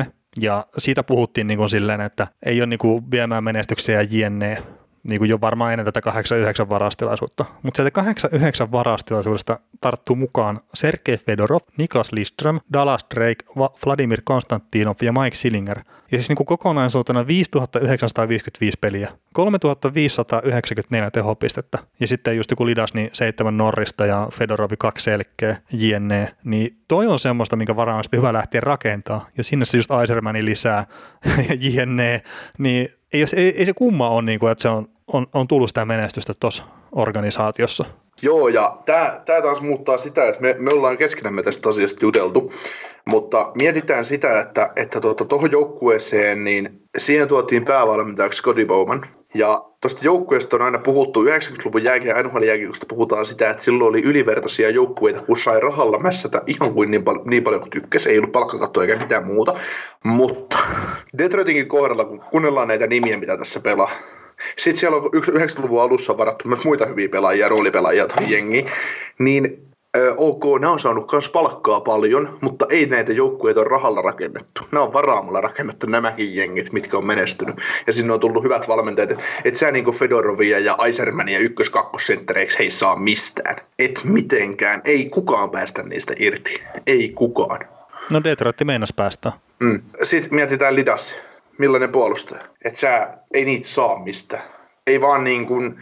8-3, 0.00 0.04
ja 0.40 0.66
siitä 0.78 1.02
puhuttiin 1.02 1.46
niin 1.46 1.58
kuin 1.58 1.70
silleen, 1.70 2.00
että 2.00 2.26
ei 2.46 2.60
ole 2.60 2.66
niin 2.66 2.78
kuin 2.78 3.10
viemään 3.10 3.44
menestyksiä 3.44 4.02
ja 4.02 4.08
jne, 4.10 4.62
niin 5.08 5.18
kuin 5.18 5.28
jo 5.28 5.40
varmaan 5.40 5.72
ennen 5.72 5.84
tätä 5.84 6.00
8-9 6.64 6.68
varastilaisuutta. 6.68 7.44
Mutta 7.62 7.76
sieltä 7.76 8.02
8-9 8.66 8.72
varastilaisuudesta 8.72 9.58
tarttuu 9.80 10.16
mukaan 10.16 10.60
Sergei 10.74 11.16
Fedorov, 11.16 11.60
Niklas 11.76 12.12
Lidström, 12.12 12.60
Dallas 12.72 13.06
Drake, 13.14 13.44
Vladimir 13.86 14.20
Konstantinov 14.24 14.96
ja 15.02 15.12
Mike 15.12 15.36
Sillinger. 15.36 15.78
Ja 16.12 16.18
siis 16.18 16.28
niin 16.28 16.36
kuin 16.36 16.46
kokonaisuutena 16.46 17.26
5955 17.26 18.78
peliä, 18.80 19.10
3594 19.32 21.10
tehopistettä. 21.10 21.78
Ja 22.00 22.06
sitten 22.06 22.36
just 22.36 22.50
joku 22.50 22.66
Lidas, 22.66 22.94
niin 22.94 23.10
seitsemän 23.12 23.56
Norrista 23.56 24.06
ja 24.06 24.28
Fedorovi 24.32 24.76
kaksi 24.78 25.04
selkeä, 25.04 25.56
jne. 25.72 26.28
Niin 26.44 26.78
toi 26.88 27.06
on 27.06 27.18
semmoista, 27.18 27.56
minkä 27.56 27.76
varaan 27.76 28.04
sitten 28.04 28.18
hyvä 28.18 28.32
lähteä 28.32 28.60
rakentaa. 28.60 29.26
Ja 29.36 29.44
sinne 29.44 29.64
se 29.64 29.76
just 29.76 29.90
Aisermanin 29.90 30.44
lisää 30.44 30.86
jne. 31.60 32.22
Niin 32.58 32.88
ei, 33.12 33.24
ei, 33.36 33.58
ei 33.58 33.66
se 33.66 33.72
kumma 33.72 34.08
ole, 34.08 34.22
niin 34.22 34.38
kuin, 34.38 34.52
että 34.52 34.62
se 34.62 34.68
on 34.68 34.88
on, 35.12 35.26
on 35.34 35.48
tullut 35.48 35.70
sitä 35.70 35.84
menestystä 35.84 36.32
tuossa 36.40 36.62
organisaatiossa. 36.92 37.84
Joo, 38.22 38.48
ja 38.48 38.76
tämä 38.84 39.42
taas 39.42 39.60
muuttaa 39.60 39.98
sitä, 39.98 40.28
että 40.28 40.40
me, 40.40 40.56
me 40.58 40.70
ollaan 40.70 40.98
keskenämme 40.98 41.42
tästä 41.42 41.68
asiasta 41.68 42.04
juteltu, 42.04 42.52
mutta 43.06 43.50
mietitään 43.54 44.04
sitä, 44.04 44.40
että 44.40 44.70
että 44.76 45.00
tuota, 45.00 45.24
joukkueeseen, 45.52 46.44
niin 46.44 46.82
siihen 46.98 47.28
tuotiin 47.28 47.64
päävalmentajaksi 47.64 48.38
Scotty 48.38 48.66
Bowman, 48.66 49.06
ja 49.34 49.64
tuosta 49.80 50.04
joukkueesta 50.04 50.56
on 50.56 50.62
aina 50.62 50.78
puhuttu, 50.78 51.24
90-luvun 51.24 51.84
jälkeen 51.84 52.24
NHL 52.24 52.42
jääkiekosta 52.42 52.86
puhutaan 52.88 53.26
sitä, 53.26 53.50
että 53.50 53.62
silloin 53.62 53.88
oli 53.88 54.02
ylivertaisia 54.02 54.70
joukkueita, 54.70 55.22
kun 55.22 55.38
sai 55.38 55.60
rahalla 55.60 55.98
mässätä 55.98 56.42
ihan 56.46 56.74
kuin 56.74 56.90
niin, 56.90 57.04
pal- 57.04 57.24
niin 57.24 57.44
paljon 57.44 57.60
kuin 57.60 57.70
tykkäsi, 57.70 58.10
ei 58.10 58.18
ollut 58.18 58.32
palkkakattoa 58.32 58.82
eikä 58.82 58.96
mitään 58.96 59.26
muuta. 59.26 59.54
Mutta 60.04 60.58
Detroitinkin 61.18 61.68
kohdalla, 61.68 62.04
kun 62.04 62.20
kuunnellaan 62.30 62.68
näitä 62.68 62.86
nimiä, 62.86 63.16
mitä 63.16 63.36
tässä 63.36 63.60
pelaa, 63.60 63.90
sitten 64.56 64.80
siellä 64.80 64.96
on 64.96 65.04
90-luvun 65.04 65.82
alussa 65.82 66.18
varattu 66.18 66.48
myös 66.48 66.64
muita 66.64 66.86
hyviä 66.86 67.08
pelaajia, 67.08 67.48
roolipelaajia 67.48 68.06
tai 68.06 68.32
jengi, 68.32 68.66
niin 69.18 69.66
ok, 70.16 70.44
nämä 70.60 70.72
on 70.72 70.80
saanut 70.80 71.12
myös 71.12 71.28
palkkaa 71.28 71.80
paljon, 71.80 72.38
mutta 72.40 72.66
ei 72.70 72.86
näitä 72.86 73.12
joukkueita 73.12 73.60
ole 73.60 73.68
rahalla 73.68 74.02
rakennettu. 74.02 74.62
Nämä 74.72 74.84
on 74.84 74.92
varaamalla 74.92 75.40
rakennettu 75.40 75.86
nämäkin 75.86 76.36
jengit, 76.36 76.72
mitkä 76.72 76.98
on 76.98 77.06
menestynyt. 77.06 77.56
Ja 77.86 77.92
sinne 77.92 78.12
on 78.12 78.20
tullut 78.20 78.44
hyvät 78.44 78.68
valmentajat. 78.68 79.10
Että 79.10 79.24
et 79.44 79.56
sä 79.56 79.70
niinku 79.70 79.92
Fedorovia 79.92 80.58
ja 80.58 80.74
Aisermania 80.78 81.38
ykkös 81.38 81.70
kakkosenttereiksi 81.70 82.62
ei 82.62 82.70
saa 82.70 82.96
mistään. 82.96 83.56
Et 83.78 84.00
mitenkään. 84.04 84.80
Ei 84.84 85.08
kukaan 85.10 85.50
päästä 85.50 85.82
niistä 85.82 86.14
irti. 86.18 86.62
Ei 86.86 87.08
kukaan. 87.08 87.60
No 88.10 88.24
Detroit 88.24 88.56
meinas 88.64 88.92
päästä. 88.96 89.32
Mm. 89.60 89.82
Sitten 90.02 90.34
mietitään 90.34 90.76
Lidas 90.76 91.16
millainen 91.58 91.92
puolustaja. 91.92 92.42
Että 92.64 92.80
sä 92.80 93.08
ei 93.34 93.44
niitä 93.44 93.66
saa 93.66 93.98
mistä. 94.04 94.40
Ei 94.86 95.00
vaan 95.00 95.24
niin 95.24 95.46
kuin, 95.46 95.78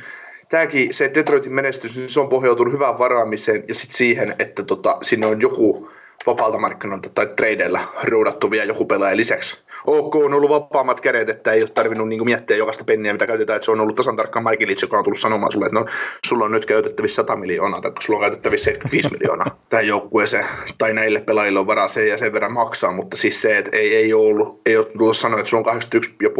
tämäkin, 0.48 0.94
se 0.94 1.10
Detroitin 1.14 1.52
menestys, 1.52 1.96
niin 1.96 2.08
se 2.08 2.20
on 2.20 2.28
pohjautunut 2.28 2.72
hyvään 2.72 2.98
varaamiseen 2.98 3.64
ja 3.68 3.74
sitten 3.74 3.96
siihen, 3.96 4.34
että 4.38 4.62
tota, 4.62 4.98
sinne 5.02 5.26
on 5.26 5.40
joku 5.40 5.90
vapaalta 6.26 6.58
markkinoilta 6.58 7.08
tai 7.08 7.26
tradeilla 7.26 7.92
ruudattu 8.04 8.50
vielä 8.50 8.64
joku 8.64 8.84
pelaaja 8.84 9.16
lisäksi. 9.16 9.64
OK, 9.86 10.14
on 10.14 10.34
ollut 10.34 10.50
vapaammat 10.50 11.00
kädet, 11.00 11.28
että 11.28 11.52
ei 11.52 11.62
ole 11.62 11.70
tarvinnut 11.70 12.08
niin 12.08 12.24
miettiä 12.24 12.56
jokaista 12.56 12.84
penniä, 12.84 13.12
mitä 13.12 13.26
käytetään, 13.26 13.56
että 13.56 13.64
se 13.64 13.70
on 13.70 13.80
ollut 13.80 13.96
tasan 13.96 14.16
tarkkaan 14.16 14.44
Michael 14.44 14.68
Leach, 14.68 14.82
joka 14.82 14.98
on 14.98 15.04
tullut 15.04 15.20
sanomaan 15.20 15.52
sulle, 15.52 15.66
että 15.66 15.78
no, 15.78 15.86
sulla 16.26 16.44
on 16.44 16.52
nyt 16.52 16.66
käytettävissä 16.66 17.14
100 17.14 17.36
miljoonaa, 17.36 17.80
tai 17.80 17.92
sulla 18.00 18.18
on 18.18 18.22
käytettävissä 18.22 18.64
75 18.64 19.08
miljoonaa 19.12 19.58
tähän 19.68 19.86
joukkueeseen, 19.86 20.44
tai 20.78 20.94
näille 20.94 21.20
pelaajille 21.20 21.58
on 21.58 21.66
varaa 21.66 21.88
sen 21.88 22.08
ja 22.08 22.18
sen 22.18 22.32
verran 22.32 22.52
maksaa, 22.52 22.92
mutta 22.92 23.16
siis 23.16 23.42
se, 23.42 23.58
että 23.58 23.76
ei, 23.76 23.96
ei 23.96 24.12
ole 24.12 24.26
ollut, 24.26 24.60
ei 24.66 24.76
ole 24.76 24.86
tullut 24.86 25.16
sanoa, 25.16 25.38
että 25.38 25.50
sulla 25.50 25.70
on 25.70 25.80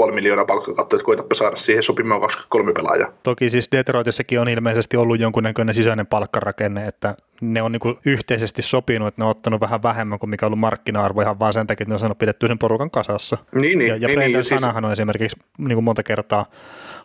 81,5 0.09 0.15
miljoonaa 0.15 0.45
palkkakatto, 0.45 0.97
että 0.97 1.07
koetapa 1.07 1.35
saada 1.35 1.57
siihen 1.57 1.83
sopimaan 1.83 2.21
23 2.21 2.73
pelaajaa. 2.73 3.13
Toki 3.23 3.51
siis 3.51 3.69
Detroitissakin 3.73 4.41
on 4.41 4.49
ilmeisesti 4.49 4.97
ollut 4.97 5.21
jonkunnäköinen 5.21 5.75
sisäinen 5.75 6.07
palkkarakenne, 6.07 6.87
että 6.87 7.15
ne 7.53 7.63
on 7.63 7.73
niin 7.73 7.97
yhteisesti 8.05 8.63
sopinut, 8.63 9.09
että 9.09 9.21
ne 9.21 9.25
on 9.25 9.31
ottanut 9.31 9.61
vähän 9.61 9.83
vähemmän 9.83 10.19
kuin 10.19 10.31
mikä 10.31 10.47
on 10.47 10.49
ollut 10.49 10.61
markkina-arvo 10.61 11.21
ihan 11.21 11.39
vaan 11.39 11.53
sen 11.53 11.67
takia, 11.67 11.85
että 11.85 11.91
ne 11.91 11.95
on 11.95 11.99
sanonut 11.99 12.19
pidetty 12.19 12.47
sen 12.47 12.59
porukan 12.59 12.91
kasassa. 12.91 13.39
Niin, 13.55 13.79
niin, 13.79 13.89
ja 13.89 13.97
ja 13.97 14.09
niin, 14.09 14.19
Brendan 14.19 14.41
niin, 14.41 14.61
Sanahan 14.61 14.83
siis... 14.83 14.85
on 14.85 14.93
esimerkiksi 14.93 15.37
niin 15.59 15.77
kuin 15.77 15.85
monta 15.85 16.03
kertaa 16.03 16.47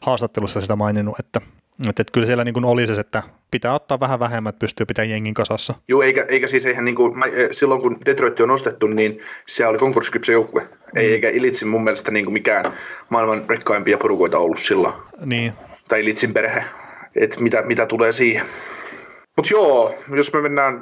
haastattelussa 0.02 0.62
sitä 0.62 0.76
maininnut, 0.76 1.20
että, 1.20 1.42
että, 1.90 2.02
että 2.02 2.12
kyllä 2.14 2.28
siellä 2.28 2.44
niin 2.44 2.66
oli 2.66 2.88
se, 2.88 2.94
että 2.94 3.24
pitää 3.52 3.74
ottaa 3.74 4.00
vähän 4.00 4.20
vähemmän, 4.20 4.50
että 4.50 4.60
pystyy 4.60 4.86
pitämään 4.86 5.10
jengin 5.10 5.34
kasassa. 5.34 5.74
Joo, 5.88 6.02
eikä, 6.02 6.26
eikä 6.30 6.48
siis 6.48 6.66
eihän 6.66 6.86
niin 6.86 6.96
kuin, 6.96 7.14
silloin 7.52 7.82
kun 7.82 7.98
Detroit 8.06 8.40
on 8.40 8.48
nostettu, 8.48 8.88
niin 8.88 9.20
se 9.48 9.68
oli 9.68 9.78
konkurssikypsä 9.78 10.32
joukkue. 10.32 10.62
Mm. 10.62 10.70
Ei, 10.96 11.12
eikä 11.12 11.30
Ilitsin 11.30 11.68
mun 11.68 11.84
mielestä 11.84 12.12
niin 12.12 12.26
kuin 12.26 12.34
mikään 12.34 12.66
maailman 13.10 13.42
rikkaimpia 13.50 13.98
porukoita 13.98 14.38
ollut 14.38 14.60
silloin. 14.60 14.94
Niin. 15.26 15.54
Tai 15.88 16.02
Ilitsin 16.02 16.34
perhe, 16.34 16.64
että 17.16 17.42
mitä, 17.42 17.62
mitä 17.62 17.86
tulee 17.86 18.12
siihen. 18.12 18.46
Mutta 19.40 19.54
joo, 19.54 19.94
jos 20.16 20.34
me 20.34 20.42
mennään 20.42 20.82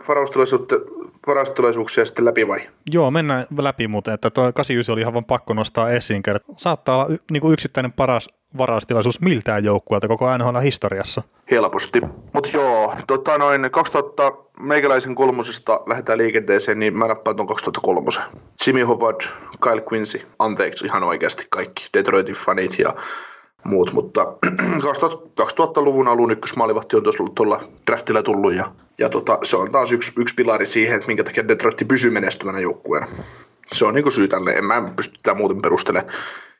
varaustilaisuuksia 1.27 2.05
sitten 2.05 2.25
läpi 2.25 2.47
vai? 2.47 2.69
Joo, 2.91 3.11
mennään 3.11 3.45
läpi 3.57 3.87
muuten, 3.87 4.13
että 4.13 4.29
tuo 4.29 4.43
89 4.43 4.93
oli 4.93 5.01
ihan 5.01 5.13
vaan 5.13 5.25
pakko 5.25 5.53
nostaa 5.53 5.89
esiin, 5.89 6.23
kerran. 6.23 6.41
Saattaa 6.55 6.95
olla 6.95 7.13
y- 7.13 7.17
niin 7.31 7.41
kuin 7.41 7.53
yksittäinen 7.53 7.91
paras 7.91 8.29
varaustilaisuus 8.57 9.21
miltään 9.21 9.63
joukkueelta 9.63 10.07
koko 10.07 10.37
NHL 10.37 10.59
historiassa. 10.59 11.21
Helposti. 11.51 12.01
Mutta 12.33 12.49
joo, 12.53 12.95
tota 13.07 13.37
noin 13.37 13.71
2000 13.71 14.33
meikäläisen 14.59 15.15
kolmosesta 15.15 15.81
lähdetään 15.85 16.17
liikenteeseen, 16.17 16.79
niin 16.79 16.97
mä 16.97 17.07
nappaan 17.07 17.35
tuon 17.35 17.47
2003. 17.47 18.09
Jimmy 18.67 18.83
Howard, 18.83 19.21
Kyle 19.61 19.83
Quincy, 19.93 20.21
anteeksi 20.39 20.85
ihan 20.85 21.03
oikeasti 21.03 21.47
kaikki 21.49 21.89
Detroitin 21.93 22.35
fanit 22.35 22.79
ja 22.79 22.93
muut, 23.68 23.93
mutta 23.93 24.34
2000-luvun 25.39 26.07
alun 26.07 26.32
ykkösmaalivahti 26.32 26.95
on 26.95 27.03
tuossa 27.03 27.24
tuolla 27.36 27.63
draftilla 27.88 28.24
tullut 28.24 28.53
ja, 28.53 28.72
ja 28.97 29.09
tota, 29.09 29.39
se 29.43 29.57
on 29.57 29.72
taas 29.72 29.91
yksi, 29.91 30.11
yksi 30.18 30.36
pilari 30.36 30.68
siihen, 30.68 30.95
että 30.95 31.07
minkä 31.07 31.24
takia 31.24 31.47
Detroit 31.47 31.88
pysyy 31.88 32.11
menestyvänä 32.11 32.59
joukkueena. 32.59 33.07
Se 33.74 33.86
on 33.86 33.93
niinku 33.93 34.11
syy 34.11 34.28
tälle, 34.28 34.51
en 34.51 34.65
mä 34.65 34.89
pysty 34.95 35.20
tätä 35.24 35.38
muuten 35.38 35.61
perustelemaan. 35.61 36.13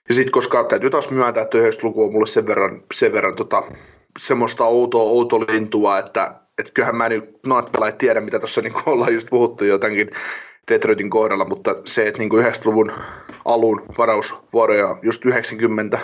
Ja 0.10 0.14
sitten 0.14 0.32
koska 0.32 0.64
täytyy 0.64 0.90
taas 0.90 1.10
myöntää, 1.10 1.44
että 1.44 1.58
90-luku 1.58 2.06
on 2.06 2.12
mulle 2.12 2.28
sen 2.28 2.48
verran, 2.48 2.82
sen 2.94 3.14
verran 3.14 3.36
tota, 3.36 3.64
semmoista 4.20 4.66
outoa, 4.66 5.04
outoa 5.04 5.40
lintua, 5.40 6.00
että 6.00 6.36
et 6.58 6.72
kyllähän 6.74 6.96
mä 6.96 7.10
nyt 7.10 7.40
noit 7.46 7.72
pelaajat 7.72 7.98
tiedä, 7.98 8.22
mitä 8.22 8.40
tuossa 8.40 8.62
niinku 8.62 8.82
ollaan 8.86 9.14
just 9.14 9.28
puhuttu 9.30 9.66
jotenkin 9.66 10.12
Detroitin 10.72 11.10
kohdalla, 11.10 11.46
mutta 11.46 11.76
se, 11.86 12.08
että 12.08 12.20
niin 12.20 12.32
90-luvun 12.32 12.92
alun 13.46 13.82
varausvuoroja, 13.98 14.98
just 15.02 15.26
90, 15.26 16.00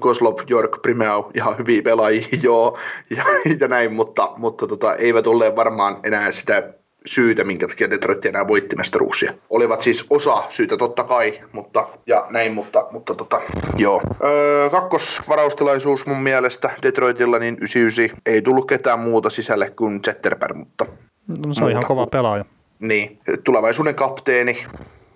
Koslov, 0.00 0.34
York, 0.50 0.82
Primeau, 0.82 1.24
ihan 1.34 1.58
hyviä 1.58 1.82
pelaajia, 1.82 2.26
joo, 2.42 2.78
ja, 3.10 3.24
ja 3.60 3.68
näin, 3.68 3.92
mutta, 3.92 4.32
mutta 4.36 4.66
tota, 4.66 4.94
eivät 4.94 5.26
ole 5.26 5.56
varmaan 5.56 5.96
enää 6.04 6.32
sitä 6.32 6.72
syytä, 7.06 7.44
minkä 7.44 7.68
takia 7.68 7.90
Detroit 7.90 8.26
enää 8.26 8.48
voitti 8.48 8.76
mestaruuksia. 8.76 9.32
Olivat 9.50 9.80
siis 9.80 10.06
osa 10.10 10.42
syytä 10.48 10.76
totta 10.76 11.04
kai, 11.04 11.40
mutta, 11.52 11.88
ja 12.06 12.26
näin, 12.30 12.54
mutta, 12.54 12.86
mutta 12.92 13.14
tota, 13.14 13.40
joo. 13.76 14.02
Öö, 14.24 14.70
kakkosvaraustilaisuus 14.70 16.06
mun 16.06 16.22
mielestä 16.22 16.70
Detroitilla, 16.82 17.38
niin 17.38 17.54
99 17.54 18.18
ei 18.26 18.42
tullut 18.42 18.68
ketään 18.68 18.98
muuta 18.98 19.30
sisälle 19.30 19.70
kuin 19.70 20.02
Zetterberg, 20.02 20.56
mutta... 20.56 20.86
No, 21.46 21.54
se 21.54 21.64
on 21.64 21.70
ihan 21.70 21.86
kova 21.86 22.06
pelaaja. 22.06 22.44
Niin, 22.82 23.18
tulevaisuuden 23.44 23.94
kapteeni, 23.94 24.66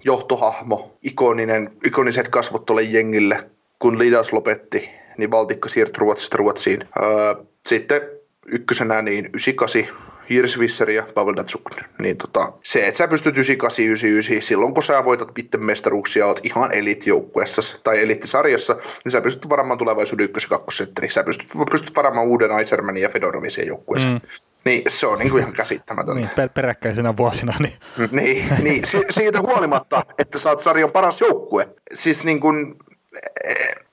johtohahmo, 0.05 0.97
ikoninen, 1.03 1.71
ikoniset 1.87 2.29
kasvot 2.29 2.67
tuolle 2.67 2.83
jengille, 2.83 3.51
kun 3.79 3.99
Lidas 3.99 4.33
lopetti, 4.33 4.89
niin 5.19 5.31
Valtikka 5.31 5.69
siirtyi 5.69 5.99
Ruotsista 5.99 6.37
Ruotsiin. 6.37 6.85
Öö, 7.03 7.45
sitten 7.67 8.01
ykkösenä 8.47 9.03
niin 9.03 9.25
98 9.25 9.83
Hirsvisser 10.31 10.90
ja 10.90 11.07
Pavel 11.15 11.36
Datsuk. 11.36 11.62
Niin 11.98 12.16
tota, 12.16 12.53
se, 12.62 12.86
että 12.86 12.98
sä 12.98 13.09
pystyt 13.09 13.36
98, 13.36 13.85
99, 13.85 14.43
silloin 14.48 14.74
kun 14.74 14.82
sä 14.82 15.05
voitat 15.05 15.35
pitten 15.35 15.65
mestaruuksia, 15.65 16.27
oot 16.27 16.40
ihan 16.43 16.73
elitjoukkuessa 16.73 17.81
tai 17.85 18.03
elittisarjassa, 18.03 18.77
niin 19.05 19.12
sä 19.12 19.20
pystyt 19.20 19.48
varmaan 19.48 19.78
tulevaisuuden 19.78 20.24
ykkös- 20.24 20.43
ja 20.43 20.48
kakkosetteri. 20.48 21.11
Sä 21.11 21.24
pystyt, 21.24 21.48
pystyt 21.70 21.97
varaamaan 21.97 22.27
uuden 22.27 22.51
Aisermanin 22.53 23.03
ja 23.03 23.09
Fedorovin 23.09 23.51
siihen 23.51 23.69
joukkueeseen. 23.69 24.15
Mm. 24.15 24.20
Niin 24.65 24.82
se 24.89 25.07
on 25.07 25.19
niin 25.19 25.31
kuin 25.31 25.40
ihan 25.40 25.53
käsittämätöntä. 25.53 26.20
niin, 26.20 26.31
per- 26.36 26.48
peräkkäisenä 26.48 27.16
vuosina. 27.16 27.55
Niin, 27.59 27.73
niin, 28.11 28.44
niin 28.62 28.86
si- 28.86 29.05
siitä 29.11 29.40
huolimatta, 29.40 30.03
että 30.19 30.39
sä 30.39 30.51
oot 30.51 30.62
sarjan 30.62 30.90
paras 30.90 31.20
joukkue. 31.20 31.69
Siis 31.94 32.24
niin 32.24 32.40
kuin, 32.40 32.74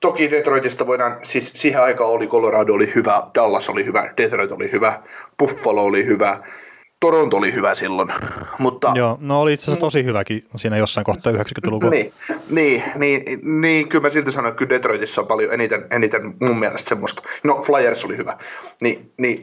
toki 0.00 0.30
Detroitista 0.30 0.86
voidaan, 0.86 1.18
siis 1.22 1.52
siihen 1.54 1.82
aikaan 1.82 2.10
oli 2.10 2.26
Colorado 2.26 2.72
oli 2.74 2.92
hyvä, 2.94 3.22
Dallas 3.34 3.68
oli 3.68 3.84
hyvä, 3.84 4.10
Detroit 4.16 4.52
oli 4.52 4.72
hyvä, 4.72 5.00
Buffalo 5.38 5.84
oli 5.84 6.06
hyvä, 6.06 6.38
Toronto 7.00 7.36
oli 7.36 7.52
hyvä 7.52 7.74
silloin. 7.74 8.08
Mutta, 8.58 8.92
Joo, 8.94 9.18
no 9.20 9.40
oli 9.40 9.52
itse 9.52 9.64
asiassa 9.64 9.80
tosi 9.80 10.04
hyväkin 10.04 10.44
siinä 10.56 10.76
jossain 10.76 11.04
kohtaa 11.04 11.32
90-lukua. 11.32 11.90
Niin, 11.90 12.12
niin, 12.50 12.82
niin, 12.94 13.40
niin, 13.42 13.88
kyllä 13.88 14.02
mä 14.02 14.08
silti 14.08 14.32
sanon, 14.32 14.48
että 14.48 14.58
kyllä 14.58 14.70
Detroitissa 14.70 15.20
on 15.20 15.26
paljon 15.26 15.52
eniten, 15.52 15.86
eniten 15.90 16.34
mun 16.40 16.58
mielestä 16.58 16.88
semmoista. 16.88 17.22
No 17.44 17.62
Flyers 17.62 18.04
oli 18.04 18.16
hyvä. 18.16 18.38
Niin, 18.80 19.12
niin 19.18 19.40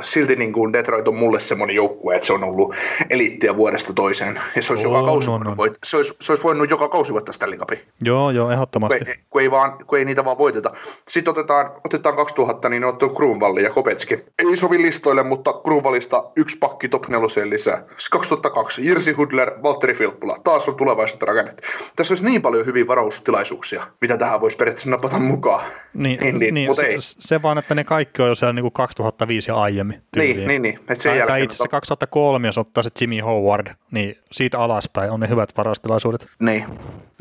silti 0.00 0.36
niin 0.36 0.52
kuin 0.52 0.72
Detroit 0.72 1.08
on 1.08 1.16
mulle 1.16 1.40
semmoinen 1.40 1.76
joukkue, 1.76 2.14
että 2.14 2.26
se 2.26 2.32
on 2.32 2.44
ollut 2.44 2.76
eliittiä 3.10 3.56
vuodesta 3.56 3.92
toiseen. 3.92 4.40
Ja 4.56 4.62
se 4.62 4.72
olisi, 4.72 4.86
oh, 4.86 4.92
joka 4.92 5.06
kausi 5.06 5.30
no, 5.30 5.38
no. 5.38 5.56
Voit, 5.56 5.78
se, 5.84 5.96
olisi, 5.96 6.14
se 6.20 6.32
olisi 6.32 6.44
voinut 6.44 6.70
joka 6.70 6.88
kausi 6.88 7.12
voittaa 7.12 7.32
Stanley 7.32 7.58
Cupin. 7.58 7.78
Joo, 8.02 8.30
joo, 8.30 8.50
ehdottomasti. 8.50 8.98
Kun 8.98 9.08
ei, 9.08 9.14
kun 9.30 9.40
ei, 9.42 9.50
vaan, 9.50 9.78
kun 9.86 9.98
ei 9.98 10.04
niitä 10.04 10.24
vaan 10.24 10.38
voiteta. 10.38 10.72
Sitten 11.08 11.30
otetaan, 11.30 11.70
otetaan 11.84 12.16
2000, 12.16 12.68
niin 12.68 12.84
on 12.84 12.90
ottanut 12.90 13.16
Grunwalli 13.16 13.62
ja 13.62 13.70
Kopetski. 13.70 14.14
Ei 14.38 14.56
sovi 14.56 14.82
listoille, 14.82 15.22
mutta 15.22 15.52
Grunwallista 15.52 16.24
yksi 16.36 16.58
pakki 16.58 16.87
top 16.90 17.08
neloseen 17.08 17.50
lisää. 17.50 17.84
2002, 18.10 18.86
Jirsi 18.86 19.12
Hudler, 19.12 19.50
Valtteri 19.62 19.94
Filppula, 19.94 20.36
taas 20.44 20.68
on 20.68 20.76
tulevaisuutta 20.76 21.26
rakennettu. 21.26 21.62
Tässä 21.96 22.12
olisi 22.12 22.24
niin 22.24 22.42
paljon 22.42 22.66
hyviä 22.66 22.86
varaustilaisuuksia, 22.86 23.86
mitä 24.00 24.16
tähän 24.16 24.40
voisi 24.40 24.56
periaatteessa 24.56 24.90
napata 24.90 25.18
mukaan. 25.18 25.70
Niin, 25.94 26.20
niin, 26.20 26.38
niin, 26.38 26.54
niin 26.54 26.76
se, 26.76 26.86
ei. 26.86 26.96
se, 26.98 27.42
vaan, 27.42 27.58
että 27.58 27.74
ne 27.74 27.84
kaikki 27.84 28.22
on 28.22 28.28
jo 28.28 28.34
siellä 28.34 28.52
niin 28.52 28.62
kuin 28.62 28.72
2005 28.72 29.50
ja 29.50 29.56
aiemmin. 29.56 30.02
Tyyliin. 30.12 30.36
Niin, 30.36 30.48
niin, 30.48 30.62
niin. 30.62 30.78
Et 30.88 31.00
sen 31.00 31.18
tai, 31.18 31.26
tai 31.26 31.42
itse 31.42 31.54
asiassa 31.54 31.68
2003, 31.68 32.48
jos 32.48 32.58
ottaa 32.58 32.82
se 32.82 32.90
Jimmy 33.00 33.20
Howard, 33.20 33.74
niin 33.90 34.18
siitä 34.32 34.58
alaspäin 34.58 35.10
on 35.10 35.20
ne 35.20 35.28
hyvät 35.28 35.56
varaustilaisuudet. 35.56 36.26
Niin. 36.40 36.64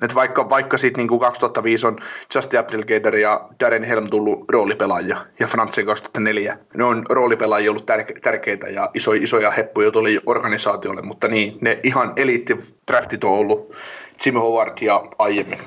Et 0.02 0.16
vaikka, 0.16 0.50
vaikka 0.50 0.78
sitten 0.78 1.08
niin 1.08 1.20
2005 1.20 1.88
on 1.88 2.00
Justin 2.36 2.60
Abdelkader 2.60 3.16
ja 3.16 3.50
Darren 3.60 3.84
Helm 3.84 4.10
tullut 4.10 4.50
roolipelaajia 4.50 5.18
ja 5.40 5.48
Franzen 5.48 5.86
2004, 5.86 6.58
ne 6.74 6.84
on 6.84 7.04
roolipelaajia 7.10 7.72
ollut 7.72 7.92
tärke- 7.92 8.20
tärkeitä 8.22 8.68
ja 8.68 8.90
iso, 8.94 9.14
isoja 9.14 9.52
heppuja 9.58 9.92
tuli 9.92 10.20
organisaatiolle, 10.26 11.02
mutta 11.02 11.28
niin, 11.28 11.58
ne 11.62 11.80
ihan 11.84 12.14
eliittidraftit 12.16 13.24
on 13.24 13.32
ollut 13.32 13.74
Jimmy 14.26 14.40
Howard 14.40 14.78
ja 14.82 15.04
aiemmin. 15.20 15.60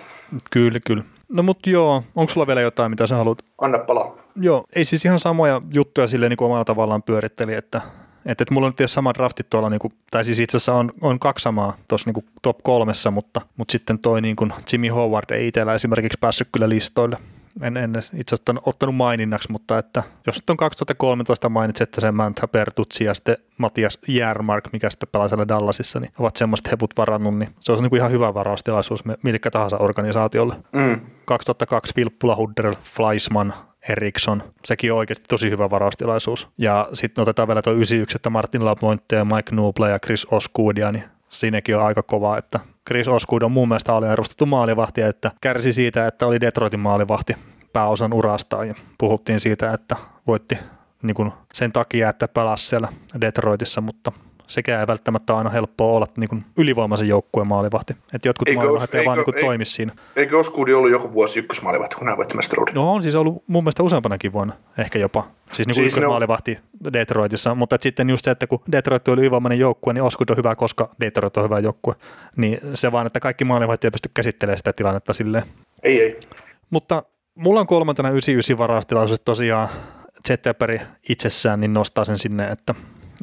Kyllä, 0.51 0.79
kyllä. 0.87 1.05
No 1.29 1.43
mutta 1.43 1.71
joo, 1.71 2.03
onko 2.15 2.33
sulla 2.33 2.47
vielä 2.47 2.61
jotain, 2.61 2.91
mitä 2.91 3.07
sä 3.07 3.17
haluat? 3.17 3.39
Anna 3.61 3.79
palaa. 3.79 4.17
Joo, 4.37 4.65
ei 4.77 4.85
siis 4.85 5.05
ihan 5.05 5.19
samoja 5.19 5.63
juttuja 5.75 6.07
silleen 6.07 6.31
niin 6.31 6.37
kuin 6.37 6.47
omalla 6.47 6.65
tavallaan 6.65 7.03
pyöritteli, 7.03 7.55
että 7.55 7.81
että, 8.27 8.45
että 8.45 8.55
mulla 8.55 8.67
on 8.67 8.73
nyt 8.79 8.91
sama 8.91 9.15
drafti 9.15 9.43
tuolla, 9.51 9.71
niin 9.71 9.79
kuin, 9.79 9.93
tai 10.11 10.25
siis 10.25 10.39
itse 10.39 10.57
asiassa 10.57 10.75
on, 10.75 10.93
on 11.01 11.19
kaksi 11.19 11.43
samaa 11.43 11.77
tuossa 11.89 12.11
niin 12.11 12.25
top 12.43 12.59
kolmessa, 12.63 13.11
mutta, 13.11 13.41
mutta 13.57 13.73
sitten 13.73 13.99
toi 13.99 14.21
niin 14.21 14.37
kuin 14.37 14.53
Jimmy 14.73 14.89
Howard 14.89 15.31
ei 15.31 15.49
itsellä 15.49 15.75
esimerkiksi 15.75 16.19
päässyt 16.21 16.49
kyllä 16.53 16.69
listoille. 16.69 17.17
En, 17.61 17.77
en 17.77 17.91
itse 18.15 18.35
asiassa 18.35 18.63
ottanut 18.63 18.95
maininnaksi, 18.95 19.53
mutta 19.53 19.79
että 19.79 20.03
jos 20.27 20.37
nyt 20.37 20.51
on 20.51 20.57
2013 20.57 21.49
mainitset, 21.49 21.89
että 21.89 22.01
se 22.01 22.13
Mantha 22.13 22.49
Bertuzzi 22.49 23.05
ja 23.05 23.15
sitten 23.15 23.37
Matias 23.59 23.99
Järmark, 24.09 24.69
mikä 24.73 24.91
sitten 24.91 25.09
pelaa 25.13 25.29
siellä 25.29 25.49
Dallasissa, 25.49 26.01
niin 26.01 26.13
ovat 26.19 26.37
semmoista 26.37 26.71
heput 26.71 26.97
varannut, 26.97 27.39
niin 27.39 27.51
se 27.61 27.73
olisi 27.73 27.83
niin 27.83 27.91
kuin 27.91 27.99
ihan 27.99 28.11
hyvä 28.11 28.35
varaustilaisuus 28.35 29.05
mille 29.23 29.39
tahansa 29.39 29.79
organisaatiolle. 29.79 30.55
Mm. 30.73 31.01
2002 31.25 31.95
Filppula, 31.95 32.37
Hudder, 32.37 32.75
Fleisman, 32.83 33.55
Eriksson. 33.89 34.43
Sekin 34.65 34.93
on 34.93 34.99
oikeasti 34.99 35.25
tosi 35.29 35.51
hyvä 35.51 35.71
varaustilaisuus. 35.71 36.49
Ja 36.59 36.89
sitten 36.93 37.23
otetaan 37.23 37.49
vielä 37.49 37.63
tuo 37.63 37.73
91, 37.73 38.17
että 38.17 38.31
Martin 38.31 38.65
Lapointe 38.65 39.17
ja 39.17 39.25
Mike 39.25 39.55
Nuble 39.55 39.91
ja 39.91 39.99
Chris 39.99 40.27
Oskudia, 40.31 40.93
niin 40.93 41.05
siinäkin 41.31 41.77
on 41.77 41.83
aika 41.83 42.03
kova, 42.03 42.39
että 42.39 42.61
Chris 42.87 43.09
Oskud 43.09 43.43
on 43.43 43.53
mun 43.53 43.69
mielestä 43.69 43.95
aliarvostettu 43.95 44.47
maalivahti, 44.47 45.03
että 45.03 45.31
kärsi 45.41 45.73
siitä, 45.73 46.07
että 46.07 46.27
oli 46.27 46.41
Detroitin 46.41 46.81
maalivahti 46.81 47.37
pääosan 47.73 48.13
urastaan 48.13 48.69
ja 48.69 48.75
puhuttiin 48.99 49.41
siitä, 49.41 49.73
että 49.73 49.97
voitti 50.27 50.59
niin 51.03 51.15
kuin 51.15 51.33
sen 51.55 51.73
takia, 51.73 52.09
että 52.09 52.29
pelasi 52.29 52.67
siellä 52.67 52.89
Detroitissa, 53.21 53.81
mutta 53.81 54.13
sekä 54.51 54.81
ei 54.81 54.87
välttämättä 54.87 55.37
aina 55.37 55.51
helppoa 55.51 55.93
olla 55.93 56.07
niin 56.17 56.29
kuin 56.29 56.45
ylivoimaisen 56.57 57.09
joukkueen 57.09 57.47
maalivahti. 57.47 57.97
Että 58.15 58.29
jotkut 58.29 58.49
eikö 58.49 58.61
maalivahti 58.61 58.99
ei 58.99 59.05
vaan 59.05 59.19
niin 59.19 59.25
kuin 59.25 59.37
toimi 59.41 59.65
siinä. 59.65 59.93
Eikö 60.17 60.39
Oskuudi 60.39 60.75
ollut 60.75 60.91
joku 60.91 61.13
vuosi 61.13 61.39
ykkösmaalivahti, 61.39 61.97
kun 61.97 62.09
hän 62.09 62.17
voitti 62.17 62.37
mestaruuden? 62.37 62.75
No 62.75 62.93
on 62.93 63.03
siis 63.03 63.15
ollut 63.15 63.45
mun 63.47 63.65
mielestä 63.65 63.83
useampanakin 63.83 64.33
vuonna, 64.33 64.55
ehkä 64.79 64.99
jopa. 64.99 65.27
Siis, 65.53 65.67
niin 65.67 65.75
kuin 65.75 65.85
siis 65.85 65.97
ykkösmaalivahti 65.97 66.59
no... 66.85 66.93
Detroitissa, 66.93 67.55
mutta 67.55 67.75
et 67.75 67.83
sitten 67.83 68.11
just 68.11 68.25
se, 68.25 68.31
että 68.31 68.47
kun 68.47 68.61
Detroit 68.73 69.09
oli 69.09 69.21
ylivoimainen 69.21 69.59
joukkue, 69.59 69.93
niin 69.93 70.03
Oskud 70.03 70.29
on 70.31 70.37
hyvä, 70.37 70.57
koska 70.57 70.91
Detroit 71.01 71.37
on 71.37 71.45
hyvä 71.45 71.59
joukkue. 71.59 71.95
Niin 72.37 72.61
se 72.75 72.93
vaan, 72.93 73.07
että 73.07 73.21
kaikki 73.21 73.45
maalivahti 73.45 73.87
ei 73.87 73.91
pysty 73.91 74.11
käsittelemään 74.15 74.59
sitä 74.59 74.73
tilannetta 74.73 75.13
silleen. 75.13 75.45
Ei, 75.83 76.03
ei. 76.03 76.21
Mutta 76.71 77.03
mulla 77.35 77.61
on 77.61 77.67
kolmantena 77.67 78.09
99 78.09 78.59
varastilaisuus 78.59 79.21
tosiaan 79.21 79.69
Zetterberg 80.29 80.81
itsessään, 81.09 81.61
niin 81.61 81.73
nostaa 81.73 82.05
sen 82.05 82.19
sinne, 82.19 82.49
että 82.49 82.75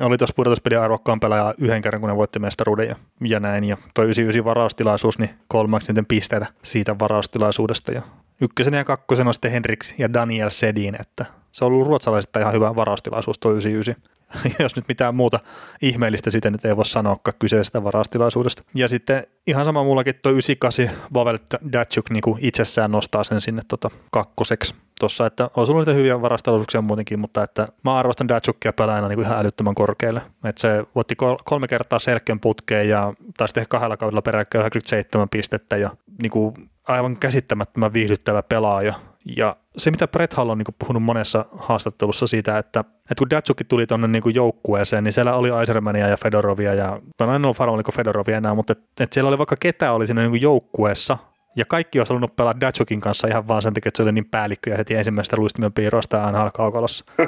oli 0.01 0.17
tuossa 0.17 0.33
pudotuspelin 0.35 0.79
arvokkaan 0.79 1.19
pelaaja 1.19 1.53
yhden 1.57 1.81
kerran, 1.81 1.99
kun 1.99 2.09
ne 2.09 2.15
voitti 2.15 2.39
mestaruuden 2.39 2.87
ja, 2.87 2.95
ja 3.21 3.39
näin. 3.39 3.63
Ja 3.63 3.77
toi 3.93 4.05
99 4.05 4.45
varaustilaisuus, 4.45 5.19
niin 5.19 5.29
kolmaksi 5.47 5.91
niiden 5.91 6.05
pisteitä 6.05 6.45
siitä 6.63 6.99
varaustilaisuudesta. 6.99 7.91
Ja 7.91 8.01
ykkösen 8.41 8.73
ja 8.73 8.83
kakkosen 8.83 9.27
on 9.27 9.33
sitten 9.33 9.51
Henrik 9.51 9.85
ja 9.97 10.13
Daniel 10.13 10.49
Sedin, 10.49 11.01
että 11.01 11.25
se 11.51 11.65
on 11.65 11.71
ollut 11.71 11.87
ruotsalaiset 11.87 12.35
ihan 12.39 12.53
hyvä 12.53 12.75
varaustilaisuus 12.75 13.39
tuo 13.39 13.51
99. 13.51 14.16
jos 14.59 14.75
nyt 14.75 14.87
mitään 14.87 15.15
muuta 15.15 15.39
ihmeellistä 15.81 16.31
sitten 16.31 16.51
nyt 16.51 16.65
ei 16.65 16.77
voi 16.77 16.85
sanoa 16.85 17.17
kyseisestä 17.39 17.83
varaustilaisuudesta. 17.83 18.63
Ja 18.75 18.87
sitten 18.87 19.27
ihan 19.47 19.65
sama 19.65 19.83
mullakin 19.83 20.15
tuo 20.21 20.31
98 20.31 21.09
Pavel 21.13 21.37
Datsuk 21.73 22.09
niin 22.09 22.23
itsessään 22.39 22.91
nostaa 22.91 23.23
sen 23.23 23.41
sinne 23.41 23.61
tota 23.67 23.89
kakkoseksi 24.11 24.75
tuossa, 24.99 25.25
että 25.25 25.49
olisi 25.55 25.71
ollut 25.71 25.87
niitä 25.87 25.97
hyviä 25.97 26.21
varasteluuksia 26.21 26.81
muutenkin, 26.81 27.19
mutta 27.19 27.43
että 27.43 27.67
mä 27.83 27.97
arvostan 27.99 28.27
Datsukia 28.27 28.73
pelaajana 28.73 29.07
niin 29.07 29.21
ihan 29.21 29.39
älyttömän 29.39 29.75
korkealle. 29.75 30.21
Että 30.43 30.61
se 30.61 30.83
voitti 30.95 31.15
kolme 31.43 31.67
kertaa 31.67 31.99
selkeän 31.99 32.39
putkeen 32.39 32.89
ja 32.89 33.13
taisi 33.37 33.53
tehdä 33.53 33.65
kahdella 33.69 33.97
kaudella 33.97 34.21
peräkkäin 34.21 34.61
97 34.61 35.29
pistettä 35.29 35.77
ja 35.77 35.89
niin 36.21 36.31
kuin 36.31 36.69
aivan 36.87 37.17
käsittämättömän 37.17 37.93
viihdyttävä 37.93 38.43
pelaaja. 38.43 38.93
Ja 39.37 39.55
se, 39.77 39.91
mitä 39.91 40.07
Brett 40.07 40.33
Hall 40.33 40.49
on 40.49 40.57
niin 40.57 40.75
puhunut 40.79 41.03
monessa 41.03 41.45
haastattelussa 41.51 42.27
siitä, 42.27 42.57
että, 42.57 42.79
että 42.79 43.15
kun 43.17 43.29
Datsukki 43.29 43.63
tuli 43.63 43.87
tuonne 43.87 44.07
niin 44.07 44.35
joukkueeseen, 44.35 45.03
niin 45.03 45.13
siellä 45.13 45.33
oli 45.33 45.51
Aisermania 45.51 46.07
ja 46.07 46.17
Fedorovia, 46.17 46.73
ja 46.73 47.01
no 47.21 47.35
en 47.35 47.45
ole 47.45 47.55
varma, 47.59 47.73
oliko 47.73 47.91
Fedorovia 47.91 48.37
enää, 48.37 48.53
mutta 48.53 48.71
että, 48.71 49.03
että 49.03 49.13
siellä 49.13 49.27
oli 49.27 49.37
vaikka 49.37 49.55
ketä 49.59 49.91
oli 49.91 50.07
siinä 50.07 50.29
niin 50.29 50.41
joukkueessa, 50.41 51.17
ja 51.57 51.65
kaikki 51.65 51.99
olisi 51.99 52.09
halunnut 52.09 52.35
pelata 52.35 52.61
Datsjukin 52.61 52.99
kanssa 52.99 53.27
ihan 53.27 53.47
vaan 53.47 53.61
sen 53.61 53.73
takia, 53.73 53.89
että 53.89 53.97
se 53.97 54.03
oli 54.03 54.11
niin 54.11 54.25
päällikkö 54.25 54.69
ja 54.69 54.77
heti 54.77 54.95
ensimmäistä 54.95 55.38
luistimen 55.38 55.73
piirrosta 55.73 56.31
NHL 56.31 56.47
kaukalossa. 56.53 57.05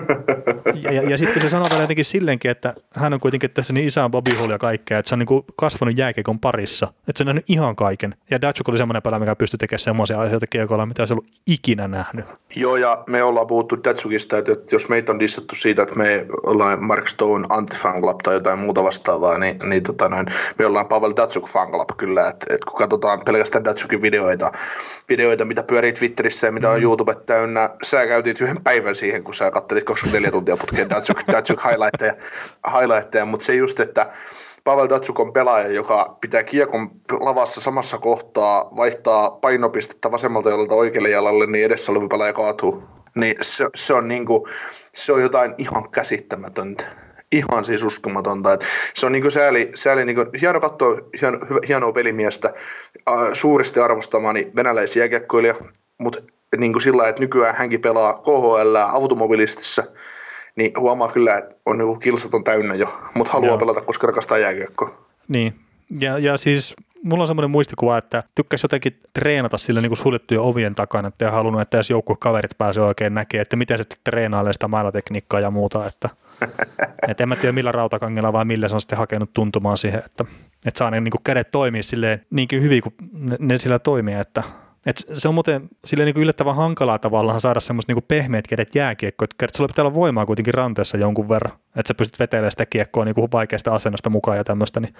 Ja, 0.83 0.91
ja, 0.91 1.09
ja 1.09 1.17
sitten 1.17 1.33
kun 1.33 1.41
se 1.41 1.49
sanoo 1.49 1.69
vielä 1.69 1.83
jotenkin 1.83 2.05
silleenkin, 2.05 2.51
että 2.51 2.73
hän 2.93 3.13
on 3.13 3.19
kuitenkin 3.19 3.51
tässä 3.51 3.73
niin 3.73 3.87
isän 3.87 4.11
Bobby 4.11 4.31
Hull 4.39 4.51
ja 4.51 4.57
kaikkea, 4.57 4.99
että 4.99 5.09
se 5.09 5.15
on 5.15 5.19
niin 5.19 5.43
kasvanut 5.55 5.97
jääkeikon 5.97 6.39
parissa. 6.39 6.93
Että 7.07 7.17
se 7.17 7.23
on 7.23 7.25
nähnyt 7.25 7.49
ihan 7.49 7.75
kaiken. 7.75 8.15
Ja 8.31 8.41
Datsjuk 8.41 8.69
oli 8.69 8.77
semmoinen 8.77 9.01
pelaaja, 9.01 9.19
mikä 9.19 9.35
pystyi 9.35 9.57
tekemään 9.57 9.79
semmoisia 9.79 10.21
asioita 10.21 10.47
kiekolla, 10.47 10.85
mitä 10.85 11.05
se 11.05 11.13
ollut 11.13 11.27
ikinä 11.47 11.87
nähnyt. 11.87 12.25
Joo, 12.55 12.75
ja 12.75 13.03
me 13.07 13.23
ollaan 13.23 13.47
puhuttu 13.47 13.83
Datsukista, 13.83 14.37
että 14.37 14.53
jos 14.71 14.89
meitä 14.89 15.11
on 15.11 15.19
dissattu 15.19 15.55
siitä, 15.55 15.83
että 15.83 15.95
me 15.95 16.25
ollaan 16.45 16.83
Mark 16.83 17.07
Stone 17.07 17.45
anti 17.49 17.77
club 18.01 18.17
tai 18.23 18.33
jotain 18.33 18.59
muuta 18.59 18.83
vastaavaa, 18.83 19.37
niin, 19.37 19.59
niin 19.65 19.83
tota 19.83 20.09
noin, 20.09 20.25
me 20.59 20.65
ollaan 20.65 20.87
Pavel 20.87 21.13
Datsuk 21.15 21.49
club 21.71 21.89
kyllä. 21.97 22.27
Että, 22.27 22.45
että 22.49 22.65
kun 22.65 22.77
katsotaan 22.77 23.21
pelkästään 23.25 23.63
Datsukin 23.63 24.01
video 24.01 24.18
videoita, 24.19 24.51
videoita, 25.09 25.45
mitä 25.45 25.63
pyörii 25.63 25.93
Twitterissä 25.93 26.47
ja 26.47 26.51
mitä 26.51 26.69
on 26.69 26.77
mm. 26.77 26.83
YouTube 26.83 27.15
täynnä. 27.25 27.69
Sä 27.83 28.07
käytit 28.07 28.41
yhden 28.41 28.63
päivän 28.63 28.95
siihen, 28.95 29.23
kun 29.23 29.33
sä 29.33 29.51
kattelit 29.51 29.83
24 29.83 30.31
tuntia 30.31 30.57
putkeen 30.57 30.89
Datsuk, 30.89 31.17
Datsuk 31.31 31.59
highlightteja, 31.63 32.13
highlightteja, 32.79 33.25
mutta 33.25 33.45
se 33.45 33.55
just, 33.55 33.79
että 33.79 34.11
Pavel 34.63 34.89
Datsukon 34.89 35.33
pelaaja, 35.33 35.67
joka 35.67 36.17
pitää 36.21 36.43
kiekon 36.43 36.91
lavassa 37.11 37.61
samassa 37.61 37.97
kohtaa, 37.97 38.69
vaihtaa 38.75 39.31
painopistettä 39.31 40.11
vasemmalta 40.11 40.49
jalalta 40.49 40.75
oikealle 40.75 41.09
jalalle, 41.09 41.47
niin 41.47 41.65
edessä 41.65 41.91
oleva 41.91 42.07
pelaaja 42.07 42.33
kaatuu. 42.33 42.83
Niin 43.15 43.35
se, 43.41 43.67
se, 43.75 43.93
on 43.93 44.07
niinku, 44.07 44.47
se 44.93 45.13
on 45.13 45.21
jotain 45.21 45.55
ihan 45.57 45.89
käsittämätöntä. 45.89 46.85
Ihan 47.31 47.65
siis 47.65 47.83
uskomatonta. 47.83 48.53
Et 48.53 48.65
se 48.93 49.05
on 49.05 49.11
niinku 49.11 49.29
sääli, 49.29 49.71
sääli 49.75 50.05
niinku, 50.05 50.25
hieno 50.41 50.59
katsoa 50.59 50.97
hieno, 51.21 51.37
hienoa 51.67 51.91
pelimiestä, 51.91 52.53
äh, 53.09 53.15
suuresti 53.33 53.79
arvostamani 53.79 54.51
venäläisiä 54.55 55.01
jääkiekkoilija, 55.01 55.55
mutta 55.97 56.19
niin 56.57 56.81
sillä 56.81 57.09
että 57.09 57.21
nykyään 57.21 57.55
hänkin 57.55 57.81
pelaa 57.81 58.13
KHL 58.13 58.75
automobilistissa, 58.75 59.83
niin 60.55 60.71
huomaa 60.77 61.11
kyllä, 61.11 61.37
että 61.37 61.55
on 61.65 61.79
joku 61.79 61.95
kilsaton 61.95 62.43
täynnä 62.43 62.75
jo, 62.75 62.99
mutta 63.13 63.33
haluaa 63.33 63.51
Joo. 63.51 63.57
pelata, 63.57 63.81
koska 63.81 64.07
rakastaa 64.07 64.37
jääkiekkoa. 64.37 65.07
Niin, 65.27 65.55
ja, 65.99 66.17
ja 66.17 66.37
siis 66.37 66.75
mulla 67.03 67.23
on 67.23 67.27
semmoinen 67.27 67.51
muistikuva, 67.51 67.97
että 67.97 68.23
tykkäisi 68.35 68.65
jotenkin 68.65 68.99
treenata 69.13 69.57
sillä 69.57 69.81
niin 69.81 69.89
kuin 69.89 69.97
suljettujen 69.97 70.41
ovien 70.41 70.75
takana, 70.75 71.07
että 71.07 71.25
ei 71.25 71.31
halunnut, 71.31 71.61
että 71.61 71.77
jos 71.77 71.89
kaverit 72.19 72.57
pääsee 72.57 72.83
oikein 72.83 73.13
näkee, 73.13 73.41
että 73.41 73.55
miten 73.55 73.77
se 73.77 73.83
treenailee 74.03 74.53
sitä 74.53 74.67
mailatekniikkaa 74.67 75.39
ja 75.39 75.51
muuta, 75.51 75.87
että 75.87 76.09
et 77.07 77.21
en 77.21 77.29
mä 77.29 77.35
tiedä 77.35 77.51
millä 77.51 77.71
rautakangella 77.71 78.33
vai 78.33 78.45
millä 78.45 78.67
se 78.67 78.75
on 78.75 78.81
sitten 78.81 78.97
hakenut 78.97 79.33
tuntumaan 79.33 79.77
siihen, 79.77 80.01
että, 80.05 80.25
että 80.65 80.77
saa 80.77 80.91
ne 80.91 80.99
niin 80.99 81.11
kuin 81.11 81.23
kädet 81.23 81.51
toimia 81.51 81.83
silleen 81.83 82.25
niinkin 82.29 82.63
hyvin 82.63 82.81
kuin 82.81 82.95
ne, 83.11 83.35
ne 83.39 83.57
sillä 83.57 83.79
toimii, 83.79 84.13
että 84.13 84.43
et 84.85 84.95
se 85.13 85.27
on 85.27 85.33
muuten 85.33 85.69
sille 85.85 86.05
niin 86.05 86.17
yllättävän 86.17 86.55
hankalaa 86.55 86.99
tavallaan 86.99 87.41
saada 87.41 87.59
semmoista 87.59 87.93
niin 87.93 88.03
pehmeät 88.07 88.47
kädet 88.47 88.75
jääkiekkoa, 88.75 89.27
että 89.43 89.57
sulla 89.57 89.67
pitää 89.67 89.83
olla 89.83 89.93
voimaa 89.93 90.25
kuitenkin 90.25 90.53
ranteessa 90.53 90.97
jonkun 90.97 91.29
verran, 91.29 91.53
että 91.75 91.87
sä 91.87 91.93
pystyt 91.93 92.19
vetelemään 92.19 92.51
sitä 92.51 92.65
kiekkoa 92.65 93.05
niin 93.05 93.15
vaikeasta 93.31 93.75
asennosta 93.75 94.09
mukaan 94.09 94.37
ja 94.37 94.43
tämmöistä, 94.43 94.79
niin 94.79 94.93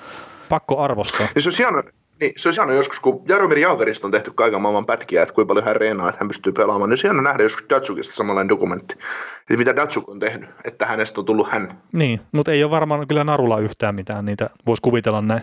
pakko 0.50 0.80
arvostaa. 0.80 1.28
Ja 1.36 1.42
se 1.42 1.50
on 1.50 1.54
hieno, 1.58 1.84
niin, 2.20 2.34
se 2.38 2.50
on 2.50 2.56
hieno 2.58 2.74
joskus, 2.74 3.00
kun 3.00 3.22
Jaromir 3.28 3.58
Jaagerista 3.58 4.08
on 4.08 4.12
tehty 4.12 4.32
kaiken 4.36 4.62
maailman 4.62 4.86
pätkiä, 4.86 5.22
että 5.22 5.36
kuinka 5.36 5.48
paljon 5.48 5.66
hän 5.66 5.76
reenaa, 5.76 6.10
että 6.10 6.20
hän 6.22 6.28
pystyy 6.28 6.54
pelaamaan, 6.54 6.90
niin 6.90 6.98
se 6.98 7.10
on 7.10 7.24
nähdä 7.24 7.44
joskus 7.44 7.66
Datsukista 7.70 8.14
samanlainen 8.14 8.50
dokumentti, 8.50 8.96
että 9.40 9.58
mitä 9.58 9.76
Datsuk 9.76 10.10
on 10.10 10.20
tehnyt, 10.20 10.50
että 10.64 10.86
hänestä 10.86 11.22
on 11.22 11.26
tullut 11.26 11.52
hän. 11.52 11.82
Niin, 11.92 12.22
mutta 12.32 12.52
ei 12.52 12.64
ole 12.64 12.72
varmaan 12.72 13.08
kyllä 13.08 13.24
narulla 13.24 13.60
yhtään 13.60 13.96
mitään, 13.96 14.26
niitä 14.26 14.50
voisi 14.66 14.82
kuvitella 14.82 15.22
näin. 15.22 15.42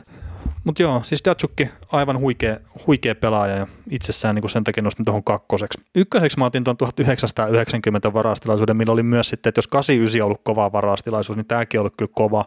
Mutta 0.65 0.83
joo, 0.83 1.01
siis 1.05 1.25
Datsukki 1.25 1.69
aivan 1.93 2.19
huikea, 2.19 2.57
huikea 2.87 3.15
pelaaja 3.15 3.57
ja 3.57 3.67
itsessään 3.91 4.35
niin 4.35 4.49
sen 4.49 4.65
takia 4.65 4.83
nostin 4.83 5.05
tuohon 5.05 5.25
kakkoseksi. 5.25 5.81
Ykköseksi 5.95 6.39
mä 6.39 6.45
otin 6.45 6.65
tuon 6.65 6.77
1990 6.77 8.13
varastilaisuuden, 8.13 8.77
millä 8.77 8.93
oli 8.93 9.03
myös 9.03 9.29
sitten, 9.29 9.49
että 9.49 9.59
jos 9.59 9.67
89 9.67 10.21
on 10.23 10.27
ollut 10.27 10.41
kova 10.45 10.73
varastilaisuus, 10.73 11.37
niin 11.37 11.47
tämäkin 11.47 11.81
on 11.81 11.83
ollut 11.83 11.95
kyllä 11.97 12.13
kova. 12.15 12.45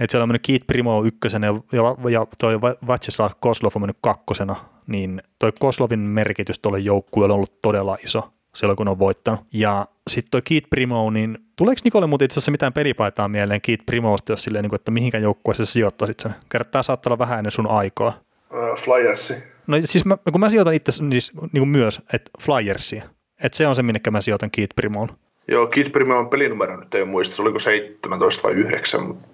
Että 0.00 0.10
siellä 0.10 0.22
on 0.22 0.28
mennyt 0.28 0.46
Keith 0.46 0.66
Primo 0.66 1.04
ykkösenä 1.04 1.46
ja, 1.46 2.10
ja 2.10 2.26
toi 2.38 2.60
Vatsislav 2.60 3.30
Koslov 3.40 3.72
on 3.74 3.82
mennyt 3.82 3.98
kakkosena, 4.00 4.56
niin 4.86 5.22
toi 5.38 5.52
Koslovin 5.60 5.98
merkitys 5.98 6.58
tuolle 6.58 6.78
joukkueelle 6.78 7.32
on 7.32 7.36
ollut 7.36 7.62
todella 7.62 7.98
iso 8.04 8.34
silloin, 8.54 8.76
kun 8.76 8.88
on 8.88 8.98
voittanut. 8.98 9.40
Ja 9.52 9.86
sitten 10.10 10.30
toi 10.30 10.42
Keith 10.42 10.70
Primo, 10.70 11.10
niin 11.10 11.38
tuleeko 11.56 11.80
Nikolle 11.84 12.06
muuten 12.06 12.24
itse 12.24 12.34
asiassa 12.34 12.50
mitään 12.50 12.72
pelipaitaa 12.72 13.28
mieleen 13.28 13.60
Keith 13.60 13.86
Primosta, 13.86 14.32
jos 14.32 14.42
silleen, 14.42 14.62
niin 14.62 14.74
että 14.74 14.90
mihinkä 14.90 15.18
joukkueeseen 15.18 15.66
sijoittaisit 15.66 16.20
sen? 16.20 16.34
Kertaa 16.48 16.82
saattaa 16.82 17.10
olla 17.10 17.18
vähän 17.18 17.38
ennen 17.38 17.50
sun 17.50 17.66
aikaa. 17.66 18.12
Uh, 18.52 18.78
Flyersi. 18.78 19.34
No 19.66 19.76
siis 19.84 20.04
mä, 20.04 20.16
kun 20.32 20.40
mä 20.40 20.50
sijoitan 20.50 20.74
itse 20.74 20.92
siis, 20.92 21.32
niin 21.34 21.50
kuin 21.52 21.68
myös, 21.68 22.00
että 22.12 22.30
Flyersi. 22.40 23.02
Että 23.42 23.56
se 23.56 23.66
on 23.66 23.76
se, 23.76 23.82
minne 23.82 24.00
mä 24.10 24.20
sijoitan 24.20 24.50
Keith 24.50 24.74
Primoon. 24.76 25.08
Joo, 25.48 25.66
Keith 25.66 25.92
Primon 25.92 26.28
pelinumero 26.28 26.76
nyt 26.76 26.94
ei 26.94 27.04
muista, 27.04 27.36
se 27.36 27.42
oliko 27.42 27.58
17 27.58 28.42
vai 28.42 28.52
9, 28.52 29.06
mutta 29.06 29.28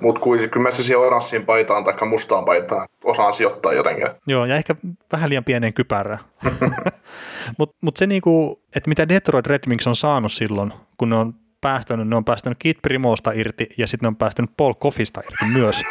mut 0.00 0.18
kuitenkin 0.18 0.50
kyllä 0.50 0.62
mä 0.62 0.70
se 0.70 0.82
siihen 0.82 1.00
oranssiin 1.00 1.46
paitaan 1.46 1.84
tai 1.84 2.08
mustaan 2.08 2.44
paitaan 2.44 2.88
osaan 3.04 3.34
sijoittaa 3.34 3.72
jotenkin. 3.72 4.08
Joo, 4.26 4.44
ja 4.44 4.56
ehkä 4.56 4.74
vähän 5.12 5.30
liian 5.30 5.44
pieneen 5.44 5.74
kypärään. 5.74 6.20
Mutta 7.58 7.76
mut 7.80 7.96
se, 7.96 8.06
niinku, 8.06 8.62
että 8.76 8.88
mitä 8.88 9.08
Detroit 9.08 9.46
Red 9.46 9.62
Wings 9.68 9.86
on 9.86 9.96
saanut 9.96 10.32
silloin, 10.32 10.72
kun 10.98 11.10
ne 11.10 11.16
on 11.16 11.34
päästänyt, 11.60 12.08
ne 12.08 12.16
on 12.16 12.24
päästänyt 12.24 12.58
Kit 12.58 12.78
Primosta 12.82 13.32
irti 13.32 13.68
ja 13.78 13.86
sitten 13.86 14.06
ne 14.06 14.08
on 14.08 14.16
päästänyt 14.16 14.50
Paul 14.56 14.74
Koffista 14.74 15.20
irti 15.20 15.52
myös. 15.52 15.82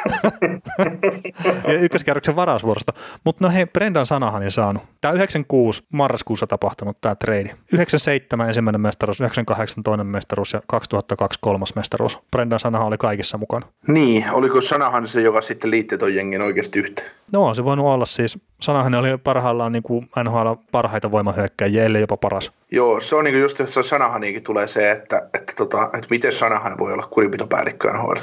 ja 1.68 1.74
ykköskierroksen 1.74 2.36
varausvuorosta. 2.36 2.94
Mutta 3.24 3.46
no 3.46 3.52
hei, 3.52 3.66
Brendan 3.66 4.06
sanahan 4.06 4.44
ei 4.44 4.52
saanut. 4.52 4.84
Tämä 5.02 5.14
96 5.14 5.84
marraskuussa 5.94 6.48
tapahtunut 6.48 7.02
tämä 7.02 7.16
trade. 7.16 7.56
97 7.74 8.48
ensimmäinen 8.48 8.82
mestaruus, 8.82 9.22
98 9.22 9.84
toinen 9.84 10.08
mestaruus 10.08 10.54
ja 10.54 10.62
2002 10.68 11.40
kolmas 11.42 11.76
mestaruus. 11.76 12.20
Brendan 12.32 12.60
sanahan 12.60 12.88
oli 12.88 12.98
kaikissa 12.98 13.38
mukana. 13.38 13.68
Niin, 13.88 14.26
oliko 14.32 14.62
sanahan 14.62 15.08
se, 15.08 15.22
joka 15.22 15.42
sitten 15.42 15.72
liitti 15.72 15.98
ton 15.98 16.16
jengin 16.16 16.42
oikeasti 16.42 16.80
yhteen? 16.80 17.12
No, 17.32 17.54
se 17.54 17.64
voinut 17.64 17.86
olla 17.86 18.06
siis. 18.06 18.38
Sanahan 18.62 18.96
oli 18.96 19.18
parhaillaan 19.18 19.72
niin 19.72 19.84
kuin 19.84 20.10
NHL 20.24 20.52
parhaita 20.72 21.12
voimahyökkäjiä, 21.12 21.86
ellei 21.86 22.02
jopa 22.02 22.18
paras. 22.18 22.52
Joo, 22.72 23.00
se 23.00 23.16
on 23.16 23.24
niin 23.24 23.34
kuin 23.34 23.42
just, 23.42 23.60
että 23.60 23.84
Sanahaniinkin 23.84 24.44
tulee 24.44 24.68
se, 24.68 24.92
että, 24.92 25.30
että, 25.34 25.54
tota, 25.56 25.84
että 25.84 26.08
miten 26.10 26.32
Sanahan 26.32 26.78
voi 26.78 26.94
olla 26.94 27.08
kurinpitopäällikkö 27.12 27.94
nhl 27.94 28.14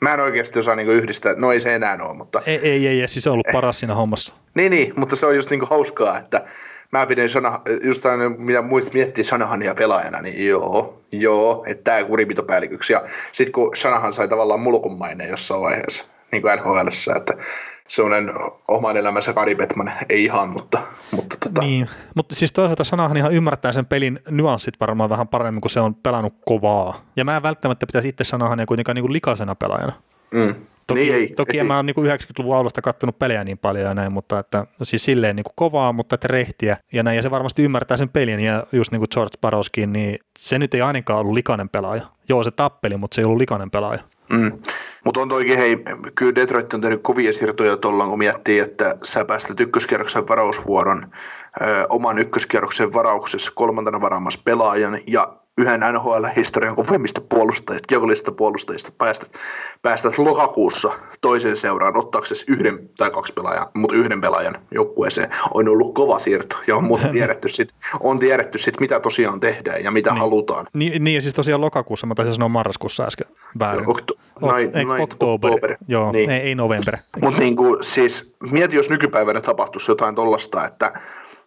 Mä 0.00 0.14
en 0.14 0.20
oikeasti 0.20 0.58
osaa 0.58 0.76
niin 0.76 0.88
yhdistää, 0.88 1.34
no 1.36 1.52
ei 1.52 1.60
se 1.60 1.74
enää 1.74 1.98
ole, 2.02 2.16
mutta... 2.16 2.42
Ei, 2.46 2.58
ei, 2.62 2.86
ei, 2.86 3.08
siis 3.08 3.24
se 3.24 3.30
on 3.30 3.32
ollut 3.32 3.46
paras 3.52 3.80
siinä 3.80 3.94
hommassa. 3.94 4.34
Niin, 4.54 4.70
niin, 4.70 4.92
mutta 4.96 5.16
se 5.16 5.26
on 5.26 5.36
just 5.36 5.50
niin 5.50 5.60
kuin 5.60 5.70
hauskaa, 5.70 6.18
että 6.18 6.44
mä 6.92 7.06
pidän 7.06 7.28
sana, 7.28 7.60
just 7.82 8.06
aina, 8.06 8.28
mitä 8.28 8.62
muist 8.62 8.92
miettii 8.92 9.24
Sanahania 9.24 9.74
pelaajana, 9.74 10.20
niin 10.20 10.46
joo, 10.48 11.02
joo, 11.12 11.64
että 11.66 11.84
tämä 11.84 12.04
kurinpitopäälliköksi. 12.04 12.92
Ja 12.92 13.04
sitten 13.32 13.52
kun 13.52 13.76
Sanahan 13.76 14.12
sai 14.12 14.28
tavallaan 14.28 14.60
mulkunmainen 14.60 15.28
jossain 15.28 15.60
vaiheessa, 15.60 16.04
niin 16.32 16.42
kuin 16.42 16.58
nhl 16.58 16.88
että 17.16 17.34
sellainen 17.86 18.30
oman 18.68 18.96
elämänsä 18.96 19.32
Kari 19.32 19.54
Petman, 19.54 19.92
ei 20.08 20.24
ihan, 20.24 20.48
mutta... 20.48 20.78
mutta 21.10 21.36
tota. 21.40 21.60
Niin, 21.60 21.88
mutta 22.14 22.34
siis 22.34 22.52
toisaalta 22.52 22.84
sanahan 22.84 23.16
ihan 23.16 23.32
ymmärtää 23.32 23.72
sen 23.72 23.86
pelin 23.86 24.20
nyanssit 24.30 24.74
varmaan 24.80 25.10
vähän 25.10 25.28
paremmin, 25.28 25.60
kun 25.60 25.70
se 25.70 25.80
on 25.80 25.94
pelannut 25.94 26.34
kovaa. 26.44 27.00
Ja 27.16 27.24
mä 27.24 27.36
en 27.36 27.42
välttämättä 27.42 27.86
pitäisi 27.86 28.08
itse 28.08 28.24
sanahan 28.24 28.58
ja 28.58 28.66
kuitenkaan 28.66 28.94
niin 28.94 29.02
kuin 29.02 29.12
likaisena 29.12 29.54
pelaajana. 29.54 29.92
Mm. 30.34 30.54
Toki, 30.86 31.00
niin 31.00 31.14
ei, 31.14 31.28
toki 31.36 31.58
ei. 31.58 31.66
mä 31.66 31.76
ole 31.76 31.82
niin 31.82 31.96
90-luvun 31.96 32.56
alusta 32.56 32.82
kattonut 32.82 33.18
pelejä 33.18 33.44
niin 33.44 33.58
paljon 33.58 33.84
ja 33.84 33.94
näin, 33.94 34.12
mutta 34.12 34.38
että, 34.38 34.66
siis 34.82 35.04
silleen 35.04 35.36
niin 35.36 35.44
kuin 35.44 35.52
kovaa, 35.56 35.92
mutta 35.92 36.14
että 36.14 36.28
rehtiä 36.28 36.76
ja 36.92 37.02
näin, 37.02 37.16
ja 37.16 37.22
se 37.22 37.30
varmasti 37.30 37.62
ymmärtää 37.62 37.96
sen 37.96 38.08
pelin, 38.08 38.40
ja 38.40 38.66
just 38.72 38.92
niin 38.92 39.00
kuin 39.00 39.08
George 39.14 39.36
Baroskin, 39.40 39.92
niin 39.92 40.18
se 40.38 40.58
nyt 40.58 40.74
ei 40.74 40.80
ainakaan 40.80 41.20
ollut 41.20 41.34
likainen 41.34 41.68
pelaaja. 41.68 42.02
Joo, 42.28 42.42
se 42.42 42.50
tappeli, 42.50 42.96
mutta 42.96 43.14
se 43.14 43.20
ei 43.20 43.24
ollut 43.24 43.38
likainen 43.38 43.70
pelaaja. 43.70 44.00
Mm. 44.30 44.52
Mutta 45.04 45.20
on 45.20 45.28
toikin, 45.28 45.58
hei, 45.58 45.76
kyllä 46.14 46.34
Detroit 46.34 46.74
on 46.74 46.80
tehnyt 46.80 47.02
kovia 47.02 47.32
siirtoja 47.32 47.76
tuolla, 47.76 48.06
kun 48.06 48.18
miettii, 48.18 48.58
että 48.58 48.94
sä 49.02 49.24
päästät 49.24 49.60
ykköskierroksen 49.60 50.28
varausvuoron 50.28 51.06
ö, 51.60 51.86
oman 51.88 52.18
ykköskierroksen 52.18 52.92
varauksessa 52.92 53.52
kolmantena 53.54 54.00
varaamassa 54.00 54.40
pelaajan 54.44 54.98
ja 55.06 55.36
yhden 55.58 55.80
NHL-historian 55.80 56.74
kovemmista 56.74 57.20
puolustajista, 57.20 57.94
joukkolista 57.94 58.32
puolustajista 58.32 58.92
päästät, 58.98 59.30
päästät 59.82 60.18
lokakuussa 60.18 60.90
toisen 61.20 61.56
seuraan 61.56 61.96
ottaaksesi 61.96 62.46
yhden 62.48 62.90
tai 62.96 63.10
kaksi 63.10 63.32
pelaajaa, 63.32 63.70
mutta 63.74 63.96
yhden 63.96 64.20
pelaajan 64.20 64.54
joukkueeseen 64.70 65.28
on 65.54 65.68
ollut 65.68 65.94
kova 65.94 66.18
siirto 66.18 66.56
ja 66.66 66.76
on 66.76 66.84
muuten 66.84 67.10
tiedetty 67.16 67.48
sit, 67.48 67.68
on 68.00 68.18
tiedetty 68.18 68.58
sit, 68.58 68.80
mitä 68.80 69.00
tosiaan 69.00 69.40
tehdään 69.40 69.84
ja 69.84 69.90
mitä 69.90 70.10
niin. 70.10 70.20
halutaan. 70.20 70.66
Niin, 70.74 71.04
niin, 71.04 71.14
ja 71.14 71.20
siis 71.22 71.34
tosiaan 71.34 71.60
lokakuussa, 71.60 72.06
mä 72.06 72.14
taisin 72.14 72.34
sanoa 72.34 72.48
marraskuussa 72.48 73.04
äsken 73.04 73.26
väärin. 73.58 73.88
Okto- 73.88 74.14
näin, 74.46 74.70
ei, 74.74 74.84
näin, 74.84 75.02
oktober. 75.02 75.50
oktober. 75.50 75.76
Joo, 75.88 76.12
niin. 76.12 76.30
ei, 76.30 76.40
ei 76.40 76.54
november. 76.54 76.96
Mutta 77.20 77.40
niin 77.40 77.56
siis, 77.80 78.34
mieti, 78.50 78.76
jos 78.76 78.90
nykypäivänä 78.90 79.40
tapahtuisi 79.40 79.90
jotain 79.90 80.14
tollasta, 80.14 80.66
että 80.66 80.92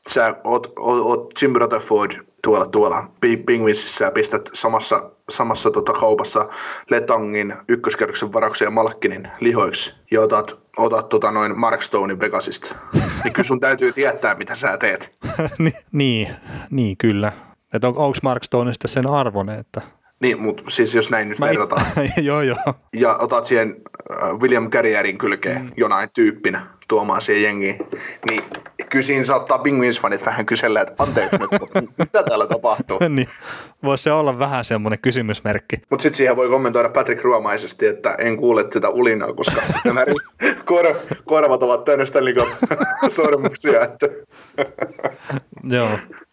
sä 0.07 0.35
oot, 0.43 0.73
oot, 0.79 0.99
oot 1.05 1.41
Jim 1.41 1.53
Rutherford 1.55 2.28
tuolla, 2.43 2.67
tuolla 2.67 3.11
Penguinsissa 3.45 4.03
ja 4.03 4.11
pistät 4.11 4.49
samassa, 4.53 5.11
samassa 5.29 5.71
tota 5.71 5.93
kaupassa 5.93 6.49
Letangin 6.89 7.53
ykköskerroksen 7.69 8.33
varauksen 8.33 8.65
ja 8.65 8.71
Malkkinin 8.71 9.27
lihoiksi 9.39 9.93
ja 10.11 10.21
otat, 10.21 10.57
otat 10.77 11.09
tota 11.09 11.31
noin 11.31 11.59
Mark 11.59 11.83
Stonein 11.83 12.19
Vegasista. 12.19 12.75
niin 13.23 13.33
kyllä 13.33 13.47
sun 13.47 13.59
täytyy 13.59 13.93
tietää, 13.93 14.35
mitä 14.35 14.55
sä 14.55 14.77
teet. 14.77 15.17
niin, 15.91 16.35
niin, 16.71 16.97
kyllä. 16.97 17.31
Että 17.73 17.87
on, 17.87 17.97
onko 17.97 18.17
Mark 18.23 18.43
Stone 18.43 18.73
sitten 18.73 18.89
sen 18.89 19.07
arvone, 19.07 19.57
että 19.57 19.81
niin, 20.19 20.41
mutta 20.41 20.63
siis 20.67 20.95
jos 20.95 21.09
näin 21.09 21.29
nyt 21.29 21.39
Mä 21.39 21.45
verrataan. 21.45 21.85
It... 22.03 22.11
joo, 22.25 22.41
joo. 22.41 22.73
Ja 22.93 23.17
otat 23.19 23.45
siihen 23.45 23.75
äh, 24.23 24.29
William 24.39 24.69
Carrierin 24.69 25.17
kylkeen 25.17 25.61
mm. 25.61 25.71
jonain 25.77 26.09
tyyppinä 26.13 26.67
tuomaan 26.89 27.21
siihen 27.21 27.43
jengiin, 27.43 27.77
niin 28.29 28.43
kyllä 28.89 29.05
siinä 29.05 29.25
saattaa 29.25 29.57
Penguins-fanit 29.57 30.25
vähän 30.25 30.45
kysellä, 30.45 30.81
että 30.81 31.03
anteeksi 31.03 31.37
nyt, 31.37 31.51
mutta 31.59 31.81
mitä 31.97 32.23
täällä 32.23 32.47
tapahtuu? 32.47 32.99
niin, 33.09 33.27
voisi 33.83 34.03
se 34.03 34.11
olla 34.11 34.39
vähän 34.39 34.65
semmoinen 34.65 34.99
kysymysmerkki. 34.99 35.75
Mutta 35.89 36.03
sitten 36.03 36.17
siihen 36.17 36.35
voi 36.35 36.49
kommentoida 36.49 36.89
Patrick 36.89 37.23
Ruomaisesti, 37.23 37.85
että 37.85 38.15
en 38.19 38.37
kuule 38.37 38.63
tätä 38.63 38.89
ulinaa, 38.89 39.33
koska 39.33 39.61
nämä 39.85 40.05
kor- 40.65 40.95
korvat 41.25 41.63
ovat 41.63 41.83
täynnä 41.83 42.05
Stanley 42.05 42.35
sormuksia. 43.15 43.83
Että. 43.83 44.07
joo, 45.63 45.89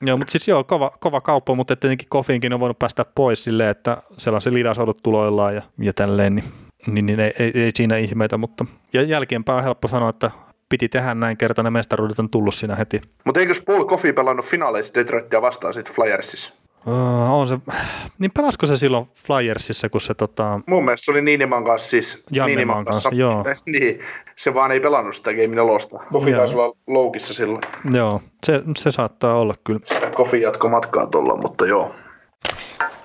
joo 0.06 0.16
mutta 0.16 0.30
siis 0.30 0.48
joo, 0.48 0.64
kova, 0.64 0.90
kova 1.00 1.20
kauppa, 1.20 1.54
mutta 1.54 1.76
tietenkin 1.76 2.08
Kofiinkin 2.08 2.54
on 2.54 2.60
voinut 2.60 2.78
päästä 2.78 3.04
pois 3.14 3.44
silleen, 3.44 3.70
että 3.70 3.96
sellaisen 4.16 4.54
lidasoudut 4.54 5.02
tuloillaan 5.02 5.54
ja, 5.54 5.62
ja 5.78 5.92
tälleen, 5.92 6.34
niin 6.34 6.44
niin, 6.86 7.06
niin 7.06 7.20
ei, 7.20 7.32
ei, 7.38 7.52
ei, 7.54 7.70
siinä 7.74 7.96
ihmeitä, 7.96 8.36
mutta 8.36 8.64
ja 8.92 9.02
jälkeenpäin 9.02 9.58
on 9.58 9.64
helppo 9.64 9.88
sanoa, 9.88 10.10
että 10.10 10.30
piti 10.68 10.88
tehdä 10.88 11.14
näin 11.14 11.36
kertaa, 11.36 11.64
ne 11.64 11.70
mestaruudet 11.70 12.18
on 12.18 12.30
tullut 12.30 12.54
siinä 12.54 12.76
heti. 12.76 13.00
Mutta 13.24 13.40
eikös 13.40 13.60
Paul 13.60 13.84
Coffey 13.84 14.12
pelannut 14.12 14.46
finaaleissa 14.46 14.94
Detroitia 14.94 15.42
vastaan 15.42 15.74
sitten 15.74 15.94
Flyersissa? 15.94 16.54
Uh, 16.86 17.32
on 17.32 17.48
se, 17.48 17.58
niin 18.18 18.30
pelasko 18.30 18.66
se 18.66 18.76
silloin 18.76 19.06
Flyersissa, 19.26 19.88
kun 19.88 20.00
se 20.00 20.14
tota... 20.14 20.60
Mun 20.66 20.84
mielestä 20.84 21.04
se 21.04 21.10
oli 21.10 21.22
Niiniman 21.22 21.64
kanssa 21.64 21.88
siis. 21.88 22.24
Niiniman 22.46 22.84
kanssa, 22.84 23.10
kanssa, 23.10 23.20
joo. 23.20 23.44
niin, 23.80 24.00
se 24.36 24.54
vaan 24.54 24.72
ei 24.72 24.80
pelannut 24.80 25.16
sitä 25.16 25.30
Game 25.30 25.46
nelosta. 25.46 25.98
Kofi 26.12 26.32
taisi 26.32 26.56
olla 26.56 26.76
loukissa 26.86 27.34
silloin. 27.34 27.62
Joo, 27.92 28.22
se, 28.44 28.62
se 28.78 28.90
saattaa 28.90 29.34
olla 29.34 29.54
kyllä. 29.64 29.80
Kofi 30.14 30.40
jatko 30.40 30.68
matkaa 30.68 31.06
tuolla, 31.06 31.36
mutta 31.36 31.66
joo. 31.66 31.94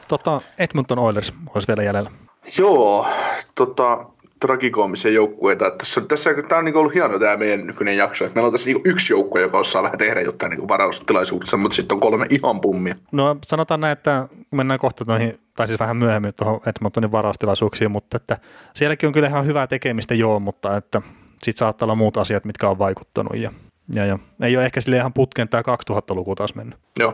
Tota, 0.07 0.41
Edmonton 0.59 0.99
Oilers 0.99 1.33
olisi 1.55 1.67
vielä 1.67 1.83
jäljellä. 1.83 2.11
Joo, 2.57 3.07
tota, 3.55 4.05
tragikoomisia 4.41 5.11
joukkueita. 5.11 5.71
Tässä, 5.71 6.01
tässä 6.01 6.29
tämä 6.33 6.59
on 6.59 6.65
niin 6.65 6.77
ollut 6.77 6.93
hieno 6.93 7.19
tämä 7.19 7.37
meidän 7.37 7.67
nykyinen 7.67 7.97
jakso, 7.97 8.25
että 8.25 8.35
meillä 8.35 8.47
on 8.47 8.51
tässä 8.51 8.67
niin 8.67 8.81
yksi 8.85 9.13
joukkue, 9.13 9.41
joka 9.41 9.57
osaa 9.57 9.83
vähän 9.83 9.97
tehdä 9.97 10.21
jotain 10.21 10.49
niin 10.49 10.67
varaustilaisuudessa, 10.67 11.57
mutta 11.57 11.75
sitten 11.75 11.95
on 11.95 12.01
kolme 12.01 12.25
ihan 12.29 12.61
pummia. 12.61 12.95
No 13.11 13.37
sanotaan 13.45 13.79
näin, 13.79 13.91
että 13.91 14.27
mennään 14.51 14.79
kohta 14.79 15.05
noihin, 15.07 15.39
tai 15.55 15.67
siis 15.67 15.79
vähän 15.79 15.97
myöhemmin 15.97 16.31
tuohon 16.37 16.59
Edmontonin 16.65 17.11
varaustilaisuuksiin, 17.11 17.91
mutta 17.91 18.17
että 18.17 18.37
sielläkin 18.75 19.07
on 19.07 19.13
kyllä 19.13 19.27
ihan 19.27 19.45
hyvää 19.45 19.67
tekemistä 19.67 20.15
joo, 20.15 20.39
mutta 20.39 20.77
että 20.77 21.01
sitten 21.43 21.59
saattaa 21.59 21.85
olla 21.85 21.95
muut 21.95 22.17
asiat, 22.17 22.45
mitkä 22.45 22.69
on 22.69 22.79
vaikuttanut 22.79 23.37
ja, 23.37 23.51
ja, 23.93 24.05
ja 24.05 24.19
ei 24.41 24.57
ole 24.57 24.65
ehkä 24.65 24.81
sille 24.81 24.97
ihan 24.97 25.13
putken 25.13 25.49
tämä 25.49 25.63
2000-luku 25.91 26.35
taas 26.35 26.55
mennyt. 26.55 26.79
Joo. 26.99 27.13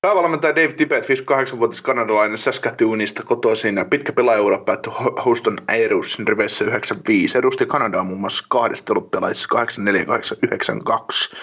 Päävalmentaja 0.00 0.56
Dave 0.56 0.72
Tippett, 0.72 1.06
58-vuotias 1.06 1.82
kanadalainen 1.82 2.38
Saskatoonista 2.38 3.22
kotoisin 3.22 3.76
ja 3.76 3.84
pitkä 3.84 4.12
pelaajaura 4.12 4.58
päättyi 4.58 4.92
Houston 5.24 5.58
Aerusin 5.68 6.28
riveissä 6.28 6.64
95. 6.64 7.38
Edusti 7.38 7.66
Kanadaa 7.66 8.04
muun 8.04 8.20
muassa 8.20 8.44
kahdesta 8.48 8.92
olympialaisissa 8.92 9.48
84-92. 9.54 11.36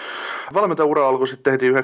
Valmentajaura 0.54 1.08
alkoi 1.08 1.28
sitten 1.28 1.50
heti 1.50 1.70
95-96 1.72 1.74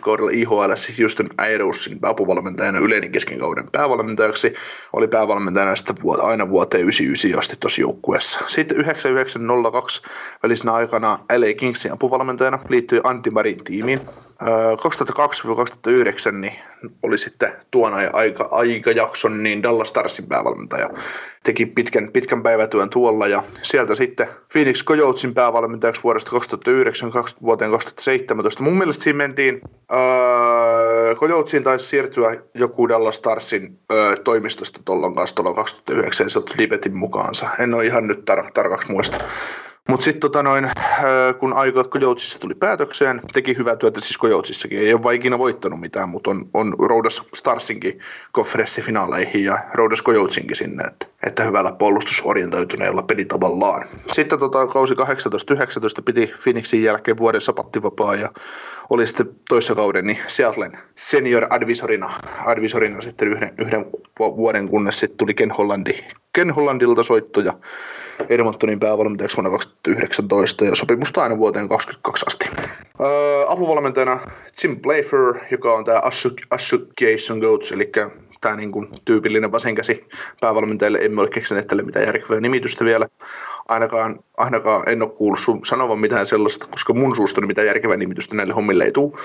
kaudella 0.00 0.30
IHL 0.30 0.74
siis 0.74 0.98
Houston 0.98 1.28
Aerusin 1.38 1.98
apuvalmentajana 2.02 2.78
yleinen 2.78 3.12
keskenkauden 3.12 3.68
päävalmentajaksi. 3.72 4.54
Oli 4.92 5.08
päävalmentajana 5.08 5.76
sitten 5.76 5.96
aina 6.22 6.48
vuoteen 6.48 6.82
99 6.82 7.38
asti 7.38 7.56
tuossa 7.60 7.80
joukkueessa. 7.80 8.38
Sitten 8.46 8.76
9902 8.76 10.02
välisenä 10.42 10.72
aikana 10.72 11.18
LA 11.36 11.54
Kingsin 11.56 11.92
apuvalmentajana 11.92 12.58
liittyi 12.68 13.00
Antti 13.04 13.30
Marin 13.30 13.64
tiimiin. 13.64 14.00
2002-2009 16.28 16.32
niin 16.32 16.52
oli 17.02 17.18
sitten 17.18 17.52
tuon 17.70 17.94
aika, 18.12 18.48
aikajakson 18.50 19.42
niin 19.42 19.62
Dallas 19.62 19.88
Starsin 19.88 20.26
päävalmentaja. 20.26 20.90
Teki 21.42 21.66
pitkän, 21.66 22.12
pitkän 22.12 22.42
päivätyön 22.42 22.90
tuolla 22.90 23.26
ja 23.26 23.42
sieltä 23.62 23.94
sitten 23.94 24.28
Phoenix 24.52 24.84
Coyotesin 24.84 25.34
päävalmentajaksi 25.34 26.02
vuodesta 26.02 26.30
2009 26.30 27.12
vuoteen 27.42 27.70
2017. 27.70 28.62
Mun 28.62 28.78
mielestä 28.78 29.04
siinä 29.04 29.16
mentiin, 29.16 29.60
öö, 29.92 31.14
Coyotesiin 31.14 31.64
taisi 31.64 31.86
siirtyä 31.86 32.36
joku 32.54 32.88
Dallas 32.88 33.16
Starsin 33.16 33.78
öö, 33.92 34.16
toimistosta 34.16 34.80
tuolloin 34.84 35.14
kanssa 35.14 35.36
tuolla 35.36 35.54
2009 35.54 36.24
ja 36.24 36.30
se 36.30 36.38
otti 36.38 36.54
Libetin 36.58 36.98
mukaansa. 36.98 37.48
En 37.58 37.74
ole 37.74 37.86
ihan 37.86 38.06
nyt 38.06 38.30
tar- 38.30 38.50
tarkaksi 38.54 38.92
muista. 38.92 39.18
Mutta 39.88 40.04
sitten 40.04 40.20
tota 40.20 40.42
noin, 40.42 40.70
kun 41.38 41.52
aika 41.52 41.84
Kojoutsissa 41.84 42.38
tuli 42.38 42.54
päätökseen, 42.54 43.20
teki 43.32 43.56
hyvää 43.56 43.76
työtä 43.76 44.00
siis 44.00 44.18
Kojoutsissakin. 44.18 44.78
Ei 44.78 44.92
ole 44.92 45.02
vaan 45.02 45.14
ikinä 45.14 45.38
voittanut 45.38 45.80
mitään, 45.80 46.08
mutta 46.08 46.30
on, 46.30 46.44
on 46.54 46.74
Roudas 46.78 47.22
Starsinkin 47.34 47.98
konferenssifinaaleihin 48.32 49.44
ja 49.44 49.58
Roudas 49.74 50.02
Kojoutsinkin 50.02 50.56
sinne, 50.56 50.84
että, 50.84 51.06
että 51.26 51.44
hyvällä 51.44 51.72
puolustusorientoituneella 51.72 53.04
tavallaan. 53.28 53.86
Sitten 54.08 54.38
tota, 54.38 54.66
kausi 54.66 54.94
18-19 54.94 54.98
piti 56.04 56.32
Phoenixin 56.42 56.82
jälkeen 56.82 57.16
vuoden 57.16 57.40
sapattivapaa 57.40 58.14
ja 58.14 58.28
oli 58.90 59.06
sitten 59.06 59.30
toissa 59.48 59.74
kauden 59.74 60.04
niin 60.04 60.18
Seattlen 60.26 60.78
senior 60.94 61.46
advisorina, 61.50 62.10
advisorina 62.46 63.00
sitten 63.00 63.28
yhden, 63.28 63.50
yhden 63.58 63.86
vuoden, 64.18 64.68
kunnes 64.68 65.00
sitten 65.00 65.18
tuli 65.18 65.34
Ken, 65.34 65.50
Hollandi, 65.50 65.92
Ken 66.32 66.50
Hollandilta 66.50 67.02
soittoja 67.02 67.54
Edmontonin 68.28 68.80
päävalmentajaksi 68.80 69.36
vuonna 69.36 69.50
2019 69.50 70.64
ja 70.64 70.74
sopimusta 70.74 71.22
aina 71.22 71.38
vuoteen 71.38 71.68
2022 71.68 72.24
asti. 72.26 72.48
Öö, 73.00 73.44
apuvalmentajana 73.48 74.18
Jim 74.62 74.80
Playfair, 74.80 75.34
joka 75.50 75.72
on 75.72 75.84
tämä 75.84 76.02
Association 76.50 77.40
Coach, 77.40 77.72
eli 77.72 77.92
tämä 78.40 78.56
niin 78.56 78.72
kuin 78.72 78.88
tyypillinen 79.04 79.52
vasenkäsi 79.52 80.04
päävalmentajalle. 80.40 80.98
Emme 80.98 81.20
ole 81.20 81.28
keksineet 81.28 81.66
tälle 81.66 81.82
mitään 81.82 82.06
järkevää 82.06 82.40
nimitystä 82.40 82.84
vielä. 82.84 83.08
Ainakaan, 83.68 84.20
ainakaan 84.36 84.82
en 84.86 85.02
ole 85.02 85.10
kuullut 85.10 85.40
sun 85.40 85.66
sanovan 85.66 85.98
mitään 85.98 86.26
sellaista, 86.26 86.66
koska 86.70 86.94
mun 86.94 87.16
suustani 87.16 87.46
mitään 87.46 87.66
järkevää 87.66 87.96
nimitystä 87.96 88.34
näille 88.36 88.54
hommille 88.54 88.84
ei 88.84 88.92
tule. 88.92 89.18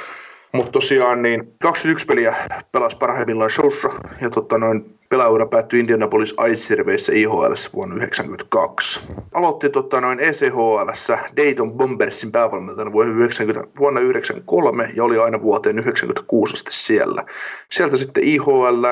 Mutta 0.54 0.72
tosiaan 0.72 1.22
niin 1.22 1.54
21 1.62 2.06
peliä 2.06 2.36
pelasi 2.72 2.98
parhaimmillaan 2.98 3.50
showssa 3.50 3.90
ja 4.22 4.30
tota 4.30 4.58
noin 4.58 5.00
Pelaaura 5.14 5.46
päättyi 5.46 5.80
Indianapolis 5.80 6.36
Ice 6.52 6.76
IHL 7.12 7.54
vuonna 7.74 7.96
1992. 7.96 9.02
Aloitti 9.34 9.70
totta, 9.70 10.02
noin 10.02 10.20
ECHL 10.20 10.90
Dayton 11.38 11.74
Bombersin 11.74 12.32
päävalmentajana 12.32 12.92
vuonna 12.92 13.14
1993 13.14 14.92
ja 14.96 15.04
oli 15.04 15.18
aina 15.18 15.42
vuoteen 15.42 15.76
1996 15.76 16.54
asti 16.54 16.72
siellä. 16.72 17.26
Sieltä 17.72 17.98
sitten 17.98 18.24
IHL 18.24 18.86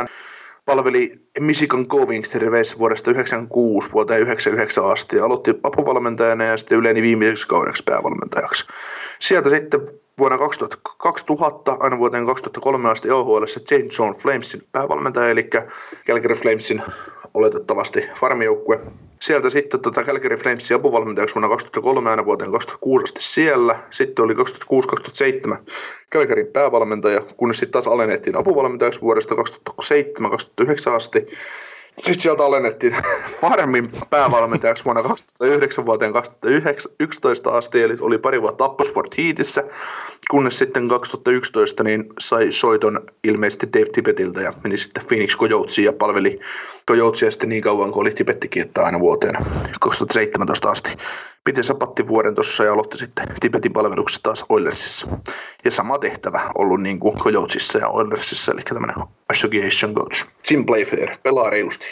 palveli 0.65 1.30
Michigan 1.39 1.85
riveissä 2.35 2.77
vuodesta 2.77 3.06
1996 3.06 3.93
vuoteen 3.93 4.19
1999 4.19 4.85
asti 4.85 5.18
ja 5.18 5.26
aloitti 5.26 5.60
apuvalmentajana 5.64 6.43
ja 6.43 6.57
sitten 6.57 6.77
yleni 6.77 7.02
viimeiseksi 7.02 7.48
kaudeksi 7.48 7.84
päävalmentajaksi. 7.84 8.65
Sieltä 9.19 9.49
sitten 9.49 9.81
vuonna 10.18 10.38
2000 10.98 11.78
aina 11.80 11.98
vuoteen 11.98 12.26
2003 12.26 12.90
asti 12.90 13.10
OHL 13.12 13.46
St. 13.46 13.72
John 14.00 14.16
Flamesin 14.16 14.62
päävalmentaja, 14.72 15.30
eli 15.30 15.50
Calgary 16.08 16.36
Flamesin 16.36 16.82
oletettavasti 17.34 18.10
farmijoukkue. 18.16 18.80
Sieltä 19.22 19.50
sitten 19.50 19.80
tota 19.80 20.04
Calgary 20.04 20.36
Flamesin 20.36 20.76
apuvalmentajaksi 20.76 21.36
vuonna 21.36 21.50
2003 21.50 22.10
aina 22.10 22.26
vuoteen 22.26 22.52
2006 22.52 23.04
asti 23.04 23.22
siellä. 23.24 23.80
Sitten 23.90 24.26
oli 24.26 24.34
2006-2007 24.34 24.38
Calgaryn 26.14 26.48
päävalmentaja, 26.48 27.22
kunnes 27.38 27.58
sitten 27.60 27.72
taas 27.72 27.88
alennettiin 27.88 28.38
apuvalmentajaksi 28.38 29.02
vuodesta 29.02 29.36
2007-2009 29.36 30.96
asti. 30.96 31.28
Sitten 31.97 32.22
sieltä 32.22 32.43
alennettiin 32.43 32.95
Farmin 33.41 33.91
päävalmentajaksi 34.09 34.85
vuonna 34.85 35.03
2009 35.03 35.85
vuoteen 35.85 36.13
2011 36.13 37.49
asti, 37.49 37.81
eli 37.81 37.97
oli 38.01 38.18
pari 38.18 38.41
vuotta 38.41 38.65
Apposport 38.65 39.18
Heatissä, 39.18 39.63
kunnes 40.31 40.57
sitten 40.57 40.88
2011 40.88 41.84
niin 41.84 42.05
sai 42.19 42.51
soiton 42.51 42.99
ilmeisesti 43.23 43.68
Dave 43.73 43.89
Tippetiltä 43.93 44.41
ja 44.41 44.53
meni 44.63 44.77
sitten 44.77 45.03
Phoenix 45.07 45.38
Coyotesiin 45.38 45.85
ja 45.85 45.93
palveli 45.93 46.39
Coyotesia 46.88 47.32
sitten 47.32 47.49
niin 47.49 47.62
kauan 47.62 47.91
kuin 47.91 48.02
oli 48.02 48.12
Tibettikin, 48.12 48.62
että 48.62 48.82
aina 48.82 48.99
vuoteen 48.99 49.36
2017 49.80 50.70
asti. 50.70 50.95
Piti 51.44 51.64
sapatti 51.64 52.08
vuoden 52.08 52.36
tuossa 52.36 52.64
ja 52.64 52.74
aloitti 52.74 52.98
sitten 52.98 53.28
Tibetin 53.40 53.74
palveluksessa 53.74 54.24
taas 54.24 54.45
Oilersissa. 54.49 55.08
Ja 55.66 55.72
sama 55.72 55.99
tehtävä 55.99 56.41
ollut 56.58 56.82
niin 56.82 56.99
kuin 56.99 57.18
Coyotesissa 57.18 57.78
ja 57.78 57.88
Oilersissa, 57.88 58.52
eli 58.52 58.62
tämmöinen 58.62 58.95
association 59.30 59.94
coach. 59.94 60.26
Sim 60.44 60.66
Playfair, 60.66 61.18
pelaa 61.24 61.49
reilusti. 61.49 61.86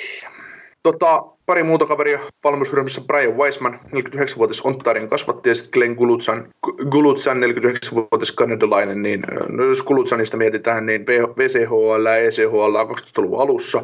Tota, 0.84 1.24
pari 1.46 1.64
muuta 1.64 1.86
kaveria 1.86 2.20
valmennusryhmässä 2.44 3.02
Brian 3.02 3.38
Weisman, 3.38 3.80
49-vuotias 3.96 4.62
Ontarien 4.62 5.10
kasvatti, 5.10 5.50
ja 5.50 5.56
sitten 5.56 5.72
Glenn 5.74 5.96
Gulutsan, 5.96 6.48
Gulutsan 6.92 7.38
49-vuotias 7.38 8.32
kanadalainen, 8.32 9.02
niin 9.02 9.24
no 9.48 9.64
jos 9.64 9.82
Gulutsanista 9.82 10.38
mietitään, 10.38 10.86
niin 10.86 11.06
VCHL 11.38 12.06
ja 12.06 12.16
ECHL 12.16 12.76
2000-luvun 12.94 13.42
alussa, 13.42 13.84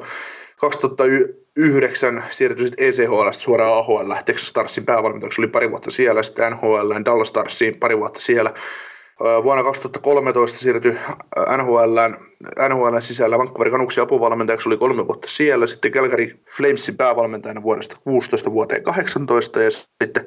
2009 0.60 2.24
siirtyi 2.30 2.66
sitten 2.66 2.88
ECHL 2.88 3.32
suoraan 3.32 3.78
AHL, 3.78 4.14
Texas 4.26 4.48
Starsin 4.48 4.86
päävalmentajaksi 4.86 5.42
oli 5.42 5.48
pari 5.48 5.72
vuotta 5.72 5.92
siellä, 5.92 6.24
sitten 6.24 6.52
NHL, 6.52 6.92
Dallas 7.06 7.28
Starsiin 7.28 7.76
pari 7.76 7.98
vuotta 7.98 8.20
siellä, 8.20 8.54
Vuonna 9.44 9.64
2013 9.64 10.58
siirtyi 10.60 10.98
NHL, 11.58 11.98
NHL 12.70 13.00
sisällä 13.00 13.38
Vancouver 13.38 13.72
Canucksin 13.72 14.04
apuvalmentajaksi 14.04 14.70
oli 14.70 14.78
kolme 14.78 15.08
vuotta 15.08 15.28
siellä, 15.28 15.68
sitten 15.68 15.92
Calgary 15.92 16.40
Flamesin 16.58 16.98
päävalmentajana 16.98 17.64
vuodesta 17.64 17.98
16 18.04 18.52
vuoteen 18.52 18.84
18 18.84 19.62
ja 19.62 19.72
sitten 19.72 20.26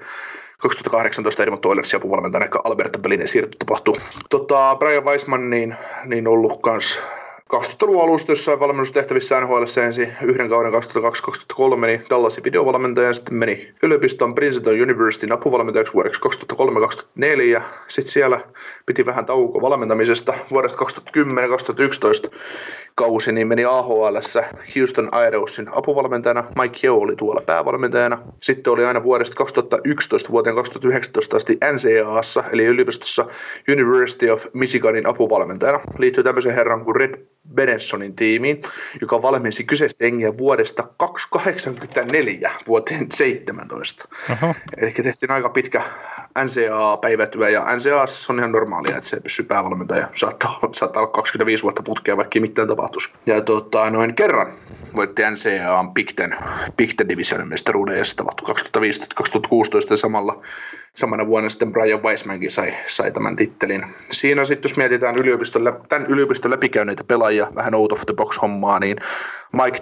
2018 0.59 1.43
Edmonton 1.43 1.69
Oilersin 1.69 1.97
apuvalmentajana, 1.97 2.61
Alberta 2.65 2.99
Belinen 2.99 3.29
siirto 3.29 3.57
tapahtui. 3.59 3.97
Tota, 4.31 4.77
Brian 4.79 5.05
Weissman 5.05 5.51
niin, 5.51 5.77
niin 6.05 6.29
ollut 6.29 6.63
kans 6.63 7.03
2000-luvun 7.55 8.03
alusta 8.03 8.33
jossain 8.33 8.61
valmennustehtävissä 8.61 9.41
NHL 9.41 9.65
ensin 9.85 10.13
yhden 10.23 10.49
kauden 10.49 10.73
2002-2003, 10.73 11.87
niin 11.87 12.05
Dallasin 12.11 12.45
videovalmentaja 12.45 13.13
sitten 13.13 13.35
meni 13.35 13.75
yliopiston 13.83 14.35
Princeton 14.35 14.83
Universityn 14.83 15.33
apuvalmentajaksi 15.33 15.95
vuodeksi 15.95 16.21
2003-2004. 17.59 17.63
Sitten 17.89 18.13
siellä 18.13 18.41
piti 18.87 19.07
vähän 19.07 19.27
tauko 19.27 19.61
valmentamisesta 19.61 20.35
vuodesta 20.51 20.85
2010-2011 22.29 22.31
kausi, 22.95 23.33
niin 23.33 23.49
meni 23.49 23.65
AHL 23.65 24.17
Houston 24.77 25.09
Aerosin 25.13 25.69
apuvalmentajana. 25.73 26.45
Mike 26.61 26.79
Yeo 26.85 26.97
oli 26.97 27.17
tuolla 27.17 27.41
päävalmentajana. 27.47 28.19
Sitten 28.41 28.73
oli 28.73 28.85
aina 28.85 29.03
vuodesta 29.03 29.37
2011 29.37 30.29
vuoteen 30.31 30.57
2019 30.57 31.37
asti 31.37 31.59
NCAassa, 31.73 32.45
eli 32.53 32.65
yliopistossa 32.65 33.27
University 33.73 34.31
of 34.31 34.47
Michiganin 34.53 35.09
apuvalmentajana. 35.09 35.81
Liittyy 35.99 36.25
tämmöisen 36.25 36.55
herran 36.55 36.85
kuin 36.85 36.97
Red 36.97 37.15
Benensonin 37.55 38.17
tiimiin, 38.17 38.63
joka 39.01 39.23
valmensi 39.23 39.65
kyseistä 39.65 40.05
jengiä 40.05 40.39
vuodesta 40.39 40.89
284 40.97 42.53
vuoteen 42.67 43.07
17. 43.13 44.09
Aha. 44.31 44.55
Eli 44.77 44.93
tehtiin 44.93 45.31
aika 45.31 45.49
pitkä 45.49 45.83
NCAA-päivätyö, 46.45 47.49
ja 47.49 47.65
NCAA 47.77 48.05
on 48.29 48.39
ihan 48.39 48.53
normaalia, 48.53 48.97
että 48.97 49.09
se 49.09 49.21
pysyy 49.21 49.45
päävalmentaja. 49.45 50.09
Saattaa, 50.13 50.59
saattaa 50.73 51.03
olla 51.03 51.13
25 51.13 51.63
vuotta 51.63 51.83
putkea, 51.83 52.17
vaikka 52.17 52.41
mitään 52.41 52.69
tapahtuisi. 52.69 53.11
Ja 53.27 53.41
tota, 53.41 53.91
noin 53.91 54.15
kerran 54.15 54.53
voitti 54.97 55.23
NCAA 55.23 55.85
Big 55.95 56.11
Ten, 56.17 56.37
Big 56.77 56.91
Ten 56.97 57.09
Divisionin 57.09 57.49
mestaruuden, 57.49 57.99
ja 57.99 58.05
se 58.05 58.17
2015-2016 58.23 59.97
samalla 59.97 60.43
samana 60.95 61.27
vuonna 61.27 61.51
sitten 61.51 61.73
Brian 61.73 62.03
Weissmankin 62.03 62.51
sai, 62.51 62.75
sai 62.87 63.13
tämän 63.13 63.37
tittelin. 63.37 63.87
Siinä 64.11 64.45
sitten, 64.45 64.69
jos 64.69 64.77
mietitään 64.77 65.17
yliopiston, 65.17 65.81
tämän 65.89 66.07
yliopiston 66.07 66.51
läpikäyneitä 66.51 67.05
pelaajia, 67.05 67.49
vähän 67.55 67.75
out 67.75 67.93
of 67.93 68.07
the 68.07 68.15
box 68.15 68.43
hommaa, 68.43 68.79
niin 68.79 68.97
Mike 69.53 69.81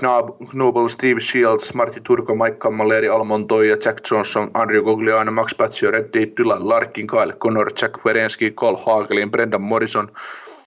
Noble, 0.52 0.88
Steve 0.88 1.20
Shields, 1.20 1.74
Marty 1.74 2.00
Turko, 2.00 2.34
Mike 2.34 2.56
Cammalleri, 2.56 3.08
Almontoy 3.08 3.68
ja 3.68 3.76
Jack 3.84 4.10
Johnson, 4.10 4.50
Andrew 4.54 4.82
Gugliano, 4.82 5.32
Max 5.32 5.54
Pazio, 5.54 5.90
Reddy, 5.90 6.32
Dylan 6.36 6.68
Larkin, 6.68 7.06
Kyle 7.06 7.32
Connor, 7.32 7.70
Jack 7.82 8.02
Ferenski, 8.02 8.50
Cole 8.50 8.78
Hagelin, 8.86 9.30
Brendan 9.30 9.62
Morrison, 9.62 10.12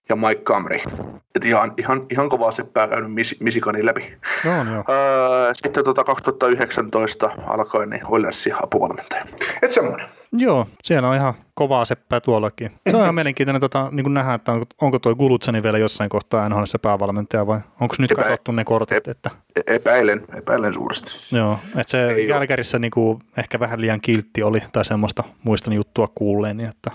ja 0.08 0.16
Mike 0.16 0.42
Camry. 0.42 0.78
Et 1.34 1.44
ihan, 1.44 1.72
ihan, 1.78 2.06
ihan 2.10 2.28
kovaa 2.28 2.50
seppää 2.50 2.88
käynyt 2.88 3.10
Misikanin 3.40 3.86
läpi. 3.86 4.12
No, 4.44 4.50
joo. 4.72 4.84
Öö, 4.88 5.54
sitten 5.54 5.84
tota 5.84 6.04
2019 6.04 7.30
alkoi 7.46 7.86
niin 7.86 8.02
Oilersin 8.06 8.54
apuvalmentaja. 8.62 9.26
Et 9.62 9.70
semmoinen. 9.70 10.08
Joo, 10.32 10.66
siellä 10.82 11.08
on 11.08 11.14
ihan 11.14 11.34
kovaa 11.54 11.84
seppää 11.84 12.20
tuollakin. 12.20 12.70
Se 12.90 12.96
on 12.96 13.02
ihan 13.02 13.14
mielenkiintoinen 13.20 13.60
tota, 13.60 13.88
niin 13.90 14.14
nähdä, 14.14 14.34
että 14.34 14.52
onko, 14.52 14.66
onko 14.80 14.98
tuo 14.98 15.14
Gulutsani 15.14 15.62
vielä 15.62 15.78
jossain 15.78 16.10
kohtaa 16.10 16.48
NHL 16.48 16.62
päävalmentaja 16.82 17.46
vai 17.46 17.60
onko 17.80 17.94
nyt 17.98 18.12
Epä, 18.12 18.22
katsottu 18.22 18.52
ne 18.52 18.64
kortit? 18.64 19.08
Että... 19.08 19.30
Epäilen, 19.66 20.24
epäilen 20.36 20.72
suuresti. 20.72 21.36
Joo, 21.36 21.58
että 21.66 21.90
se 21.90 22.22
Jälkärissä 22.22 22.78
niin 22.78 22.90
kuin, 22.90 23.22
ehkä 23.36 23.60
vähän 23.60 23.80
liian 23.80 24.00
kiltti 24.00 24.42
oli 24.42 24.62
tai 24.72 24.84
semmoista 24.84 25.24
muistan 25.42 25.72
juttua 25.72 26.08
kuulleen, 26.14 26.56
niin 26.56 26.68
että 26.68 26.90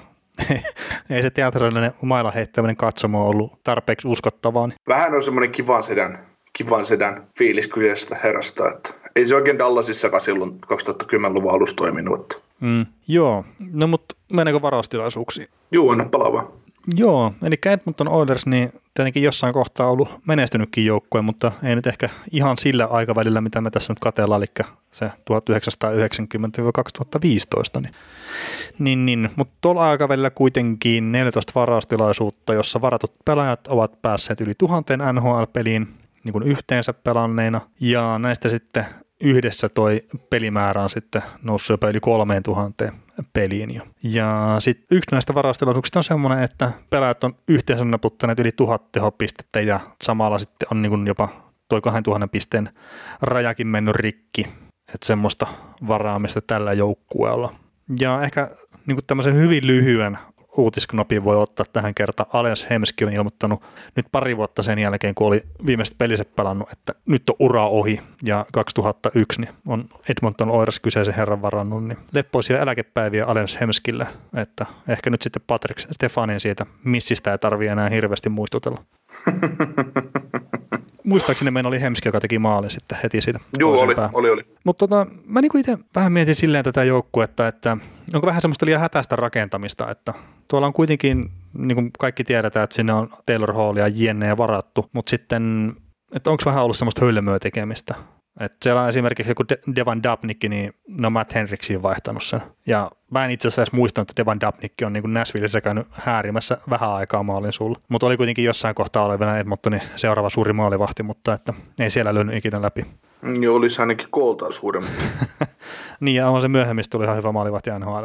ei 1.10 1.22
se 1.22 1.30
teatrallinen 1.30 1.94
mailla 2.02 2.32
heittäminen 2.32 2.78
katsomo 2.78 3.30
ollut 3.30 3.64
tarpeeksi 3.64 4.08
uskottavaa. 4.08 4.68
Niin. 4.68 4.78
Vähän 4.88 5.14
on 5.14 5.24
semmoinen 5.24 5.52
kivan 5.52 5.84
sedän, 5.84 6.26
kivan 6.54 6.86
sedän 6.86 7.28
fiilis 7.38 7.68
kyseisestä 7.68 8.18
herrasta, 8.24 8.70
että 8.70 8.90
ei 9.16 9.26
se 9.26 9.36
oikein 9.36 9.60
Dallasissakaan 9.60 10.22
silloin 10.22 10.52
2010-luvun 10.52 11.52
alussa 11.52 11.76
toiminut. 11.76 12.45
Mm, 12.60 12.86
joo, 13.08 13.46
no 13.72 13.88
mutta 13.88 14.16
mennäänkö 14.34 14.62
varaustilaisuuksiin? 14.62 15.48
Joo, 15.72 15.92
anna 15.92 16.06
palaa 16.06 16.52
Joo, 16.96 17.34
eli 17.44 17.56
Edmonton 17.66 18.08
Oilers, 18.08 18.46
niin 18.46 18.74
tietenkin 18.94 19.24
jossain 19.24 19.54
kohtaa 19.54 19.88
ollut 19.88 20.10
menestynytkin 20.28 20.86
joukkue, 20.86 21.22
mutta 21.22 21.52
ei 21.64 21.76
nyt 21.76 21.88
ehkä 21.88 22.10
ihan 22.32 22.58
sillä 22.58 22.86
aikavälillä, 22.86 23.42
mitä 23.42 23.62
me 23.62 23.72
tässä 23.72 23.94
nyt 23.94 24.00
katellaan, 24.00 24.42
eli 24.42 24.68
se 24.92 25.06
1990-2015. 25.06 25.10
Niin, 27.82 27.94
niin, 28.80 29.06
niin. 29.06 29.30
mutta 29.36 29.54
tuolla 29.62 29.90
aikavälillä 29.90 30.30
kuitenkin 30.30 31.12
14 31.12 31.52
varaustilaisuutta, 31.56 32.54
jossa 32.54 32.82
varatut 32.82 33.14
pelaajat 33.26 33.68
ovat 33.68 34.02
päässeet 34.02 34.42
yli 34.42 34.54
tuhanteen 34.58 35.00
NHL-peliin 35.00 35.88
niin 36.24 36.34
kuin 36.34 36.44
yhteensä 36.44 36.94
pelanneina, 36.94 37.62
ja 37.80 38.20
näistä 38.20 38.50
sitten 38.50 38.86
yhdessä 39.22 39.70
toi 39.70 40.02
pelimäärä 40.30 40.84
on 40.84 40.90
sitten 40.90 41.22
noussut 41.42 41.74
jopa 41.74 41.90
yli 41.90 42.00
3000 42.00 42.92
peliin 43.34 43.76
jo. 43.76 43.84
Ja 44.04 44.56
sitten 44.60 44.98
yksi 44.98 45.12
näistä 45.12 45.34
varaustilaisuuksista 45.34 46.00
on 46.00 46.04
semmoinen, 46.04 46.44
että 46.44 46.72
pelaajat 46.90 47.24
on 47.24 47.36
yhteensä 47.48 47.86
naputtaneet 47.86 48.40
yli 48.40 48.52
tuhat 48.52 48.92
tehopistettä 48.92 49.62
ja 49.62 49.80
samalla 50.04 50.40
sitten 50.40 50.68
on 50.72 50.82
niin 50.82 51.08
jopa 51.08 51.30
toi 51.70 51.82
2000 51.82 52.28
pisteen 52.28 52.70
rajakin 53.22 53.68
mennyt 53.68 53.96
rikki. 53.96 54.48
Että 54.94 55.08
semmoista 55.08 55.48
varaamista 55.88 56.42
tällä 56.42 56.74
joukkueella. 56.74 57.56
Ja 58.00 58.22
ehkä 58.24 58.50
niin 58.86 58.98
tämmöisen 59.08 59.36
hyvin 59.36 59.68
lyhyen 59.68 60.18
uutisknopin 60.58 61.24
voi 61.24 61.36
ottaa 61.36 61.66
tähän 61.74 61.96
kertaan. 61.96 62.30
Allianz 62.34 62.70
Hemski 62.70 63.06
on 63.06 63.14
ilmoittanut 63.14 63.64
nyt 63.96 64.06
pari 64.12 64.38
vuotta 64.38 64.64
sen 64.64 64.80
jälkeen, 64.80 65.16
kun 65.16 65.28
oli 65.28 65.42
viimeiset 65.66 65.98
peliset 65.98 66.36
pelannut, 66.36 66.72
että 66.72 66.94
nyt 67.08 67.30
on 67.30 67.36
ura 67.40 67.68
ohi 67.68 68.02
ja 68.24 68.46
2001 68.54 69.42
niin 69.42 69.54
on 69.68 69.86
Edmonton 70.10 70.50
Oilers 70.50 70.80
kyseisen 70.80 71.14
herran 71.14 71.42
varannut, 71.42 71.84
niin 71.84 71.98
leppoisia 72.12 72.60
eläkepäiviä 72.60 73.26
Allianz 73.26 73.60
Hemskille, 73.62 74.08
että 74.34 74.66
ehkä 74.88 75.10
nyt 75.10 75.22
sitten 75.22 75.42
Patrick 75.48 75.80
Stefanin 75.80 76.40
siitä 76.40 76.66
missistä 76.84 77.32
ei 77.32 77.38
tarvitse 77.38 77.72
enää 77.72 77.90
hirveästi 77.90 78.30
muistutella. 78.30 78.84
muistaakseni 81.06 81.52
meillä 81.52 81.68
oli 81.68 81.82
Hemski, 81.82 82.08
joka 82.08 82.20
teki 82.20 82.40
maalin 82.40 82.70
sitten 82.70 82.98
heti 83.04 83.22
siitä 83.22 83.40
Joo, 83.60 83.80
oli, 83.80 83.96
oli, 84.14 84.30
oli. 84.30 84.46
Mutta 84.64 84.88
tota, 84.88 85.08
mä 85.26 85.42
niinku 85.42 85.58
itse 85.58 85.78
vähän 85.96 86.12
mietin 86.12 86.36
silleen 86.36 86.64
tätä 86.64 86.84
joukkuetta, 86.84 87.48
että 87.48 87.78
onko 88.14 88.28
vähän 88.28 88.42
semmoista 88.42 88.66
liian 88.66 88.82
hätäistä 88.82 89.16
rakentamista, 89.16 89.92
että 89.92 90.14
tuolla 90.48 90.68
on 90.68 90.74
kuitenkin, 90.74 91.32
niin 91.58 91.76
kuin 91.76 91.92
kaikki 92.00 92.24
tiedetään, 92.24 92.64
että 92.64 92.76
sinne 92.76 92.94
on 92.94 93.10
Taylor 93.26 93.54
Hall 93.54 93.78
ja 93.78 93.88
Jenne 93.88 94.38
varattu, 94.38 94.90
mutta 94.94 95.10
sitten, 95.10 95.74
että 96.16 96.30
onko 96.30 96.44
vähän 96.46 96.64
ollut 96.64 96.78
semmoista 96.78 97.06
hölmöä 97.06 97.40
tekemistä, 97.40 97.96
et 98.40 98.58
siellä 98.62 98.82
on 98.82 98.90
esimerkiksi 98.90 99.32
joku 99.32 99.44
Devan 99.76 100.04
Dubnikki, 100.04 100.50
niin 100.50 100.74
no 100.88 101.10
Matt 101.10 101.36
Henriksiin 101.36 101.82
vaihtanut 101.82 102.24
sen. 102.24 102.42
Ja 102.66 102.92
mä 103.12 103.26
en 103.26 103.32
itse 103.32 103.48
asiassa 103.48 103.62
edes 103.62 103.72
muistanut, 103.72 104.10
että 104.10 104.22
Devan 104.22 104.40
Dubnikki 104.40 104.86
on 104.86 104.94
niin 104.94 105.14
Nashvillessä 105.14 105.62
käynyt 105.62 105.88
häärimässä 105.92 106.58
vähän 106.70 106.90
aikaa 106.90 107.24
maalin 107.24 107.54
sulla. 107.54 107.80
Mutta 107.90 108.08
oli 108.08 108.18
kuitenkin 108.18 108.46
jossain 108.46 108.76
kohtaa 108.76 109.06
olevana 109.06 109.38
Edmontonin 109.38 109.82
seuraava 109.96 110.30
suuri 110.30 110.54
maalivahti, 110.54 111.04
mutta 111.04 111.34
että 111.34 111.54
ei 111.80 111.90
siellä 111.90 112.14
löynyt 112.14 112.36
ikinä 112.36 112.62
läpi. 112.62 112.86
Joo, 113.40 113.56
olisi 113.56 113.82
ainakin 113.82 114.08
kooltaan 114.12 114.54
suurempi. 114.54 114.90
niin, 116.00 116.16
ja 116.16 116.30
on 116.30 116.42
se 116.42 116.48
myöhemmin 116.48 116.86
tuli 116.90 117.04
ihan 117.04 117.18
hyvä 117.18 117.32
maalivahti 117.32 117.70
nhl 117.70 118.04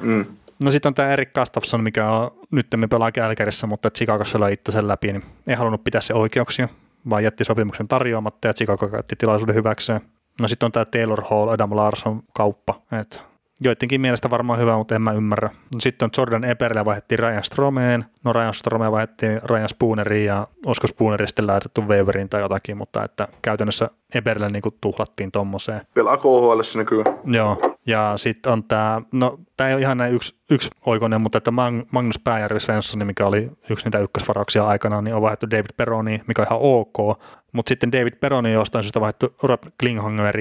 mm. 0.00 0.26
No 0.64 0.70
sitten 0.70 0.90
on 0.90 0.94
tämä 0.94 1.08
Erik 1.08 1.32
Gustafsson, 1.32 1.82
mikä 1.82 2.10
on 2.10 2.30
nyt 2.50 2.66
me 2.76 2.88
pelaa 2.88 3.12
Kälkärissä, 3.12 3.66
mutta 3.66 3.90
Chicagossa 3.90 4.40
löi 4.40 4.52
itse 4.52 4.72
sen 4.72 4.88
läpi, 4.88 5.12
niin 5.12 5.22
ei 5.46 5.54
halunnut 5.54 5.84
pitää 5.84 6.00
se 6.00 6.14
oikeuksia 6.14 6.68
vaan 7.10 7.24
jätti 7.24 7.44
sopimuksen 7.44 7.88
tarjoamatta 7.88 8.48
ja 8.48 8.54
Chicago 8.54 8.88
käytti 8.88 9.16
tilaisuuden 9.16 9.54
hyväkseen. 9.54 10.00
No 10.40 10.48
sitten 10.48 10.66
on 10.66 10.72
tämä 10.72 10.84
Taylor 10.84 11.22
Hall, 11.30 11.48
Adam 11.48 11.76
Larson 11.76 12.22
kauppa, 12.34 12.82
että 13.00 13.20
joidenkin 13.60 14.00
mielestä 14.00 14.30
varmaan 14.30 14.58
hyvä, 14.58 14.76
mutta 14.76 14.94
en 14.94 15.02
mä 15.02 15.12
ymmärrä. 15.12 15.48
No 15.48 15.80
sitten 15.80 16.06
on 16.06 16.10
Jordan 16.18 16.44
Eberle 16.44 16.84
vaihdettiin 16.84 17.18
Ryan 17.18 17.44
Stromeen, 17.44 18.04
no 18.24 18.32
Ryan 18.32 18.54
Stromeen 18.54 18.92
vaihdettiin 18.92 19.40
Ryan 19.44 19.68
Spooneriin 19.68 20.26
ja 20.26 20.46
olisiko 20.66 20.86
Spooneri 20.86 21.28
sitten 21.28 21.46
laitettu 21.46 21.80
Waveriin 21.80 22.28
tai 22.28 22.40
jotakin, 22.40 22.76
mutta 22.76 23.04
että 23.04 23.28
käytännössä 23.42 23.90
Eberle 24.14 24.48
niin 24.50 24.62
tuhlattiin 24.80 25.32
tommoseen. 25.32 25.80
Pelaa 25.94 26.16
KHL 26.16 26.60
nykyään. 26.76 27.18
Joo, 27.24 27.76
ja 27.86 28.12
sitten 28.16 28.52
on 28.52 28.64
tämä, 28.64 29.02
no 29.12 29.38
tämä 29.56 29.68
ei 29.68 29.74
ole 29.74 29.82
ihan 29.82 29.98
näin 29.98 30.14
yksi, 30.14 30.34
yksi 30.50 30.70
oikoinen, 30.86 31.20
mutta 31.20 31.38
että 31.38 31.50
Magnus 31.90 32.18
Pääjärvi 32.24 32.60
Svensson, 32.60 33.06
mikä 33.06 33.26
oli 33.26 33.50
yksi 33.70 33.86
niitä 33.86 33.98
ykkösvarauksia 33.98 34.66
aikana, 34.66 35.02
niin 35.02 35.14
on 35.14 35.22
vaihdettu 35.22 35.50
David 35.50 35.70
Peroni, 35.76 36.22
mikä 36.26 36.42
on 36.42 36.46
ihan 36.48 36.58
ok. 36.62 37.20
Mutta 37.52 37.68
sitten 37.68 37.92
David 37.92 38.12
Peroni 38.20 38.52
jostain 38.52 38.84
syystä 38.84 39.00
vaihdettu 39.00 39.34
Rob 39.42 39.62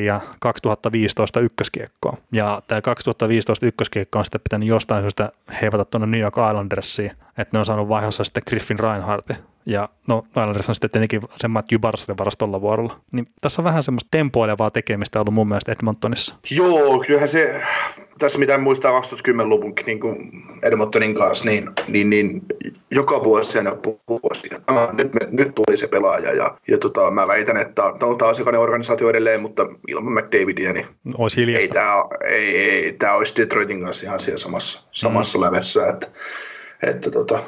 ja 0.05 0.21
2015 0.39 1.39
ykköskiekkoa. 1.39 2.17
Ja 2.31 2.61
tämä 2.67 2.81
2015 2.81 3.65
ykköskiekko 3.65 4.19
on 4.19 4.25
sitten 4.25 4.41
pitänyt 4.43 4.69
jostain 4.69 5.03
syystä 5.03 5.31
heivata 5.61 5.85
tuonne 5.85 6.07
New 6.07 6.21
York 6.21 6.35
Islandersiin, 6.37 7.11
että 7.37 7.49
ne 7.51 7.59
on 7.59 7.65
saanut 7.65 7.89
vaihossa 7.89 8.23
sitten 8.23 8.43
Griffin 8.47 8.79
Reinhardtin 8.79 9.37
ja 9.67 9.89
no 10.07 10.23
Islanders 10.29 10.69
on 10.69 10.75
sitten 10.75 10.91
tietenkin 10.91 11.21
sen 11.37 11.51
Matthew 11.51 11.79
Barcelin 11.79 12.17
varastolla 12.17 12.61
vuorolla. 12.61 12.99
Niin 13.11 13.27
tässä 13.41 13.61
on 13.61 13.63
vähän 13.63 13.83
semmoista 13.83 14.07
tempoilevaa 14.11 14.71
tekemistä 14.71 15.19
ollut 15.19 15.33
mun 15.33 15.47
mielestä 15.47 15.71
Edmontonissa. 15.71 16.35
Joo, 16.51 17.03
kyllähän 17.07 17.27
se, 17.27 17.63
tässä 18.19 18.39
mitä 18.39 18.57
muistaa 18.57 19.01
2010-luvunkin 19.01 19.85
niin 19.85 19.99
kuin 19.99 20.31
Edmontonin 20.63 21.15
kanssa, 21.15 21.45
niin, 21.45 21.69
niin, 21.87 22.09
niin 22.09 22.41
joka 22.91 23.23
vuosi 23.23 23.51
sen 23.51 23.65
vuosi. 24.09 24.49
Nyt, 24.93 25.13
me, 25.13 25.19
nyt 25.31 25.55
tuli 25.55 25.77
se 25.77 25.87
pelaaja 25.87 26.33
ja, 26.33 26.57
ja 26.67 26.77
tota, 26.77 27.11
mä 27.11 27.27
väitän, 27.27 27.57
että 27.57 27.83
tämä 27.99 28.11
on 28.11 28.29
asiakainen 28.29 28.61
organisaatio 28.61 29.09
edelleen, 29.09 29.41
mutta 29.41 29.67
ilman 29.87 30.13
McDavidia, 30.13 30.73
niin 30.73 30.85
olisi 31.17 31.55
ei 31.55 31.67
tämä 31.67 31.93
ei, 32.25 32.57
ei, 32.57 32.93
tämä 32.93 33.13
olisi 33.13 33.35
Detroitin 33.37 33.85
kanssa 33.85 34.05
ihan 34.05 34.19
siellä 34.19 34.37
samassa, 34.37 34.87
samassa 34.91 35.37
mm. 35.37 35.43
lävessä, 35.43 35.87
että, 35.87 36.07
että 36.83 37.11
tota, 37.11 37.39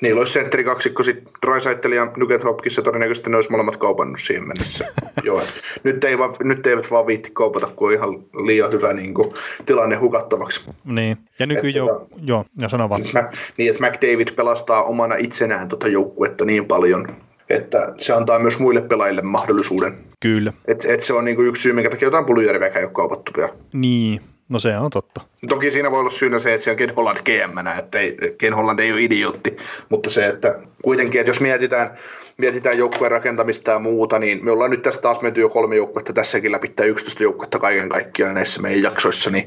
Niillä 0.00 0.18
olisi 0.18 0.32
sentteri 0.32 0.64
kaksikko, 0.64 1.02
sitten 1.02 1.32
Drysaitel 1.46 1.92
ja 1.92 2.12
Nugent 2.16 2.44
Hopkins, 2.44 2.80
todennäköisesti 2.84 3.30
ne 3.30 3.36
olisi 3.36 3.50
molemmat 3.50 3.76
kaupannut 3.76 4.20
siihen 4.20 4.48
mennessä. 4.48 4.84
Joo, 5.24 5.42
nyt, 5.82 6.04
ei 6.04 6.18
vaan, 6.18 6.34
nyt 6.44 6.66
eivät 6.66 6.90
vaan 6.90 7.06
viitti 7.06 7.30
kaupata, 7.32 7.66
kun 7.76 7.88
on 7.88 7.94
ihan 7.94 8.10
liian 8.46 8.72
hyvä 8.72 8.92
niin 8.92 9.14
kuin, 9.14 9.34
tilanne 9.66 9.96
hukattavaksi. 9.96 10.70
Niin, 10.84 11.18
ja 11.38 11.46
nykyään 11.46 11.74
jo, 11.74 11.86
tota, 11.86 12.06
joo, 12.24 12.44
ja 12.60 12.68
sano 12.68 12.88
vaan. 12.88 13.00
Mä, 13.12 13.30
niin, 13.58 13.70
että 13.70 13.86
McDavid 13.86 14.28
pelastaa 14.36 14.82
omana 14.82 15.14
itsenään 15.14 15.68
tota 15.68 15.88
joukkuetta 15.88 16.44
niin 16.44 16.66
paljon, 16.66 17.08
että 17.50 17.94
se 17.98 18.12
antaa 18.12 18.38
myös 18.38 18.58
muille 18.58 18.82
pelaajille 18.82 19.22
mahdollisuuden. 19.22 19.94
Kyllä. 20.20 20.52
Et, 20.68 20.84
et 20.88 21.02
se 21.02 21.12
on 21.12 21.24
niinku 21.24 21.42
yksi 21.42 21.62
syy, 21.62 21.72
minkä 21.72 21.90
takia 21.90 22.06
jotain 22.06 22.24
Puljärveäkään 22.24 22.80
ei 22.80 22.84
ole 22.84 22.92
kaupattu 22.92 23.32
vielä. 23.36 23.52
Niin, 23.72 24.20
No 24.48 24.58
se 24.58 24.76
on 24.76 24.90
totta. 24.90 25.20
Toki 25.48 25.70
siinä 25.70 25.90
voi 25.90 26.00
olla 26.00 26.10
syynä 26.10 26.38
se, 26.38 26.54
että 26.54 26.64
se 26.64 26.70
on 26.70 26.76
Ken 26.76 26.94
Holland 26.96 27.18
gm 27.24 27.66
että 27.78 27.98
ei, 27.98 28.16
Ken 28.38 28.54
Holland 28.54 28.78
ei 28.78 28.92
ole 28.92 29.02
idiootti, 29.02 29.56
mutta 29.88 30.10
se, 30.10 30.26
että 30.26 30.58
kuitenkin, 30.82 31.20
että 31.20 31.30
jos 31.30 31.40
mietitään, 31.40 31.98
mietitään 32.36 32.78
joukkueen 32.78 33.10
rakentamista 33.10 33.70
ja 33.70 33.78
muuta, 33.78 34.18
niin 34.18 34.44
me 34.44 34.50
ollaan 34.50 34.70
nyt 34.70 34.82
tästä 34.82 35.02
taas 35.02 35.20
menty 35.20 35.40
jo 35.40 35.48
kolme 35.48 35.76
joukkuetta 35.76 36.12
tässäkin 36.12 36.52
läpi, 36.52 36.74
11 36.86 37.22
joukkuetta 37.22 37.58
kaiken 37.58 37.88
kaikkiaan 37.88 38.34
näissä 38.34 38.62
meidän 38.62 38.82
jaksoissa, 38.82 39.30
niin, 39.30 39.46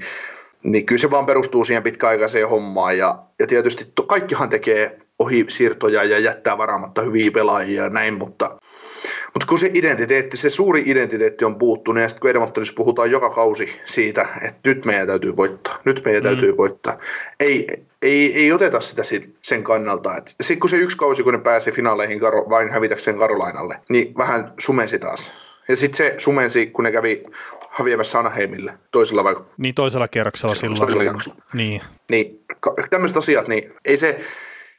niin 0.64 0.86
kyllä 0.86 1.00
se 1.00 1.12
vaan 1.12 1.26
perustuu 1.26 1.66
siihen 1.66 1.84
pitkäaikaiseen 1.84 2.50
hommaan 2.50 2.98
ja, 2.98 3.20
ja 3.40 3.48
tietysti 3.48 3.92
to, 3.96 4.04
kaikkihan 4.04 4.50
tekee 4.50 4.98
ohi 5.20 5.46
siirtoja 5.48 6.04
ja 6.04 6.20
jättää 6.20 6.58
varaamatta 6.58 7.02
hyviä 7.02 7.32
pelaajia 7.32 7.84
ja 7.84 7.90
näin, 7.90 8.18
mutta 8.18 8.58
mutta 9.34 9.48
kun 9.48 9.60
se 9.60 9.72
identiteetti, 9.74 10.38
se 10.38 10.50
suuri 10.50 10.84
identiteetti 10.86 11.46
on 11.46 11.56
puuttunut, 11.56 12.02
ja 12.02 12.10
sitten 12.10 12.22
kun 12.22 12.30
Edmontonissa 12.30 12.74
puhutaan 12.78 13.12
joka 13.12 13.30
kausi 13.30 13.82
siitä, 13.86 14.28
että 14.42 14.70
nyt 14.70 14.86
meidän 14.86 15.08
täytyy 15.08 15.38
voittaa, 15.38 15.80
nyt 15.86 16.02
meidän 16.06 16.24
mm. 16.24 16.28
täytyy 16.28 16.58
voittaa, 16.58 16.98
ei, 17.40 17.68
ei, 18.02 18.34
ei 18.34 18.52
oteta 18.52 18.80
sitä 18.80 19.02
sen 19.42 19.64
kannalta. 19.64 20.16
Sitten 20.42 20.60
kun 20.60 20.70
se 20.70 20.78
yksi 20.78 20.98
kausi, 20.98 21.24
kun 21.24 21.34
ne 21.34 21.40
pääsi 21.40 21.72
finaaleihin 21.72 22.20
karo, 22.20 22.50
vain 22.50 22.70
hävitäkseen 22.70 23.18
Karolainalle, 23.18 23.80
niin 23.90 24.18
vähän 24.18 24.54
sumensi 24.60 25.00
taas. 25.00 25.32
Ja 25.68 25.76
sitten 25.78 25.98
se 25.98 26.16
sumensi, 26.18 26.66
kun 26.66 26.84
ne 26.84 26.92
kävi 26.92 27.24
häviämässä 27.70 28.20
Anaheimille 28.20 28.74
toisella 28.92 29.24
vai... 29.24 29.36
Niin 29.58 29.76
toisella 29.76 30.08
kierroksella 30.08 30.56
silloin. 30.56 30.80
Toisella 30.80 31.04
kierroksella. 31.04 31.42
Niin. 31.54 31.82
Niin 32.10 32.46
tämmöiset 32.90 33.18
asiat, 33.18 33.48
niin 33.48 33.74
ei 33.86 33.98
se, 33.98 34.20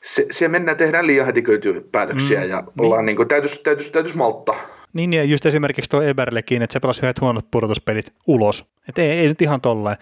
se, 0.03 0.27
siellä 0.31 0.53
mennään, 0.53 0.77
tehdään 0.77 1.07
liian 1.07 1.27
hätiköityjä 1.27 1.81
päätöksiä 1.93 2.41
mm, 2.41 2.51
ja 2.51 2.62
ollaan 2.79 3.01
niin. 3.01 3.07
niin 3.07 3.16
kuin, 3.16 3.29
täytyisi, 3.29 3.62
täytyisi, 3.62 3.93
täytyisi 3.93 4.16
malttaa. 4.16 4.57
Niin, 4.93 5.12
ja 5.12 5.25
just 5.25 5.47
esimerkiksi 5.47 5.91
tuo 5.91 6.03
Eberlekin, 6.03 6.62
että 6.62 6.73
se 6.73 6.81
pelasi 6.81 7.01
yhdet 7.03 7.20
huonot 7.20 7.51
pudotuspelit 7.51 8.12
ulos. 8.27 8.65
Että 8.89 9.03
ei, 9.03 9.11
ei 9.11 9.29
nyt 9.29 9.43
ihan 9.43 9.61
tolleen. 9.61 9.97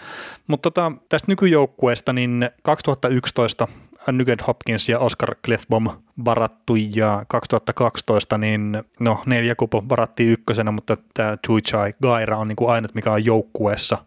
Mutta 0.46 0.70
tota, 0.70 0.92
tästä 1.08 1.32
nykyjoukkueesta, 1.32 2.12
niin 2.12 2.50
2011 2.62 3.68
Nugent 4.12 4.46
Hopkins 4.46 4.88
ja 4.88 4.98
Oscar 4.98 5.34
Clefbom 5.44 5.88
varattu 6.24 6.76
ja 6.76 7.24
2012 7.28 8.38
niin 8.38 8.82
no 9.00 9.22
neljä 9.26 9.54
kupo 9.54 9.84
varattiin 9.88 10.32
ykkösenä, 10.32 10.70
mutta 10.70 10.96
tämä 11.14 11.36
Tuichai 11.46 11.94
Gaira 12.02 12.38
on 12.38 12.48
niin 12.48 12.56
kuin 12.56 12.70
ainut, 12.70 12.94
mikä 12.94 13.12
on 13.12 13.24
joukkueessa. 13.24 13.98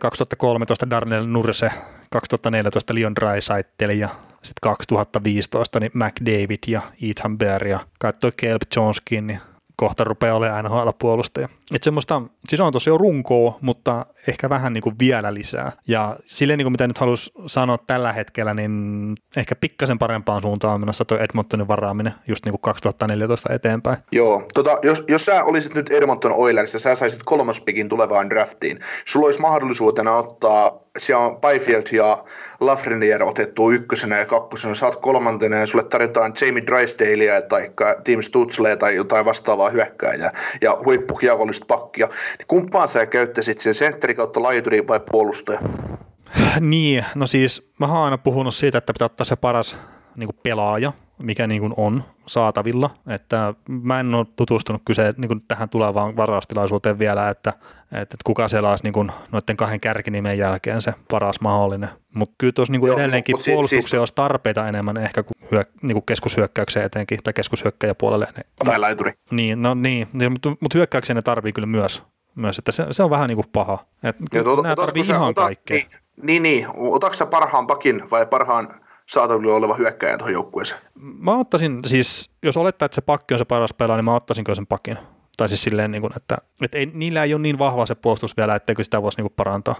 2013 0.00 0.90
Darnell 0.90 1.26
Nurse, 1.26 1.70
2014 2.10 2.94
Leon 2.94 3.14
Draisaitl 3.14 3.90
ja 3.90 4.08
sitten 4.42 4.60
2015 4.60 5.80
niin 5.80 5.92
McDavid 5.94 6.58
ja 6.66 6.80
Ethan 7.10 7.38
Bear 7.38 7.66
ja 7.66 7.80
kai 7.98 8.12
Kelp 8.36 8.62
Joneskin, 8.76 9.26
niin 9.26 9.40
kohta 9.78 10.04
rupeaa 10.04 10.36
olemaan 10.36 10.64
NHL-puolustaja. 10.64 11.48
Että 11.74 11.84
semmoista, 11.84 12.22
siis 12.48 12.60
on 12.60 12.72
tosiaan 12.72 13.00
runkoa, 13.00 13.58
mutta 13.60 14.06
ehkä 14.28 14.48
vähän 14.48 14.72
niin 14.72 14.82
kuin 14.82 14.94
vielä 14.98 15.34
lisää. 15.34 15.72
Ja 15.88 16.16
sille 16.24 16.56
niin 16.56 16.64
kuin 16.64 16.72
mitä 16.72 16.86
nyt 16.86 16.98
halus 16.98 17.32
sanoa 17.46 17.78
tällä 17.78 18.12
hetkellä, 18.12 18.54
niin 18.54 19.14
ehkä 19.36 19.54
pikkasen 19.54 19.98
parempaan 19.98 20.42
suuntaan 20.42 20.74
on 20.74 20.80
menossa 20.80 21.04
tuo 21.04 21.18
Edmontonin 21.18 21.68
varaaminen 21.68 22.12
just 22.28 22.44
niin 22.44 22.52
kuin 22.52 22.60
2014 22.60 23.54
eteenpäin. 23.54 23.96
Joo, 24.12 24.42
tota, 24.54 24.78
jos, 24.82 25.04
jos 25.08 25.24
sä 25.24 25.44
olisit 25.44 25.74
nyt 25.74 25.90
Edmonton 25.90 26.32
Oilers 26.32 26.74
ja 26.74 26.80
sä 26.80 26.94
saisit 26.94 27.22
kolmospikin 27.24 27.88
tulevaan 27.88 28.30
draftiin, 28.30 28.78
sulla 29.04 29.26
olisi 29.26 29.40
mahdollisuutena 29.40 30.16
ottaa 30.16 30.88
siellä 30.98 31.24
on 31.24 31.40
Byfield 31.40 31.86
ja 31.92 32.24
Lafreniere 32.60 33.24
otettu 33.24 33.70
ykkösenä 33.70 34.18
ja 34.18 34.26
kakkosena, 34.26 34.74
saat 34.74 34.96
kolmantena 34.96 35.56
ja 35.56 35.66
sulle 35.66 35.84
tarjotaan 35.84 36.32
Jamie 36.40 36.66
Drysdalea 36.66 37.42
tai 37.42 37.70
Team 38.04 38.22
Stutzlea 38.22 38.76
tai 38.76 38.96
jotain 38.96 39.24
vastaavaa 39.24 39.70
hyökkääjää 39.70 40.32
ja 40.60 40.78
huippukiekollista 40.84 41.66
pakkia, 41.68 42.06
niin 42.06 42.46
kumpaan 42.48 42.88
sä 42.88 43.06
käyttäisit 43.06 43.60
sen 43.60 43.74
sentteri 43.74 44.14
kautta 44.14 44.42
laituri 44.42 44.86
vai 44.88 45.00
puolustaja? 45.10 45.60
Niin, 46.60 47.04
no 47.14 47.26
siis 47.26 47.70
mä 47.78 47.86
oon 47.86 48.04
aina 48.04 48.18
puhunut 48.18 48.54
siitä, 48.54 48.78
että 48.78 48.92
pitää 48.92 49.06
ottaa 49.06 49.24
se 49.24 49.36
paras 49.36 49.76
niin 50.16 50.28
pelaaja, 50.42 50.92
mikä 51.18 51.46
niin 51.46 51.60
kuin 51.60 51.74
on 51.76 52.04
saatavilla. 52.26 52.90
Että 53.06 53.54
mä 53.68 54.00
en 54.00 54.14
ole 54.14 54.26
tutustunut 54.36 54.82
kyse 54.84 55.14
niin 55.16 55.28
kuin 55.28 55.40
tähän 55.48 55.68
tulevaan 55.68 56.16
varaustilaisuuteen 56.16 56.98
vielä, 56.98 57.28
että, 57.28 57.52
että 57.92 58.16
kuka 58.24 58.48
siellä 58.48 58.70
olisi 58.70 58.84
niin 58.84 58.92
kuin 58.92 59.12
noiden 59.32 59.56
kahden 59.56 59.80
kärkinimen 59.80 60.38
jälkeen 60.38 60.82
se 60.82 60.94
paras 61.10 61.40
mahdollinen. 61.40 61.88
Mutta 62.14 62.34
kyllä 62.38 62.52
tuossa 62.52 62.72
niin 62.72 62.80
kuin 62.80 62.88
Joo, 62.88 62.98
edelleenkin 62.98 63.36
puolustukseen 63.46 63.82
siis... 63.82 63.94
olisi 63.94 64.14
tarpeita 64.14 64.68
enemmän 64.68 64.96
ehkä 64.96 65.22
kuin, 65.22 65.48
hyö, 65.50 65.64
niin 65.82 65.94
kuin 65.94 66.04
keskushyökkäykseen 66.06 66.86
etenkin, 66.86 67.18
tai 67.22 67.32
keskushyökkäjäpuolelle. 67.32 68.26
Tai 68.64 68.78
laituri. 68.78 69.12
Niin, 69.30 69.62
no 69.62 69.74
niin, 69.74 70.08
mutta, 70.30 70.48
mutta 70.48 70.78
hyökkäykseen 70.78 71.14
ne 71.16 71.22
tarvii 71.22 71.52
kyllä 71.52 71.66
myös 71.66 72.02
myös, 72.38 72.58
että 72.58 72.72
se, 72.72 72.86
se 72.90 73.02
on 73.02 73.10
vähän 73.10 73.28
niin 73.28 73.36
kuin 73.36 73.48
paha. 73.52 73.78
Että 74.02 74.24
nämä 74.62 74.76
tarvii 74.76 75.02
ihan 75.08 75.34
kaikkea. 75.34 75.76
Niin, 75.76 75.88
niin, 76.22 76.42
niin. 76.42 76.66
otatko 76.76 77.26
parhaan 77.26 77.66
pakin 77.66 78.10
vai 78.10 78.26
parhaan 78.26 78.80
saatavilla 79.06 79.54
oleva 79.54 79.74
hyökkäjä 79.74 80.18
tuohon 80.18 80.32
joukkueeseen? 80.32 80.80
Mä 80.94 81.36
ottaisin, 81.36 81.80
siis 81.86 82.30
jos 82.42 82.56
olettaa, 82.56 82.86
että 82.86 82.94
se 82.94 83.00
pakki 83.00 83.34
on 83.34 83.38
se 83.38 83.44
paras 83.44 83.74
pelaaja, 83.74 83.96
niin 83.96 84.04
mä 84.04 84.14
ottaisin 84.14 84.44
kyllä 84.44 84.56
sen 84.56 84.66
pakin. 84.66 84.98
Tai 85.38 85.48
siis 85.48 85.62
silleen, 85.62 85.90
niin 85.90 86.00
kuin, 86.02 86.12
että, 86.16 86.38
että 86.62 86.78
ei, 86.78 86.86
niillä 86.94 87.24
ei 87.24 87.34
ole 87.34 87.42
niin 87.42 87.58
vahva 87.58 87.86
se 87.86 87.94
puolustus 87.94 88.36
vielä, 88.36 88.54
etteikö 88.54 88.84
sitä 88.84 89.02
voisi 89.02 89.18
niin 89.18 89.24
kuin 89.24 89.36
parantaa. 89.36 89.74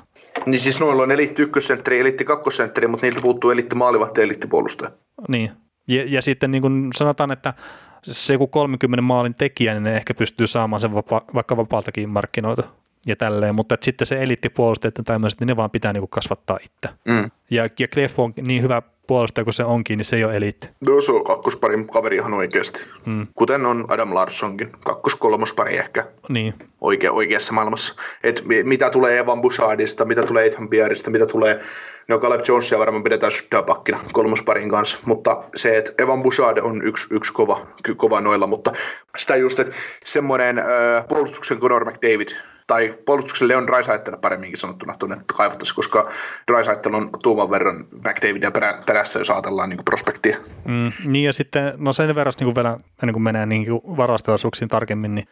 Niin 0.47 0.61
siis 0.61 0.81
noilla 0.81 1.03
on 1.03 1.11
elitti 1.11 1.43
ykkössentteri, 1.43 2.01
elitti 2.01 2.25
kakkosentteri, 2.25 2.89
mutta 2.89 3.07
niiltä 3.07 3.21
puuttuu 3.21 3.51
elitti 3.51 3.75
maalivahti 3.75 4.21
ja 4.21 4.25
elitti 4.25 4.47
puolustaja. 4.47 4.91
Niin, 5.29 5.51
ja, 5.89 6.05
ja 6.07 6.23
sitten 6.23 6.51
niin 6.51 6.63
kuin 6.63 6.89
sanotaan, 6.95 7.31
että 7.31 7.55
se 8.03 8.33
joku 8.33 8.47
30 8.47 9.03
maalin 9.03 9.35
tekijä, 9.35 9.73
niin 9.73 9.83
ne 9.83 9.97
ehkä 9.97 10.15
pystyy 10.15 10.47
saamaan 10.47 10.81
sen 10.81 10.95
vapa, 10.95 11.23
vaikka 11.35 11.57
vapaaltakin 11.57 12.09
markkinoita 12.09 12.63
ja 13.07 13.17
tälleen, 13.17 13.55
mutta 13.55 13.75
että 13.75 13.85
sitten 13.85 14.07
se 14.07 14.23
elittipuolustajat 14.23 14.99
ja 14.99 15.05
tämmöiset, 15.05 15.41
niin 15.41 15.47
ne 15.47 15.57
vaan 15.57 15.71
pitää 15.71 15.93
niinku 15.93 16.07
kasvattaa 16.07 16.59
itse. 16.63 16.95
Mm. 17.09 17.31
Ja, 17.51 17.69
ja 17.79 17.89
Clef 17.89 18.19
on 18.19 18.35
niin 18.43 18.63
hyvä 18.63 18.83
puolustaja 19.09 19.45
kuin 19.45 19.55
se 19.55 19.65
onkin, 19.65 19.99
niin 19.99 20.05
se 20.05 20.17
ei 20.17 20.25
ole 20.25 20.37
eliitti. 20.37 20.69
No 20.87 21.01
se 21.01 21.13
on 21.13 21.25
kakkosparin 21.25 21.87
kaveri 21.87 22.17
ihan 22.17 22.35
oikeasti. 22.35 22.85
Mm. 23.07 23.27
Kuten 23.35 23.67
on 23.67 23.85
Adam 23.89 24.15
Larssonkin, 24.15 24.73
kakkos-kolmospari 24.85 25.77
ehkä 25.77 26.07
niin. 26.29 26.55
Oike, 26.81 27.11
oikeassa 27.11 27.53
maailmassa. 27.53 27.95
Et 28.23 28.45
mitä 28.65 28.91
tulee 28.91 29.19
Evan 29.19 29.41
Bouchardista, 29.41 30.05
mitä 30.05 30.23
tulee 30.23 30.47
Ethan 30.47 30.69
Pierreistä, 30.69 31.11
mitä 31.11 31.27
tulee 31.27 31.61
No 32.09 32.19
Caleb 32.19 32.41
Jonesia 32.49 32.79
varmaan 32.79 33.05
pidetään 33.05 33.33
pakkina 33.67 33.99
kolmosparin 34.13 34.71
kanssa, 34.71 34.99
mutta 35.07 35.45
se, 35.55 35.77
että 35.77 36.03
Evan 36.03 36.23
Bouchard 36.23 36.59
on 36.59 36.81
yksi, 36.85 37.07
yksi 37.11 37.33
kova, 37.33 37.67
kova 37.97 38.21
noilla, 38.21 38.47
mutta 38.47 38.73
sitä 39.17 39.37
just, 39.37 39.61
että 39.61 39.75
semmoinen 40.05 40.59
äh, 40.59 40.65
puolustuksen 41.09 41.59
Conor 41.59 41.85
McDavid, 41.85 42.29
tai 42.69 42.95
puolustuksen 43.07 43.49
Leon 43.49 43.67
Drysaitel 43.67 44.17
paremminkin 44.17 44.59
sanottuna 44.59 44.95
tuonne 44.99 45.17
kaivattaisiin, 45.37 45.77
koska 45.77 46.11
Drysaitel 46.53 46.95
on 46.95 47.11
tuuman 47.23 47.51
verran 47.51 47.77
McDavidia 47.77 48.51
perä, 48.51 48.83
perässä, 48.87 49.19
jos 49.19 49.31
ajatellaan 49.31 49.69
niin 49.69 49.85
prospektia. 49.85 50.37
Mm, 50.65 50.93
niin 51.05 51.25
ja 51.25 51.33
sitten, 51.33 51.73
no 51.77 51.93
sen 51.93 52.15
verran 52.15 52.33
niin 52.41 52.55
vielä, 52.55 52.79
ennen 53.03 53.13
kuin 53.13 53.23
menee 53.23 53.47
niin 53.47 53.67
varastelaisuuksiin 53.73 54.69
tarkemmin, 54.69 55.15
niin 55.15 55.29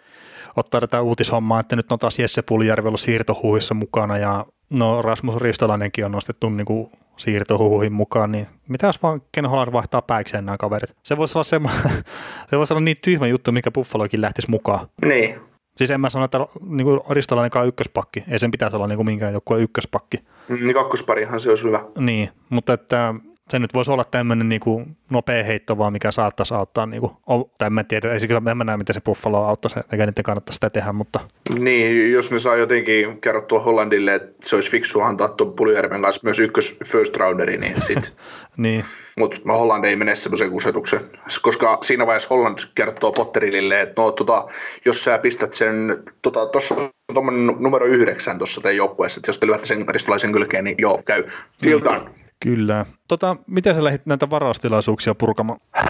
ottaa 0.56 0.80
tätä 0.80 1.00
uutishommaa, 1.00 1.60
että 1.60 1.76
nyt 1.76 1.92
on 1.92 1.98
taas 1.98 2.18
Jesse 2.18 2.42
Puljärvi 2.42 2.88
ollut 2.88 3.00
siirtohuuhissa 3.00 3.74
mukana 3.74 4.18
ja 4.18 4.44
no 4.70 5.02
Rasmus 5.02 5.36
Ristolainenkin 5.36 6.04
on 6.04 6.12
nostettu 6.12 6.48
niin 6.48 6.66
kuin 6.66 6.90
siirtohuhuihin 7.16 7.92
mukaan, 7.92 8.32
niin 8.32 8.46
mitä 8.68 8.86
jos 8.86 9.02
vaan 9.02 9.20
Ken 9.32 9.46
Holland 9.46 9.72
vaihtaa 9.72 10.02
päikseen 10.02 10.46
nämä 10.46 10.58
kaverit? 10.58 10.96
Se 11.02 11.16
voisi 11.16 11.38
olla, 11.38 11.44
semmo, 11.44 11.68
se 12.50 12.58
voisi 12.58 12.72
olla 12.72 12.80
niin 12.80 12.96
tyhmä 13.02 13.26
juttu, 13.26 13.52
mikä 13.52 13.70
Buffalokin 13.70 14.20
lähtisi 14.20 14.50
mukaan. 14.50 14.86
Niin. 15.04 15.40
Siis 15.76 15.90
en 15.90 16.00
mä 16.00 16.10
sano, 16.10 16.24
että 16.24 16.38
niin 16.66 17.00
Ristolainenkaan 17.10 17.62
on 17.62 17.68
ykköspakki. 17.68 18.24
Ei 18.28 18.38
sen 18.38 18.50
pitäisi 18.50 18.76
olla 18.76 18.86
niin 18.86 18.96
kuin 18.96 19.06
minkään 19.06 19.32
joku 19.32 19.56
ykköspakki. 19.56 20.16
Niin 20.48 20.74
kakkosparihan 20.74 21.40
se 21.40 21.50
olisi 21.50 21.64
hyvä. 21.64 21.84
Niin, 21.98 22.28
mutta 22.48 22.72
että 22.72 23.14
se 23.48 23.58
nyt 23.58 23.74
voisi 23.74 23.90
olla 23.90 24.04
tämmöinen 24.04 24.48
niin 24.48 24.60
kuin 24.60 24.96
nopea 25.10 25.44
heitto 25.44 25.78
vaan, 25.78 25.92
mikä 25.92 26.10
saattaisi 26.10 26.54
auttaa. 26.54 26.86
Niin 26.86 27.00
kuin, 27.00 27.12
tai 27.58 27.70
en 27.78 27.86
tiedä, 27.86 28.12
ei 28.12 28.20
se 28.20 28.26
kyllä, 28.26 28.50
en 28.50 28.56
mä 28.56 28.64
näe, 28.64 28.76
miten 28.76 28.94
se 28.94 29.00
Buffalo 29.00 29.44
auttaisi, 29.44 29.80
eikä 29.92 30.06
niiden 30.06 30.24
kannata 30.24 30.52
sitä 30.52 30.70
tehdä, 30.70 30.92
mutta... 30.92 31.20
Niin, 31.58 32.12
jos 32.12 32.30
ne 32.30 32.38
saa 32.38 32.56
jotenkin 32.56 33.20
kerrottua 33.20 33.60
Hollandille, 33.60 34.14
että 34.14 34.32
se 34.44 34.56
olisi 34.56 34.70
fiksua 34.70 35.06
antaa 35.06 35.28
tuon 35.28 35.52
Puljärven 35.52 36.02
kanssa 36.02 36.20
myös 36.24 36.38
ykkös 36.38 36.76
first 36.84 37.16
rounderi, 37.16 37.56
niin 37.56 37.82
sit... 37.86 38.12
niin. 38.56 38.84
Mutta 39.18 39.52
Holland 39.52 39.84
ei 39.84 39.96
mene 39.96 40.16
semmoisen 40.16 40.50
kusetuksen, 40.50 41.00
koska 41.42 41.78
siinä 41.82 42.06
vaiheessa 42.06 42.28
Holland 42.30 42.58
kertoo 42.74 43.12
Potterille, 43.12 43.80
että 43.80 44.02
no, 44.02 44.10
tota, 44.10 44.46
jos 44.84 45.04
sä 45.04 45.18
pistät 45.18 45.54
sen, 45.54 46.02
tota, 46.22 46.46
tuossa 46.46 46.74
on 46.74 46.90
tuommoinen 47.14 47.46
numero 47.46 47.86
yhdeksän 47.86 48.38
tuossa 48.38 48.60
teidän 48.60 48.76
joukkueessa, 48.76 49.18
että 49.18 49.28
jos 49.28 49.38
te 49.38 49.46
lyötte 49.46 49.66
sen 49.66 49.84
ristolaisen 49.88 50.32
kylkeen, 50.32 50.64
niin 50.64 50.76
joo, 50.78 51.02
käy. 51.04 51.24
Deal 51.64 51.80
mm. 51.80 52.25
Kyllä. 52.40 52.86
Tota, 53.08 53.36
miten 53.46 53.74
sä 53.74 53.84
lähdit 53.84 54.06
näitä 54.06 54.30
varaustilaisuuksia 54.30 55.14
purkamaan? 55.14 55.60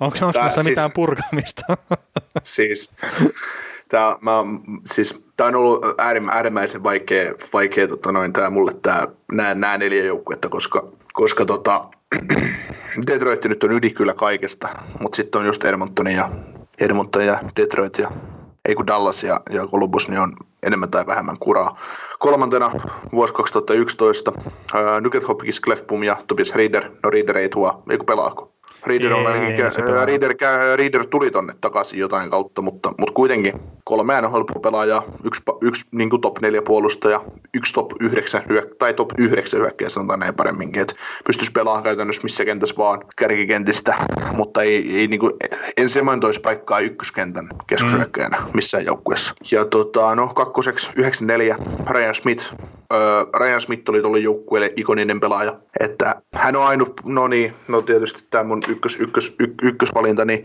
onko 0.00 0.18
onko 0.20 0.32
Tää 0.32 0.50
siis- 0.50 0.66
mitään 0.66 0.92
purkamista? 0.92 1.62
Siis, 2.42 2.90
tämä, 3.88 4.16
mä, 4.20 4.32
siis, 4.86 5.22
tää 5.36 5.46
on 5.46 5.54
ollut 5.54 5.86
äärimmä, 5.98 6.32
äärimmäisen 6.32 6.82
vaikea, 6.82 7.32
vaikea 7.52 7.88
tota 7.88 8.12
noin, 8.12 8.32
tää 8.32 8.50
mulle 8.50 8.72
tää, 8.82 9.06
nämä, 9.32 9.54
nämä 9.54 9.78
neljä 9.78 10.04
joukkuetta, 10.04 10.48
koska, 10.48 10.88
koska 11.12 11.44
tota, 11.44 11.84
Detroit 13.06 13.44
nyt 13.44 13.64
on 13.64 13.70
yli 13.72 13.90
kyllä 13.90 14.14
kaikesta, 14.14 14.68
mutta 15.00 15.16
sitten 15.16 15.40
on 15.40 15.46
just 15.46 15.64
Edmonton 15.64 16.12
ja, 16.12 16.30
Edmonton 16.80 17.26
ja 17.26 17.38
Detroit 17.56 17.98
ja 17.98 18.10
ei 18.64 18.74
kun 18.74 18.86
Dallas 18.86 19.24
ja, 19.24 19.40
ja 19.50 19.66
Columbus, 19.66 20.08
niin 20.08 20.20
on 20.20 20.32
enemmän 20.62 20.90
tai 20.90 21.06
vähemmän 21.06 21.38
kuraa. 21.38 21.80
Kolmantena 22.20 22.70
vuosi 23.12 23.34
2011, 23.34 24.32
ää, 24.74 25.00
Nugget 25.00 25.28
Hopkins, 25.28 25.60
Clefbum 25.60 26.02
ja 26.02 26.16
Tobias 26.26 26.54
Reader. 26.54 26.90
No 27.02 27.10
Reader 27.10 27.38
ei 27.38 27.48
tuo, 27.48 27.82
ei 27.90 27.98
pelaako. 28.06 28.52
Reader, 28.86 29.12
on, 29.12 29.36
Ei, 29.36 29.52
ei 29.52 29.70
pelaa. 29.76 30.04
Reader, 30.04 30.34
Reader 30.76 31.06
tuli 31.06 31.30
tonne 31.30 31.54
takaisin 31.60 32.00
jotain 32.00 32.30
kautta, 32.30 32.62
mutta, 32.62 32.92
mutta 32.98 33.14
kuitenkin 33.14 33.54
kolme 33.84 34.20
NHL-pelaajaa, 34.20 35.02
yksi, 35.24 35.42
yksi 35.60 35.84
niin 35.92 36.10
kuin 36.10 36.20
top 36.20 36.40
4 36.40 36.62
puolustaja, 36.62 37.20
yksi 37.54 37.72
top 37.74 37.92
9 38.00 38.42
hyök- 38.42 38.74
tai 38.78 38.94
top 38.94 39.10
9 39.18 39.60
hyökkäjä, 39.60 39.88
sanotaan 39.88 40.20
näin 40.20 40.34
paremminkin, 40.34 40.82
että 40.82 40.94
pystyisi 41.26 41.52
pelaamaan 41.52 41.84
käytännössä 41.84 42.22
missä 42.22 42.44
kentässä 42.44 42.74
vaan 42.78 43.02
kärkikentistä, 43.16 43.94
mutta 44.36 44.62
ei, 44.62 44.98
ei 44.98 45.06
niin 45.06 45.20
kuin, 45.20 45.32
en 45.76 45.90
sementoisi 45.90 46.40
paikkaa 46.40 46.80
ykköskentän 46.80 47.48
keskushyökkäjänä 47.66 48.38
missään 48.54 48.84
joukkueessa. 48.84 49.34
Ja 49.50 49.64
tota, 49.64 50.14
no 50.14 50.28
kakkoseksi 50.28 50.90
94 50.96 51.56
Ryan 51.90 52.14
Smith. 52.14 52.54
Öö, 52.92 52.98
Ryan 53.38 53.60
Smith 53.60 53.90
oli 53.90 54.00
tuolle 54.00 54.18
joukkueelle 54.18 54.72
ikoninen 54.76 55.20
pelaaja, 55.20 55.56
että 55.80 56.22
hän 56.34 56.56
on 56.56 56.62
ainut, 56.62 57.00
no 57.04 57.28
niin, 57.28 57.54
no 57.68 57.82
tietysti 57.82 58.24
tämä 58.30 58.44
mun 58.44 58.62
ykkös, 58.70 59.00
ykkös, 59.00 59.34
yk, 59.40 59.50
ykkösvalinta, 59.62 60.24
niin 60.24 60.44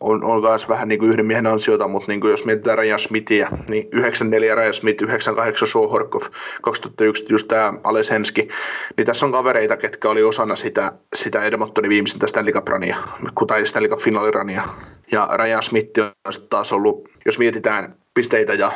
on, 0.00 0.24
on 0.24 0.42
myös 0.42 0.68
vähän 0.68 0.88
niin 0.88 0.98
kuin 0.98 1.10
yhden 1.10 1.26
miehen 1.26 1.46
ansiota, 1.46 1.88
mutta 1.88 2.08
niin 2.08 2.20
kuin 2.20 2.30
jos 2.30 2.44
mietitään 2.44 2.78
Ryan 2.78 2.98
Smithia, 2.98 3.48
niin 3.68 3.88
94 3.92 4.54
Ryan 4.54 4.74
Smith, 4.74 5.02
98 5.02 5.68
Joe 5.74 5.88
Horkov, 5.88 6.22
2001 6.62 7.24
just 7.28 7.48
tämä 7.48 7.74
Ales 7.84 8.10
Henski, 8.10 8.48
niin 8.96 9.06
tässä 9.06 9.26
on 9.26 9.32
kavereita, 9.32 9.76
ketkä 9.76 10.08
oli 10.08 10.22
osana 10.22 10.56
sitä, 10.56 10.92
sitä 11.14 11.42
Edmontonin 11.42 11.88
viimeisintä 11.88 12.26
Stanley 12.26 12.52
Cup 12.52 12.68
rania, 12.68 12.96
tai 13.46 13.66
Stanley 13.66 13.90
Cup 13.90 14.00
finaalirania. 14.00 14.62
Ja 15.12 15.28
Ryan 15.32 15.62
Smith 15.62 16.00
on 16.00 16.32
sitten 16.32 16.48
taas 16.48 16.72
ollut, 16.72 17.08
jos 17.26 17.38
mietitään 17.38 17.96
pisteitä 18.14 18.54
ja 18.54 18.72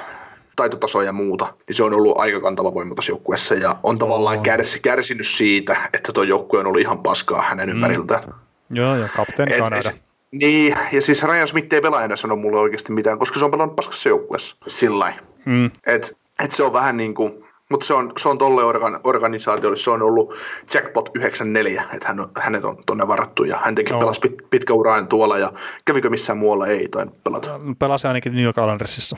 taitotasoa 0.57 1.03
ja 1.03 1.13
muuta, 1.13 1.55
niin 1.69 1.77
se 1.77 1.85
on 1.85 1.95
ollut 1.95 2.19
aika 2.19 2.41
kantava 2.41 2.75
voima 2.75 2.95
tässä 2.95 3.13
joukkueessa 3.13 3.55
ja 3.55 3.77
on 3.83 3.99
tavallaan 3.99 4.37
On. 4.37 4.43
kärsi, 4.43 4.81
kärsinyt 4.81 5.27
siitä, 5.27 5.77
että 5.93 6.13
tuo 6.13 6.23
joukkue 6.23 6.61
on 6.61 6.67
ollut 6.67 6.81
ihan 6.81 7.03
paskaa 7.03 7.43
hänen 7.43 7.71
ympäriltään. 7.71 8.23
Joo, 8.71 8.97
ja 8.97 9.09
kapteeni 9.17 9.59
Kanada. 9.59 9.91
et- 9.91 10.03
Niin, 10.33 10.75
ja 10.93 11.03
siis 11.03 11.23
Ryan 11.23 11.49
Smith 11.49 11.75
ei 11.75 11.81
pelaajana 11.81 12.17
sano 12.17 12.37
mulle 12.37 12.61
oikeasti 12.61 12.93
mitään, 12.93 13.19
koska 13.19 13.39
se 13.39 13.45
on 13.45 13.51
pelannut 13.51 13.77
paskassa 13.77 14.09
joukkueessa. 14.09 14.57
Sillä. 14.67 15.13
Mm. 15.45 15.71
Et, 15.87 16.17
et 16.39 16.51
se 16.53 16.63
on 16.63 16.73
vähän 16.73 16.97
niin 16.97 17.15
kuin, 17.15 17.45
mutta 17.71 17.87
se 17.87 17.95
on, 17.95 18.13
se 18.19 18.29
on 18.29 18.39
tolle 18.39 18.65
organ, 18.65 19.01
organisaatiolle, 19.05 19.77
se 19.77 19.91
on 19.91 20.03
ollut 20.03 20.35
jackpot 20.75 21.11
94, 21.15 21.85
että 21.95 22.09
hän, 22.09 22.21
on- 22.21 22.31
hänet 22.39 22.65
on 22.65 22.77
tonne 22.87 23.09
varattu 23.09 23.45
ja 23.45 23.59
hän 23.65 23.75
teki 23.75 23.91
Joo. 23.93 24.01
pelasi 24.01 24.21
pit, 24.21 24.35
pitkä 24.51 24.73
uraan 24.75 25.09
tuolla 25.09 25.39
ja 25.39 25.53
kävikö 25.85 26.11
missään 26.11 26.39
muualla 26.39 26.67
ei 26.67 26.89
tai 26.89 27.07
pelata. 27.25 27.61
Pelasi 27.79 28.07
ainakin 28.07 28.33
New 28.35 28.45
York 28.45 28.57
Islandersissa. 28.59 29.17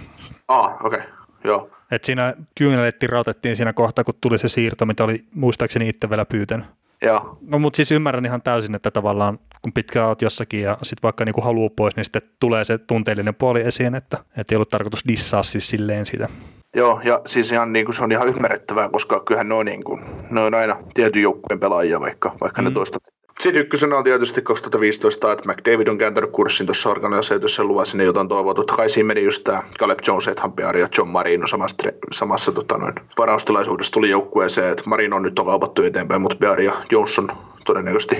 Ah, 0.48 0.86
okei, 0.86 0.98
okay. 1.00 1.10
joo. 1.44 1.70
Et 1.90 2.04
siinä 2.04 2.34
kyyneletti 2.58 3.06
rautettiin 3.06 3.56
siinä 3.56 3.72
kohtaa, 3.72 4.04
kun 4.04 4.14
tuli 4.20 4.38
se 4.38 4.48
siirto, 4.48 4.86
mitä 4.86 5.04
oli 5.04 5.24
muistaakseni 5.34 5.88
itse 5.88 6.10
vielä 6.10 6.24
pyytänyt. 6.24 6.66
Joo, 7.02 7.38
No 7.40 7.58
mutta 7.58 7.76
siis 7.76 7.92
ymmärrän 7.92 8.26
ihan 8.26 8.42
täysin, 8.42 8.74
että 8.74 8.90
tavallaan 8.90 9.38
kun 9.62 9.72
pitkään 9.72 10.08
oot 10.08 10.22
jossakin 10.22 10.62
ja 10.62 10.78
sitten 10.82 11.02
vaikka 11.02 11.24
niinku 11.24 11.40
haluaa 11.40 11.70
pois, 11.76 11.96
niin 11.96 12.04
sitten 12.04 12.22
tulee 12.40 12.64
se 12.64 12.78
tunteellinen 12.78 13.34
puoli 13.34 13.60
esiin, 13.60 13.94
että, 13.94 14.18
ei 14.36 14.56
ollut 14.56 14.68
tarkoitus 14.68 15.04
dissaa 15.08 15.42
siis 15.42 15.70
silleen 15.70 16.06
sitä. 16.06 16.28
Joo, 16.76 17.00
ja 17.04 17.20
siis 17.26 17.52
ihan 17.52 17.72
niin 17.72 17.84
kuin 17.84 17.94
se 17.94 18.04
on 18.04 18.12
ihan 18.12 18.28
ymmärrettävää, 18.28 18.88
koska 18.88 19.20
kyllähän 19.20 19.48
ne 19.48 19.54
on, 19.54 19.66
niin 19.66 19.84
kuin, 19.84 20.02
ne 20.30 20.40
on 20.40 20.54
aina 20.54 20.76
tietyn 20.94 21.22
joukkueen 21.22 21.60
pelaajia, 21.60 22.00
vaikka, 22.00 22.36
vaikka 22.40 22.62
mm. 22.62 22.68
ne 22.68 22.74
toista. 22.74 22.98
Sitten 23.40 23.60
ykkösenä 23.60 23.96
on 23.96 24.04
tietysti 24.04 24.42
2015, 24.42 25.32
että 25.32 25.52
McDavid 25.52 25.88
on 25.88 25.98
kääntänyt 25.98 26.30
kurssin 26.30 26.66
tuossa 26.66 26.90
organisaatiossa 26.90 27.62
ja 27.62 27.66
luvasi 27.66 27.90
sinne 27.90 28.04
jotain 28.04 28.28
toivoa. 28.28 28.54
Totta 28.54 28.76
kai 28.76 28.90
siinä 28.90 29.06
meni 29.06 29.24
just 29.24 29.44
tämä 29.44 29.62
Caleb 29.78 29.98
Jones, 30.06 30.28
Ethan 30.28 30.52
ja 30.58 30.88
John 30.98 31.10
Marino 31.10 31.46
samassa, 31.46 31.76
samassa 32.12 32.52
tota, 32.52 32.78
noin, 32.78 32.94
varaustilaisuudessa 33.18 33.92
tuli 33.92 34.10
joukkueeseen, 34.10 34.72
että 34.72 34.82
Marino 34.86 35.16
on 35.16 35.22
nyt 35.22 35.38
on 35.38 35.46
kaupattu 35.46 35.82
eteenpäin, 35.82 36.22
mutta 36.22 36.36
Bear 36.36 36.60
ja 36.60 36.72
Jones 36.90 37.18
on 37.18 37.28
todennäköisesti, 37.64 38.16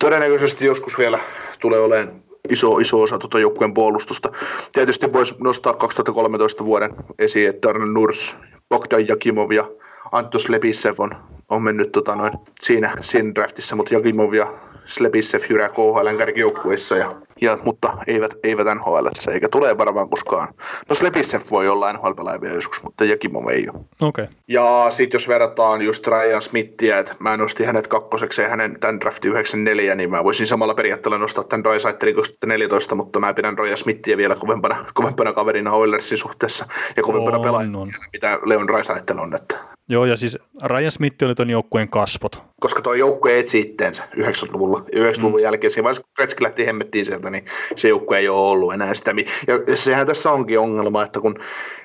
todennäköisesti 0.00 0.66
joskus 0.66 0.98
vielä 0.98 1.18
tulee 1.60 1.80
olemaan 1.80 2.22
iso, 2.48 2.78
iso 2.78 3.02
osa 3.02 3.18
tuota 3.18 3.38
joukkueen 3.38 3.74
puolustusta. 3.74 4.32
Tietysti 4.72 5.12
voisi 5.12 5.34
nostaa 5.40 5.74
2013 5.74 6.64
vuoden 6.64 6.90
esiin, 7.18 7.48
että 7.48 7.68
Darnell 7.68 7.92
Nurs, 7.92 8.36
Bogdan 8.68 9.08
Jakimov 9.08 9.52
ja 9.52 9.64
Antos 10.12 10.48
Lebisev 10.48 10.94
on, 10.98 11.10
on 11.48 11.62
mennyt 11.62 11.92
tota 11.92 12.16
noin, 12.16 12.32
siinä, 12.60 12.92
siinä 13.00 13.34
draftissa, 13.34 13.76
mutta 13.76 13.94
Jakimov 13.94 14.32
ja 14.32 14.52
Slebisev 14.86 15.40
jyrää 15.50 15.68
KHL 15.68 16.16
kärkijoukkueissa, 16.18 16.96
ja, 16.96 17.14
ja, 17.40 17.58
mutta 17.64 17.98
eivät, 18.06 18.34
eivät 18.42 18.66
NHL, 18.74 19.06
eikä 19.32 19.48
tule 19.48 19.78
varmaan 19.78 20.08
koskaan. 20.08 20.54
No 20.88 20.94
Slebisev 20.94 21.40
voi 21.50 21.68
olla 21.68 21.92
NHL-pelaaja 21.92 22.40
vielä 22.40 22.54
joskus, 22.54 22.82
mutta 22.82 23.04
Jakimov 23.04 23.48
ei 23.48 23.66
ole. 23.74 23.80
Okei. 24.00 24.24
Okay. 24.24 24.36
Ja 24.48 24.86
sitten 24.90 25.18
jos 25.18 25.28
verrataan 25.28 25.82
just 25.82 26.06
Ryan 26.06 26.42
Smithia, 26.42 26.98
että 26.98 27.14
mä 27.18 27.36
nostin 27.36 27.66
hänet 27.66 27.86
kakkoseksi 27.86 28.42
ja 28.42 28.48
hänen 28.48 28.80
tämän 28.80 29.00
draftin 29.00 29.30
94, 29.30 29.94
niin 29.94 30.10
mä 30.10 30.24
voisin 30.24 30.46
samalla 30.46 30.74
periaatteella 30.74 31.18
nostaa 31.18 31.44
tämän 31.44 31.64
Drysaitelin 31.64 32.14
2014, 32.14 32.94
mutta 32.94 33.20
mä 33.20 33.34
pidän 33.34 33.58
Ryan 33.58 33.76
Smithia 33.76 34.16
vielä 34.16 34.34
kovempana, 34.34 34.84
kovempana 34.94 35.32
kaverina 35.32 35.72
Oilersin 35.72 36.18
suhteessa 36.18 36.66
ja 36.96 37.02
kovempana 37.02 37.36
On, 37.36 37.42
pelaajana, 37.42 37.78
on. 37.78 37.88
mitä 38.12 38.38
Leon 38.44 38.66
Drysaitel 38.66 39.18
on. 39.18 39.34
Että. 39.34 39.75
Joo, 39.88 40.04
ja 40.04 40.16
siis 40.16 40.38
Ryan 40.64 40.90
Smith 40.92 41.24
oli 41.24 41.34
ton 41.34 41.50
joukkueen 41.50 41.88
kasvot. 41.88 42.42
Koska 42.60 42.82
tuo 42.82 42.94
joukkue 42.94 43.38
etsi 43.38 43.60
itteensä 43.60 44.02
90-luvulla. 44.16 44.84
Ja 44.92 45.02
90-luvun 45.12 45.40
mm. 45.40 45.42
jälkeen, 45.42 45.70
siinä 45.70 45.84
vaiheessa 45.84 46.02
kun 46.02 46.12
Gretzky 46.16 46.42
lähti 46.44 46.66
hemmettiin 46.66 47.04
sieltä, 47.04 47.30
niin 47.30 47.44
se 47.76 47.88
joukkue 47.88 48.18
ei 48.18 48.28
ole 48.28 48.50
ollut 48.50 48.74
enää 48.74 48.94
sitä. 48.94 49.12
mi- 49.12 49.24
Ja 49.46 49.76
sehän 49.76 50.06
tässä 50.06 50.30
onkin 50.30 50.58
ongelma, 50.58 51.02
että 51.02 51.20
kun 51.20 51.34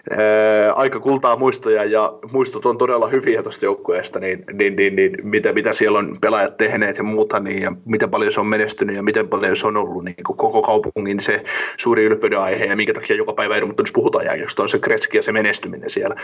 ää, 0.10 0.73
aika 0.73 0.99
kultaa 0.99 1.36
muistoja 1.36 1.84
ja 1.84 2.14
muistot 2.32 2.65
on 2.65 2.78
todella 2.78 3.07
hyviä 3.07 3.44
tuosta 3.44 3.65
joukkueesta, 3.65 4.19
niin, 4.19 4.44
niin, 4.53 4.76
niin, 4.76 4.95
niin 4.95 5.18
mitä, 5.23 5.53
mitä 5.53 5.73
siellä 5.73 5.99
on 5.99 6.18
pelaajat 6.22 6.57
tehneet 6.57 6.98
ja 6.98 7.03
muuta, 7.03 7.40
niin, 7.40 7.61
ja 7.61 7.72
miten 7.86 8.10
paljon 8.10 8.32
se 8.32 8.40
on 8.40 8.48
menestynyt 8.48 8.95
ja 8.95 9.03
miten 9.03 9.28
paljon 9.28 9.56
se 9.56 9.68
on 9.68 9.78
ollut 9.78 10.03
niin 10.03 10.15
kuin 10.26 10.38
koko 10.38 10.61
kaupungin 10.61 11.19
se 11.19 11.44
suuri 11.78 12.03
ylpeyden 12.03 12.40
aihe 12.40 12.65
ja 12.65 12.76
minkä 12.76 12.94
takia 12.94 13.15
joka 13.15 13.34
päivä 13.34 13.56
Edmontonissa 13.56 13.94
puhutaan 13.94 14.26
jääkiekosta 14.26 14.64
on 14.64 14.69
se 14.69 14.80
Gretzky 14.80 15.18
ja 15.18 15.23
se 15.23 15.32
menestyminen 15.32 15.90
siellä. 15.90 16.15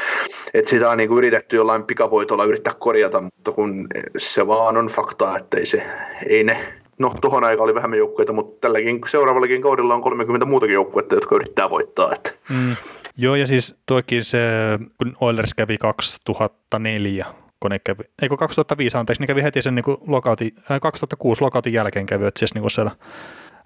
Et 0.53 0.67
sitä 0.67 0.89
on 0.89 0.97
niin 0.97 1.09
kuin 1.09 1.17
yritetty 1.17 1.55
jollain 1.67 1.83
pikavoitolla 1.83 2.45
yrittää 2.45 2.73
korjata, 2.79 3.21
mutta 3.21 3.51
kun 3.51 3.87
se 4.17 4.47
vaan 4.47 4.77
on 4.77 4.87
faktaa, 4.87 5.37
että 5.37 5.57
ei 5.57 5.65
se, 5.65 5.83
ei 6.29 6.43
ne 6.43 6.73
No, 6.99 7.13
tuohon 7.21 7.43
aikaan 7.43 7.63
oli 7.63 7.75
vähemmän 7.75 7.99
joukkueita, 7.99 8.33
mutta 8.33 8.61
tälläkin 8.61 9.01
seuraavallakin 9.07 9.61
kaudella 9.61 9.95
on 9.95 10.01
30 10.01 10.45
muutakin 10.45 10.73
joukkuetta, 10.73 11.15
jotka 11.15 11.35
yrittää 11.35 11.69
voittaa. 11.69 12.13
Että. 12.13 12.31
Mm. 12.49 12.75
Joo, 13.17 13.35
ja 13.35 13.47
siis 13.47 13.75
toikin 13.85 14.23
se, 14.23 14.39
kun 14.97 15.15
Oilers 15.21 15.53
kävi 15.53 15.77
2004, 15.77 17.25
kun 17.59 17.71
ne 17.71 17.79
kävi, 17.79 18.03
ei 18.21 18.29
kun 18.29 18.37
2005 18.37 18.97
anteeksi, 18.97 19.23
ne 19.23 19.27
kävi 19.27 19.43
heti 19.43 19.61
sen 19.61 19.75
niin 19.75 19.83
kuin 19.83 19.97
lokautin, 20.07 20.51
äh, 20.71 20.79
2006 20.81 21.41
lokautin 21.41 21.73
jälkeen 21.73 22.05
kävi, 22.05 22.25
että 22.25 22.39
siis 22.39 22.53
niin 22.53 22.71
siellä 22.71 22.91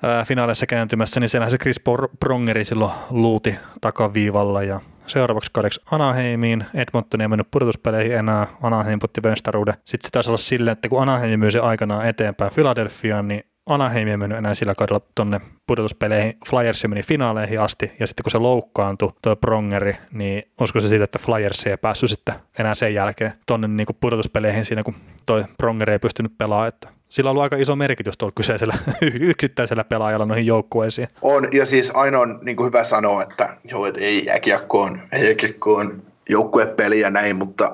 ää, 0.04 0.26
finaaleissa 0.26 0.66
kääntymässä, 0.66 1.20
niin 1.20 1.30
siellähän 1.30 1.52
se 1.52 1.58
Chris 1.58 1.82
Prongeri 2.20 2.66
silloin 2.66 2.92
luuti 3.10 3.56
takaviivalla 3.82 4.64
ja 4.64 4.80
seuraavaksi 5.08 5.50
kaudeksi 5.54 5.82
Anaheimiin. 5.92 6.66
Edmonton 6.74 7.22
ei 7.22 7.28
mennyt 7.28 7.52
pudotuspeleihin 7.52 8.18
enää, 8.18 8.48
Anaheim 8.62 9.00
putti 9.00 9.22
mestaruuden. 9.22 9.74
Sitten 9.74 10.08
se 10.08 10.12
taisi 10.12 10.30
olla 10.30 10.38
silleen, 10.38 10.74
että 10.74 10.90
kun 10.90 11.02
Anaheim 11.02 11.40
myi 11.40 11.52
se 11.52 11.60
aikanaan 11.60 12.08
eteenpäin 12.08 12.52
Philadelphiaan, 12.54 13.28
niin 13.28 13.44
Anaheim 13.66 14.08
ei 14.08 14.18
mennyt 14.18 14.38
enää 14.38 14.54
sillä 14.54 14.76
kaudella 14.76 15.02
tonne 15.16 15.40
pudotuspeleihin. 15.68 16.34
Flyers 16.50 16.88
meni 16.88 17.04
finaaleihin 17.04 17.62
asti, 17.62 17.92
ja 18.00 18.08
sitten 18.08 18.24
kun 18.24 18.32
se 18.32 18.38
loukkaantui, 18.38 19.12
tuo 19.22 19.36
Prongeri, 19.36 19.98
niin 20.12 20.44
usko 20.62 20.82
se 20.82 20.88
siitä, 20.88 21.04
että 21.04 21.20
Flyers 21.20 21.68
ei 21.68 21.78
päässyt 21.78 22.10
sitten 22.10 22.36
enää 22.60 22.76
sen 22.76 22.94
jälkeen 22.94 23.34
tonne 23.46 23.68
niin 23.68 23.88
pudotuspeleihin 24.00 24.66
siinä, 24.66 24.84
kun 24.84 24.96
toi 25.26 25.46
Prongeri 25.58 25.94
ei 25.94 26.00
pystynyt 26.00 26.38
pelaamaan. 26.38 26.68
Että 26.68 26.90
sillä 27.12 27.30
on 27.30 27.32
ollut 27.32 27.44
aika 27.44 27.56
iso 27.56 27.76
merkitys 27.76 28.18
tuolla 28.18 28.34
kyseisellä 28.36 28.74
yksittäisellä 29.20 29.84
pelaajalla 29.84 30.26
noihin 30.26 30.46
joukkueisiin. 30.46 31.08
On, 31.22 31.48
ja 31.52 31.66
siis 31.66 31.92
aina 31.96 32.20
on 32.20 32.40
niin 32.42 32.58
kuin 32.58 32.68
hyvä 32.68 32.84
sanoa, 32.84 33.24
että 33.24 33.58
joo, 33.64 33.86
että 33.86 34.04
ei 34.04 34.26
jääkiekkoon, 34.26 35.02
ei 35.12 35.26
jääkiekkoon 35.26 36.04
joukkuepeli 36.30 37.00
ja 37.00 37.10
näin, 37.10 37.36
mutta 37.36 37.72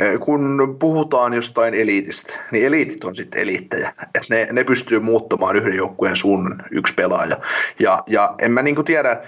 eh, 0.00 0.20
kun 0.20 0.76
puhutaan 0.78 1.34
jostain 1.34 1.74
eliitistä, 1.74 2.40
niin 2.50 2.66
eliitit 2.66 3.04
on 3.04 3.14
sitten 3.14 3.40
eliittejä. 3.40 3.92
Että 4.02 4.34
ne, 4.34 4.48
ne 4.52 4.64
pystyy 4.64 5.00
muuttamaan 5.00 5.56
yhden 5.56 5.76
joukkueen 5.76 6.16
suunnan 6.16 6.62
yksi 6.70 6.94
pelaaja. 6.94 7.36
Ja, 7.78 8.02
ja 8.06 8.34
en 8.42 8.52
mä 8.52 8.62
niin 8.62 8.74
kuin 8.74 8.84
tiedä, 8.84 9.20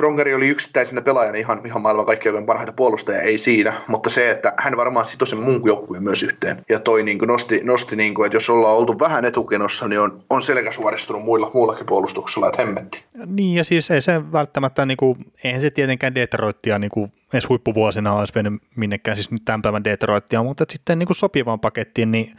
Prongeri 0.00 0.34
oli 0.34 0.48
yksittäisenä 0.48 1.02
pelaajana 1.02 1.38
ihan, 1.38 1.60
ihan 1.64 1.82
maailman 1.82 2.06
kaikkein 2.06 2.46
parhaita 2.46 2.72
puolustajia, 2.72 3.22
ei 3.22 3.38
siinä, 3.38 3.72
mutta 3.88 4.10
se, 4.10 4.30
että 4.30 4.54
hän 4.58 4.76
varmaan 4.76 5.06
sitoi 5.06 5.28
sen 5.28 5.38
muun 5.38 5.62
joukkueen 5.66 6.02
myös 6.02 6.22
yhteen. 6.22 6.64
Ja 6.68 6.80
toi 6.80 7.02
niin 7.02 7.18
kuin 7.18 7.28
nosti, 7.28 7.60
nosti 7.64 7.96
niin 7.96 8.14
kuin, 8.14 8.26
että 8.26 8.36
jos 8.36 8.50
ollaan 8.50 8.76
oltu 8.76 8.98
vähän 8.98 9.24
etukenossa, 9.24 9.88
niin 9.88 10.00
on, 10.00 10.22
on 10.30 10.42
selkä 10.42 10.72
suoristunut 10.72 11.22
muilla, 11.22 11.50
muullakin 11.54 11.86
puolustuksella, 11.86 12.46
että 12.46 12.62
hemmetti. 12.62 13.04
Niin, 13.26 13.54
ja 13.54 13.64
siis 13.64 13.90
ei 13.90 14.00
se 14.00 14.32
välttämättä, 14.32 14.86
niin 14.86 14.96
kuin, 14.96 15.18
eihän 15.44 15.60
se 15.60 15.70
tietenkään 15.70 16.14
Detroitia 16.14 16.78
niin 16.78 16.90
kuin 16.90 17.12
edes 17.32 17.48
huippuvuosina 17.48 18.14
olisi 18.14 18.32
mennyt 18.34 18.62
minnekään, 18.76 19.16
siis 19.16 19.30
nyt 19.30 19.44
tämän 19.44 19.62
päivän 19.62 19.84
Detroitia, 19.84 20.42
mutta 20.42 20.64
sitten 20.68 20.98
niin 20.98 21.06
kuin 21.06 21.16
sopivaan 21.16 21.60
pakettiin, 21.60 22.12
niin 22.12 22.36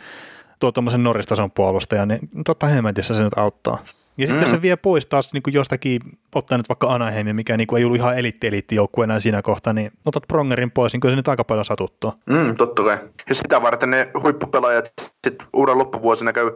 tuo 0.59 0.71
tuommoisen 0.71 1.03
Norristason 1.03 1.51
puolustajan, 1.51 2.07
niin 2.07 2.29
totta 2.45 2.67
hemmetissä 2.67 3.13
se 3.13 3.23
nyt 3.23 3.38
auttaa. 3.38 3.77
Ja 4.17 4.27
sitten 4.27 4.47
mm. 4.47 4.51
se 4.51 4.61
vie 4.61 4.75
pois 4.75 5.05
taas 5.05 5.33
niin 5.33 5.43
kuin 5.43 5.53
jostakin, 5.53 6.01
ottaa 6.35 6.57
nyt 6.57 6.69
vaikka 6.69 6.93
Anaheimin, 6.93 7.35
mikä 7.35 7.57
niin 7.57 7.67
kuin 7.67 7.79
ei 7.79 7.85
ollut 7.85 7.97
ihan 7.97 8.17
elitti 8.17 8.75
joukkue 8.75 9.03
enää 9.03 9.19
siinä 9.19 9.41
kohtaa, 9.41 9.73
niin 9.73 9.91
otat 10.05 10.23
Prongerin 10.27 10.71
pois, 10.71 10.93
niin 10.93 11.01
kyllä 11.01 11.11
se 11.11 11.15
nyt 11.15 11.27
aika 11.27 11.43
paljon 11.43 11.65
satuttua. 11.65 12.13
Mm, 12.25 12.53
totta 12.57 12.83
kai. 12.83 12.97
Ja 13.29 13.35
sitä 13.35 13.61
varten 13.61 13.91
ne 13.91 14.07
huippupelaajat 14.23 14.93
sitten 15.23 15.47
uuden 15.53 15.77
loppuvuosina 15.77 16.33
käy, 16.33 16.51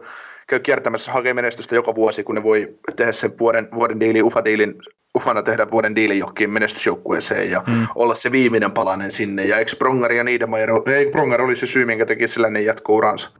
käy 0.46 0.60
kiertämässä 0.60 1.12
hakee 1.12 1.34
menestystä 1.34 1.74
joka 1.74 1.94
vuosi, 1.94 2.24
kun 2.24 2.34
ne 2.34 2.42
voi 2.42 2.78
tehdä 2.96 3.12
sen 3.12 3.32
vuoden, 3.40 3.68
vuoden 3.74 4.00
diili, 4.00 4.22
ufa-diilin 4.22 4.74
ufana 5.16 5.42
tehdä 5.42 5.66
vuoden 5.70 5.96
diilin 5.96 6.18
johonkin 6.18 6.50
menestysjoukkueeseen 6.50 7.50
ja 7.50 7.62
mm. 7.66 7.86
olla 7.94 8.14
se 8.14 8.32
viimeinen 8.32 8.72
palanen 8.72 9.10
sinne. 9.10 9.44
Ja 9.44 9.58
eikö 9.58 9.76
Pronger 9.78 10.12
ja 10.12 10.24
Niedermayer, 10.24 10.70
ei 10.86 11.10
Pronger 11.10 11.42
oli 11.42 11.56
se 11.56 11.66
syy, 11.66 11.84
minkä 11.84 12.06
teki 12.06 12.28
sellainen 12.28 12.64
jatko-uransa? 12.64 13.30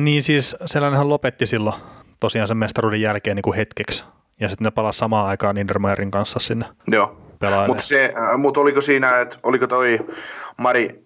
niin 0.00 0.22
siis 0.22 0.56
sellainenhan 0.66 1.08
lopetti 1.08 1.46
silloin 1.46 1.76
tosiaan 2.24 2.48
sen 2.48 2.56
mestaruuden 2.56 3.00
jälkeen 3.00 3.36
niin 3.36 3.42
kuin 3.42 3.56
hetkeksi. 3.56 4.04
Ja 4.40 4.48
sitten 4.48 4.64
ne 4.64 4.70
palasi 4.70 4.98
samaan 4.98 5.26
aikaan 5.26 5.54
Niedermayerin 5.54 6.10
kanssa 6.10 6.38
sinne 6.38 6.66
Joo, 6.86 7.16
mutta 7.66 7.82
äh, 8.32 8.38
mut 8.38 8.56
oliko 8.56 8.80
siinä, 8.80 9.20
että 9.20 9.38
oliko 9.42 9.66
toi 9.66 9.98
Mari 10.58 11.04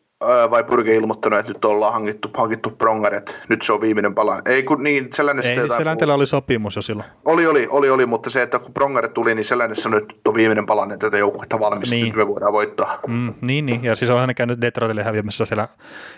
vai 0.51 0.65
Pyrke 0.65 0.95
ilmoittanut, 0.95 1.39
että 1.39 1.53
nyt 1.53 1.65
ollaan 1.65 1.93
hankittu, 1.93 2.28
hankittu 2.36 2.70
Pronger, 2.70 3.15
että 3.15 3.32
nyt 3.49 3.62
se 3.62 3.73
on 3.73 3.81
viimeinen 3.81 4.15
pala. 4.15 4.43
Ei 4.47 4.62
kun 4.62 4.82
niin, 4.82 5.09
sellainen 5.15 5.45
Ei, 5.45 5.57
sitten 5.57 5.77
Selänteellä 5.77 6.15
oli 6.15 6.27
sopimus 6.27 6.77
jo 6.77 6.82
silloin. 6.82 7.09
Oli, 7.24 7.47
oli, 7.47 7.69
oli, 7.70 7.90
oli, 7.90 8.07
mutta 8.07 8.31
se, 8.31 8.43
että 8.43 8.59
kun 8.59 8.74
Pronger 8.74 9.09
tuli, 9.09 9.35
niin 9.35 9.45
sellainen 9.45 9.77
sanoi, 9.77 9.99
että 9.99 10.15
nyt 10.15 10.28
on 10.28 10.35
viimeinen 10.35 10.66
pala, 10.66 10.85
että 10.85 10.97
tätä 10.97 11.19
joukkuetta 11.19 11.61
valmis, 11.61 11.90
niin. 11.90 12.07
nyt 12.07 12.16
me 12.16 12.27
voidaan 12.28 12.53
voittaa. 12.53 12.99
Mm, 13.07 13.35
niin, 13.40 13.66
niin, 13.66 13.85
ja 13.85 13.97
siis 13.97 14.11
on 14.11 14.35
käynyt 14.35 14.61
Detroitille 14.61 15.03
häviämässä 15.03 15.45
siellä 15.45 15.69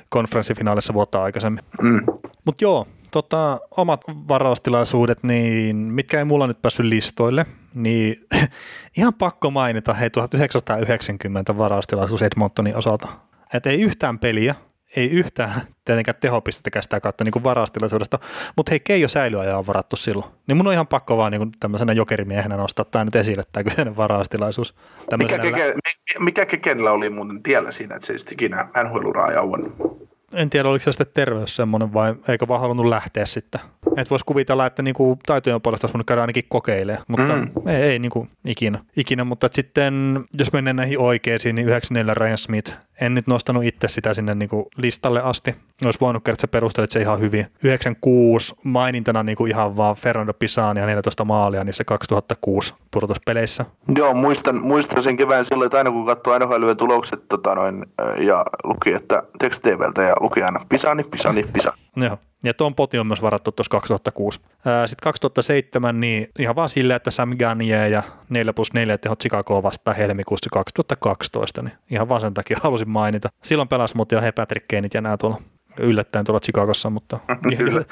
konferenssifinaalissa 0.09 0.95
vuotta 0.95 1.23
aikaisemmin. 1.23 1.65
Mm. 1.83 2.01
Mutta 2.45 2.65
joo, 2.65 2.87
tota, 3.11 3.61
omat 3.77 4.01
varaustilaisuudet, 4.09 5.23
niin 5.23 5.77
mitkä 5.77 6.19
ei 6.19 6.25
mulla 6.25 6.47
nyt 6.47 6.63
päässyt 6.63 6.87
listoille, 6.87 7.47
niin 7.75 8.27
ihan 8.99 9.15
pakko 9.15 9.51
mainita, 9.51 9.95
hei 9.95 10.11
1990 10.11 11.59
varaustilaisuus 11.59 12.23
Edmontonin 12.23 12.77
osalta. 12.77 13.09
Että 13.55 13.71
ei 13.71 13.81
yhtään 13.81 14.19
peliä, 14.19 14.55
ei 14.97 15.11
yhtään 15.11 15.53
tietenkään 15.85 16.17
tehopistettäkään 16.21 16.83
sitä 16.83 17.01
kautta 17.01 17.25
niin 17.25 17.45
varaustilaisuudesta, 17.45 18.19
mutta 18.57 18.71
hei 18.71 18.81
Keijo 18.81 19.09
säilyaja 19.09 19.59
on 19.59 19.67
varattu 19.67 19.97
silloin. 19.97 20.31
Niin 20.47 20.57
mun 20.57 20.67
on 20.67 20.73
ihan 20.73 20.87
pakko 20.87 21.17
vaan 21.17 21.33
niin 21.33 21.53
tämmöisenä 21.61 21.93
jokerimiehenä 21.93 22.57
nostaa 22.57 22.85
tämä 22.85 23.05
nyt 23.05 23.17
esille, 23.17 23.43
tämä 23.53 23.65
kyseinen 23.65 23.97
varaustilaisuus. 23.97 24.75
Mikä, 25.17 25.39
keke, 25.39 25.75
mikä 26.19 26.47
Kekenillä 26.47 26.93
oli 26.93 27.11
muuten 27.11 27.43
tiellä 27.43 27.71
siinä, 27.71 27.95
että 27.95 28.07
se 28.07 28.13
ei 28.13 28.19
sitten 28.19 28.35
ikinä 28.35 28.69
NHL-uraa 28.85 29.33
en 30.35 30.51
tiedä, 30.51 30.69
oliko 30.69 30.83
se 30.83 30.93
sitten 30.93 31.07
terveys 31.15 31.57
semmoinen 31.57 31.93
vai 31.93 32.15
eikö 32.29 32.49
vaan 32.49 32.61
halunnut 32.61 32.87
lähteä 32.87 33.27
sitten. 33.27 33.61
Et 33.97 34.11
voisi 34.11 34.25
kuvitella, 34.25 34.67
että 34.67 34.83
niinku 34.83 35.19
taitojen 35.27 35.61
puolesta 35.61 35.87
olisi 35.87 36.05
käydä 36.07 36.21
ainakin 36.21 36.45
kokeilemaan, 36.49 37.05
mutta 37.09 37.37
mm. 37.37 37.69
ei, 37.69 37.83
ei 37.83 37.99
niinku 37.99 38.29
ikinä. 38.45 38.79
ikinä. 38.97 39.25
Mutta 39.25 39.49
sitten 39.53 40.25
jos 40.39 40.53
mennään 40.53 40.77
näihin 40.77 40.99
oikeisiin, 40.99 41.55
niin 41.55 41.69
94 41.69 42.15
Ryan 42.15 42.39
Smith. 42.39 42.73
En 43.01 43.15
nyt 43.15 43.27
nostanut 43.27 43.65
itse 43.65 43.89
sitä 43.89 44.15
sinne 44.15 44.35
niinku 44.35 44.69
listalle 44.77 45.23
asti. 45.23 45.55
Olisi 45.85 46.01
voinut 46.01 46.25
kertoa, 46.25 46.35
että 46.35 46.41
sä 46.41 46.49
perustelit 46.49 46.91
se 46.91 47.01
ihan 47.01 47.21
hyvin. 47.21 47.47
96 47.63 48.55
mainintana 48.65 49.23
niinku 49.23 49.47
ihan 49.47 49.77
vaan 49.77 49.97
Fernando 49.97 50.33
Pisani 50.33 50.81
ja 50.81 50.87
14 50.87 51.25
maalia 51.25 51.65
niissä 51.65 51.85
2006 51.85 52.75
pudotuspeleissä. 52.91 53.65
Joo, 53.97 54.15
muistan, 54.15 54.61
muistan 54.63 55.03
sen 55.03 55.17
kevään 55.17 55.45
silloin, 55.45 55.67
että 55.67 55.79
aina 55.79 55.91
kun 55.91 56.07
katsoi 56.07 56.33
aina 56.33 56.75
tulokset 56.75 57.29
tota 57.29 57.55
noin, 57.55 57.85
ja 58.19 58.45
luki, 58.65 58.93
että 58.93 59.23
teksteveltä 59.39 60.03
ja 60.03 60.15
luki 60.21 60.43
aina 60.43 60.67
Pisani, 60.69 61.05
Pisani, 61.05 61.45
Pisani. 61.53 61.77
Joo, 61.97 62.19
ja 62.45 62.55
tuon 62.55 62.75
poti 62.75 62.99
on 62.99 63.07
myös 63.07 63.23
varattu 63.23 63.53
tuossa 63.53 63.71
2006. 63.71 64.41
Sitten 64.87 65.05
2007, 65.05 66.01
niin 66.01 66.29
ihan 66.39 66.57
vaan 66.57 66.69
silleen, 66.69 66.97
että 66.97 67.11
Sam 67.11 67.37
Gagne 67.39 67.89
ja 67.89 68.03
4 68.29 68.53
plus 68.53 68.73
4 68.73 68.99
tehot 68.99 69.21
Chicagoa 69.21 69.63
vastaan 69.63 69.97
helmikuussa 69.97 70.51
2012, 70.53 71.63
niin 71.63 71.73
ihan 71.91 72.09
vaan 72.09 72.21
sen 72.21 72.35
takia 72.35 72.57
halusin 72.63 72.91
mainita. 72.91 73.29
Silloin 73.43 73.69
pelasi 73.69 73.97
mut 73.97 74.13
jo 74.13 74.21
he 74.21 74.33
Patrick 74.33 74.69
Kaneit 74.69 74.95
ja 74.95 75.01
nämä 75.01 75.17
tuolla 75.17 75.39
yllättäen 75.81 76.25
tuolla 76.25 76.41
Chicagossa, 76.41 76.91
mutta 76.91 77.19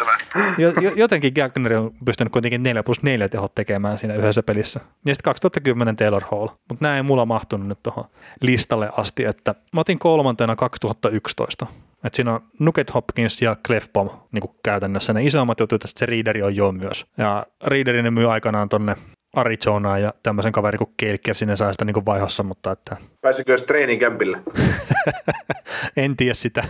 jotenkin 0.96 1.32
Gagner 1.34 1.76
on 1.76 1.92
pystynyt 2.04 2.32
kuitenkin 2.32 2.62
4 2.62 2.82
plus 2.82 3.02
4 3.02 3.28
tehot 3.28 3.54
tekemään 3.54 3.98
siinä 3.98 4.14
yhdessä 4.14 4.42
pelissä. 4.42 4.80
Ja 5.06 5.14
sitten 5.14 5.30
2010 5.30 5.96
Taylor 5.96 6.22
Hall, 6.30 6.48
mutta 6.68 6.84
nämä 6.84 6.96
ei 6.96 7.02
mulla 7.02 7.26
mahtunut 7.26 7.68
nyt 7.68 7.82
tuohon 7.82 8.04
listalle 8.40 8.90
asti, 8.96 9.24
että 9.24 9.54
mä 9.72 9.80
otin 9.80 9.98
kolmantena 9.98 10.56
2011. 10.56 11.66
Et 12.04 12.14
siinä 12.14 12.34
on 12.34 12.40
Nuket 12.58 12.94
Hopkins 12.94 13.42
ja 13.42 13.56
Clefbom 13.66 14.10
niin 14.32 14.42
käytännössä 14.64 15.12
ne 15.12 15.24
isommat 15.24 15.60
jutut, 15.60 15.84
että 15.84 15.98
se 15.98 16.06
Readeri 16.06 16.42
on 16.42 16.56
jo 16.56 16.72
myös. 16.72 17.06
Ja 17.18 17.46
Readerin 17.64 18.14
myy 18.14 18.32
aikanaan 18.32 18.68
tonne 18.68 18.96
Arizonaan 19.36 20.02
ja 20.02 20.14
tämmöisen 20.22 20.52
kaverin 20.52 20.78
kuin 20.78 20.94
Kelkkiä 20.96 21.34
sinne 21.34 21.56
saa 21.56 21.72
sitä 21.72 21.84
niin 21.84 22.06
vaihossa, 22.06 22.42
mutta 22.42 22.72
että... 22.72 22.96
Pääsikö 23.20 23.56
treenin 23.56 23.98
kämpille? 23.98 24.42
en 25.96 26.16
tiedä 26.16 26.34
sitä, 26.34 26.64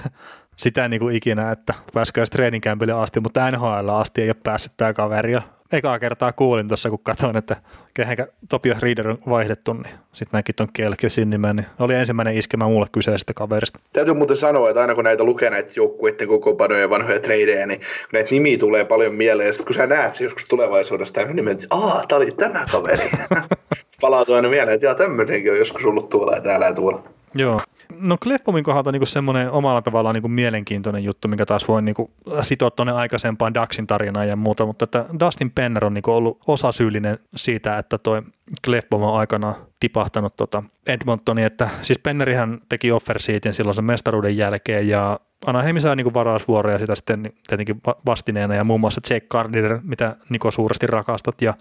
sitä 0.58 0.88
niin 0.88 1.00
kuin 1.00 1.16
ikinä, 1.16 1.52
että 1.52 1.74
pääsikö 1.94 2.26
treenin 2.26 2.60
kämpille 2.60 2.92
asti, 2.92 3.20
mutta 3.20 3.50
NHL 3.50 3.88
asti 3.88 4.22
ei 4.22 4.28
ole 4.28 4.36
päässyt 4.44 4.72
tämä 4.76 4.92
kaveri 4.92 5.36
ekaa 5.72 5.98
kertaa 5.98 6.32
kuulin 6.32 6.68
tuossa, 6.68 6.90
kun 6.90 6.98
katsoin, 7.02 7.36
että 7.36 7.56
kehenkä 7.94 8.26
Topias 8.48 8.82
Reader 8.82 9.08
on 9.08 9.18
vaihdettu, 9.28 9.72
niin 9.72 9.94
sitten 10.12 10.38
näkin 10.38 10.54
tuon 10.54 10.68
Kelkesin 10.72 11.30
nimen, 11.30 11.56
niin 11.56 11.66
oli 11.78 11.94
ensimmäinen 11.94 12.36
iskemä 12.36 12.64
muulle 12.64 12.86
kyseisestä 12.92 13.34
kaverista. 13.34 13.80
Täytyy 13.92 14.14
muuten 14.14 14.36
sanoa, 14.36 14.70
että 14.70 14.80
aina 14.80 14.94
kun 14.94 15.04
näitä 15.04 15.24
lukee 15.24 15.50
näitä 15.50 15.72
joukkueiden 15.76 16.28
kokoopanoja 16.28 16.80
ja 16.80 16.90
vanhoja 16.90 17.20
tradeja, 17.20 17.66
niin 17.66 17.80
näitä 18.12 18.30
nimiä 18.30 18.58
tulee 18.58 18.84
paljon 18.84 19.14
mieleen, 19.14 19.46
ja 19.46 19.52
sitten 19.52 19.66
kun 19.66 19.74
sä 19.74 19.86
näet 19.86 20.14
se 20.14 20.24
joskus 20.24 20.44
tulevaisuudessa 20.44 21.14
tämä 21.14 21.32
nimen, 21.32 21.52
että 21.52 21.66
aah, 21.70 22.06
tämä 22.06 22.16
oli 22.16 22.30
tämä 22.30 22.66
kaveri. 22.72 23.10
Palautuu 24.00 24.34
aina 24.34 24.48
mieleen, 24.48 24.74
että 24.74 24.86
jaa, 24.86 24.94
tämmöinenkin 24.94 25.52
on 25.52 25.58
joskus 25.58 25.84
ollut 25.84 26.08
tuolla 26.08 26.32
ja 26.32 26.40
täällä 26.40 26.66
ja 26.66 26.74
tuolla. 26.74 27.02
Joo. 27.34 27.60
No 28.00 28.16
Clefbomin 28.16 28.64
kohdalta 28.64 28.92
niinku 28.92 29.06
semmoinen 29.06 29.50
omalla 29.50 29.82
tavallaan 29.82 30.14
niinku 30.14 30.28
mielenkiintoinen 30.28 31.04
juttu, 31.04 31.28
mikä 31.28 31.46
taas 31.46 31.68
voi 31.68 31.82
niinku 31.82 32.10
sitoa 32.42 32.70
tuonne 32.70 32.92
aikaisempaan 32.92 33.54
Daxin 33.54 33.86
tarinaan 33.86 34.28
ja 34.28 34.36
muuta, 34.36 34.66
mutta 34.66 34.84
että 34.84 35.04
Dustin 35.20 35.50
Penner 35.50 35.84
on 35.84 35.94
niinku 35.94 36.10
ollut 36.10 36.38
osasyyllinen 36.46 37.18
siitä, 37.36 37.78
että 37.78 37.98
toi 37.98 38.22
Clefbom 38.64 39.02
on 39.02 39.18
aikanaan 39.18 39.54
tipahtanut 39.80 40.36
tota 40.36 40.62
Edmontoni, 40.86 41.42
että 41.42 41.68
siis 41.82 41.98
Pennerihän 41.98 42.58
teki 42.68 42.92
offer 42.92 43.18
silloin 43.20 43.74
sen 43.74 43.84
mestaruuden 43.84 44.36
jälkeen 44.36 44.88
ja 44.88 45.20
Anaheim 45.46 45.80
saa 45.80 45.94
niin 45.94 46.14
varausvuoroja 46.14 46.78
sitä 46.78 46.94
sitten 46.94 47.32
tietenkin 47.48 47.80
vastineena 48.06 48.54
ja 48.54 48.64
muun 48.64 48.80
muassa 48.80 49.00
Jake 49.10 49.26
Gardner, 49.30 49.80
mitä 49.82 50.16
Niko 50.28 50.50
suuresti 50.50 50.86
rakastat 50.86 51.42
ja 51.42 51.54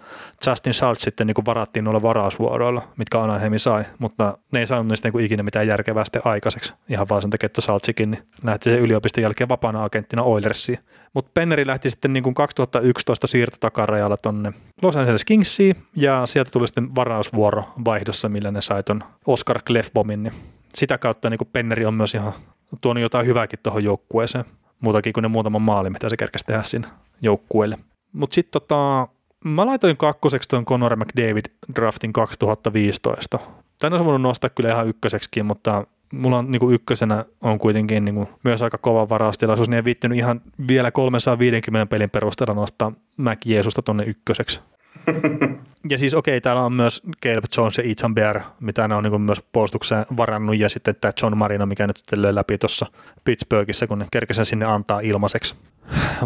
Justin 0.46 0.74
Schultz 0.74 1.00
sitten 1.00 1.26
niin 1.26 1.46
varattiin 1.46 1.84
noilla 1.84 2.02
varausvuoroilla, 2.02 2.82
mitkä 2.96 3.20
Anaheim 3.20 3.52
sai, 3.56 3.84
mutta 3.98 4.38
ne 4.52 4.60
ei 4.60 4.66
saanut 4.66 4.88
niistä 4.88 5.08
niin 5.08 5.24
ikinä 5.24 5.42
mitään 5.42 5.66
järkevää 5.66 6.04
aikaiseksi. 6.24 6.74
Ihan 6.88 7.08
vaan 7.08 7.22
sen 7.22 7.30
takia, 7.30 7.46
että 7.46 7.60
Schultzikin 7.60 8.10
niin 8.10 8.22
lähti 8.44 8.70
se 8.70 8.78
yliopiston 8.78 9.22
jälkeen 9.22 9.48
vapaana 9.48 9.84
agenttina 9.84 10.22
Oilersiin. 10.22 10.78
Mutta 11.14 11.30
Penneri 11.34 11.66
lähti 11.66 11.90
sitten 11.90 12.12
niin 12.12 12.22
kuin 12.22 12.34
2011 12.34 13.26
siirtotakarajalla 13.26 14.16
tonne 14.16 14.52
Los 14.82 14.96
Angeles 14.96 15.24
Kingsiin 15.24 15.76
ja 15.96 16.26
sieltä 16.26 16.50
tuli 16.50 16.66
sitten 16.66 16.94
varausvuoro 16.94 17.64
vaihdossa, 17.84 18.28
millä 18.28 18.50
ne 18.50 18.60
sai 18.60 18.82
ton 18.82 19.04
Oscar 19.26 19.62
Clefbomin, 19.62 20.22
niin 20.22 20.34
sitä 20.74 20.98
kautta 20.98 21.30
niin 21.30 21.38
Penneri 21.52 21.84
on 21.84 21.94
myös 21.94 22.14
ihan 22.14 22.32
tuonut 22.80 23.02
jotain 23.02 23.26
hyvääkin 23.26 23.58
tuohon 23.62 23.84
joukkueeseen, 23.84 24.44
muutakin 24.80 25.12
kuin 25.12 25.22
ne 25.22 25.28
muutama 25.28 25.58
maali, 25.58 25.90
mitä 25.90 26.08
se 26.08 26.16
kerkesi 26.16 26.44
tehdä 26.44 26.62
siinä 26.62 26.88
joukkueelle. 27.20 27.78
Mutta 28.12 28.34
sitten 28.34 28.52
tota, 28.52 29.08
mä 29.44 29.66
laitoin 29.66 29.96
kakkoseksi 29.96 30.48
tuon 30.48 30.64
Conor 30.64 30.96
McDavid 30.96 31.44
draftin 31.74 32.12
2015. 32.12 33.38
Tänä 33.78 33.94
olisi 33.94 34.04
voinut 34.04 34.22
nostaa 34.22 34.50
kyllä 34.50 34.70
ihan 34.70 34.88
ykköseksikin, 34.88 35.46
mutta 35.46 35.86
mulla 36.12 36.38
on 36.38 36.50
niin 36.50 36.60
kuin 36.60 36.74
ykkösenä 36.74 37.24
on 37.40 37.58
kuitenkin 37.58 38.04
niin 38.04 38.14
kuin 38.14 38.28
myös 38.44 38.62
aika 38.62 38.78
kova 38.78 39.08
varaustilaisuus, 39.08 39.68
niin 39.68 39.78
en 39.78 39.84
viittinyt 39.84 40.18
ihan 40.18 40.40
vielä 40.68 40.90
350 40.90 41.86
pelin 41.90 42.10
perusteella 42.10 42.54
nostaa 42.54 42.92
Mac 43.16 43.38
Jeesusta 43.44 43.82
tuonne 43.82 44.04
ykköseksi. 44.04 44.60
Ja 45.90 45.98
siis 45.98 46.14
okei, 46.14 46.32
okay, 46.32 46.40
täällä 46.40 46.62
on 46.62 46.72
myös 46.72 47.02
Caleb 47.24 47.44
Jones 47.56 47.78
ja 47.78 47.84
Ethan 47.84 48.14
Bear, 48.14 48.40
mitä 48.60 48.88
ne 48.88 48.94
on 48.94 49.02
niin 49.02 49.20
myös 49.20 49.42
puolustukseen 49.52 50.06
varannut, 50.16 50.58
ja 50.58 50.68
sitten 50.68 50.96
tämä 51.00 51.12
John 51.22 51.36
Marino, 51.36 51.66
mikä 51.66 51.86
nyt 51.86 51.96
sitten 51.96 52.22
löi 52.22 52.34
läpi 52.34 52.58
tuossa 52.58 52.86
Pittsburghissa, 53.24 53.86
kun 53.86 53.98
ne 53.98 54.44
sinne 54.44 54.64
antaa 54.64 55.00
ilmaiseksi. 55.00 55.54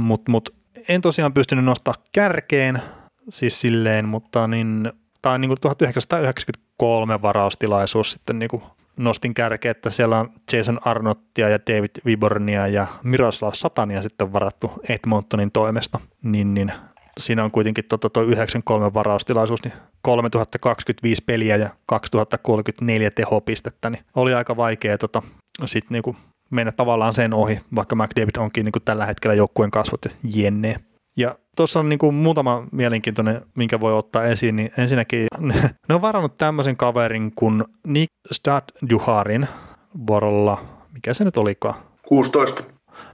Mutta 0.00 0.30
mut, 0.30 0.54
en 0.88 1.00
tosiaan 1.00 1.32
pystynyt 1.32 1.64
nostaa 1.64 1.94
kärkeen, 2.12 2.82
siis 3.28 3.60
silleen, 3.60 4.08
mutta 4.08 4.46
niin, 4.46 4.92
tämä 5.22 5.34
on 5.34 5.40
niin 5.40 5.56
1993 5.60 6.72
kolme 6.76 7.22
varaustilaisuus 7.22 8.12
sitten 8.12 8.38
niin 8.38 8.62
nostin 8.96 9.34
kärkeä, 9.34 9.70
että 9.70 9.90
siellä 9.90 10.18
on 10.18 10.30
Jason 10.52 10.78
Arnottia 10.84 11.48
ja 11.48 11.58
David 11.58 11.90
Vibornia 12.04 12.66
ja 12.66 12.86
Miroslav 13.02 13.52
Satania 13.54 14.02
sitten 14.02 14.32
varattu 14.32 14.72
Edmontonin 14.88 15.52
toimesta, 15.52 16.00
niin, 16.22 16.54
niin 16.54 16.72
siinä 17.18 17.44
on 17.44 17.51
kuitenkin 17.51 17.84
tuo, 17.84 17.98
tuo 17.98 18.22
93 18.22 18.94
varaustilaisuus, 18.94 19.64
niin 19.64 19.74
3025 20.02 21.22
peliä 21.26 21.56
ja 21.56 21.70
2034 21.86 23.10
tehopistettä, 23.10 23.90
niin 23.90 24.05
oli 24.16 24.34
aika 24.34 24.56
vaikea 24.56 24.98
tota, 24.98 25.22
sit 25.64 25.90
niinku 25.90 26.16
mennä 26.51 26.72
tavallaan 26.72 27.14
sen 27.14 27.34
ohi, 27.34 27.60
vaikka 27.74 27.97
McDavid 27.97 28.36
onkin 28.39 28.64
niinku 28.64 28.80
tällä 28.80 29.06
hetkellä 29.06 29.34
joukkueen 29.34 29.70
kasvot 29.70 30.01
jenne. 30.24 30.76
Ja 31.16 31.39
tuossa 31.56 31.80
on 31.80 31.89
niinku 31.89 32.12
muutama 32.12 32.66
mielenkiintoinen, 32.72 33.40
minkä 33.55 33.80
voi 33.80 33.93
ottaa 33.93 34.24
esiin, 34.24 34.56
niin 34.56 34.70
ensinnäkin 34.78 35.26
ne 35.89 35.94
on 35.94 36.02
varannut 36.02 36.36
tämmöisen 36.36 36.76
kaverin 36.76 37.32
kuin 37.34 37.64
Nick 37.86 38.12
Stadjuharin 38.32 39.48
vuorolla, 40.06 40.59
mikä 40.93 41.14
se 41.14 41.24
nyt 41.24 41.36
olikaan? 41.36 41.74
16. 42.06 42.64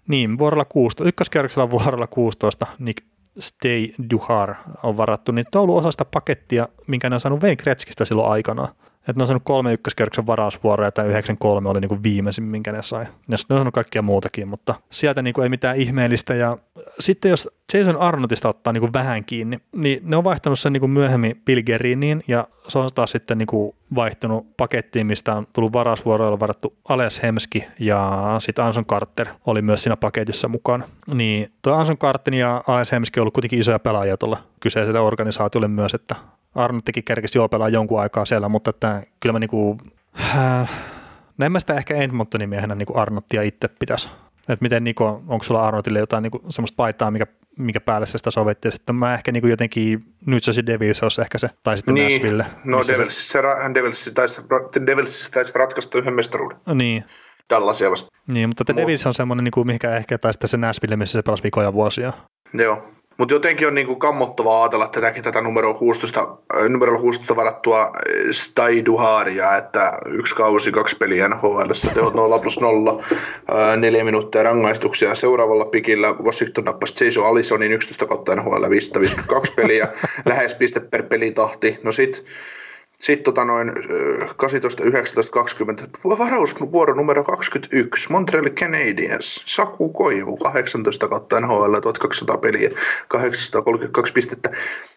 Niin, 0.09 0.39
vuorolla 0.39 0.65
16, 0.65 1.09
ykköskerroksella 1.09 1.71
vuorolla 1.71 2.07
16 2.07 2.67
Nick 2.79 3.07
Stay 3.39 3.89
Duhar 4.11 4.55
on 4.83 4.97
varattu, 4.97 5.33
niin 5.33 5.45
tuo 5.51 5.63
on 5.63 5.63
ollut 5.63 5.79
osa 5.79 5.91
sitä 5.91 6.05
pakettia, 6.05 6.69
minkä 6.87 7.11
ne 7.11 7.15
on 7.15 7.21
saanut 7.21 7.43
Wayne 7.43 7.57
Gretzkistä 7.57 8.05
silloin 8.05 8.33
aikana. 8.33 8.69
Että 9.09 9.21
ne 9.21 9.23
on 9.23 9.27
saanut 9.27 9.43
kolme 9.45 9.73
ykköskerroksen 9.73 10.27
varausvuoroa 10.27 10.87
ja 10.87 10.93
tämä 10.93 11.09
93 11.09 11.69
oli 11.69 11.81
niin 11.81 11.89
kuin 11.89 12.03
viimeisin, 12.03 12.45
minkä 12.45 12.73
ne 12.73 12.83
sai. 12.83 13.07
Ja 13.29 13.39
sitten 13.39 13.55
ne 13.55 13.59
on 13.59 13.61
saanut 13.61 13.75
kaikkia 13.75 14.03
muutakin, 14.03 14.49
mutta 14.49 14.75
sieltä 14.91 15.23
niin 15.23 15.35
kuin 15.35 15.43
ei 15.43 15.49
mitään 15.49 15.77
ihmeellistä. 15.77 16.35
Ja 16.35 16.59
sitten 17.01 17.31
jos 17.31 17.51
Jason 17.75 17.97
Arnoldista 17.97 18.49
ottaa 18.49 18.73
niin 18.73 18.81
kuin 18.81 18.93
vähän 18.93 19.25
kiinni, 19.25 19.59
niin 19.77 20.01
ne 20.03 20.17
on 20.17 20.25
vaihtanut 20.25 20.59
sen 20.59 20.73
niin 20.73 20.81
kuin 20.81 20.91
myöhemmin 20.91 21.43
Pilgeriniin 21.45 22.23
ja 22.29 22.49
se 22.69 22.79
on 22.79 22.89
taas 22.95 23.11
sitten 23.11 23.39
niin 23.39 23.47
kuin 23.47 23.75
vaihtunut 23.95 24.57
pakettiin, 24.57 25.07
mistä 25.07 25.35
on 25.35 25.47
tullut 25.53 25.73
varausvuoroilla 25.73 26.41
varattu 26.41 26.75
Ales 26.89 27.23
Hemski 27.23 27.65
ja 27.79 28.35
sitten 28.39 28.65
Anson 28.65 28.87
Carter 28.87 29.29
oli 29.47 29.63
myös 29.63 29.83
siinä 29.83 29.97
paketissa 29.97 30.49
mukana. 30.49 30.85
Niin 31.15 31.53
tuo 31.63 31.73
Anson 31.73 31.99
Carter 31.99 32.35
ja 32.35 32.63
Ales 32.67 32.93
Hemski 32.93 33.21
on 33.21 33.23
ollut 33.23 33.35
kuitenkin 33.35 33.61
isoja 33.61 33.79
pelaajia 33.79 34.17
tuolle 34.17 34.37
kyseiselle 34.61 35.01
organisaatiolle 35.01 35.69
myös, 35.69 35.95
että 35.95 36.17
Arnottikin 36.59 37.05
kerkesi 37.05 37.39
jo 37.39 37.49
pelaa 37.49 37.69
jonkun 37.69 38.01
aikaa 38.01 38.25
siellä, 38.25 38.49
mutta 38.49 38.71
että 38.71 39.03
kyllä 39.21 39.33
mä 39.33 39.39
niinku, 39.39 39.79
äh, 40.37 40.71
en 41.43 41.53
mä 41.53 41.61
sitä 41.61 41.75
ehkä 41.75 41.95
Edmontonin 41.95 42.49
miehenä 42.49 42.75
niinku 42.75 42.99
Arnottia 42.99 43.43
itse 43.43 43.69
pitäisi. 43.81 44.09
Että 44.49 44.63
miten 44.63 44.85
Niko, 44.85 45.23
onko 45.29 45.45
sulla 45.45 45.67
Arnotille 45.69 45.99
jotain 45.99 46.23
niinku 46.23 46.41
semmoista 46.49 46.77
paitaa, 46.77 47.11
mikä, 47.11 47.27
mikä 47.59 47.81
päälle 47.81 48.07
se 48.07 48.19
sitä 48.19 48.31
sovitti. 48.31 48.71
Sitten 48.71 48.95
mä 48.97 49.15
ehkä 49.15 49.33
niinku 49.33 49.47
jotenkin, 49.47 50.05
nyt 50.27 50.45
se 50.45 50.67
Devils 50.67 51.03
olisi 51.03 51.21
ehkä 51.21 51.39
se, 51.39 51.51
tai 51.63 51.77
sitten 51.77 51.95
Niin, 51.95 52.13
Nashville. 52.13 52.47
no 52.65 52.77
missä 52.79 52.93
Devils, 52.93 53.29
se, 53.33 53.41
ra- 53.41 53.75
Devils, 53.75 54.13
taisi, 54.15 54.43
Devils 54.87 55.31
taisi 55.35 55.53
ratkaista 55.55 55.99
yhden 55.99 56.15
mestaruuden. 56.15 56.59
Niin, 56.75 57.05
Dallasia 57.51 57.91
vasta. 57.91 58.09
niin, 58.27 58.49
mutta 58.49 58.65
The 58.65 58.73
Mut- 58.73 58.77
Devils 58.81 59.07
on 59.07 59.15
semmoinen, 59.15 59.45
niinku, 59.45 59.65
mikä 59.65 59.97
ehkä, 59.97 60.19
tai 60.19 60.33
sitten 60.33 60.49
se 60.49 60.57
Nashville, 60.57 60.97
missä 60.97 61.19
se 61.19 61.23
pelasi 61.23 61.43
vikoja 61.43 61.73
vuosia. 61.73 62.13
Joo. 62.55 62.83
Mutta 63.19 63.35
jotenkin 63.35 63.67
on 63.67 63.75
niinku 63.75 63.97
kammottavaa 63.97 64.63
ajatella 64.63 64.89
tätäkin 64.89 65.25
tätä 65.25 65.41
numero 65.41 65.75
16, 65.75 66.21
äh, 66.21 66.69
numero 66.69 66.99
16 66.99 67.37
varattua 67.37 67.91
Stai 68.31 68.85
Duharia, 68.85 69.57
että 69.57 69.93
yksi 70.07 70.35
kausi, 70.35 70.73
kaksi 70.73 70.97
peliä 70.97 71.29
NHL, 71.29 71.71
tehot 71.95 72.15
0 72.15 72.39
plus 72.39 72.61
0, 72.61 73.03
äh, 73.51 73.77
neljä 73.77 74.05
minuuttia 74.05 74.43
rangaistuksia. 74.43 75.15
Seuraavalla 75.15 75.65
pikillä 75.65 76.13
Washington 76.13 76.65
nappasi 76.65 77.05
Jason 77.05 77.27
Allisonin 77.27 77.73
11 77.73 78.07
kautta 78.07 78.37
NHL 78.37 78.71
552 78.71 79.53
peliä, 79.57 79.89
lähes 80.25 80.55
piste 80.55 80.81
per 80.81 81.03
pelitahti. 81.03 81.79
No 81.83 81.93
sit 81.93 82.25
sitten 83.01 83.25
tota 83.25 83.45
noin 83.45 83.73
ö, 83.91 84.27
18, 84.37 84.85
19, 84.85 85.33
20, 85.33 85.89
varausvuoro 86.05 86.95
numero 86.95 87.25
21, 87.25 88.13
Montreal 88.13 88.51
Canadiens, 88.51 89.43
Saku 89.47 89.89
Koivu, 89.89 90.37
18 90.37 91.09
kautta 91.09 91.41
NHL, 91.41 91.75
1200 91.83 92.39
peliä, 92.39 92.71
832 93.09 94.13
pistettä. 94.13 94.51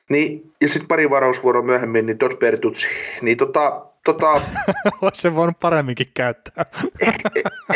Niin, 0.09 0.51
ja 0.61 0.67
sitten 0.67 0.87
pari 0.87 1.09
varausvuoroa 1.09 1.63
myöhemmin, 1.63 2.05
niin 2.05 2.19
Dot 2.19 2.39
Bertuzzi, 2.39 2.87
niin 3.21 3.37
tota, 3.37 3.90
tota, 4.05 4.41
Olisi 5.01 5.21
se 5.21 5.35
voinut 5.35 5.59
paremminkin 5.59 6.11
käyttää. 6.13 6.65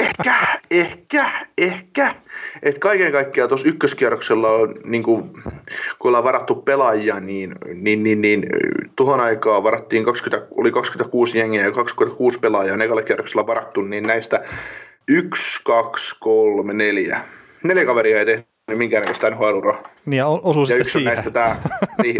ehkä, 0.01 0.35
ehkä, 0.71 1.31
ehkä. 1.57 2.15
Et 2.63 2.77
kaiken 2.77 3.11
kaikkiaan 3.11 3.49
tuossa 3.49 3.67
ykköskierroksella 3.67 4.49
on, 4.49 4.75
niin 4.85 5.03
kuin, 5.03 5.23
kun 5.99 6.09
ollaan 6.09 6.23
varattu 6.23 6.55
pelaajia, 6.55 7.19
niin, 7.19 7.55
niin, 7.75 8.03
niin, 8.03 8.21
niin 8.21 8.45
tuohon 8.95 9.19
aikaan 9.19 9.63
varattiin 9.63 10.03
20, 10.05 10.47
oli 10.51 10.71
26 10.71 11.37
jengiä 11.37 11.61
ja 11.63 11.71
26 11.71 12.39
pelaajaa 12.39 12.73
on 12.73 12.81
ekalla 12.81 13.03
kierroksella 13.03 13.47
varattu, 13.47 13.81
niin 13.81 14.03
näistä 14.03 14.43
1, 15.07 15.61
2, 15.63 16.15
3, 16.19 16.73
4. 16.73 17.21
Neljä 17.63 17.85
kaveria 17.85 18.19
ei 18.19 18.25
tehnyt 18.25 18.54
minkäännäköistä 18.73 19.29
NHL-uraa. 19.29 19.83
Niin, 20.05 20.17
ja 20.17 20.27
osuu 20.27 20.65
Ja 20.69 20.75
yksi 20.75 20.91
siihen. 20.91 21.13
näistä 21.13 21.31
tää, 21.31 21.55
niin, 22.03 22.15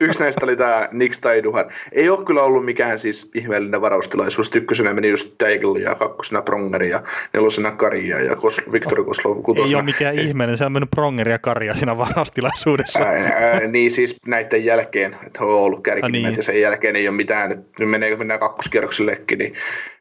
yksi 0.00 0.20
näistä 0.20 0.46
oli 0.46 0.56
tämä 0.56 0.88
Nick 0.92 1.14
Staiduhan. 1.14 1.64
Ei 1.92 2.08
ole 2.08 2.24
kyllä 2.24 2.42
ollut 2.42 2.64
mikään 2.64 2.98
siis 2.98 3.30
ihmeellinen 3.34 3.80
varaustilaisuus. 3.80 4.56
Ykkösenä 4.56 4.92
meni 4.94 5.08
just 5.08 5.34
Teigl 5.38 5.76
ja 5.76 5.94
kakkosena 5.94 6.42
Prongeri 6.42 6.90
ja 6.90 7.02
nelosena 7.34 7.70
Karia 7.70 8.20
ja 8.20 8.36
Kos, 8.36 8.60
Viktor 8.72 9.04
Koslov 9.04 9.36
Ei 9.36 9.42
kutosena. 9.42 9.78
ole 9.78 9.84
mikään 9.84 10.14
ihmeellinen, 10.18 10.58
siellä 10.58 10.68
on 10.68 10.72
mennyt 10.72 10.90
Pronger 10.90 11.28
ja 11.28 11.38
Karja 11.38 11.74
siinä 11.74 11.96
varaustilaisuudessa. 11.98 13.02
Ää, 13.04 13.12
ää, 13.26 13.60
niin 13.60 13.90
siis 13.90 14.16
näiden 14.26 14.64
jälkeen, 14.64 15.16
että 15.26 15.44
on 15.44 15.50
ollut 15.54 15.82
kärkinimet 15.82 16.24
Ah, 16.24 16.30
niin. 16.30 16.36
ja 16.36 16.42
sen 16.42 16.60
jälkeen 16.60 16.96
ei 16.96 17.08
ole 17.08 17.16
mitään. 17.16 17.50
Nyt 17.78 17.88
menee, 17.88 18.16
mennään 18.16 18.40
kakkoskierroksellekin, 18.40 19.38
niin 19.38 19.54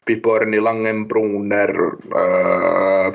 Piporni, 0.06 0.60
Langenbrunner, 0.60 1.74
ää, 2.15 3.11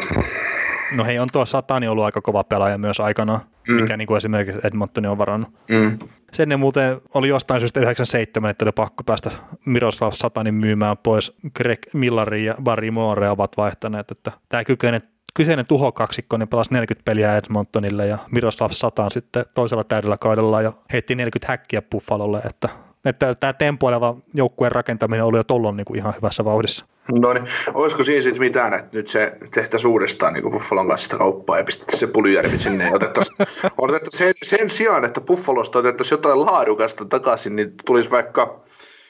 No 0.92 1.04
hei, 1.04 1.18
on 1.18 1.28
tuo 1.32 1.46
Satani 1.46 1.88
ollut 1.88 2.04
aika 2.04 2.20
kova 2.20 2.44
pelaaja 2.44 2.78
myös 2.78 3.00
aikanaan, 3.00 3.40
mm. 3.68 3.74
mikä 3.74 3.96
niin 3.96 4.06
kuin 4.06 4.16
esimerkiksi 4.16 4.60
Edmonton 4.64 5.06
on 5.06 5.18
varannut. 5.18 5.50
mm, 5.70 5.98
Sen 6.32 6.48
ne 6.48 6.56
muuten 6.56 7.00
oli 7.14 7.28
jostain 7.28 7.60
syystä 7.60 7.80
97, 7.80 8.50
että 8.50 8.64
oli 8.64 8.72
pakko 8.72 9.04
päästä 9.04 9.30
Miroslav 9.64 10.12
Satanin 10.12 10.54
myymään 10.54 10.96
pois. 10.98 11.32
Greg 11.56 11.78
Millari 11.92 12.44
ja 12.44 12.54
Barry 12.62 12.90
Moore 12.90 13.30
ovat 13.30 13.56
vaihtaneet, 13.56 14.10
että 14.10 14.32
tämä 14.48 14.64
kykyinen 14.64 15.02
kyseinen 15.34 15.66
tuhokaksikko 15.66 16.36
niin 16.36 16.48
pelasi 16.48 16.74
40 16.74 17.04
peliä 17.04 17.36
Edmontonille 17.36 18.06
ja 18.06 18.18
Miroslav 18.30 18.70
Satan 18.70 19.10
sitten 19.10 19.44
toisella 19.54 19.84
täydellä 19.84 20.16
kaudella 20.18 20.62
ja 20.62 20.72
heitti 20.92 21.14
40 21.14 21.52
häkkiä 21.52 21.82
Buffalolle, 21.82 22.38
että, 22.38 22.68
että 23.04 23.34
tämä 23.34 23.52
tempoileva 23.52 24.16
joukkueen 24.34 24.72
rakentaminen 24.72 25.24
oli 25.24 25.36
jo 25.36 25.44
tollon 25.44 25.76
niin 25.76 25.84
kuin 25.84 25.98
ihan 25.98 26.14
hyvässä 26.16 26.44
vauhdissa. 26.44 26.86
No 27.12 27.32
niin, 27.32 27.44
olisiko 27.74 28.04
siinä 28.04 28.22
sitten 28.22 28.42
mitään, 28.42 28.74
että 28.74 28.96
nyt 28.96 29.08
se 29.08 29.32
tehtäisiin 29.54 29.90
uudestaan 29.90 30.32
niin 30.32 30.50
Buffalon 30.50 30.88
kanssa 30.88 31.04
sitä 31.04 31.16
kauppaa 31.16 31.58
ja 31.58 31.64
pistettäisiin 31.64 32.08
se 32.08 32.12
puljärvi 32.12 32.58
sinne 32.58 32.84
ja 32.84 32.94
otettaisiin, 32.94 33.36
otettaisiin 33.78 34.18
sen, 34.18 34.34
sen 34.42 34.70
sijaan, 34.70 35.04
että 35.04 35.20
Buffalosta 35.20 35.78
otettaisiin 35.78 36.16
jotain 36.16 36.40
laadukasta 36.40 37.04
takaisin, 37.04 37.56
niin 37.56 37.74
tulisi 37.84 38.10
vaikka, 38.10 38.60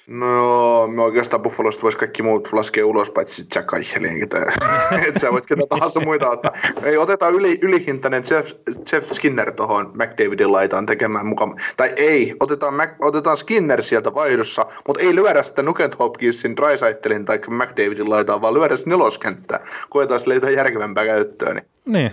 no 0.09 0.87
me 0.87 1.03
oikeastaan 1.03 1.43
Buffalosta 1.43 1.83
voisi 1.83 1.99
kaikki 1.99 2.23
muut 2.23 2.49
laskea 2.53 2.87
ulos, 2.87 3.11
paitsi 3.11 3.47
Jack 3.55 3.73
Eichelin, 3.73 4.23
että 5.09 5.21
sä 5.21 5.33
voit 5.33 5.47
ketä 5.47 5.63
tahansa 5.69 6.01
muita 6.01 6.31
ottaa. 6.31 6.53
Ei, 6.83 6.97
otetaan 6.97 7.35
yli, 7.35 7.59
ylihintainen 7.63 8.23
Jeff, 8.31 8.53
Jeff 8.93 9.11
Skinner 9.11 9.53
tuohon 9.53 9.93
McDavidin 9.95 10.53
laitaan 10.53 10.87
tekemään 10.87 11.27
mukaan. 11.27 11.55
Tai 11.77 11.93
ei, 11.97 12.35
otetaan, 12.41 12.75
Mac, 12.75 12.91
otetaan 13.01 13.37
Skinner 13.37 13.83
sieltä 13.83 14.15
vaihdossa, 14.15 14.67
mutta 14.87 15.03
ei 15.03 15.15
lyödä 15.15 15.43
sitä 15.43 15.63
Nugent 15.63 15.99
Hopkinsin, 15.99 16.57
Drysaitelin 16.57 17.25
tai 17.25 17.41
McDavidin 17.51 18.11
laitaan, 18.11 18.43
vaan 18.43 18.55
lyödä 18.55 18.77
se 18.77 18.91
neloskenttää. 18.91 19.61
Koetaan 19.89 20.21
sille 20.21 20.35
jotain 20.35 20.55
järkevämpää 20.55 21.05
käyttöä, 21.05 21.55
niin 21.55 21.67
Niin, 21.85 22.11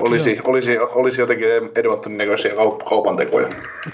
olisi, 0.00 0.38
olisi, 0.44 0.78
olisi 0.78 1.20
jotenkin 1.20 1.48
Edmontonin 1.74 2.18
näköisiä 2.18 2.52
kaup- 2.52 2.88
kaupan 2.88 3.16
tekoja. 3.16 3.48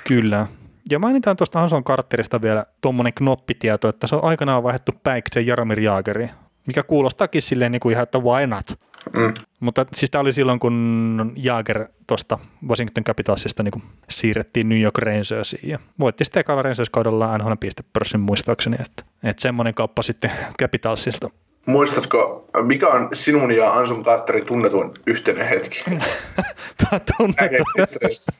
Kyllä. 0.09 0.47
Ja 0.91 0.99
mainitaan 0.99 1.37
tuosta 1.37 1.59
Hanson 1.59 1.85
Carterista 1.85 2.43
vielä 2.43 2.67
tuommoinen 2.81 3.13
knoppitieto, 3.15 3.89
että 3.89 4.07
se 4.07 4.15
on 4.17 4.25
aikanaan 4.25 4.63
vaihdettu 4.63 4.93
Päiksen 5.03 5.47
Jaromir 5.47 5.81
Jaageriin, 5.81 6.31
mikä 6.67 6.83
kuulostaakin 6.83 7.43
silleen 7.43 7.73
niin 7.73 7.81
kuin 7.81 7.93
ihan, 7.93 8.03
että 8.03 8.19
why 8.19 8.47
not? 8.47 8.71
Mm. 9.13 9.35
Mutta 9.61 9.87
siis 9.95 10.11
tämä 10.11 10.21
oli 10.21 10.33
silloin, 10.33 10.59
kun 10.61 11.33
Jaager 11.37 11.89
tuosta 12.07 12.39
Washington 12.69 13.05
Capitalsista 13.05 13.63
niin 13.63 13.83
siirrettiin 14.11 14.69
New 14.69 14.81
York 14.81 14.99
Rangersiin 14.99 15.69
ja 15.69 15.79
voitti 16.01 16.25
sitten 16.25 16.41
ekalla 16.41 16.63
Rangers-kaudella 16.63 17.39
NHL 17.39 17.53
pistepörssin 17.61 18.21
muistaakseni, 18.21 18.77
että, 18.81 19.05
että 19.23 19.43
semmoinen 19.43 19.75
kauppa 19.75 20.03
sitten 20.03 20.31
Capitalsista. 20.61 21.31
Muistatko, 21.67 22.49
mikä 22.63 22.89
on 22.89 23.09
sinun 23.13 23.53
ja 23.53 23.73
Anson 23.73 24.05
Carterin 24.05 24.47
tunnetuin 24.47 24.91
yhteinen 25.07 25.49
hetki? 25.49 25.85
Tämä 26.81 27.01
tunnettu. 27.17 27.65
Äkeissä. 27.81 28.33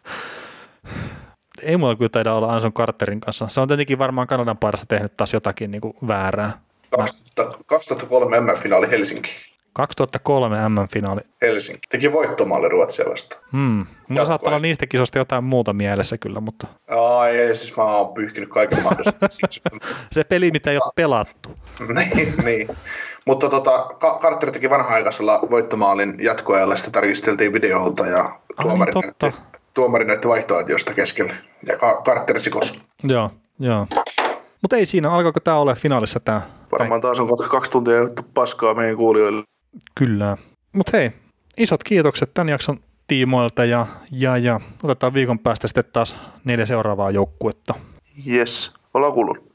Ei 1.63 1.77
mulla 1.77 1.97
kyllä 1.97 2.09
taida 2.09 2.35
olla 2.35 2.55
Anson 2.55 2.73
Carterin 2.73 3.21
kanssa. 3.21 3.49
Se 3.49 3.61
on 3.61 3.69
tietenkin 3.69 3.99
varmaan 3.99 4.27
Kanadan 4.27 4.59
parissa 4.59 4.87
tehnyt 4.87 5.17
taas 5.17 5.33
jotakin 5.33 5.71
niin 5.71 5.81
kuin 5.81 5.95
väärää. 6.09 6.53
2003 7.67 8.41
MM-finaali 8.41 8.91
Helsinki. 8.91 9.31
2003 9.73 10.69
MM-finaali. 10.69 11.21
Helsinki. 11.43 11.81
Teki 11.89 12.13
voittomaali 12.13 12.69
Ruotsia 12.69 13.05
vastaan. 13.11 13.43
Hmm. 13.53 13.87
Mulla 14.09 14.27
saattaa 14.27 14.49
olla 14.49 14.59
niistä 14.59 14.87
kisoista 14.87 15.19
jotain 15.19 15.45
muuta 15.45 15.73
mielessä 15.73 16.19
kyllä, 16.19 16.41
mutta... 16.41 16.67
Ai, 16.89 17.39
ei, 17.39 17.55
siis 17.55 17.77
mä 17.77 17.85
oon 17.85 18.15
pyyhkinyt 18.15 18.49
kaiken 18.49 18.83
mahdollisen. 18.83 19.51
Se 20.13 20.25
peli, 20.25 20.51
mitä 20.51 20.71
ei 20.71 20.77
ole 20.77 20.93
pelattu. 20.97 21.49
niin, 21.95 22.35
niin. 22.45 22.69
Mutta 23.27 23.49
tota, 23.49 23.89
Carter 24.21 24.51
teki 24.51 24.71
vanha-aikaisella 24.71 25.41
voittomaalin 25.51 26.15
jatkoajalla, 26.21 26.77
sitä 26.77 26.91
tarkisteltiin 26.91 27.53
videolta 27.53 28.07
ja 28.07 28.31
tuomari, 28.63 28.93
ah, 28.95 29.03
niin, 29.23 29.35
tuomari 29.75 30.05
näytti 30.05 30.29
vaihtoaitiosta 30.29 30.95
keskelle. 30.95 31.35
Ja 31.67 31.77
Carter 32.05 32.41
sikos. 32.41 32.79
Joo, 33.05 33.31
joo. 33.59 33.87
Mutta 34.63 34.77
ei 34.77 34.87
siinä, 34.87 35.11
alkaako 35.11 35.41
tämä 35.41 35.57
ole 35.57 35.75
finaalissa 35.75 36.21
tämä? 36.21 36.41
Varmaan 36.73 37.01
taas 37.01 37.21
on 37.21 37.29
kaksi 37.51 37.71
tuntia 37.71 37.95
paskaa 38.35 38.75
meidän 38.75 38.97
kuulijoille. 38.97 39.43
Kyllä. 39.95 40.37
Mutta 40.73 40.97
hei, 40.97 41.11
isot 41.59 41.85
kiitokset 41.85 42.35
tämän 42.35 42.49
jakson 42.49 42.79
tiimoilta 43.07 43.65
ja, 43.65 43.87
ja, 44.13 44.37
ja 44.37 44.61
otetaan 44.83 45.15
viikon 45.15 45.39
päästä 45.39 45.69
sitten 45.69 45.85
taas 45.93 46.17
neljä 46.45 46.67
seuraavaa 46.67 47.11
joukkuetta. 47.11 47.75
Yes, 48.27 48.73
ollaan 48.95 49.13
kuullut. 49.13 49.50